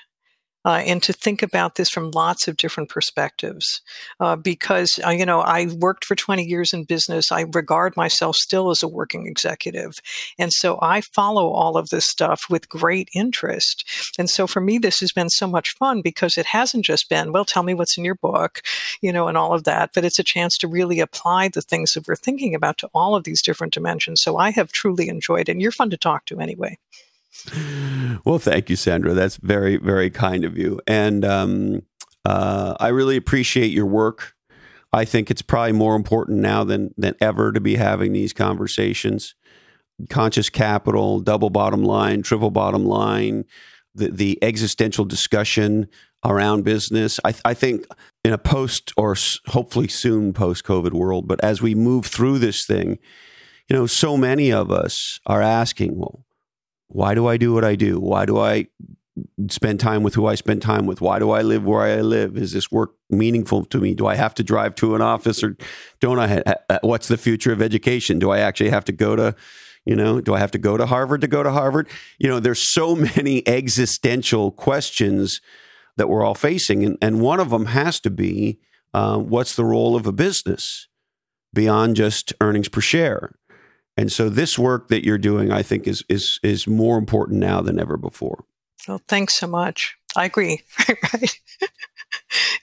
uh, 0.65 0.81
and 0.85 1.01
to 1.03 1.13
think 1.13 1.41
about 1.41 1.75
this 1.75 1.89
from 1.89 2.11
lots 2.11 2.47
of 2.47 2.57
different 2.57 2.89
perspectives. 2.89 3.81
Uh, 4.19 4.35
because, 4.35 4.99
uh, 5.05 5.09
you 5.09 5.25
know, 5.25 5.41
I 5.41 5.67
worked 5.67 6.05
for 6.05 6.15
20 6.15 6.43
years 6.43 6.73
in 6.73 6.83
business. 6.83 7.31
I 7.31 7.45
regard 7.53 7.97
myself 7.97 8.35
still 8.35 8.69
as 8.69 8.83
a 8.83 8.87
working 8.87 9.27
executive. 9.27 9.99
And 10.37 10.53
so 10.53 10.77
I 10.81 11.01
follow 11.01 11.49
all 11.49 11.77
of 11.77 11.89
this 11.89 12.05
stuff 12.05 12.45
with 12.49 12.69
great 12.69 13.09
interest. 13.13 13.87
And 14.19 14.29
so 14.29 14.47
for 14.47 14.61
me, 14.61 14.77
this 14.77 14.99
has 14.99 15.11
been 15.11 15.29
so 15.29 15.47
much 15.47 15.73
fun 15.75 16.01
because 16.01 16.37
it 16.37 16.45
hasn't 16.47 16.85
just 16.85 17.09
been, 17.09 17.31
well, 17.31 17.45
tell 17.45 17.63
me 17.63 17.73
what's 17.73 17.97
in 17.97 18.05
your 18.05 18.15
book, 18.15 18.61
you 19.01 19.11
know, 19.11 19.27
and 19.27 19.37
all 19.37 19.53
of 19.53 19.63
that, 19.63 19.91
but 19.93 20.05
it's 20.05 20.19
a 20.19 20.23
chance 20.23 20.57
to 20.59 20.67
really 20.67 20.99
apply 20.99 21.49
the 21.49 21.61
things 21.61 21.93
that 21.93 22.07
we're 22.07 22.15
thinking 22.15 22.55
about 22.55 22.77
to 22.79 22.89
all 22.93 23.15
of 23.15 23.23
these 23.23 23.41
different 23.41 23.73
dimensions. 23.73 24.21
So 24.21 24.37
I 24.37 24.51
have 24.51 24.71
truly 24.71 25.09
enjoyed 25.09 25.49
it. 25.49 25.51
And 25.51 25.61
you're 25.61 25.71
fun 25.71 25.89
to 25.89 25.97
talk 25.97 26.25
to 26.25 26.39
anyway. 26.39 26.77
Well, 28.25 28.39
thank 28.39 28.69
you, 28.69 28.75
Sandra. 28.75 29.13
That's 29.13 29.37
very, 29.37 29.77
very 29.77 30.09
kind 30.09 30.43
of 30.43 30.57
you. 30.57 30.79
And 30.87 31.25
um, 31.25 31.81
uh, 32.25 32.75
I 32.79 32.89
really 32.89 33.17
appreciate 33.17 33.71
your 33.71 33.85
work. 33.85 34.33
I 34.93 35.05
think 35.05 35.31
it's 35.31 35.41
probably 35.41 35.71
more 35.71 35.95
important 35.95 36.39
now 36.39 36.63
than 36.63 36.93
than 36.97 37.15
ever 37.21 37.51
to 37.51 37.61
be 37.61 37.75
having 37.75 38.13
these 38.13 38.33
conversations. 38.33 39.35
Conscious 40.09 40.49
capital, 40.49 41.19
double 41.19 41.49
bottom 41.49 41.83
line, 41.83 42.23
triple 42.23 42.51
bottom 42.51 42.85
line, 42.85 43.45
the 43.95 44.11
the 44.11 44.39
existential 44.41 45.05
discussion 45.05 45.87
around 46.23 46.63
business. 46.63 47.19
I, 47.23 47.33
I 47.45 47.53
think 47.53 47.85
in 48.23 48.33
a 48.33 48.37
post 48.37 48.91
or 48.95 49.15
hopefully 49.47 49.87
soon 49.87 50.33
post 50.33 50.63
COVID 50.65 50.91
world, 50.91 51.27
but 51.27 51.43
as 51.43 51.61
we 51.61 51.73
move 51.73 52.05
through 52.05 52.39
this 52.39 52.65
thing, 52.65 52.99
you 53.69 53.75
know, 53.75 53.87
so 53.87 54.17
many 54.17 54.51
of 54.51 54.71
us 54.71 55.19
are 55.25 55.41
asking, 55.41 55.97
well, 55.97 56.25
why 56.91 57.15
do 57.15 57.27
I 57.27 57.37
do 57.37 57.53
what 57.53 57.63
I 57.63 57.75
do? 57.75 57.99
Why 57.99 58.25
do 58.25 58.39
I 58.39 58.67
spend 59.49 59.79
time 59.79 60.03
with 60.03 60.15
who 60.15 60.25
I 60.25 60.35
spend 60.35 60.61
time 60.61 60.85
with? 60.85 61.01
Why 61.01 61.19
do 61.19 61.31
I 61.31 61.41
live 61.41 61.63
where 61.63 61.81
I 61.81 62.01
live? 62.01 62.37
Is 62.37 62.53
this 62.53 62.71
work 62.71 62.91
meaningful 63.09 63.65
to 63.65 63.77
me? 63.77 63.93
Do 63.93 64.07
I 64.07 64.15
have 64.15 64.33
to 64.35 64.43
drive 64.43 64.75
to 64.75 64.95
an 64.95 65.01
office 65.01 65.43
or 65.43 65.57
don't 65.99 66.19
I? 66.19 66.43
What's 66.81 67.07
the 67.07 67.17
future 67.17 67.51
of 67.51 67.61
education? 67.61 68.19
Do 68.19 68.31
I 68.31 68.39
actually 68.39 68.69
have 68.69 68.85
to 68.85 68.91
go 68.91 69.15
to, 69.15 69.35
you 69.85 69.95
know, 69.95 70.21
do 70.21 70.33
I 70.33 70.39
have 70.39 70.51
to 70.51 70.57
go 70.57 70.77
to 70.77 70.85
Harvard 70.85 71.21
to 71.21 71.27
go 71.27 71.43
to 71.43 71.51
Harvard? 71.51 71.89
You 72.19 72.29
know, 72.29 72.39
there's 72.39 72.67
so 72.73 72.95
many 73.15 73.47
existential 73.47 74.51
questions 74.51 75.41
that 75.97 76.09
we're 76.09 76.23
all 76.23 76.35
facing. 76.35 76.83
And, 76.83 76.97
and 77.01 77.21
one 77.21 77.39
of 77.39 77.49
them 77.49 77.67
has 77.67 77.99
to 78.01 78.09
be 78.09 78.59
uh, 78.93 79.17
what's 79.17 79.55
the 79.55 79.65
role 79.65 79.95
of 79.95 80.05
a 80.05 80.11
business 80.11 80.87
beyond 81.53 81.95
just 81.95 82.33
earnings 82.41 82.69
per 82.69 82.81
share? 82.81 83.35
And 83.97 84.11
so 84.11 84.29
this 84.29 84.57
work 84.57 84.87
that 84.87 85.05
you're 85.05 85.17
doing, 85.17 85.51
I 85.51 85.63
think, 85.63 85.87
is 85.87 86.03
is 86.09 86.39
is 86.43 86.67
more 86.67 86.97
important 86.97 87.39
now 87.39 87.61
than 87.61 87.79
ever 87.79 87.97
before. 87.97 88.45
Well, 88.87 89.01
thanks 89.07 89.35
so 89.35 89.47
much. 89.47 89.95
I 90.15 90.25
agree. 90.25 90.63
right. 90.89 91.39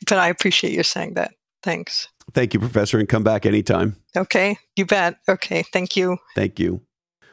but 0.09 0.19
I 0.19 0.29
appreciate 0.29 0.73
you 0.73 0.83
saying 0.83 1.15
that. 1.15 1.33
Thanks. 1.63 2.09
Thank 2.35 2.55
you, 2.55 2.61
Professor, 2.61 2.99
and 2.99 3.09
come 3.09 3.25
back 3.25 3.47
anytime. 3.47 3.97
Okay, 4.17 4.59
you 4.77 4.85
bet. 4.85 5.17
Okay, 5.29 5.65
thank 5.73 5.97
you. 5.97 6.19
Thank 6.35 6.59
you. 6.59 6.83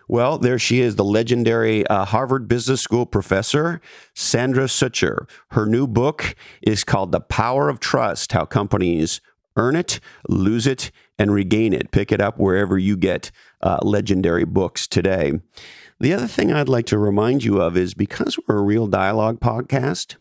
Well, 0.07 0.37
there 0.37 0.59
she 0.59 0.81
is, 0.81 0.95
the 0.95 1.03
legendary 1.03 1.85
uh, 1.87 2.05
Harvard 2.05 2.47
Business 2.47 2.81
School 2.81 3.07
professor, 3.07 3.81
Sandra 4.13 4.65
Sucher. 4.65 5.27
Her 5.51 5.65
new 5.65 5.87
book 5.87 6.35
is 6.61 6.83
called 6.83 7.11
The 7.11 7.19
Power 7.19 7.69
of 7.69 7.79
Trust 7.79 8.31
How 8.31 8.45
Companies 8.45 9.19
Earn 9.57 9.75
It, 9.75 9.99
Lose 10.29 10.67
It, 10.67 10.91
and 11.17 11.33
Regain 11.33 11.73
It. 11.73 11.91
Pick 11.91 12.11
it 12.11 12.21
up 12.21 12.37
wherever 12.37 12.77
you 12.77 12.97
get 12.97 13.31
uh, 13.61 13.79
legendary 13.81 14.45
books 14.45 14.87
today. 14.87 15.33
The 15.99 16.13
other 16.13 16.27
thing 16.27 16.51
I'd 16.51 16.69
like 16.69 16.85
to 16.87 16.97
remind 16.97 17.43
you 17.43 17.61
of 17.61 17.77
is 17.77 17.93
because 17.93 18.37
we're 18.47 18.57
a 18.57 18.63
real 18.63 18.87
dialogue 18.87 19.39
podcast, 19.39 20.15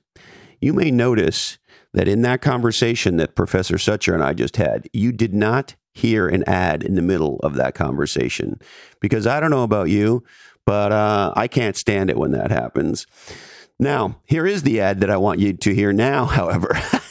you 0.61 0.73
may 0.73 0.91
notice 0.91 1.59
that 1.93 2.09
in 2.09 2.23
that 2.23 2.43
conversation 2.43 3.17
that 3.17 3.35
Professor 3.35 3.77
Sucher 3.77 4.15
and 4.15 4.23
I 4.23 4.35
just 4.35 4.57
had, 4.57 4.89
you 4.93 5.13
did 5.13 5.35
not 5.35 5.75
hear 5.93 6.29
an 6.29 6.45
ad 6.49 6.83
in 6.83 6.95
the 6.95 7.03
middle 7.03 7.39
of 7.43 7.55
that 7.55 7.75
conversation. 7.75 8.61
Because 9.01 9.27
I 9.27 9.41
don't 9.41 9.51
know 9.51 9.63
about 9.63 9.91
you, 9.91 10.25
but 10.65 10.93
uh, 10.93 11.33
I 11.37 11.49
can't 11.49 11.77
stand 11.77 12.11
it 12.11 12.17
when 12.17 12.33
that 12.33 12.51
happens. 12.51 13.07
Now, 13.79 14.21
here 14.25 14.47
is 14.47 14.63
the 14.63 14.81
ad 14.81 15.01
that 15.01 15.11
I 15.11 15.17
want 15.17 15.41
you 15.41 15.53
to 15.53 15.75
hear 15.75 15.93
now, 15.93 16.25
however. 16.39 16.71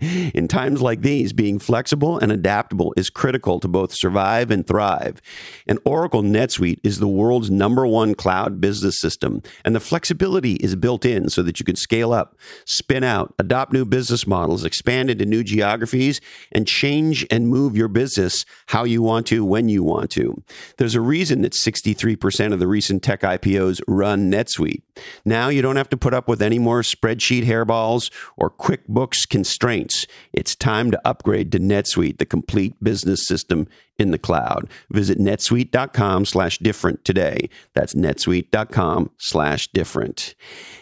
In 0.00 0.48
times 0.48 0.80
like 0.80 1.02
these, 1.02 1.32
being 1.32 1.58
flexible 1.58 2.18
and 2.18 2.30
adaptable 2.30 2.94
is 2.96 3.10
critical 3.10 3.58
to 3.60 3.68
both 3.68 3.92
survive 3.94 4.50
and 4.50 4.66
thrive. 4.66 5.20
And 5.66 5.78
Oracle 5.84 6.22
NetSuite 6.22 6.80
is 6.82 6.98
the 6.98 7.08
world's 7.08 7.50
number 7.50 7.86
one 7.86 8.14
cloud 8.14 8.60
business 8.60 9.00
system, 9.00 9.42
and 9.64 9.74
the 9.74 9.80
flexibility 9.80 10.54
is 10.54 10.76
built 10.76 11.04
in 11.04 11.28
so 11.28 11.42
that 11.42 11.58
you 11.58 11.64
can 11.64 11.76
scale 11.76 12.12
up, 12.12 12.36
spin 12.64 13.02
out, 13.02 13.34
adopt 13.38 13.72
new 13.72 13.84
business 13.84 14.26
models, 14.26 14.64
expand 14.64 15.10
into 15.10 15.26
new 15.26 15.42
geographies, 15.42 16.20
and 16.52 16.66
change 16.66 17.26
and 17.30 17.48
move 17.48 17.76
your 17.76 17.88
business 17.88 18.44
how 18.66 18.84
you 18.84 19.02
want 19.02 19.26
to, 19.26 19.44
when 19.44 19.68
you 19.68 19.82
want 19.82 20.10
to. 20.10 20.42
There's 20.76 20.94
a 20.94 21.00
reason 21.00 21.42
that 21.42 21.52
63% 21.52 22.52
of 22.52 22.58
the 22.58 22.68
recent 22.68 23.02
tech 23.02 23.22
IPOs 23.22 23.80
run 23.88 24.30
NetSuite. 24.30 24.82
Now 25.24 25.48
you 25.48 25.62
don't 25.62 25.76
have 25.76 25.88
to 25.90 25.96
put 25.96 26.14
up 26.14 26.28
with 26.28 26.42
any 26.42 26.58
more 26.58 26.82
spreadsheet 26.82 27.44
hairballs 27.44 28.10
or 28.36 28.50
QuickBooks 28.50 29.28
constraints. 29.28 29.87
It's 30.32 30.54
time 30.54 30.90
to 30.90 31.00
upgrade 31.04 31.52
to 31.52 31.58
NetSuite, 31.58 32.18
the 32.18 32.26
complete 32.26 32.82
business 32.82 33.26
system 33.26 33.68
in 33.98 34.10
the 34.10 34.18
cloud. 34.18 34.68
Visit 34.90 35.18
netsuite.com 35.18 36.24
slash 36.24 36.58
different 36.58 37.04
today. 37.04 37.48
That's 37.74 37.94
netsuite.com 37.94 39.10
slash 39.18 39.68
different. 39.68 40.34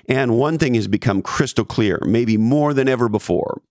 And 0.08 0.38
one 0.38 0.58
thing 0.58 0.74
has 0.74 0.88
become 0.88 1.22
crystal 1.22 1.64
clear, 1.64 2.00
maybe 2.06 2.36
more 2.36 2.74
than 2.74 2.88
ever 2.88 3.08
before, 3.08 3.62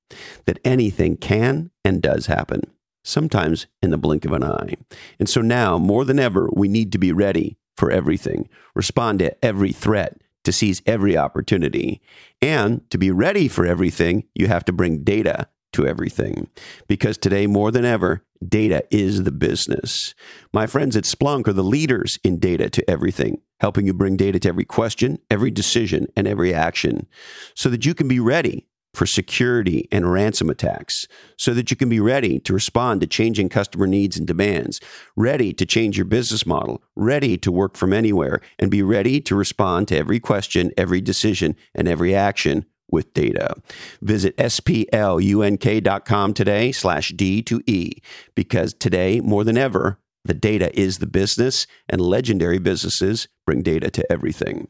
that 0.46 0.60
anything 0.64 1.18
can 1.18 1.72
and 1.84 2.02
does 2.02 2.26
happen 2.26 2.62
sometimes 3.06 3.68
in 3.82 3.92
the 3.92 3.98
blink 3.98 4.26
of 4.26 4.32
an 4.32 4.44
eye. 4.44 4.76
And 5.20 5.30
so 5.30 5.42
now, 5.42 5.78
more 5.78 6.04
than 6.04 6.20
ever, 6.20 6.50
we 6.54 6.68
need 6.68 6.92
to 6.92 6.98
be 6.98 7.14
ready 7.14 7.58
for 7.78 7.92
everything, 7.92 8.50
respond 8.74 9.20
to 9.20 9.46
every 9.46 9.72
threat, 9.72 10.18
to 10.46 10.52
seize 10.52 10.82
every 10.86 11.18
opportunity. 11.18 12.02
And 12.42 12.90
to 12.92 12.98
be 12.98 13.12
ready 13.12 13.48
for 13.48 13.66
everything, 13.66 14.24
you 14.34 14.48
have 14.48 14.66
to 14.66 14.74
bring 14.74 15.04
data 15.04 15.48
to 15.74 15.86
everything. 15.86 16.50
Because 16.88 17.18
today, 17.18 17.48
more 17.48 17.72
than 17.72 17.86
ever, 17.86 18.24
data 18.48 18.84
is 18.92 19.24
the 19.24 19.32
business. 19.32 20.16
My 20.54 20.68
friends 20.68 20.96
at 20.96 21.04
Splunk 21.04 21.48
are 21.48 21.54
the 21.54 21.64
leaders 21.64 22.18
in 22.24 22.40
data 22.40 22.70
to 22.70 22.90
everything, 22.90 23.42
helping 23.60 23.86
you 23.86 23.94
bring 23.94 24.16
data 24.18 24.40
to 24.40 24.50
every 24.50 24.66
question, 24.66 25.20
every 25.30 25.52
decision, 25.52 26.08
and 26.16 26.28
every 26.28 26.54
action 26.54 27.08
so 27.56 27.70
that 27.70 27.86
you 27.86 27.94
can 27.94 28.08
be 28.08 28.20
ready 28.20 28.68
for 28.96 29.06
security 29.06 29.88
and 29.92 30.12
ransom 30.12 30.50
attacks 30.50 31.08
so 31.38 31.54
that 31.54 31.70
you 31.70 31.78
can 31.78 31.90
be 31.90 32.00
ready 32.00 32.40
to 32.40 32.54
respond 32.54 33.02
to 33.02 33.08
changing 33.08 33.50
customer 33.50 33.88
needs 33.88 34.18
and 34.18 34.26
demands, 34.26 34.80
ready 35.16 35.54
to 35.54 35.66
change 35.66 35.98
your 35.98 36.06
business 36.06 36.46
model, 36.46 36.82
ready 36.96 37.38
to 37.38 37.52
work 37.52 37.76
from 37.76 37.94
anywhere, 37.94 38.42
and 38.58 38.72
be 38.72 38.82
ready 38.82 39.20
to 39.22 39.36
respond 39.36 39.88
to 39.88 39.98
every 39.98 40.20
question, 40.20 40.72
every 40.78 41.02
decision, 41.02 41.56
and 41.74 41.88
every 41.88 42.16
action 42.16 42.66
with 42.90 43.14
data. 43.14 43.56
Visit 44.02 44.38
splunk.com 44.38 46.34
today 46.34 46.72
slash 46.72 47.10
D 47.10 47.42
to 47.44 47.62
E 47.68 47.92
because 48.36 48.74
today, 48.74 49.20
more 49.20 49.44
than 49.44 49.58
ever, 49.58 50.00
the 50.24 50.34
data 50.34 50.78
is 50.78 50.98
the 50.98 51.08
business 51.08 51.68
and 51.88 52.02
legendary 52.02 52.58
businesses 52.58 53.28
bring 53.46 53.62
data 53.62 53.92
to 53.92 54.12
everything. 54.12 54.68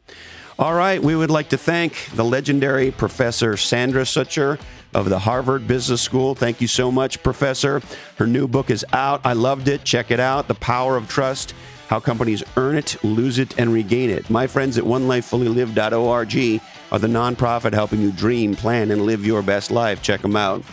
All 0.58 0.74
right, 0.74 1.04
we 1.04 1.18
would 1.18 1.32
like 1.32 1.50
to 1.50 1.58
thank 1.58 2.10
the 2.16 2.24
legendary 2.24 2.90
Professor 2.90 3.58
Sandra 3.58 4.04
Sucher 4.04 4.58
of 4.94 5.10
the 5.10 5.20
Harvard 5.20 5.68
Business 5.68 6.02
School. 6.02 6.34
Thank 6.34 6.62
you 6.62 6.68
so 6.68 6.90
much, 6.90 7.22
Professor. 7.22 7.82
Her 8.16 8.26
new 8.26 8.48
book 8.48 8.70
is 8.70 8.86
out. 8.94 9.20
I 9.26 9.34
loved 9.34 9.68
it. 9.68 9.84
Check 9.84 10.12
it 10.12 10.20
out 10.22 10.48
The 10.48 10.56
Power 10.56 10.96
of 10.96 11.10
Trust 11.10 11.54
How 11.90 12.00
Companies 12.00 12.42
Earn 12.56 12.78
It, 12.78 13.04
Lose 13.04 13.38
It, 13.38 13.60
and 13.60 13.74
Regain 13.74 14.10
It. 14.10 14.30
My 14.30 14.48
friends 14.48 14.78
at 14.78 14.86
onelifefullylived.org 14.86 16.62
are 16.94 17.00
the 17.00 17.08
nonprofit 17.08 17.74
helping 17.74 18.00
you 18.00 18.14
dream, 18.14 18.56
plan, 18.56 18.92
and 18.92 19.06
live 19.06 19.26
your 19.26 19.42
best 19.42 19.72
life. 19.72 20.02
Check 20.02 20.22
them 20.22 20.38
out. 20.38 20.64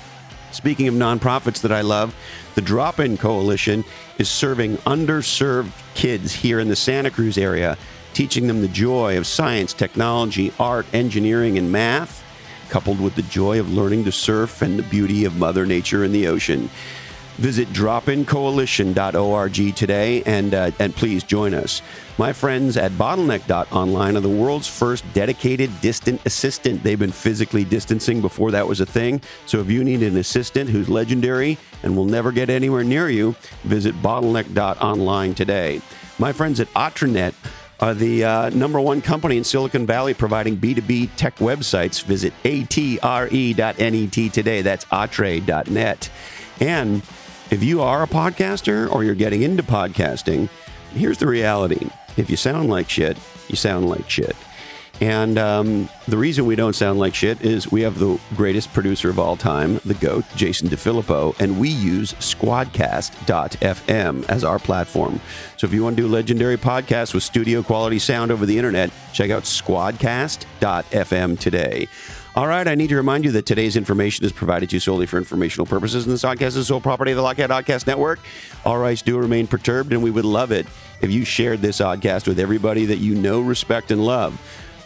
Speaking 0.53 0.87
of 0.87 0.95
nonprofits 0.95 1.61
that 1.63 1.73
I 1.73 1.81
love, 1.81 2.15
the 2.55 2.61
Drop 2.61 3.01
In 3.01 3.17
Coalition 3.17 3.83
is 4.19 4.29
serving 4.29 4.77
underserved 4.79 5.73
kids 5.95 6.33
here 6.33 6.61
in 6.61 6.69
the 6.69 6.77
Santa 6.77 7.11
Cruz 7.11 7.37
area 7.37 7.77
teaching 8.15 8.47
them 8.47 8.61
the 8.61 8.69
joy 8.69 9.19
of 9.19 9.27
science, 9.27 9.73
technology, 9.73 10.53
art, 10.59 10.87
engineering, 10.93 11.59
and 11.59 11.73
math, 11.73 12.25
coupled 12.69 13.01
with 13.01 13.15
the 13.15 13.23
joy 13.23 13.61
of 13.61 13.73
learning 13.73 14.05
to 14.05 14.13
surf 14.13 14.63
and 14.63 14.79
the 14.79 14.83
beauty 14.85 15.25
of 15.25 15.37
Mother 15.37 15.67
Nature 15.67 16.05
and 16.05 16.15
the 16.15 16.27
ocean. 16.27 16.71
Visit 17.37 17.69
dropincoalition.org 17.69 19.75
today 19.75 20.23
and, 20.25 20.53
uh, 20.53 20.71
and 20.79 20.95
please 20.95 21.25
join 21.25 21.55
us. 21.55 21.81
My 22.19 22.33
friends 22.33 22.77
at 22.77 22.93
bottleneck.online 22.93 24.17
are 24.17 24.21
the 24.21 24.29
world's 24.29 24.69
first 24.69 25.03
dedicated 25.15 25.71
distant 25.81 26.21
assistant. 26.27 26.83
They've 26.83 26.99
been 26.99 27.11
physically 27.11 27.65
distancing 27.65 28.21
before 28.21 28.51
that 28.51 28.69
was 28.69 28.81
a 28.81 28.87
thing. 28.87 29.23
So 29.47 29.61
if 29.61 29.71
you 29.71 29.83
need 29.83 30.03
an 30.03 30.19
assistant 30.19 30.69
who's 30.69 30.91
legendary 30.91 31.57
and 31.83 31.97
will 31.97 32.05
never 32.05 32.33
get 32.33 32.51
anywhere 32.51 32.85
near 32.85 33.09
you, 33.09 33.35
visit 33.65 33.95
bottleneck.online 34.03 35.35
today. 35.35 35.81
My 36.19 36.33
friends 36.33 36.61
at 36.61 36.69
Atranet 36.75 37.33
are 37.83 37.95
the 37.95 38.25
uh, 38.25 38.49
number 38.51 38.81
one 38.81 39.03
company 39.03 39.37
in 39.37 39.43
Silicon 39.43 39.85
Valley 39.87 40.15
providing 40.15 40.57
B2B 40.57 41.11
tech 41.17 41.35
websites. 41.37 42.05
Visit 42.05 42.33
atre.net 42.45 44.33
today. 44.33 44.63
That's 44.63 44.85
atre.net. 44.85 46.11
And 46.61 47.03
if 47.51 47.65
you 47.65 47.83
are 47.83 48.05
a 48.05 48.07
podcaster 48.07 48.91
or 48.91 49.03
you're 49.03 49.17
getting 49.17 49.43
into 49.43 49.65
podcasting, 49.65 50.49
here's 50.95 51.19
the 51.19 51.27
reality. 51.27 51.91
If 52.17 52.31
you 52.31 52.37
sound 52.37 52.71
like 52.71 52.89
shit, 52.89 53.19
you 53.49 53.57
sound 53.57 53.89
like 53.89 54.09
shit. 54.09 54.37
And 55.01 55.39
um, 55.39 55.89
the 56.07 56.17
reason 56.17 56.47
we 56.47 56.55
don't 56.55 56.75
sound 56.75 57.01
like 57.01 57.15
shit 57.15 57.43
is 57.43 57.73
we 57.73 57.83
have 57.83 57.99
the 57.99 58.21
greatest 58.37 58.73
producer 58.73 59.11
of 59.11 59.19
all 59.19 59.37
time, 59.37 59.81
the 59.85 59.95
GOAT, 59.95 60.25
Jason 60.37 60.69
DeFilippo, 60.69 61.39
and 61.41 61.59
we 61.59 61.69
use 61.69 62.13
squadcast.fm 62.15 64.29
as 64.29 64.45
our 64.45 64.61
platform. 64.61 65.21
So 65.57 65.67
if 65.67 65.73
you 65.73 65.83
want 65.83 65.97
to 65.97 66.03
do 66.03 66.09
legendary 66.09 66.57
podcasts 66.57 67.15
with 67.15 67.25
studio 67.25 67.63
quality 67.63 67.99
sound 67.99 68.31
over 68.31 68.47
the 68.47 68.57
internet, 68.57 68.91
check 69.13 69.31
out 69.31 69.43
squadcast.fm 69.43 71.39
today. 71.39 71.89
All 72.35 72.47
right, 72.47 72.67
I 72.67 72.77
need 72.77 72.89
to 72.89 72.97
remind 72.97 73.27
you 73.27 73.33
that 73.33 73.45
today's 73.45 73.77
information 73.77 74.25
is 74.25 74.33
provided 74.33 74.71
to 74.71 74.77
you 74.77 74.81
solely 74.81 75.05
for 75.05 75.19
informational 75.19 75.67
purposes, 75.67 76.07
and 76.07 76.15
this 76.15 76.23
podcast 76.23 76.57
is 76.57 76.69
sole 76.69 76.81
property 76.81 77.11
of 77.11 77.19
the 77.19 77.23
Lochhead 77.23 77.49
Oddcast 77.49 77.87
Network. 77.87 78.21
All 78.65 78.79
rights 78.79 79.03
do 79.03 79.19
remain 79.19 79.47
perturbed, 79.47 79.93
and 79.93 80.03
we 80.03 80.11
would 80.11 80.25
love 80.25 80.51
it 80.51 80.67
if 81.03 81.11
you 81.11 81.27
shared 81.27 81.61
this 81.61 81.81
podcast 81.81 82.27
with 82.27 82.39
everybody 82.39 82.87
that 82.87 82.99
you 82.99 83.15
know, 83.15 83.43
respect, 83.43 83.91
and 83.91 84.03
love. 84.03 84.41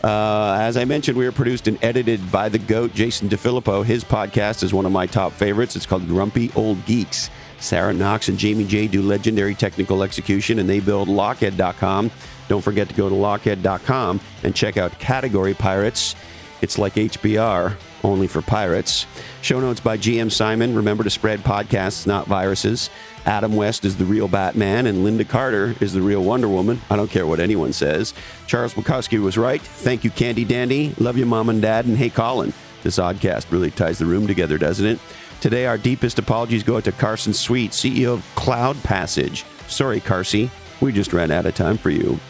Uh, 0.05 0.56
as 0.60 0.77
I 0.77 0.85
mentioned, 0.85 1.16
we 1.16 1.27
are 1.27 1.32
produced 1.32 1.68
and 1.68 1.82
edited 1.82 2.31
by 2.31 2.48
the 2.48 2.59
GOAT, 2.59 2.94
Jason 2.94 3.28
DeFilippo. 3.28 3.85
His 3.85 4.05
podcast 4.05 4.62
is 4.62 4.73
one 4.73 4.86
of 4.86 4.93
my 4.93 5.06
top 5.06 5.32
favorites. 5.32 5.74
It's 5.77 5.86
called 5.86 6.06
Grumpy 6.06 6.51
Old 6.55 6.85
Geeks. 6.86 7.31
Sarah 7.59 7.93
Knox 7.93 8.28
and 8.28 8.39
Jamie 8.39 8.66
J 8.66 8.86
do 8.86 9.02
legendary 9.02 9.55
technical 9.55 10.02
execution, 10.02 10.59
and 10.59 10.68
they 10.68 10.81
build 10.81 11.09
Lochhead.com. 11.09 12.10
Don't 12.48 12.62
forget 12.62 12.89
to 12.89 12.94
go 12.94 13.09
to 13.09 13.14
Lochhead.com 13.14 14.20
and 14.44 14.55
check 14.55 14.77
out 14.77 14.98
Category 14.98 15.55
Pirates. 15.55 16.14
It's 16.62 16.78
like 16.78 16.94
HBR, 16.94 17.77
only 18.05 18.27
for 18.27 18.43
pirates. 18.43 19.06
Show 19.43 19.60
notes 19.60 19.81
by 19.81 19.98
GM 19.98 20.31
Simon. 20.31 20.74
Remember 20.74 21.02
to 21.05 21.10
spread 21.10 21.40
podcasts, 21.40 22.06
not 22.06 22.27
viruses. 22.27 22.90
Adam 23.26 23.56
West 23.56 23.84
is 23.84 23.96
the 23.96 24.04
real 24.04 24.28
Batman, 24.28 24.86
and 24.86 25.04
Lynda 25.04 25.28
Carter 25.28 25.74
is 25.80 25.92
the 25.92 26.00
real 26.00 26.22
Wonder 26.22 26.48
Woman. 26.48 26.80
I 26.88 26.94
don't 26.94 27.10
care 27.10 27.26
what 27.26 27.40
anyone 27.40 27.72
says. 27.72 28.14
Charles 28.46 28.72
Bukowski 28.72 29.20
was 29.20 29.36
right. 29.36 29.60
Thank 29.60 30.04
you, 30.04 30.10
Candy 30.10 30.44
Dandy. 30.44 30.94
Love 30.98 31.18
you, 31.18 31.26
Mom 31.26 31.48
and 31.48 31.60
Dad. 31.60 31.86
And 31.86 31.98
hey, 31.98 32.08
Colin. 32.08 32.52
This 32.84 33.00
oddcast 33.00 33.50
really 33.50 33.72
ties 33.72 33.98
the 33.98 34.06
room 34.06 34.28
together, 34.28 34.58
doesn't 34.58 34.86
it? 34.86 35.00
Today, 35.40 35.66
our 35.66 35.76
deepest 35.76 36.20
apologies 36.20 36.62
go 36.62 36.76
out 36.76 36.84
to 36.84 36.92
Carson 36.92 37.34
Sweet, 37.34 37.72
CEO 37.72 38.14
of 38.14 38.34
CloudPassage. 38.36 39.44
Sorry, 39.68 40.00
Carsey. 40.00 40.48
We 40.80 40.92
just 40.92 41.12
ran 41.12 41.32
out 41.32 41.46
of 41.46 41.56
time 41.56 41.78
for 41.78 41.90
you. 41.90 42.20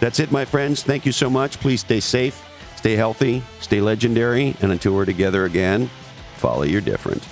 That's 0.00 0.20
it, 0.20 0.32
my 0.32 0.46
friends. 0.46 0.82
Thank 0.82 1.04
you 1.04 1.12
so 1.12 1.28
much. 1.28 1.60
Please 1.60 1.80
stay 1.80 2.00
safe, 2.00 2.42
stay 2.76 2.96
healthy, 2.96 3.42
stay 3.60 3.82
legendary, 3.82 4.56
and 4.62 4.72
until 4.72 4.94
we're 4.94 5.04
together 5.04 5.44
again, 5.44 5.90
follow 6.36 6.62
your 6.62 6.80
different. 6.80 7.26